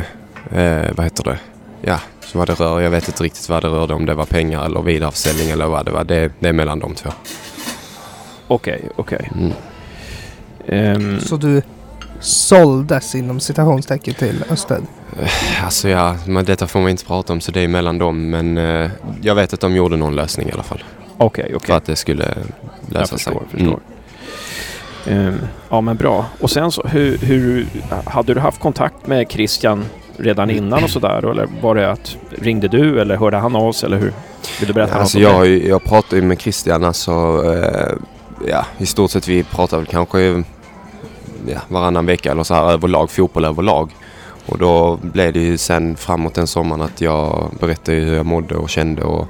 eh, 0.50 0.90
vad 0.96 1.04
heter 1.06 1.24
det? 1.24 1.38
Ja, 1.82 2.00
så 2.20 2.38
vad 2.38 2.48
det 2.48 2.54
rör. 2.54 2.80
Jag 2.80 2.90
vet 2.90 3.08
inte 3.08 3.24
riktigt 3.24 3.48
vad 3.48 3.62
det 3.62 3.68
rörde. 3.68 3.94
Om 3.94 4.06
det 4.06 4.14
var 4.14 4.26
pengar 4.26 4.64
eller 4.64 4.82
vidareförsäljning 4.82 5.50
eller 5.50 5.66
vad 5.66 5.84
det 5.84 5.90
var. 5.90 6.04
Det, 6.04 6.32
det 6.38 6.48
är 6.48 6.52
mellan 6.52 6.78
de 6.78 6.94
två. 6.94 7.10
Okej, 8.48 8.88
okej. 8.96 9.30
Mm. 9.34 9.52
Ehm, 10.66 11.20
Så 11.20 11.36
du 11.36 11.62
såldes 12.20 13.14
inom 13.14 13.40
citationstecken 13.40 14.14
till 14.14 14.44
Öster? 14.50 14.78
Alltså 15.64 15.88
ja, 15.88 16.16
men 16.26 16.44
detta 16.44 16.66
får 16.66 16.80
man 16.80 16.90
inte 16.90 17.04
prata 17.04 17.32
om 17.32 17.40
så 17.40 17.52
det 17.52 17.60
är 17.60 17.68
mellan 17.68 17.98
dem. 17.98 18.30
Men 18.30 18.58
eh, 18.58 18.90
jag 19.22 19.34
vet 19.34 19.52
att 19.52 19.60
de 19.60 19.76
gjorde 19.76 19.96
någon 19.96 20.16
lösning 20.16 20.48
i 20.48 20.52
alla 20.52 20.62
fall. 20.62 20.84
Okej, 21.18 21.46
För 21.48 21.56
okej. 21.56 21.74
att 21.76 21.84
det 21.86 21.96
skulle 21.96 22.24
Jag 22.24 22.94
lösa 23.00 23.16
förstår, 23.16 23.32
sig. 23.32 23.40
förstår. 23.50 23.80
Ehm, 25.06 25.38
ja, 25.70 25.80
men 25.80 25.96
bra. 25.96 26.26
Och 26.40 26.50
sen 26.50 26.70
så, 26.72 26.82
hur, 26.82 27.18
hur... 27.18 27.66
Hade 28.04 28.34
du 28.34 28.40
haft 28.40 28.60
kontakt 28.60 29.06
med 29.06 29.30
Christian 29.30 29.84
redan 30.16 30.50
innan 30.50 30.84
och 30.84 30.90
sådär? 30.90 31.30
Eller 31.30 31.48
var 31.62 31.74
det 31.74 31.90
att... 31.90 32.16
Ringde 32.30 32.68
du 32.68 33.00
eller 33.00 33.16
hörde 33.16 33.36
han 33.36 33.56
av 33.56 33.72
sig? 33.72 33.86
Eller 33.86 33.98
hur? 33.98 34.12
Vill 34.60 34.66
du 34.68 34.72
berätta 34.72 34.94
Alltså 34.94 35.18
något 35.18 35.28
om 35.28 35.34
jag, 35.38 35.46
det? 35.48 35.68
jag 35.68 35.84
pratar 35.84 36.16
ju 36.16 36.22
med 36.22 36.40
Christian 36.40 36.84
alltså, 36.84 37.12
eh, 37.54 37.92
ja 38.48 38.66
i 38.78 38.86
stort 38.86 39.10
sett 39.10 39.28
vi 39.28 39.42
pratar 39.44 39.76
väl 39.76 39.86
kanske 39.86 40.42
ja, 41.46 41.60
varannan 41.68 42.06
vecka 42.06 42.30
eller 42.30 42.42
så 42.42 42.54
här 42.54 42.72
överlag, 42.72 43.10
fotboll 43.10 43.44
överlag. 43.44 43.90
Och 44.46 44.58
då 44.58 44.98
blev 45.02 45.32
det 45.32 45.40
ju 45.40 45.58
sen 45.58 45.96
framåt 45.96 46.34
den 46.34 46.46
sommaren 46.46 46.82
att 46.82 47.00
jag 47.00 47.50
berättade 47.60 47.98
hur 47.98 48.14
jag 48.14 48.26
mådde 48.26 48.54
och 48.54 48.70
kände 48.70 49.02
och 49.02 49.26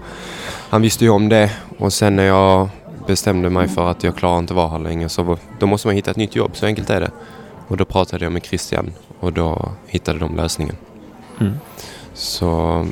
han 0.71 0.83
visste 0.83 1.05
ju 1.05 1.11
om 1.11 1.29
det. 1.29 1.51
Och 1.79 1.93
sen 1.93 2.17
när 2.17 2.25
jag 2.25 2.69
bestämde 3.07 3.51
mig 3.51 3.69
för 3.69 3.91
att 3.91 4.05
jag 4.05 4.17
klarar 4.17 4.39
inte 4.39 4.55
vara 4.55 4.69
här 4.69 4.79
längre 4.79 5.09
så 5.09 5.37
då 5.59 5.67
måste 5.67 5.89
man 5.89 5.95
hitta 5.95 6.11
ett 6.11 6.17
nytt 6.17 6.37
jobb, 6.37 6.51
så 6.55 6.67
enkelt 6.67 6.91
är 6.91 7.01
det. 7.01 7.11
Och 7.69 7.77
då 7.77 7.85
pratade 7.85 8.25
jag 8.25 8.33
med 8.33 8.45
Christian 8.45 8.93
och 9.21 9.33
då 9.33 9.73
hittade 9.87 10.19
de 10.19 10.37
lösningen. 10.37 10.77
Mm. 11.41 11.53
Så 12.21 12.87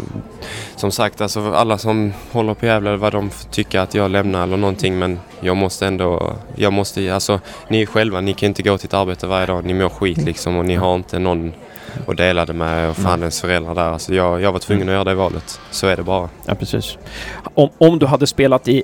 som 0.77 0.93
sagt, 0.93 1.21
alltså 1.21 1.53
alla 1.53 1.79
som 1.79 2.13
håller 2.33 2.55
på 2.55 2.67
Gävle, 2.67 2.97
vad 2.97 3.13
de 3.13 3.31
tycker 3.51 3.81
att 3.81 3.95
jag 3.95 4.11
lämnar 4.11 4.43
eller 4.43 4.57
någonting, 4.57 4.99
men 4.99 5.21
jag 5.41 5.57
måste 5.57 5.87
ändå, 5.87 6.37
jag 6.57 6.73
måste, 6.73 7.15
alltså 7.15 7.41
ni 7.69 7.87
själva, 7.87 8.21
ni 8.21 8.35
kan 8.35 8.47
inte 8.47 8.63
gå 8.63 8.79
till 8.79 8.87
ett 8.87 8.95
arbete 8.95 9.27
varje 9.27 9.47
dag, 9.47 9.65
ni 9.65 9.75
mår 9.75 9.89
skit 9.89 10.19
liksom 10.19 10.57
och 10.57 10.65
ni 10.65 10.75
har 10.75 10.95
inte 10.95 11.19
någon 11.19 11.53
att 12.07 12.17
dela 12.17 12.47
det 12.47 12.53
med 12.53 12.91
och 12.91 12.97
fan 12.97 13.21
ens 13.21 13.41
föräldrar 13.41 13.75
där. 13.75 13.93
Alltså 13.93 14.15
jag, 14.15 14.43
jag 14.43 14.53
var 14.53 14.59
tvungen 14.59 14.89
att 14.89 14.93
göra 14.93 15.05
det 15.05 15.15
valet. 15.15 15.61
Så 15.71 15.87
är 15.87 15.97
det 15.97 16.03
bara. 16.03 16.29
Ja, 16.47 16.55
precis. 16.55 16.99
Om, 17.55 17.69
om 17.79 17.99
du 17.99 18.07
hade 18.07 18.27
spelat 18.27 18.69
i 18.69 18.83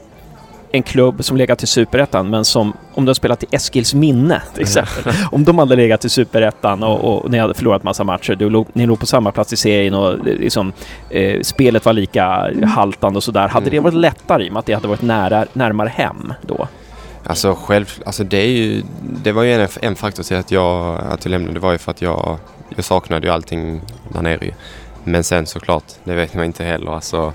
en 0.75 0.83
klubb 0.83 1.25
som 1.25 1.37
legat 1.37 1.63
i 1.63 1.67
Superettan, 1.67 2.31
men 2.31 2.45
som 2.45 2.73
om 2.95 3.05
du 3.05 3.09
hade 3.09 3.15
spelat 3.15 3.43
i 3.43 3.47
Eskils 3.51 3.95
minne 3.95 4.43
till 4.55 4.63
exempel. 4.63 5.13
om 5.33 5.45
de 5.45 5.59
hade 5.59 5.77
legat 5.77 6.05
i 6.05 6.09
Superettan 6.09 6.83
och, 6.83 7.25
och 7.25 7.31
ni 7.31 7.39
hade 7.39 7.55
förlorat 7.55 7.83
massa 7.83 8.05
matcher, 8.05 8.35
du 8.35 8.51
låg, 8.51 8.67
ni 8.73 8.87
låg 8.87 9.01
på 9.01 9.07
samma 9.07 9.33
plats 9.33 9.53
i 9.53 9.57
serien 9.57 9.95
och 9.95 10.13
eh, 10.13 10.19
liksom, 10.25 10.73
eh, 11.11 11.41
spelet 11.41 11.85
var 11.85 11.93
lika 11.93 12.51
haltande 12.67 13.17
och 13.17 13.25
sådär. 13.25 13.49
Hade 13.49 13.71
det 13.71 13.81
varit 13.81 13.95
lättare 13.95 14.45
i 14.45 14.49
och 14.49 14.53
med 14.53 14.61
att 14.61 14.67
det 14.67 14.75
hade 14.75 14.89
varit 14.89 15.03
nära, 15.03 15.47
närmare 15.53 15.89
hem 15.89 16.33
då? 16.43 16.69
Alltså 17.27 17.55
själv, 17.55 17.87
alltså 18.07 18.25
det 18.25 18.39
är 18.39 18.49
ju, 18.49 18.83
det 19.23 19.33
var 19.33 19.43
ju 19.43 19.53
en, 19.53 19.69
en 19.81 19.97
faktor 19.97 20.23
till 20.23 20.37
att 20.37 20.51
jag, 20.51 21.01
att 21.11 21.25
jag 21.25 21.31
lämnade. 21.31 21.55
Det 21.55 21.61
var 21.61 21.73
ju 21.73 21.79
för 21.79 21.91
att 21.91 22.03
jag, 22.03 22.39
jag 22.77 22.85
saknade 22.85 23.27
ju 23.27 23.33
allting 23.33 23.81
där 24.09 24.23
nere. 24.23 24.55
Men 25.05 25.25
sen 25.25 25.47
såklart, 25.47 25.85
det 26.05 26.15
vet 26.15 26.35
man 26.35 26.45
inte 26.45 26.65
heller. 26.65 26.93
Alltså, 26.93 27.33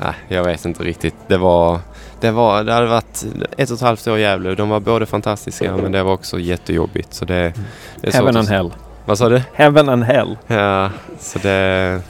nej, 0.00 0.14
jag 0.28 0.44
vet 0.44 0.64
inte 0.64 0.82
riktigt. 0.82 1.14
Det 1.26 1.36
var, 1.36 1.80
det 2.20 2.30
var, 2.30 2.64
det 2.64 2.72
hade 2.72 2.86
varit 2.86 3.24
ett 3.56 3.70
och 3.70 3.74
ett 3.76 3.80
halvt 3.82 4.06
år 4.08 4.18
i 4.18 4.20
Gävle. 4.20 4.54
De 4.54 4.68
var 4.68 4.80
både 4.80 5.06
fantastiska 5.06 5.76
men 5.76 5.92
det 5.92 6.02
var 6.02 6.12
också 6.12 6.38
jättejobbigt. 6.38 7.14
Så 7.14 7.24
det, 7.24 7.52
det 8.00 8.08
är 8.08 8.12
Heaven 8.12 8.36
and 8.36 8.48
hell. 8.48 8.70
Vad 9.04 9.18
sa 9.18 9.28
du? 9.28 9.42
Heaven 9.54 9.88
and 9.88 10.04
hell. 10.04 10.36
Ja, 10.46 10.90
så 11.20 11.38
det, 11.38 12.00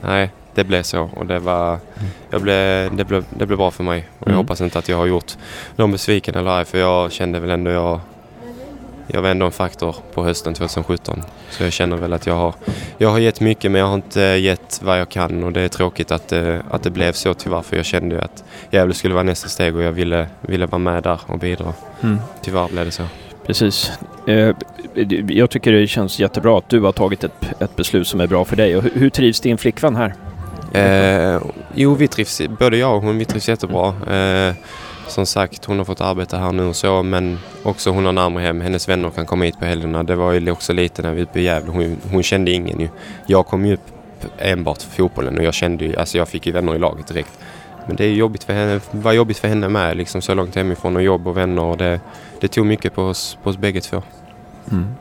nej, 0.00 0.30
det 0.54 0.64
blev 0.64 0.82
så. 0.82 1.10
Och 1.16 1.26
det 1.26 1.38
var, 1.38 1.78
jag 2.30 2.42
blev, 2.42 2.96
det, 2.96 3.04
blev, 3.04 3.24
det 3.30 3.46
blev 3.46 3.58
bra 3.58 3.70
för 3.70 3.84
mig. 3.84 4.08
Och 4.18 4.26
jag 4.26 4.28
Mm. 4.28 4.38
hoppas 4.38 4.60
inte 4.60 4.78
att 4.78 4.88
jag 4.88 4.96
har 4.96 5.06
gjort 5.06 5.32
någon 5.76 5.92
besviken 5.92 6.34
eller 6.34 6.50
arg. 6.50 6.64
För 6.64 6.78
jag 6.78 7.12
kände 7.12 7.40
väl 7.40 7.50
ändå 7.50 7.70
jag, 7.70 8.00
jag 9.06 9.22
var 9.22 9.28
ändå 9.28 9.46
en 9.46 9.52
faktor 9.52 9.96
på 10.14 10.24
hösten 10.24 10.54
2017. 10.54 11.22
Så 11.50 11.62
jag 11.62 11.72
känner 11.72 11.96
väl 11.96 12.12
att 12.12 12.26
jag 12.26 12.34
har, 12.34 12.54
jag 12.98 13.08
har 13.08 13.18
gett 13.18 13.40
mycket 13.40 13.70
men 13.70 13.80
jag 13.80 13.88
har 13.88 13.94
inte 13.94 14.20
gett 14.20 14.80
vad 14.82 15.00
jag 15.00 15.08
kan. 15.08 15.44
Och 15.44 15.52
det 15.52 15.60
är 15.60 15.68
tråkigt 15.68 16.10
att 16.10 16.28
det, 16.28 16.62
att 16.70 16.82
det 16.82 16.90
blev 16.90 17.12
så 17.12 17.34
tyvärr. 17.34 17.62
För 17.62 17.76
jag 17.76 17.84
kände 17.84 18.14
ju 18.14 18.20
att 18.20 18.44
Gävle 18.70 18.94
skulle 18.94 19.14
vara 19.14 19.24
nästa 19.24 19.48
steg 19.48 19.76
och 19.76 19.82
jag 19.82 19.92
ville, 19.92 20.26
ville 20.40 20.66
vara 20.66 20.78
med 20.78 21.02
där 21.02 21.20
och 21.26 21.38
bidra. 21.38 21.72
Mm. 22.02 22.18
Tyvärr 22.42 22.68
blev 22.68 22.84
det 22.84 22.90
så. 22.90 23.02
Precis. 23.46 23.92
Eh, 24.26 24.54
jag 25.28 25.50
tycker 25.50 25.72
det 25.72 25.86
känns 25.86 26.18
jättebra 26.18 26.58
att 26.58 26.68
du 26.68 26.80
har 26.80 26.92
tagit 26.92 27.24
ett, 27.24 27.60
ett 27.60 27.76
beslut 27.76 28.06
som 28.06 28.20
är 28.20 28.26
bra 28.26 28.44
för 28.44 28.56
dig. 28.56 28.76
Och 28.76 28.82
hur, 28.82 28.90
hur 28.94 29.10
trivs 29.10 29.40
din 29.40 29.58
flickvän 29.58 29.96
här? 29.96 30.14
Eh, 30.74 31.40
jo, 31.74 31.94
vi 31.94 32.08
trivs, 32.08 32.42
både 32.58 32.76
jag 32.76 32.96
och 32.96 33.02
hon 33.02 33.18
vi 33.18 33.24
trivs 33.24 33.48
jättebra. 33.48 33.88
Eh, 33.88 34.54
som 35.08 35.26
sagt, 35.26 35.64
hon 35.64 35.78
har 35.78 35.84
fått 35.84 36.00
arbeta 36.00 36.38
här 36.38 36.52
nu 36.52 36.64
och 36.64 36.76
så, 36.76 37.02
men 37.02 37.38
också 37.62 37.90
hon 37.90 38.04
har 38.04 38.12
närmare 38.12 38.42
hem. 38.42 38.60
Hennes 38.60 38.88
vänner 38.88 39.10
kan 39.10 39.26
komma 39.26 39.44
hit 39.44 39.58
på 39.58 39.64
helgerna. 39.64 40.02
Det 40.02 40.16
var 40.16 40.32
ju 40.32 40.50
också 40.50 40.72
lite 40.72 41.02
när 41.02 41.10
vi 41.10 41.16
var 41.16 41.22
uppe 41.22 41.40
i 41.40 41.42
Gävle. 41.42 41.72
Hon, 41.72 41.96
hon 42.10 42.22
kände 42.22 42.50
ingen 42.50 42.80
ju. 42.80 42.88
Jag 43.26 43.46
kom 43.46 43.66
ju 43.66 43.74
upp 43.74 43.80
enbart 44.38 44.82
för 44.82 44.90
fotbollen 44.90 45.38
och 45.38 45.44
jag 45.44 45.54
kände 45.54 45.84
ju, 45.84 45.96
alltså 45.96 46.18
jag 46.18 46.28
fick 46.28 46.46
ju 46.46 46.52
vänner 46.52 46.74
i 46.74 46.78
laget 46.78 47.06
direkt. 47.06 47.38
Men 47.86 47.96
det 47.96 48.04
är 48.04 48.12
jobbigt 48.12 48.44
för 48.44 48.52
henne, 48.52 48.80
var 48.90 49.12
jobbigt 49.12 49.38
för 49.38 49.48
henne 49.48 49.68
med, 49.68 49.96
liksom 49.96 50.22
så 50.22 50.34
långt 50.34 50.54
hemifrån 50.54 50.96
och 50.96 51.02
jobb 51.02 51.26
och 51.26 51.36
vänner. 51.36 51.62
Och 51.62 51.76
det, 51.76 52.00
det 52.40 52.48
tog 52.48 52.66
mycket 52.66 52.94
på 52.94 53.02
oss, 53.02 53.38
på 53.42 53.50
oss 53.50 53.56
bägge 53.56 53.80
två. 53.80 54.02
Mm. 54.70 54.94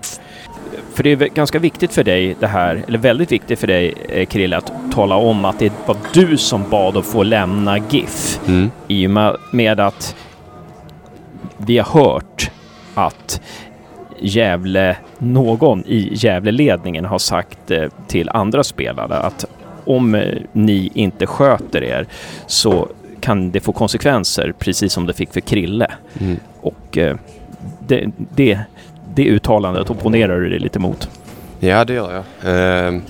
För 0.94 1.04
det 1.04 1.12
är 1.12 1.16
ganska 1.16 1.60
viktigt 1.60 1.94
för 1.94 2.04
dig 2.04 2.36
det 2.40 2.48
här, 2.48 2.84
eller 2.88 2.98
väldigt 2.98 3.32
viktigt 3.32 3.60
för 3.60 3.68
dig 3.68 3.94
eh, 4.10 4.26
Krille, 4.26 4.58
att 4.58 4.72
tala 4.92 5.16
om 5.16 5.46
att 5.46 5.60
det 5.60 5.74
var 5.86 5.98
du 6.14 6.38
som 6.38 6.70
bad 6.70 6.98
att 6.98 7.06
få 7.06 7.24
lämna 7.24 7.78
GIF. 7.78 8.40
Mm. 8.48 8.72
I 8.88 9.08
och 9.08 9.12
med, 9.52 9.80
att 9.80 10.16
vi 11.58 11.78
har 11.78 12.04
hört 12.04 12.52
att 12.94 13.42
Gävle, 14.20 14.98
någon 15.18 15.84
i 15.86 16.10
Gävleledningen 16.14 17.06
har 17.06 17.20
sagt 17.20 17.72
eh, 17.72 17.90
till 18.08 18.30
andra 18.30 18.64
spelare 18.64 19.18
att 19.18 19.46
om 19.86 20.16
eh, 20.16 20.38
ni 20.52 20.92
inte 20.94 21.26
sköter 21.26 21.84
er 21.84 22.08
så 22.48 22.88
kan 23.20 23.52
det 23.52 23.60
få 23.60 23.72
konsekvenser, 23.72 24.54
precis 24.60 24.94
som 24.94 25.06
det 25.06 25.14
fick 25.14 25.34
för 25.34 25.42
Krille. 25.42 25.92
Mm. 26.20 26.40
Och 26.62 26.98
det, 27.88 28.12
det, 28.36 28.60
det 29.16 29.24
uttalandet 29.24 29.90
opponerar 29.90 30.40
du 30.40 30.50
dig 30.50 30.60
lite 30.60 30.80
mot. 30.80 31.10
Ja, 31.60 31.86
det 31.86 31.94
gör 31.94 32.24
jag. 32.42 32.56
Eh, 32.56 33.02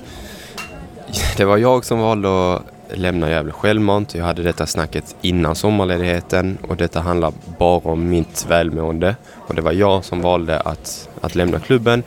det 1.37 1.45
var 1.45 1.57
jag 1.57 1.85
som 1.85 1.99
valde 1.99 2.53
att 2.53 2.61
lämna 2.93 3.29
Gävle 3.29 3.51
självmant. 3.51 4.15
Jag 4.15 4.25
hade 4.25 4.43
detta 4.43 4.65
snacket 4.65 5.15
innan 5.21 5.55
sommarledigheten 5.55 6.57
och 6.61 6.75
detta 6.75 6.99
handlar 6.99 7.33
bara 7.57 7.79
om 7.79 8.09
mitt 8.09 8.45
välmående. 8.49 9.15
Och 9.47 9.55
det 9.55 9.61
var 9.61 9.71
jag 9.71 10.05
som 10.05 10.21
valde 10.21 10.59
att, 10.59 11.09
att 11.21 11.35
lämna 11.35 11.59
klubben. 11.59 12.03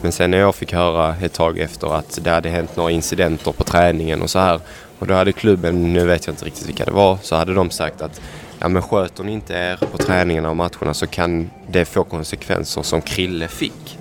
Men 0.00 0.12
sen 0.12 0.30
när 0.30 0.38
jag 0.38 0.54
fick 0.54 0.72
höra 0.72 1.16
ett 1.22 1.32
tag 1.32 1.58
efter 1.58 1.96
att 1.98 2.18
det 2.22 2.30
hade 2.30 2.48
hänt 2.48 2.76
några 2.76 2.90
incidenter 2.90 3.52
på 3.52 3.64
träningen 3.64 4.22
och 4.22 4.30
så 4.30 4.38
här. 4.38 4.60
Och 4.98 5.06
då 5.06 5.14
hade 5.14 5.32
klubben, 5.32 5.92
nu 5.92 6.06
vet 6.06 6.26
jag 6.26 6.32
inte 6.32 6.44
riktigt 6.44 6.68
vilka 6.68 6.84
det 6.84 6.90
var, 6.90 7.18
så 7.22 7.36
hade 7.36 7.54
de 7.54 7.70
sagt 7.70 8.02
att 8.02 8.20
ja 8.58 8.68
men 8.68 8.82
sköter 8.82 9.24
ni 9.24 9.32
inte 9.32 9.54
er 9.54 9.76
på 9.76 9.98
träningarna 9.98 10.50
och 10.50 10.56
matcherna 10.56 10.94
så 10.94 11.06
kan 11.06 11.50
det 11.68 11.84
få 11.84 12.04
konsekvenser 12.04 12.82
som 12.82 13.00
Krille 13.00 13.48
fick. 13.48 13.98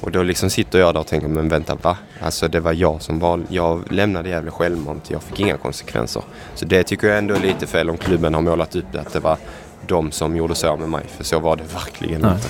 Och 0.00 0.10
då 0.10 0.22
liksom 0.22 0.50
sitter 0.50 0.78
jag 0.78 0.94
där 0.94 1.00
och 1.00 1.06
tänker, 1.06 1.28
men 1.28 1.48
vänta 1.48 1.74
va? 1.74 1.96
Alltså 2.20 2.48
det 2.48 2.60
var 2.60 2.72
jag 2.72 3.02
som 3.02 3.18
valde, 3.18 3.46
jag 3.48 3.92
lämnade 3.92 4.28
Gävle 4.28 4.50
självmant, 4.50 5.10
jag 5.10 5.22
fick 5.22 5.40
inga 5.40 5.56
konsekvenser. 5.56 6.22
Så 6.54 6.64
det 6.64 6.82
tycker 6.82 7.08
jag 7.08 7.18
ändå 7.18 7.34
är 7.34 7.40
lite 7.40 7.66
fel 7.66 7.90
om 7.90 7.96
klubben 7.96 8.34
har 8.34 8.42
målat 8.42 8.76
upp 8.76 8.84
det, 8.92 9.00
att 9.00 9.12
det 9.12 9.20
var 9.20 9.38
de 9.86 10.12
som 10.12 10.36
gjorde 10.36 10.54
så 10.54 10.76
med 10.76 10.88
mig. 10.88 11.04
För 11.16 11.24
så 11.24 11.38
var 11.38 11.56
det 11.56 11.64
verkligen 11.74 12.20
Nej. 12.20 12.32
inte. 12.34 12.48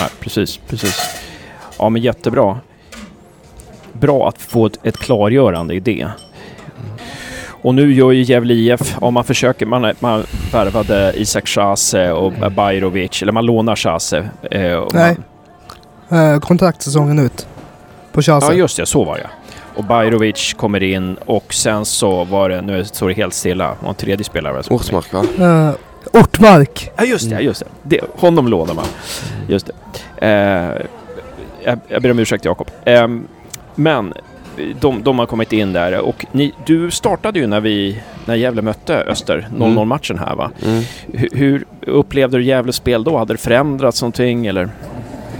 Nej, 0.00 0.10
precis, 0.20 0.56
precis. 0.56 1.00
Ja, 1.78 1.88
men 1.88 2.02
jättebra. 2.02 2.60
Bra 3.92 4.28
att 4.28 4.42
få 4.42 4.66
ett, 4.66 4.78
ett 4.82 4.96
klargörande 4.96 5.74
i 5.74 5.80
det. 5.80 6.08
Och 7.62 7.74
nu 7.74 7.92
gör 7.94 8.10
ju 8.12 8.22
Gävle 8.22 8.54
IF, 8.54 8.96
ja 9.00 9.10
man 9.10 9.24
försöker, 9.24 9.66
man, 9.66 9.92
man 10.00 10.24
värvade 10.52 11.12
Isak 11.16 11.48
Chase 11.48 12.12
och 12.12 12.32
Bajrovic, 12.56 13.22
eller 13.22 13.32
man 13.32 13.46
lånar 13.46 13.76
Chase. 13.76 14.18
Eh, 14.50 14.60
Nej. 14.92 15.16
Man, 15.16 15.24
Eh, 16.12 16.38
kontraktsäsongen 16.40 17.18
ut. 17.18 17.46
På 18.12 18.20
ja 18.20 18.22
Chase. 18.22 18.52
just 18.54 18.76
det, 18.76 18.86
så 18.86 19.04
var 19.04 19.16
det. 19.16 19.26
Och 19.74 19.84
Bajrovic 19.84 20.54
kommer 20.54 20.82
in 20.82 21.16
och 21.26 21.54
sen 21.54 21.84
så 21.84 22.24
var 22.24 22.48
det, 22.48 22.62
nu 22.62 22.84
står 22.84 23.08
det 23.08 23.14
helt 23.14 23.34
stilla, 23.34 23.76
och 23.80 23.88
en 23.88 23.94
tredje 23.94 24.24
spelare. 24.24 24.62
som. 24.62 24.76
Ortmark 24.76 25.12
va? 25.12 25.24
Eh, 25.40 26.20
Ortmark. 26.20 26.90
Ja 26.96 27.04
just 27.04 27.30
det, 27.30 27.40
just 27.40 27.60
det. 27.60 27.96
det 27.98 28.04
honom 28.20 28.48
lånar 28.48 28.74
man. 28.74 28.84
Just 29.48 29.66
det. 29.66 30.26
Eh, 30.26 30.86
jag, 31.64 31.78
jag 31.88 32.02
ber 32.02 32.10
om 32.10 32.18
ursäkt 32.18 32.44
Jakob. 32.44 32.70
Eh, 32.84 33.08
men 33.74 34.14
de, 34.80 35.02
de 35.02 35.18
har 35.18 35.26
kommit 35.26 35.52
in 35.52 35.72
där 35.72 36.00
och 36.00 36.26
ni, 36.32 36.52
du 36.66 36.90
startade 36.90 37.38
ju 37.38 37.46
när 37.46 37.60
vi 37.60 38.00
när 38.24 38.34
Gävle 38.34 38.62
mötte 38.62 38.96
Öster, 38.96 39.48
0-0 39.56 39.84
matchen 39.84 40.18
här 40.18 40.34
va? 40.34 40.50
Mm. 40.64 40.82
Hur, 41.12 41.28
hur 41.32 41.64
upplevde 41.86 42.36
du 42.36 42.44
Gävles 42.44 42.76
spel 42.76 43.04
då? 43.04 43.18
Hade 43.18 43.34
det 43.34 43.38
förändrats 43.38 44.02
någonting 44.02 44.46
eller 44.46 44.68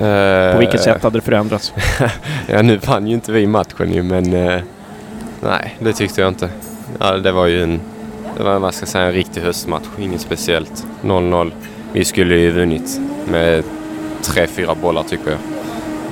Eh, 0.00 0.52
på 0.52 0.58
vilket 0.58 0.80
sätt 0.80 1.02
hade 1.02 1.18
det 1.18 1.22
förändrats? 1.22 1.72
Ja, 2.46 2.62
nu 2.62 2.76
vann 2.76 3.06
ju 3.06 3.14
inte 3.14 3.32
vi 3.32 3.46
matchen 3.46 3.92
ju, 3.92 4.02
men 4.02 4.32
eh, 4.32 4.60
nej, 5.40 5.76
det 5.78 5.92
tyckte 5.92 6.20
jag 6.20 6.28
inte. 6.28 6.48
Ja, 6.98 7.12
det 7.12 7.32
var 7.32 7.46
ju 7.46 7.62
en, 7.62 7.80
det 8.36 8.42
var, 8.42 8.58
vad 8.58 8.74
ska 8.74 8.82
jag 8.82 8.88
säga, 8.88 9.04
en 9.04 9.12
riktig 9.12 9.40
höstmatch, 9.40 9.84
inget 9.98 10.20
speciellt. 10.20 10.86
0-0. 11.02 11.52
Vi 11.92 12.04
skulle 12.04 12.36
ju 12.36 12.50
vunnit 12.50 13.00
med 13.28 13.64
tre, 14.22 14.46
fyra 14.46 14.74
bollar 14.74 15.02
tycker 15.02 15.30
jag. 15.30 15.40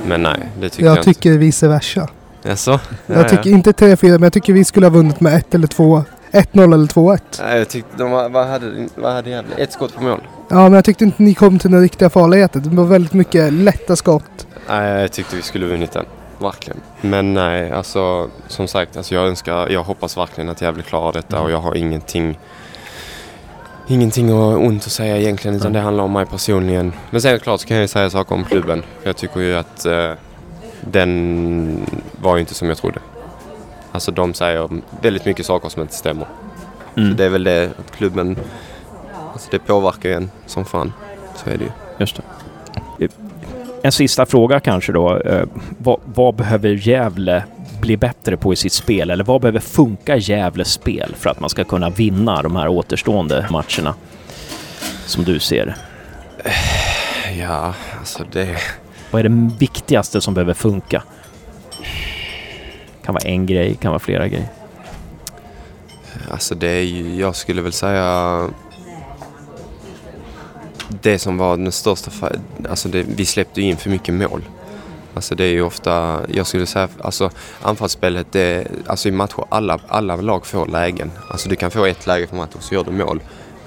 Men 0.07 0.23
nej, 0.23 0.39
det 0.59 0.69
tyckte 0.69 0.85
jag, 0.85 0.97
Jag 0.97 1.05
tycker 1.05 1.37
vice 1.37 1.67
versa. 1.67 2.09
Jaså? 2.43 2.71
Ja, 2.71 3.15
Jag 3.15 3.29
tycker 3.29 3.49
inte 3.49 3.71
3-4 3.71 4.09
men 4.11 4.23
jag 4.23 4.33
tycker 4.33 4.53
vi 4.53 4.65
skulle 4.65 4.85
ha 4.85 4.91
vunnit 4.91 5.19
med 5.19 5.33
1 5.35 5.55
eller 5.55 5.67
2. 5.67 6.03
1-0 6.31 6.73
eller 6.73 6.87
2-1. 6.87 7.19
Nej, 7.43 7.57
jag 7.57 7.69
tyckte 7.69 7.97
de 7.97 8.11
var, 8.11 8.29
vad 8.29 8.47
hade, 8.47 8.87
vad 8.95 9.13
hade 9.13 9.29
Gävle? 9.29 9.55
Ett 9.55 9.73
skott 9.73 9.95
på 9.95 10.03
mål. 10.03 10.21
Ja 10.49 10.55
men 10.63 10.73
jag 10.73 10.85
tyckte 10.85 11.03
inte 11.03 11.23
ni 11.23 11.33
kom 11.33 11.59
till 11.59 11.71
den 11.71 11.81
riktiga 11.81 12.09
farligheten. 12.09 12.61
Det 12.63 12.69
var 12.75 12.85
väldigt 12.85 13.13
mycket 13.13 13.53
lätta 13.53 13.95
skott. 13.95 14.47
Nej, 14.67 15.01
jag 15.01 15.11
tyckte 15.11 15.35
vi 15.35 15.41
skulle 15.41 15.65
vunnit 15.65 15.91
den. 15.91 16.05
Verkligen. 16.39 16.79
Men 17.01 17.33
nej, 17.33 17.71
alltså 17.71 18.29
som 18.47 18.67
sagt, 18.67 18.97
alltså, 18.97 19.15
jag 19.15 19.27
önskar, 19.27 19.69
jag 19.69 19.83
hoppas 19.83 20.17
verkligen 20.17 20.49
att 20.49 20.61
Gävle 20.61 20.83
klarar 20.83 21.13
detta 21.13 21.41
och 21.41 21.51
jag 21.51 21.61
har 21.61 21.75
ingenting 21.75 22.39
Ingenting 23.91 24.33
ont 24.33 24.85
att 24.85 24.91
säga 24.91 25.17
egentligen 25.17 25.57
utan 25.57 25.73
det 25.73 25.79
handlar 25.79 26.03
om 26.03 26.13
mig 26.13 26.25
personligen. 26.25 26.93
Men 27.09 27.21
sen 27.21 27.39
klart 27.39 27.61
så 27.61 27.67
kan 27.67 27.77
jag 27.77 27.81
ju 27.81 27.87
säga 27.87 28.09
saker 28.09 28.35
om 28.35 28.43
klubben. 28.43 28.83
Jag 29.03 29.17
tycker 29.17 29.39
ju 29.39 29.55
att 29.55 29.85
eh, 29.85 30.11
den 30.81 31.85
var 32.21 32.35
ju 32.35 32.39
inte 32.41 32.53
som 32.53 32.67
jag 32.67 32.77
trodde. 32.77 32.99
Alltså 33.91 34.11
de 34.11 34.33
säger 34.33 34.69
väldigt 35.01 35.25
mycket 35.25 35.45
saker 35.45 35.69
som 35.69 35.81
inte 35.81 35.93
stämmer. 35.95 36.27
Mm, 36.97 37.11
Så 37.11 37.17
det 37.17 37.25
är 37.25 37.29
väl 37.29 37.43
det 37.43 37.69
att 37.79 37.95
klubben, 37.97 38.37
alltså 39.33 39.47
det 39.51 39.59
påverkar 39.59 40.09
en 40.09 40.31
som 40.45 40.65
fan. 40.65 40.93
Så 41.35 41.49
är 41.49 41.57
det 41.57 41.63
ju. 41.63 41.69
just 41.97 42.15
det. 42.15 43.07
En 43.83 43.91
sista 43.91 44.25
fråga 44.25 44.59
kanske 44.59 44.91
då. 44.91 45.17
Eh, 45.17 45.43
vad, 45.77 45.99
vad 46.05 46.35
behöver 46.35 46.69
Gävle 46.69 47.43
bli 47.81 47.97
bättre 47.97 48.37
på 48.37 48.53
i 48.53 48.55
sitt 48.55 48.73
spel? 48.73 49.09
Eller 49.09 49.23
vad 49.23 49.41
behöver 49.41 49.59
funka 49.59 50.15
i 50.15 50.19
Gävles 50.19 50.71
spel 50.71 51.15
för 51.19 51.29
att 51.29 51.39
man 51.39 51.49
ska 51.49 51.63
kunna 51.63 51.89
vinna 51.89 52.41
de 52.41 52.55
här 52.55 52.67
återstående 52.67 53.47
matcherna? 53.49 53.93
Som 55.05 55.23
du 55.23 55.39
ser 55.39 55.65
det. 55.65 55.75
Ja, 57.39 57.73
alltså 57.99 58.23
det... 58.31 58.55
Vad 59.11 59.19
är 59.19 59.29
det 59.29 59.51
viktigaste 59.59 60.21
som 60.21 60.33
behöver 60.33 60.53
funka? 60.53 61.03
Kan 63.03 63.13
vara 63.13 63.23
en 63.23 63.45
grej, 63.45 63.75
kan 63.75 63.91
vara 63.91 63.99
flera 63.99 64.27
grejer. 64.27 64.49
Alltså 66.31 66.55
det 66.55 66.67
är 66.67 66.83
ju, 66.83 67.15
jag 67.15 67.35
skulle 67.35 67.61
väl 67.61 67.73
säga 67.73 68.49
det 71.01 71.19
som 71.19 71.37
var 71.37 71.57
den 71.57 71.71
största, 71.71 72.11
alltså 72.69 72.89
det, 72.89 73.03
vi 73.03 73.25
släppte 73.25 73.61
ju 73.61 73.67
in 73.67 73.77
för 73.77 73.89
mycket 73.89 74.13
mål. 74.13 74.41
Alltså 75.13 75.35
det 75.35 75.43
är 75.43 75.51
ju 75.51 75.61
ofta, 75.61 76.21
jag 76.33 76.47
skulle 76.47 76.65
säga, 76.65 76.87
alltså 77.01 77.29
anfallsspelet, 77.61 78.27
det, 78.31 78.67
alltså 78.87 79.07
i 79.07 79.11
matcher, 79.11 79.45
alla, 79.49 79.79
alla 79.87 80.15
lag 80.15 80.45
får 80.45 80.65
lägen. 80.65 81.11
Alltså 81.29 81.49
du 81.49 81.55
kan 81.55 81.71
få 81.71 81.85
ett 81.85 82.07
läge 82.07 82.27
på 82.27 82.35
matchen 82.35 82.53
och 82.57 82.63
så 82.63 82.75
gör 82.75 82.83
du 82.83 82.91
mål. 82.91 83.19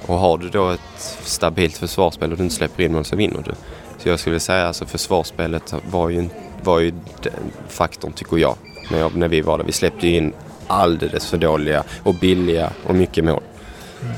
Och 0.07 0.15
har 0.19 0.39
du 0.39 0.49
då 0.49 0.71
ett 0.71 0.81
stabilt 1.23 1.77
försvarsspel 1.77 2.33
och 2.33 2.39
du 2.39 2.45
inte 2.45 2.55
släpper 2.55 2.83
in 2.83 2.93
mål 2.93 3.05
så 3.05 3.17
vinner 3.17 3.43
du. 3.45 3.53
Så 4.03 4.09
jag 4.09 4.21
skulle 4.21 4.41
säga 4.41 4.67
alltså 4.67 4.87
försvarsspelet 4.87 5.75
var 5.91 6.09
ju, 6.09 6.29
var 6.63 6.79
ju 6.81 6.91
den 7.23 7.33
faktorn 7.69 8.13
tycker 8.13 8.37
jag. 8.37 8.55
När, 8.91 9.11
när 9.15 9.29
vi 9.29 9.41
var 9.41 9.59
där. 9.59 9.65
Vi 9.65 9.73
släppte 9.73 10.07
ju 10.09 10.17
in 10.17 10.33
alldeles 10.67 11.31
för 11.31 11.39
dåliga 11.39 11.85
och 12.03 12.15
billiga 12.15 12.71
och 12.87 12.95
mycket 12.95 13.25
mål. 13.25 13.43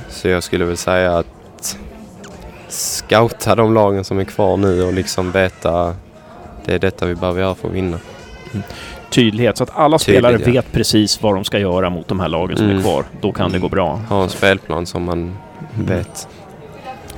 Så 0.09 0.29
jag 0.29 0.43
skulle 0.43 0.65
väl 0.65 0.77
säga 0.77 1.19
att 1.19 1.77
scouta 2.69 3.55
de 3.55 3.75
lagen 3.75 4.05
som 4.05 4.19
är 4.19 4.25
kvar 4.25 4.57
nu 4.57 4.83
och 4.83 4.93
liksom 4.93 5.31
veta 5.33 5.95
det 6.65 6.75
är 6.75 6.79
detta 6.79 7.07
vi 7.07 7.15
behöver 7.15 7.41
göra 7.41 7.55
för 7.55 7.69
att 7.69 7.75
vinna. 7.75 7.99
Tydlighet, 9.11 9.57
så 9.57 9.65
att 9.65 9.71
alla 9.75 9.99
spelare 9.99 10.33
Tydligt, 10.33 10.55
ja. 10.55 10.63
vet 10.63 10.73
precis 10.73 11.23
vad 11.23 11.35
de 11.35 11.45
ska 11.45 11.59
göra 11.59 11.91
mot 11.91 12.09
de 12.09 12.21
här 12.21 12.29
lagen 12.29 12.57
som 12.57 12.67
är 12.67 12.71
Mm. 12.71 12.83
kvar. 12.83 13.05
Då 13.21 13.33
kan 13.33 13.53
det 13.53 13.59
gå 13.59 13.69
bra. 13.69 14.01
Ha 14.09 14.23
en 14.23 14.29
spelplan 14.29 14.87
som 14.87 15.03
man 15.03 15.37
vet 15.75 16.29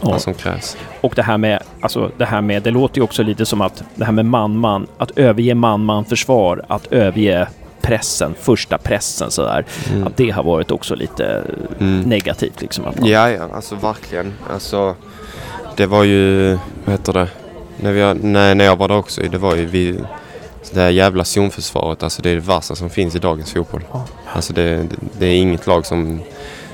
Ja. 0.01 0.09
vad 0.11 0.21
som 0.21 0.35
krävs. 0.35 0.77
Och 1.01 1.13
det 1.17 1.23
här 1.23 1.39
med, 1.39 1.63
alltså 1.81 2.11
det 2.19 2.25
här 2.25 2.41
med, 2.41 2.63
det 2.63 2.71
låter 2.71 2.97
ju 2.99 3.03
också 3.05 3.23
lite 3.23 3.47
som 3.47 3.61
att 3.61 3.83
det 3.95 4.05
här 4.05 4.13
med 4.13 4.25
man-man, 4.25 4.87
att 4.99 5.19
överge 5.19 5.55
man-man-försvar, 5.55 6.65
att 6.69 6.87
överge 6.87 7.49
pressen, 7.83 8.35
första 8.41 8.79
pressen 8.79 9.31
sådär. 9.31 9.65
Mm. 9.93 10.07
Att 10.07 10.17
det 10.17 10.31
har 10.31 10.43
varit 10.43 10.71
också 10.71 10.95
lite 10.95 11.43
Mm. 11.81 12.01
negativt 12.01 12.61
liksom. 12.61 12.85
Att 12.87 12.99
man, 13.01 13.09
Ja, 13.09 13.31
ja, 13.31 13.49
alltså 13.55 13.75
verkligen. 13.75 14.33
Alltså, 14.53 14.95
det 15.77 15.87
var 15.87 16.05
ju, 16.05 16.51
vad 16.85 16.93
heter 16.93 17.13
det, 17.13 17.29
när, 17.81 17.93
vi, 17.93 18.15
när, 18.29 18.55
när 18.55 18.65
jag 18.65 18.77
var 18.77 18.89
där 18.89 18.97
också, 18.97 19.21
det 19.23 19.39
var 19.39 19.55
ju 19.55 19.67
vi, 19.67 19.99
det 20.73 20.81
här 20.81 20.91
jävla 20.91 21.25
zonförsvaret, 21.25 22.03
alltså 22.03 22.23
det 22.23 22.31
är 22.31 22.35
det 22.35 22.41
värsta 22.41 22.75
som 22.75 22.91
finns 22.91 23.15
i 23.15 23.19
dagens 23.19 23.53
fotboll. 23.53 23.83
Alltså 24.35 24.53
det, 24.53 24.77
det, 24.77 24.97
det 25.19 25.27
är 25.27 25.35
inget 25.37 25.67
lag 25.67 25.87
som, 25.87 26.21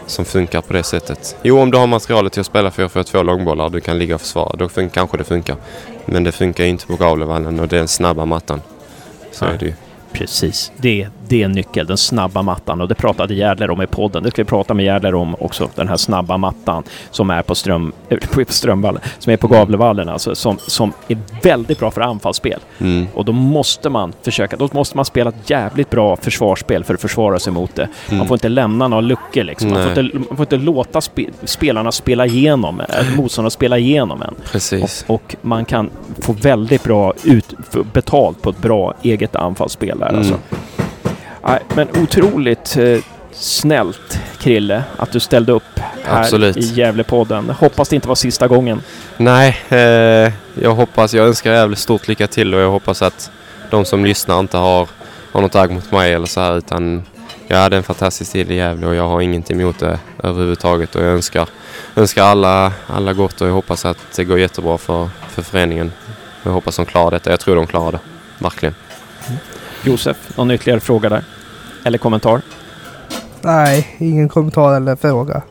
som 0.07 0.25
funkar 0.25 0.61
på 0.61 0.73
det 0.73 0.83
sättet. 0.83 1.37
Jo, 1.43 1.59
om 1.61 1.71
du 1.71 1.79
har 1.79 1.87
materialet 1.87 2.33
till 2.33 2.41
att 2.41 2.47
spela 2.47 2.71
4-4-2 2.71 3.25
långbollar, 3.25 3.71
du 3.71 3.81
kan 3.81 3.99
ligga 3.99 4.15
och 4.15 4.21
försvara, 4.21 4.57
då 4.57 4.67
fun- 4.69 4.91
kanske 4.91 5.17
det 5.17 5.25
funkar. 5.25 5.57
Men 6.07 6.25
det 6.25 6.33
funkar 6.33 6.65
inte 6.65 6.87
på 6.87 6.97
Gavlevallen 6.97 7.61
och 7.61 7.69
den 7.69 7.89
snabba 7.89 8.25
mattan. 8.25 8.61
Så 9.33 9.45
Nej. 9.45 9.55
är 9.55 9.59
det 9.59 9.67
ju. 9.67 9.73
Precis, 10.13 10.73
det, 10.77 11.09
det 11.33 11.43
är 11.43 11.49
nyckeln, 11.49 11.87
den 11.87 11.97
snabba 11.97 12.43
mattan. 12.43 12.81
Och 12.81 12.89
det 12.89 12.95
pratade 12.95 13.35
Järdler 13.35 13.71
om 13.71 13.83
i 13.83 13.87
podden. 13.87 14.23
Det 14.23 14.31
ska 14.31 14.43
vi 14.43 14.49
prata 14.49 14.75
med 14.75 14.85
Järdler 14.85 15.15
om 15.15 15.35
också. 15.39 15.69
Den 15.75 15.89
här 15.89 15.97
snabba 15.97 16.37
mattan 16.37 16.83
som 17.11 17.31
är 17.31 17.43
på, 17.43 17.55
ström, 17.55 17.93
på 18.33 18.45
Strömvallen, 18.49 19.01
som 19.19 19.33
är 19.33 19.37
på 19.37 19.49
Gavlevallen 19.49 20.09
alltså. 20.09 20.35
Som, 20.35 20.59
som 20.67 20.93
är 21.09 21.19
väldigt 21.43 21.79
bra 21.79 21.91
för 21.91 22.01
anfallsspel. 22.01 22.61
Mm. 22.81 23.07
Och 23.15 23.25
då 23.25 23.33
måste 23.33 23.91
man 23.91 24.13
försöka, 24.23 24.57
då 24.57 24.69
måste 24.73 24.97
man 24.97 25.05
spela 25.05 25.31
ett 25.31 25.51
jävligt 25.51 25.91
bra 25.91 26.17
försvarsspel 26.17 26.85
för 26.85 26.95
att 26.95 27.01
försvara 27.01 27.39
sig 27.39 27.53
mot 27.53 27.75
det. 27.75 27.89
Man 28.09 28.15
Mm. 28.17 28.27
får 28.29 28.35
inte 28.35 28.49
lämna 28.49 28.89
några 28.89 29.01
luckor 29.01 29.43
liksom. 29.45 29.71
Man 29.71 29.83
får, 29.95 30.05
inte, 30.05 30.19
man 30.19 30.37
får 30.37 30.41
inte 30.41 30.57
låta 30.57 31.01
spe, 31.01 31.25
spelarna 31.45 31.93
spela 31.93 32.27
igenom, 32.27 32.83
motståndarna 33.17 33.51
spela 33.51 33.79
igenom 33.79 34.23
en. 34.23 34.35
Precis. 34.53 35.05
Och, 35.09 35.15
och 35.15 35.37
man 35.43 35.65
kan 35.65 35.91
få 36.21 36.33
väldigt 36.33 36.85
bra 36.85 37.13
ut, 37.25 37.55
betalt 37.93 38.43
på 38.43 38.51
ett 38.51 38.59
bra 38.63 38.95
eget 39.03 39.37
anfallsspel 39.37 39.99
där 39.99 40.09
Mm. 40.09 40.19
alltså. 40.19 40.35
Men 41.75 41.89
otroligt 42.03 42.77
eh, 42.77 42.99
snällt 43.33 44.19
Krille 44.39 44.85
att 44.97 45.13
du 45.13 45.21
ställde 45.21 45.53
upp 45.53 45.81
här 46.03 46.21
Absolut. 46.21 46.57
i 46.57 46.61
Gävlepodden. 46.61 47.51
Hoppas 47.51 47.89
det 47.89 47.97
inte 47.97 48.09
var 48.09 48.15
sista 48.15 48.49
gången. 48.49 48.83
Nej, 49.17 49.59
eh, 49.69 50.33
jag 50.63 50.75
hoppas, 50.75 51.15
jag 51.15 51.27
önskar 51.27 51.53
jävligt 51.53 51.79
stort 51.79 52.09
lycka 52.09 52.27
till 52.27 52.55
och 52.55 52.61
jag 52.61 52.71
hoppas 52.71 53.03
att 53.03 53.31
de 53.71 53.85
som 53.85 54.05
lyssnar 54.05 54.41
inte 54.41 54.57
har, 54.57 54.89
har 55.33 55.41
något 55.41 55.55
agg 55.55 55.71
mot 55.71 55.93
mig 55.93 56.13
eller 56.13 56.27
så 56.27 56.41
här 56.41 56.59
utan 56.59 57.03
jag 57.47 57.57
hade 57.57 57.77
en 57.77 57.83
fantastisk 57.83 58.33
tid 58.33 58.51
i 58.51 58.55
Gävle 58.55 58.87
och 58.87 58.95
jag 58.95 59.09
har 59.09 59.21
inget 59.21 59.51
emot 59.51 59.79
det 59.79 59.99
överhuvudtaget 60.23 60.95
och 60.95 61.03
jag 61.03 61.11
önskar, 61.11 61.49
önskar 61.97 62.25
alla, 62.25 62.73
alla 62.87 63.13
gott 63.13 63.41
och 63.41 63.49
jag 63.49 63.53
hoppas 63.53 63.85
att 63.85 64.17
det 64.17 64.25
går 64.25 64.39
jättebra 64.39 64.79
för, 64.79 65.09
för 65.29 65.43
föreningen. 65.43 65.93
Jag 66.43 66.53
hoppas 66.53 66.77
de 66.77 66.87
klarar 66.87 67.11
detta. 67.11 67.31
Jag 67.31 67.41
tror 67.41 67.57
de 67.57 67.67
klarar 67.67 67.93
det. 67.93 67.99
Verkligen. 68.39 68.75
Josef, 69.85 70.17
någon 70.37 70.51
ytterligare 70.51 70.81
fråga 70.81 71.09
där? 71.09 71.25
Eller 71.85 71.99
kommentar? 71.99 72.43
Nej, 73.43 73.97
ingen 73.99 74.29
kommentar 74.29 74.77
eller 74.77 74.97
fråga. 74.97 75.43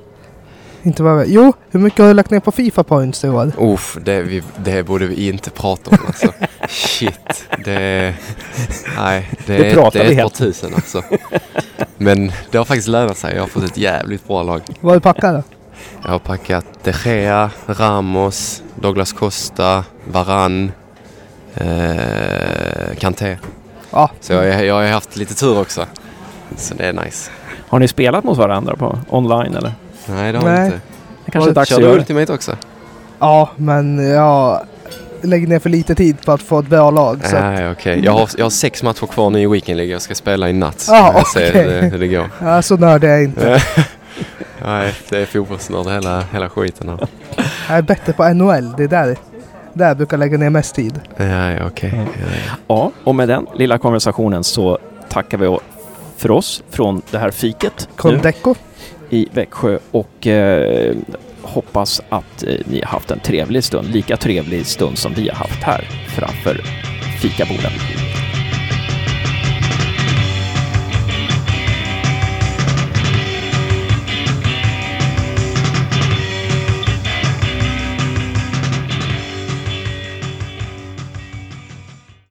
Inte 0.83 1.03
vi... 1.03 1.25
Jo, 1.33 1.53
hur 1.71 1.79
mycket 1.79 1.99
har 1.99 2.07
du 2.07 2.13
lagt 2.13 2.29
ner 2.31 2.39
på 2.39 2.51
Fifa 2.51 2.83
points 2.83 3.23
i 3.23 3.29
år? 3.29 3.51
Uff, 3.59 3.97
det, 4.03 4.21
vi, 4.21 4.43
det 4.57 4.83
borde 4.83 5.05
vi 5.07 5.27
inte 5.29 5.49
prata 5.49 5.89
om 5.91 5.97
alltså. 6.07 6.33
Shit, 6.69 7.45
det... 7.65 8.15
Nej, 8.97 9.29
det, 9.45 9.57
Det 9.57 9.69
är, 9.71 9.73
pratar 9.75 9.99
det 9.99 10.05
är 10.05 10.09
vi 10.09 10.11
ett 10.11 10.17
par 10.17 10.23
helt. 10.23 10.35
tusen 10.35 10.73
alltså. 10.75 11.03
Men 11.97 12.31
det 12.51 12.57
har 12.57 12.65
faktiskt 12.65 12.87
lönat 12.87 13.17
sig. 13.17 13.35
Jag 13.35 13.41
har 13.41 13.47
fått 13.47 13.63
ett 13.63 13.77
jävligt 13.77 14.27
bra 14.27 14.43
lag. 14.43 14.61
Vad 14.79 14.91
har 14.91 14.95
du 14.95 15.01
packat 15.01 15.33
då? 15.35 15.43
Jag 16.03 16.11
har 16.11 16.19
packat 16.19 16.65
De 16.83 16.91
Gea, 17.05 17.49
Ramos, 17.67 18.63
Douglas 18.75 19.13
Costa, 19.13 19.83
Varann, 20.11 20.71
eh, 21.55 22.95
Kanté. 22.99 23.37
Ja, 23.91 24.09
Så 24.21 24.33
jag, 24.33 24.65
jag 24.65 24.75
har 24.75 24.87
haft 24.87 25.15
lite 25.17 25.35
tur 25.35 25.59
också. 25.61 25.85
Så 26.57 26.73
det 26.73 26.85
är 26.87 26.93
nice. 26.93 27.31
Har 27.67 27.79
ni 27.79 27.87
spelat 27.87 28.23
mot 28.23 28.37
varandra 28.37 28.75
på 28.75 28.97
online 29.09 29.55
eller? 29.55 29.73
Nej, 30.05 30.31
det 30.31 30.37
har 30.37 30.45
Nej. 30.45 30.57
jag 30.57 30.65
inte. 30.67 30.79
Det 31.25 31.31
kanske 31.31 31.49
är 31.51 31.53
dags 31.53 31.69
Kör 31.69 31.75
att 31.75 31.79
du 31.81 31.85
göra 31.85 31.95
det. 31.95 31.99
Ultimate 32.01 32.33
också? 32.33 32.57
ja 33.19 33.49
men 33.55 34.09
jag 34.09 34.61
lägger 35.21 35.47
ner 35.47 35.59
för 35.59 35.69
lite 35.69 35.95
tid 35.95 36.25
på 36.25 36.31
att 36.31 36.41
få 36.41 36.59
ett 36.59 36.67
bra 36.67 36.91
lag. 36.91 37.19
Så. 37.27 37.39
Nej, 37.39 37.71
okej. 37.71 38.01
Jag, 38.05 38.11
har, 38.11 38.29
jag 38.37 38.45
har 38.45 38.49
sex 38.49 38.83
matcher 38.83 39.05
kvar 39.07 39.29
nu 39.29 39.39
i 39.41 39.47
Weekend 39.47 39.77
League. 39.77 39.91
Jag 39.93 40.01
ska 40.01 40.15
spela 40.15 40.49
i 40.49 40.53
natt. 40.53 40.87
Ah, 40.89 41.13
Jag 41.13 41.27
ser 41.27 41.49
okej. 41.49 41.63
hur 41.63 41.81
det, 41.81 41.87
hur 41.87 41.99
det 41.99 42.07
går. 42.07 42.29
Ja, 42.41 42.61
så 42.61 42.77
nördig 42.77 43.07
är 43.07 43.11
jag 43.13 43.23
inte. 43.23 43.63
Nej, 44.65 44.93
det 45.09 45.17
är 45.17 45.25
fotbollsnörd 45.25 45.87
hela, 45.87 46.23
hela 46.31 46.49
skiten 46.49 46.89
här. 46.89 47.07
Jag 47.69 47.77
är 47.77 47.81
bättre 47.81 48.13
på 48.13 48.33
NHL. 48.33 48.73
Det 48.77 48.83
är 48.83 48.87
där, 48.87 49.17
där 49.73 49.87
jag 49.87 49.97
brukar 49.97 50.17
lägga 50.17 50.37
ner 50.37 50.49
mest 50.49 50.75
tid. 50.75 50.99
Ja, 51.17 51.65
okej. 51.67 51.91
Ja, 51.95 52.03
ja. 52.21 52.55
Ja, 52.67 52.91
och 53.03 53.15
med 53.15 53.27
den 53.29 53.47
lilla 53.55 53.77
konversationen 53.77 54.43
så 54.43 54.77
tackar 55.09 55.37
vi 55.37 55.57
för 56.21 56.31
oss 56.31 56.63
från 56.69 57.01
det 57.11 57.17
här 57.17 57.31
fiket 57.31 57.89
Condeco. 57.95 58.55
i 59.09 59.27
Växjö 59.33 59.79
och 59.91 60.27
eh, 60.27 60.95
hoppas 61.41 62.01
att 62.09 62.43
eh, 62.43 62.55
ni 62.65 62.81
har 62.81 62.87
haft 62.87 63.11
en 63.11 63.19
trevlig 63.19 63.63
stund, 63.63 63.87
lika 63.87 64.17
trevlig 64.17 64.65
stund 64.65 64.97
som 64.97 65.13
vi 65.13 65.29
har 65.29 65.35
haft 65.35 65.63
här 65.63 65.81
framför 66.07 66.61
fikabordet. 67.21 68.20